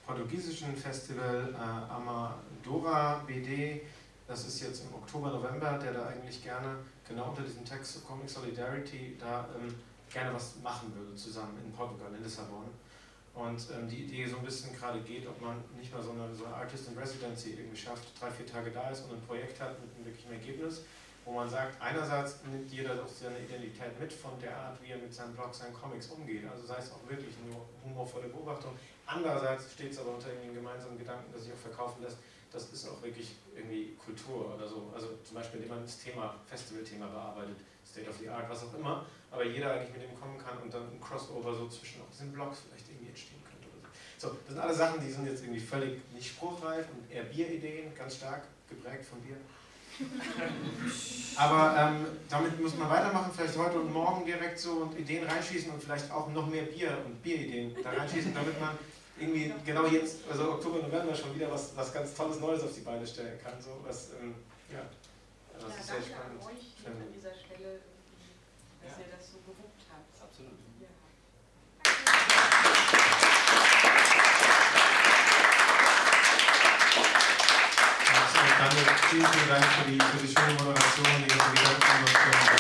portugiesischen 0.06 0.76
Festival 0.76 1.54
äh, 1.54 1.92
Amadora 1.92 3.24
BD, 3.26 3.82
das 4.28 4.48
ist 4.48 4.62
jetzt 4.62 4.86
im 4.86 4.94
Oktober, 4.96 5.30
November, 5.30 5.78
der 5.78 5.94
da 5.94 6.08
eigentlich 6.08 6.44
gerne 6.44 6.78
genau 7.08 7.30
unter 7.30 7.42
diesem 7.42 7.66
Text 7.66 8.06
Comic 8.06 8.30
Solidarity 8.30 9.18
da 9.20 9.48
ähm, 9.56 9.74
gerne 10.12 10.34
was 10.34 10.56
machen 10.64 10.94
würde 10.96 11.16
zusammen 11.16 11.58
in 11.64 11.72
Portugal, 11.72 12.14
in 12.16 12.24
Lissabon. 12.24 12.66
Und 13.34 13.68
ähm, 13.72 13.88
die 13.88 14.04
Idee 14.04 14.26
so 14.26 14.38
ein 14.38 14.44
bisschen 14.44 14.76
gerade 14.76 15.00
geht, 15.02 15.28
ob 15.28 15.40
man 15.40 15.64
nicht 15.78 15.94
mal 15.94 16.02
so 16.02 16.12
eine, 16.12 16.34
so 16.34 16.46
eine 16.46 16.56
Artist 16.56 16.90
in 16.90 16.98
Residency 16.98 17.52
irgendwie 17.52 17.78
schafft, 17.78 18.20
drei, 18.20 18.30
vier 18.32 18.46
Tage 18.46 18.72
da 18.72 18.90
ist 18.90 19.06
und 19.06 19.14
ein 19.14 19.22
Projekt 19.22 19.62
hat 19.62 19.80
mit 19.80 19.96
einem 19.96 20.06
wirklichen 20.06 20.32
Ergebnis, 20.32 20.82
wo 21.26 21.32
man 21.32 21.50
sagt, 21.50 21.82
einerseits 21.82 22.40
nimmt 22.52 22.72
jeder 22.72 22.94
auch 22.94 23.08
seine 23.08 23.40
Identität 23.40 24.00
mit 24.00 24.12
von 24.12 24.40
der 24.42 24.56
Art, 24.56 24.82
wie 24.82 24.92
er 24.92 24.98
mit 24.98 25.14
seinem 25.14 25.34
Blog, 25.34 25.54
seinen 25.54 25.74
Comics 25.74 26.08
umgeht. 26.08 26.44
Also 26.50 26.66
sei 26.66 26.78
es 26.78 26.92
auch 26.92 27.08
wirklich 27.08 27.36
nur 27.46 27.66
humorvolle 27.84 28.28
Beobachtung. 28.30 28.78
Andererseits 29.06 29.72
steht 29.74 29.92
es 29.92 30.00
aber 30.00 30.16
unter 30.16 30.30
einem 30.30 30.54
gemeinsamen 30.54 30.98
Gedanken, 30.98 31.32
dass 31.32 31.44
sich 31.44 31.54
auch 31.54 31.58
verkaufen 31.58 32.04
lässt, 32.04 32.18
das 32.52 32.70
ist 32.72 32.88
auch 32.88 33.02
wirklich 33.02 33.36
irgendwie 33.56 33.96
Kultur 34.04 34.56
oder 34.56 34.68
so. 34.68 34.92
Also 34.94 35.20
zum 35.24 35.36
Beispiel, 35.36 35.62
indem 35.62 35.76
man 35.76 35.84
das 35.84 36.00
Thema, 36.00 36.36
Festival-Thema 36.48 37.08
bearbeitet, 37.08 37.58
State 37.86 38.10
of 38.10 38.18
the 38.18 38.30
Art, 38.30 38.50
was 38.50 38.64
auch 38.64 38.74
immer, 38.74 39.06
aber 39.32 39.46
jeder 39.46 39.74
eigentlich 39.74 39.94
mit 39.94 40.04
dem 40.04 40.20
kommen 40.20 40.38
kann 40.38 40.58
und 40.60 40.74
dann 40.74 40.84
ein 40.84 41.00
Crossover 41.00 41.54
so 41.54 41.68
zwischen 41.68 42.02
auch 42.02 42.10
diesen 42.12 42.32
Blogs 42.32 42.60
vielleicht 42.68 42.90
irgendwie 42.90 43.10
entstehen 43.10 43.42
könnte 43.44 43.68
oder 43.70 43.90
so. 44.18 44.30
So, 44.30 44.38
das 44.46 44.54
sind 44.54 44.60
alle 44.60 44.74
Sachen, 44.74 45.02
die 45.02 45.12
sind 45.12 45.26
jetzt 45.26 45.44
irgendwie 45.44 45.60
völlig 45.60 46.02
nicht 46.14 46.30
spruchreif 46.30 46.86
und 46.90 47.12
eher 47.12 47.24
Bierideen, 47.24 47.94
ganz 47.96 48.16
stark 48.16 48.44
geprägt 48.68 49.06
von 49.06 49.22
Bier. 49.22 49.38
Aber 51.36 51.76
ähm, 51.78 52.06
damit 52.30 52.60
muss 52.62 52.76
man 52.76 52.90
weitermachen, 52.90 53.32
vielleicht 53.34 53.58
heute 53.58 53.80
und 53.80 53.94
morgen 53.94 54.26
direkt 54.26 54.60
so 54.60 54.72
und 54.72 54.98
Ideen 54.98 55.26
reinschießen 55.26 55.72
und 55.72 55.82
vielleicht 55.82 56.12
auch 56.12 56.30
noch 56.30 56.48
mehr 56.48 56.64
Bier 56.64 56.98
und 57.06 57.22
Bierideen 57.24 57.76
da 57.82 57.92
reinschießen, 57.92 58.34
damit 58.34 58.60
man 58.60 58.78
irgendwie 59.18 59.54
genau 59.66 59.86
jetzt, 59.86 60.18
also 60.30 60.52
Oktober, 60.54 60.80
November 60.80 61.16
schon 61.16 61.34
wieder 61.36 61.52
was, 61.52 61.76
was 61.76 61.94
ganz 61.94 62.14
Tolles 62.14 62.40
Neues 62.40 62.64
auf 62.64 62.74
die 62.74 62.82
Beine 62.82 63.06
stellen 63.06 63.40
kann. 63.42 63.54
So 63.62 63.70
was, 63.86 64.10
ähm, 64.22 64.36
ja, 64.72 64.82
das 65.54 65.64
ja, 65.64 65.80
ist 65.80 65.88
sehr 65.88 66.02
spannend. 66.02 66.42
an 66.42 66.48
euch 66.48 66.76
an 66.86 67.14
dieser 67.14 67.34
Stelle, 67.34 67.80
dass 68.82 68.98
Ja. 68.98 69.06
ihr 69.06 69.12
das 69.18 69.32
so 69.32 69.38
gewuppt 69.46 69.84
habt. 69.92 70.22
Absolut. 70.22 70.60
Ja. 70.80 70.88
Absolut. 79.10 79.50
Danke, 79.50 79.68
vielen, 79.86 80.02
vielen 80.02 80.28
Dank 80.28 80.86
für 80.86 81.00
die, 81.00 81.02
für 81.02 82.54
die 82.54 82.59